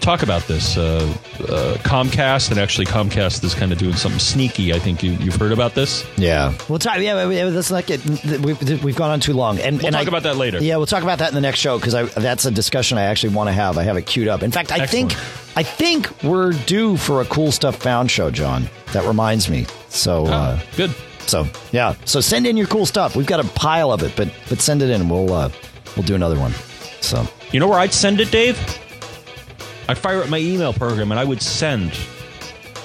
talk 0.01 0.23
about 0.23 0.41
this. 0.47 0.77
Uh, 0.77 0.97
uh, 1.41 1.77
Comcast 1.83 2.49
and 2.51 2.59
actually 2.59 2.85
Comcast 2.85 3.43
is 3.43 3.53
kind 3.55 3.71
of 3.71 3.77
doing 3.77 3.95
something 3.95 4.19
sneaky. 4.19 4.73
I 4.73 4.79
think 4.79 5.01
you 5.03 5.11
you've 5.13 5.35
heard 5.35 5.51
about 5.51 5.73
this. 5.75 6.05
Yeah, 6.17 6.53
we'll 6.67 6.79
talk. 6.79 6.97
Yeah, 6.99 7.29
yeah, 7.29 7.45
let's 7.45 7.71
not 7.71 7.85
get. 7.85 8.03
We've, 8.41 8.83
we've 8.83 8.95
gone 8.95 9.11
on 9.11 9.19
too 9.19 9.33
long, 9.33 9.59
and 9.59 9.77
We'll 9.77 9.87
and 9.87 9.95
talk 9.95 10.05
I, 10.05 10.07
about 10.09 10.23
that 10.23 10.35
later. 10.37 10.59
Yeah, 10.61 10.77
we'll 10.77 10.85
talk 10.85 11.03
about 11.03 11.19
that 11.19 11.29
in 11.29 11.35
the 11.35 11.41
next 11.41 11.59
show 11.59 11.77
because 11.79 11.93
that's 12.15 12.45
a 12.45 12.51
discussion 12.51 12.97
I 12.97 13.03
actually 13.03 13.33
want 13.35 13.47
to 13.49 13.53
have. 13.53 13.77
I 13.77 13.83
have 13.83 13.95
it 13.97 14.05
queued 14.05 14.27
up. 14.27 14.43
In 14.43 14.51
fact, 14.51 14.71
I 14.71 14.79
Excellent. 14.79 15.13
think 15.13 15.57
I 15.57 15.63
think 15.63 16.23
we're 16.23 16.51
due 16.51 16.97
for 16.97 17.21
a 17.21 17.25
cool 17.25 17.51
stuff 17.51 17.75
found 17.77 18.11
show, 18.11 18.31
John. 18.31 18.69
That 18.93 19.05
reminds 19.05 19.49
me. 19.49 19.65
So. 19.89 20.25
Uh, 20.25 20.57
Ah, 20.59 20.63
good. 20.75 20.93
So 21.27 21.47
yeah, 21.71 21.93
so 22.05 22.19
send 22.19 22.47
in 22.47 22.57
your 22.57 22.67
cool 22.67 22.85
stuff. 22.85 23.15
We've 23.15 23.27
got 23.27 23.39
a 23.39 23.47
pile 23.49 23.91
of 23.93 24.01
it, 24.03 24.13
but 24.17 24.33
but 24.49 24.59
send 24.59 24.81
it 24.81 24.89
in. 24.89 25.07
We'll 25.07 25.31
uh, 25.31 25.49
we'll 25.95 26.05
do 26.05 26.15
another 26.15 26.37
one. 26.39 26.51
So 26.99 27.25
You 27.51 27.59
know 27.59 27.67
where 27.67 27.79
I'd 27.79 27.93
send 27.93 28.19
it, 28.19 28.31
Dave? 28.31 28.57
I'd 29.91 29.97
fire 29.97 30.23
up 30.23 30.29
my 30.29 30.37
email 30.37 30.71
program 30.71 31.11
and 31.11 31.19
I 31.19 31.25
would 31.25 31.41
send 31.41 31.91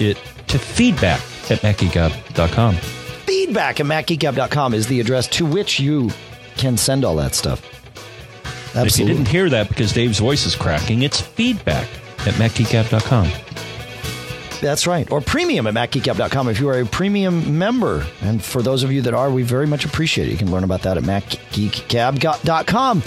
it 0.00 0.16
to 0.48 0.58
feedback 0.58 1.20
at 1.50 1.60
macgeekgab.com. 1.60 2.74
feedback 2.74 3.78
at 3.78 3.86
macgeekgab.com 3.86 4.74
is 4.74 4.88
the 4.88 4.98
address 4.98 5.28
to 5.28 5.46
which 5.46 5.78
you 5.78 6.10
can 6.56 6.76
send 6.76 7.04
all 7.04 7.14
that 7.16 7.36
stuff. 7.36 7.62
If 8.74 8.98
you 8.98 9.06
didn't 9.06 9.28
hear 9.28 9.48
that 9.50 9.68
because 9.68 9.92
Dave's 9.92 10.18
voice 10.18 10.44
is 10.46 10.56
cracking, 10.56 11.02
it's 11.02 11.20
feedback 11.20 11.88
at 12.26 12.34
macgeekgab.com. 12.34 13.30
That's 14.60 14.86
right. 14.88 15.10
Or 15.12 15.20
premium 15.20 15.68
at 15.68 15.74
macgeekgab.com 15.74 16.48
if 16.48 16.58
you 16.58 16.68
are 16.68 16.80
a 16.80 16.86
premium 16.86 17.56
member. 17.56 18.04
And 18.20 18.42
for 18.42 18.62
those 18.62 18.82
of 18.82 18.90
you 18.90 19.00
that 19.02 19.14
are, 19.14 19.30
we 19.30 19.44
very 19.44 19.66
much 19.68 19.84
appreciate 19.84 20.26
it. 20.28 20.32
You 20.32 20.38
can 20.38 20.50
learn 20.50 20.64
about 20.64 20.82
that 20.82 20.96
at 20.96 21.04
macgeekgab.com. 21.04 23.02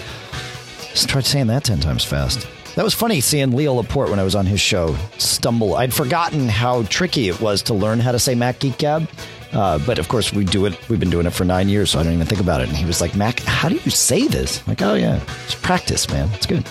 Just 0.91 1.09
try 1.09 1.21
saying 1.21 1.47
that 1.47 1.65
10 1.65 1.81
times 1.81 2.05
fast. 2.05 2.47
That 2.79 2.85
was 2.85 2.93
funny 2.93 3.19
seeing 3.19 3.51
Leo 3.51 3.73
Laporte 3.73 4.09
when 4.09 4.19
I 4.19 4.23
was 4.23 4.35
on 4.35 4.45
his 4.45 4.61
show 4.61 4.95
stumble. 5.17 5.75
I'd 5.75 5.93
forgotten 5.93 6.47
how 6.47 6.83
tricky 6.83 7.27
it 7.27 7.41
was 7.41 7.61
to 7.63 7.73
learn 7.73 7.99
how 7.99 8.13
to 8.13 8.19
say 8.19 8.35
Mac 8.35 8.59
Geek 8.59 8.77
Gab. 8.77 9.05
Uh, 9.51 9.79
but 9.79 9.99
of 9.99 10.07
course, 10.07 10.31
we 10.31 10.45
do 10.45 10.65
it. 10.65 10.87
We've 10.87 10.97
been 10.97 11.09
doing 11.09 11.25
it 11.25 11.31
for 11.31 11.43
nine 11.43 11.67
years, 11.67 11.91
so 11.91 11.99
I 11.99 12.03
don't 12.03 12.13
even 12.13 12.25
think 12.25 12.39
about 12.39 12.61
it. 12.61 12.69
And 12.69 12.77
he 12.77 12.85
was 12.85 13.01
like, 13.01 13.17
"Mac, 13.17 13.41
how 13.41 13.67
do 13.67 13.75
you 13.75 13.91
say 13.91 14.29
this?" 14.29 14.61
I'm 14.61 14.67
like, 14.67 14.81
oh 14.81 14.93
yeah, 14.93 15.21
it's 15.43 15.55
practice, 15.55 16.07
man. 16.09 16.29
It's 16.35 16.45
good. 16.45 16.65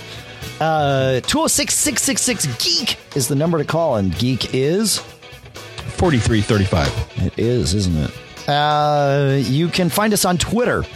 Uh, 0.59 1.21
206 1.27 1.75
666 1.75 2.65
Geek 2.65 2.97
is 3.15 3.29
the 3.29 3.35
number 3.35 3.59
to 3.59 3.65
call, 3.67 3.97
and 3.97 4.17
Geek 4.17 4.55
is 4.55 5.01
4335. 5.99 7.27
it 7.27 7.39
is, 7.39 7.75
isn't 7.75 7.97
it? 7.97 8.49
Uh, 8.49 9.37
you 9.43 9.69
can 9.69 9.91
find 9.91 10.15
us 10.15 10.25
on 10.25 10.39
Twitter. 10.39 10.87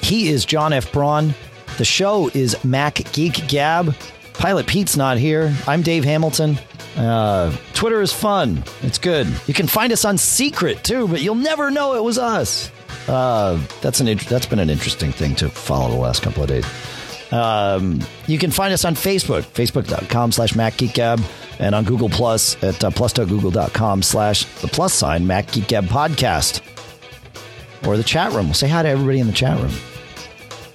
He 0.00 0.30
is 0.30 0.46
John 0.46 0.72
F. 0.72 0.90
Braun. 0.92 1.34
The 1.76 1.84
show 1.84 2.30
is 2.32 2.56
Mac 2.64 3.12
Geek 3.12 3.48
Gab. 3.48 3.94
Pilot 4.34 4.66
Pete's 4.66 4.96
not 4.96 5.16
here. 5.16 5.54
I'm 5.66 5.82
Dave 5.82 6.04
Hamilton. 6.04 6.58
Uh, 6.96 7.56
Twitter 7.72 8.02
is 8.02 8.12
fun. 8.12 8.62
It's 8.82 8.98
good. 8.98 9.26
You 9.46 9.54
can 9.54 9.66
find 9.66 9.92
us 9.92 10.04
on 10.04 10.18
Secret 10.18 10.84
too, 10.84 11.08
but 11.08 11.22
you'll 11.22 11.34
never 11.34 11.70
know 11.70 11.94
it 11.94 12.04
was 12.04 12.18
us. 12.18 12.70
Uh, 13.08 13.60
that's 13.80 14.00
an 14.00 14.06
that's 14.28 14.46
been 14.46 14.58
an 14.58 14.70
interesting 14.70 15.12
thing 15.12 15.34
to 15.36 15.48
follow 15.48 15.90
the 15.90 16.00
last 16.00 16.22
couple 16.22 16.42
of 16.42 16.48
days. 16.48 16.64
Um, 17.32 18.00
you 18.26 18.38
can 18.38 18.50
find 18.50 18.72
us 18.72 18.84
on 18.84 18.94
Facebook, 18.94 19.42
facebook.com 19.42 20.30
slash 20.32 20.52
MacGeekGab, 20.52 21.22
and 21.58 21.74
on 21.74 21.84
Google 21.84 22.08
Plus 22.08 22.62
at 22.62 22.82
uh, 22.84 22.90
plus.google.com 22.90 24.02
slash 24.02 24.44
the 24.60 24.68
plus 24.68 24.94
sign 24.94 25.24
MacGeekGab 25.24 25.86
podcast. 25.86 26.60
Or 27.86 27.96
the 27.96 28.04
chat 28.04 28.32
room. 28.32 28.54
Say 28.54 28.68
hi 28.68 28.82
to 28.82 28.88
everybody 28.88 29.20
in 29.20 29.26
the 29.26 29.32
chat 29.32 29.58
room. 29.60 29.72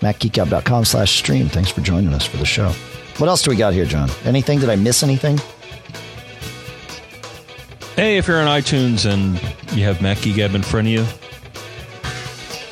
MacGeekGab.com 0.01 0.85
slash 0.85 1.17
stream. 1.17 1.47
Thanks 1.49 1.71
for 1.71 1.81
joining 1.81 2.13
us 2.13 2.25
for 2.25 2.37
the 2.37 2.45
show. 2.45 2.73
What 3.19 3.27
else 3.27 3.41
do 3.41 3.51
we 3.51 3.57
got 3.57 3.73
here, 3.73 3.83
John? 3.85 4.09
Anything? 4.23 4.59
Did 4.59 4.69
I 4.69 4.77
miss 4.77 5.03
anything? 5.03 5.37
Hey, 7.97 8.17
if 8.17 8.29
you're 8.29 8.39
on 8.39 8.47
iTunes 8.47 9.05
and 9.05 9.33
you 9.77 9.83
have 9.83 10.01
Mac 10.01 10.19
Geekgab 10.19 10.55
in 10.55 10.61
front 10.61 10.87
of 10.87 10.93
you, 10.93 11.05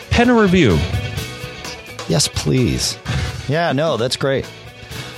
pen 0.09 0.29
a 0.29 0.33
review. 0.33 0.77
Yes, 2.07 2.29
please. 2.29 2.97
Yeah, 3.49 3.73
no, 3.73 3.97
that's 3.97 4.15
great. 4.15 4.49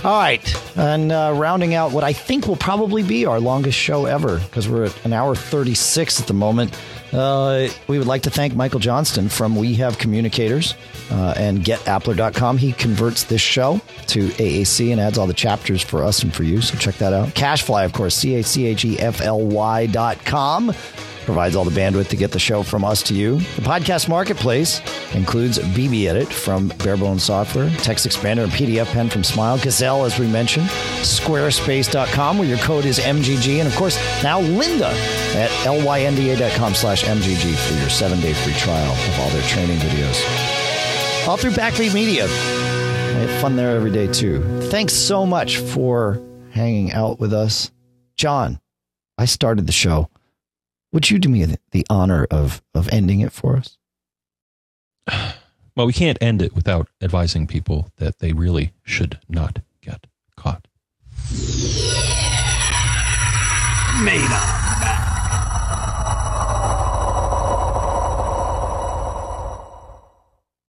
All 0.03 0.19
right. 0.19 0.77
And 0.77 1.11
uh, 1.11 1.33
rounding 1.35 1.75
out 1.75 1.91
what 1.91 2.03
I 2.03 2.11
think 2.11 2.47
will 2.47 2.55
probably 2.55 3.03
be 3.03 3.27
our 3.27 3.39
longest 3.39 3.77
show 3.77 4.05
ever, 4.05 4.39
because 4.39 4.67
we're 4.67 4.85
at 4.85 5.05
an 5.05 5.13
hour 5.13 5.35
36 5.35 6.21
at 6.21 6.25
the 6.25 6.33
moment. 6.33 6.75
Uh, 7.11 7.67
we 7.87 7.97
would 7.97 8.07
like 8.07 8.23
to 8.23 8.29
thank 8.29 8.55
Michael 8.55 8.79
Johnston 8.79 9.29
from 9.29 9.55
We 9.55 9.75
Have 9.75 9.97
Communicators 9.97 10.75
uh, 11.11 11.33
and 11.35 11.59
GetAppler.com. 11.59 12.57
He 12.57 12.71
converts 12.73 13.23
this 13.23 13.41
show 13.41 13.81
to 14.07 14.27
AAC 14.27 14.91
and 14.91 15.01
adds 15.01 15.17
all 15.17 15.27
the 15.27 15.33
chapters 15.33 15.81
for 15.81 16.03
us 16.03 16.21
and 16.23 16.33
for 16.33 16.43
you. 16.43 16.61
So 16.61 16.77
check 16.77 16.95
that 16.95 17.13
out. 17.13 17.29
CacheFly, 17.29 17.85
of 17.85 17.93
course, 17.93 18.15
C 18.15 18.35
A 18.35 18.43
C 18.43 18.65
H 18.67 18.85
E 18.85 18.99
F 18.99 19.21
L 19.21 19.41
Y 19.41 19.87
dot 19.87 20.23
com 20.25 20.73
provides 21.29 21.55
all 21.55 21.63
the 21.63 21.79
bandwidth 21.79 22.07
to 22.07 22.15
get 22.15 22.31
the 22.31 22.39
show 22.39 22.63
from 22.63 22.83
us 22.83 23.03
to 23.03 23.13
you. 23.13 23.35
The 23.37 23.61
podcast 23.61 24.09
marketplace 24.09 24.81
includes 25.13 25.59
BBEdit 25.59 26.25
from 26.25 26.69
Bare 26.83 26.97
Bones 26.97 27.21
Software, 27.21 27.69
TextExpander 27.69 28.45
and 28.45 28.51
PDFpen 28.51 29.11
from 29.11 29.23
Smile, 29.23 29.59
Gazelle, 29.59 30.05
as 30.05 30.17
we 30.17 30.25
mentioned, 30.25 30.65
Squarespace.com, 31.05 32.39
where 32.39 32.47
your 32.47 32.57
code 32.57 32.85
is 32.85 32.97
MGG, 32.97 33.59
and 33.59 33.67
of 33.67 33.75
course, 33.75 33.95
now 34.23 34.41
Lynda 34.41 34.91
at 35.35 35.51
lynda.com 35.67 36.73
slash 36.73 37.03
MGG 37.03 37.55
for 37.67 37.79
your 37.79 37.89
seven 37.91 38.19
day 38.21 38.33
free 38.33 38.53
trial 38.53 38.91
of 38.91 39.19
all 39.19 39.29
their 39.29 39.47
training 39.47 39.77
videos. 39.77 41.27
All 41.27 41.37
through 41.37 41.51
Backbeat 41.51 41.93
Media. 41.93 42.25
I 42.25 43.21
have 43.21 43.41
fun 43.41 43.55
there 43.55 43.75
every 43.75 43.91
day, 43.91 44.07
too. 44.07 44.41
Thanks 44.71 44.93
so 44.93 45.27
much 45.27 45.57
for 45.57 46.19
hanging 46.49 46.91
out 46.91 47.19
with 47.19 47.33
us. 47.33 47.69
John, 48.15 48.59
I 49.19 49.25
started 49.25 49.67
the 49.67 49.73
show. 49.73 50.09
Would 50.91 51.09
you 51.11 51.19
do 51.19 51.29
me 51.29 51.45
the- 51.45 51.59
the 51.71 51.85
honor 51.89 52.25
of 52.31 52.61
of 52.73 52.89
ending 52.89 53.19
it 53.21 53.31
for 53.31 53.57
us? 53.57 53.77
Well, 55.77 55.85
we 55.87 55.93
can't 55.93 56.17
end 56.19 56.41
it 56.41 56.53
without 56.55 56.89
advising 57.01 57.47
people 57.47 57.89
that 57.97 58.19
they 58.19 58.33
really 58.33 58.73
should 58.83 59.17
not 59.29 59.59
get 59.79 60.07
caught. 60.35 60.67
Made 64.03 64.29
up. 64.29 64.68